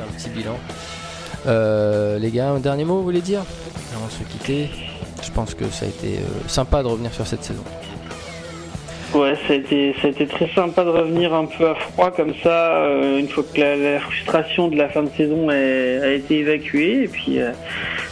Un 0.00 0.12
petit 0.16 0.30
bilan. 0.30 0.58
Euh, 1.46 2.18
les 2.18 2.30
gars, 2.30 2.50
un 2.50 2.60
dernier 2.60 2.84
mot, 2.84 2.96
vous 2.96 3.04
voulez 3.04 3.20
dire? 3.20 3.42
Avant 3.94 4.06
de 4.06 4.12
se 4.12 4.22
quitter, 4.24 4.70
je 5.22 5.30
pense 5.30 5.54
que 5.54 5.68
ça 5.70 5.84
a 5.84 5.88
été 5.88 6.20
sympa 6.48 6.82
de 6.82 6.88
revenir 6.88 7.12
sur 7.12 7.26
cette 7.26 7.44
saison. 7.44 7.62
Ouais, 9.14 9.34
ça 9.46 9.52
a, 9.52 9.56
été, 9.56 9.94
ça 10.00 10.08
a 10.08 10.10
été 10.10 10.26
très 10.26 10.48
sympa 10.48 10.82
de 10.84 10.90
revenir 10.90 11.32
un 11.32 11.46
peu 11.46 11.68
à 11.68 11.74
froid 11.76 12.10
comme 12.10 12.34
ça, 12.42 12.84
une 13.18 13.28
fois 13.28 13.44
que 13.44 13.60
la, 13.60 14.00
frustration 14.00 14.68
de 14.68 14.76
la 14.76 14.88
fin 14.88 15.04
de 15.04 15.10
saison 15.16 15.48
a, 15.50 16.08
été 16.08 16.40
évacuée. 16.40 17.04
Et 17.04 17.08
puis, 17.08 17.38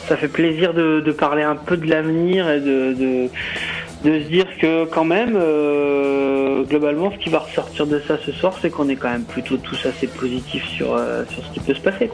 ça 0.09 0.17
fait 0.17 0.29
plaisir 0.29 0.75
de, 0.75 1.13
parler 1.13 1.43
un 1.43 1.57
peu 1.57 1.77
de 1.77 1.89
l'avenir 1.89 2.49
et 2.51 2.61
de, 2.61 3.29
de, 4.05 4.21
se 4.21 4.29
dire 4.29 4.47
que 4.61 4.85
quand 4.85 5.05
même, 5.05 5.37
euh, 5.37 6.65
globalement, 6.65 7.11
ce 7.13 7.19
qui 7.19 7.31
va 7.31 7.41
ressortir 7.41 7.87
de 7.87 8.01
ça 8.07 8.19
ce 8.25 8.33
soir, 8.33 8.55
c'est 8.61 8.71
qu'on 8.71 8.89
est 8.89 8.97
quand 8.97 9.11
même 9.11 9.25
plutôt 9.25 9.57
tous 9.57 9.87
assez 9.87 10.07
positifs 10.07 10.67
sur, 10.77 10.95
euh, 10.95 11.25
sur 11.31 11.45
ce 11.45 11.53
qui 11.53 11.61
peut 11.61 11.75
se 11.75 11.81
passer. 11.81 12.11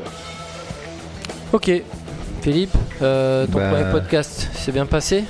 Ok, 1.52 1.70
Philippe, 2.42 2.76
euh, 3.02 3.46
ton 3.46 3.58
bah, 3.58 3.70
premier 3.70 3.90
podcast 3.90 4.48
s'est 4.52 4.72
bien 4.72 4.86
passé? 4.86 5.24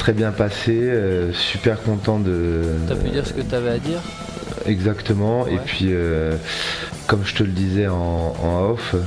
Très 0.00 0.12
bien 0.12 0.32
passé, 0.32 0.90
super 1.32 1.80
content 1.82 2.18
de. 2.18 2.62
T'as 2.88 2.96
pu 2.96 3.10
dire 3.10 3.26
ce 3.26 3.34
que 3.34 3.42
t'avais 3.42 3.70
à 3.70 3.78
dire 3.78 4.00
Exactement, 4.66 5.46
et 5.46 5.58
puis 5.58 5.94
comme 7.10 7.24
je 7.24 7.34
te 7.34 7.42
le 7.42 7.50
disais 7.50 7.88
en, 7.88 8.34
off, 8.70 8.92
mmh. 8.92 8.98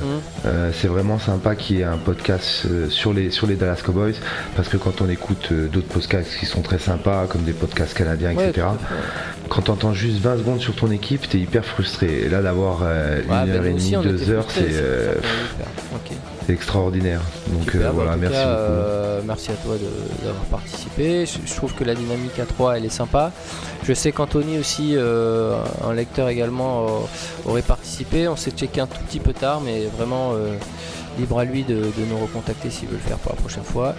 euh, 0.44 0.70
c'est 0.74 0.88
vraiment 0.88 1.18
sympa 1.18 1.56
qu'il 1.56 1.76
y 1.76 1.80
ait 1.80 1.84
un 1.84 1.96
podcast 1.96 2.66
euh, 2.66 2.90
sur, 2.90 3.14
les, 3.14 3.30
sur 3.30 3.46
les 3.46 3.54
Dallas 3.54 3.80
Cowboys, 3.82 4.16
parce 4.56 4.68
que 4.68 4.76
quand 4.76 5.00
on 5.00 5.08
écoute 5.08 5.48
euh, 5.52 5.68
d'autres 5.68 5.88
podcasts 5.88 6.38
qui 6.38 6.44
sont 6.44 6.60
très 6.60 6.78
sympas, 6.78 7.26
comme 7.26 7.44
des 7.44 7.54
podcasts 7.54 7.94
canadiens, 7.94 8.32
etc., 8.32 8.66
quand 9.48 9.62
t'entends 9.62 9.94
juste 9.94 10.18
20 10.18 10.36
secondes 10.36 10.60
sur 10.60 10.74
ton 10.74 10.90
équipe, 10.90 11.26
t'es 11.30 11.38
hyper 11.38 11.64
frustré. 11.64 12.24
Et 12.26 12.28
là, 12.28 12.42
d'avoir 12.42 12.82
une 12.82 13.26
bah, 13.26 13.46
heure 13.48 13.64
et 13.64 13.72
demie, 13.72 13.96
deux 14.02 14.30
heures, 14.30 14.50
c'est 14.50 14.82
extraordinaire. 16.52 17.20
Donc 17.48 17.74
voilà, 17.74 18.16
merci 18.16 18.38
beaucoup. 18.38 19.26
merci 19.26 19.50
à 19.50 19.54
toi 19.54 19.76
d'avoir 20.22 20.44
participé. 20.44 21.26
Je, 21.26 21.54
trouve 21.54 21.74
que 21.74 21.84
la 21.84 21.94
dynamique 21.94 22.38
à 22.38 22.46
3 22.46 22.78
elle 22.78 22.84
est 22.84 22.88
sympa. 22.88 23.32
Je 23.82 23.92
sais 23.92 24.12
qu'Anthony 24.12 24.58
aussi, 24.58 24.96
un 24.96 25.92
lecteur 25.92 26.28
également, 26.28 27.06
aurait 27.44 27.62
participé. 27.62 28.28
On 28.28 28.36
s'est 28.36 28.50
checké 28.52 28.80
un 28.80 28.86
tout 28.86 29.02
petit 29.06 29.20
peu 29.20 29.32
tard, 29.32 29.60
mais 29.60 29.86
vraiment 29.96 30.32
libre 31.18 31.38
à 31.38 31.44
lui 31.44 31.62
de, 31.64 31.76
nous 31.76 32.18
recontacter 32.18 32.70
s'il 32.70 32.88
veut 32.88 32.96
le 32.96 33.00
faire 33.00 33.18
pour 33.18 33.32
la 33.32 33.40
prochaine 33.40 33.64
fois. 33.64 33.94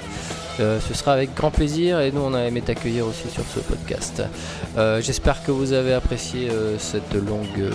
Euh, 0.60 0.80
ce 0.80 0.94
sera 0.94 1.14
avec 1.14 1.34
grand 1.34 1.52
plaisir 1.52 2.00
et 2.00 2.12
nous 2.12 2.22
on 2.22 2.34
a 2.34 2.44
aimé 2.44 2.62
t'accueillir 2.62 3.06
aussi 3.06 3.30
sur 3.30 3.44
ce 3.44 3.60
podcast. 3.60 4.24
Euh, 4.78 5.02
j'espère 5.02 5.44
que 5.44 5.52
vous 5.52 5.74
avez 5.74 5.94
apprécié 5.94 6.50
euh, 6.50 6.78
cette 6.80 7.14
longue 7.14 7.70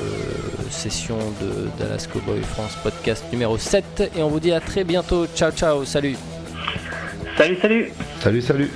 session 0.70 1.18
de 1.42 1.68
Dallas 1.78 2.06
Cowboy 2.10 2.40
France 2.42 2.76
podcast 2.82 3.24
numéro 3.32 3.58
7 3.58 4.12
et 4.16 4.22
on 4.22 4.28
vous 4.28 4.40
dit 4.40 4.52
à 4.52 4.60
très 4.60 4.84
bientôt. 4.84 5.26
Ciao 5.34 5.50
ciao, 5.50 5.84
salut. 5.84 6.16
Salut 7.36 7.58
salut. 7.60 7.92
Salut 8.22 8.42
salut. 8.42 8.70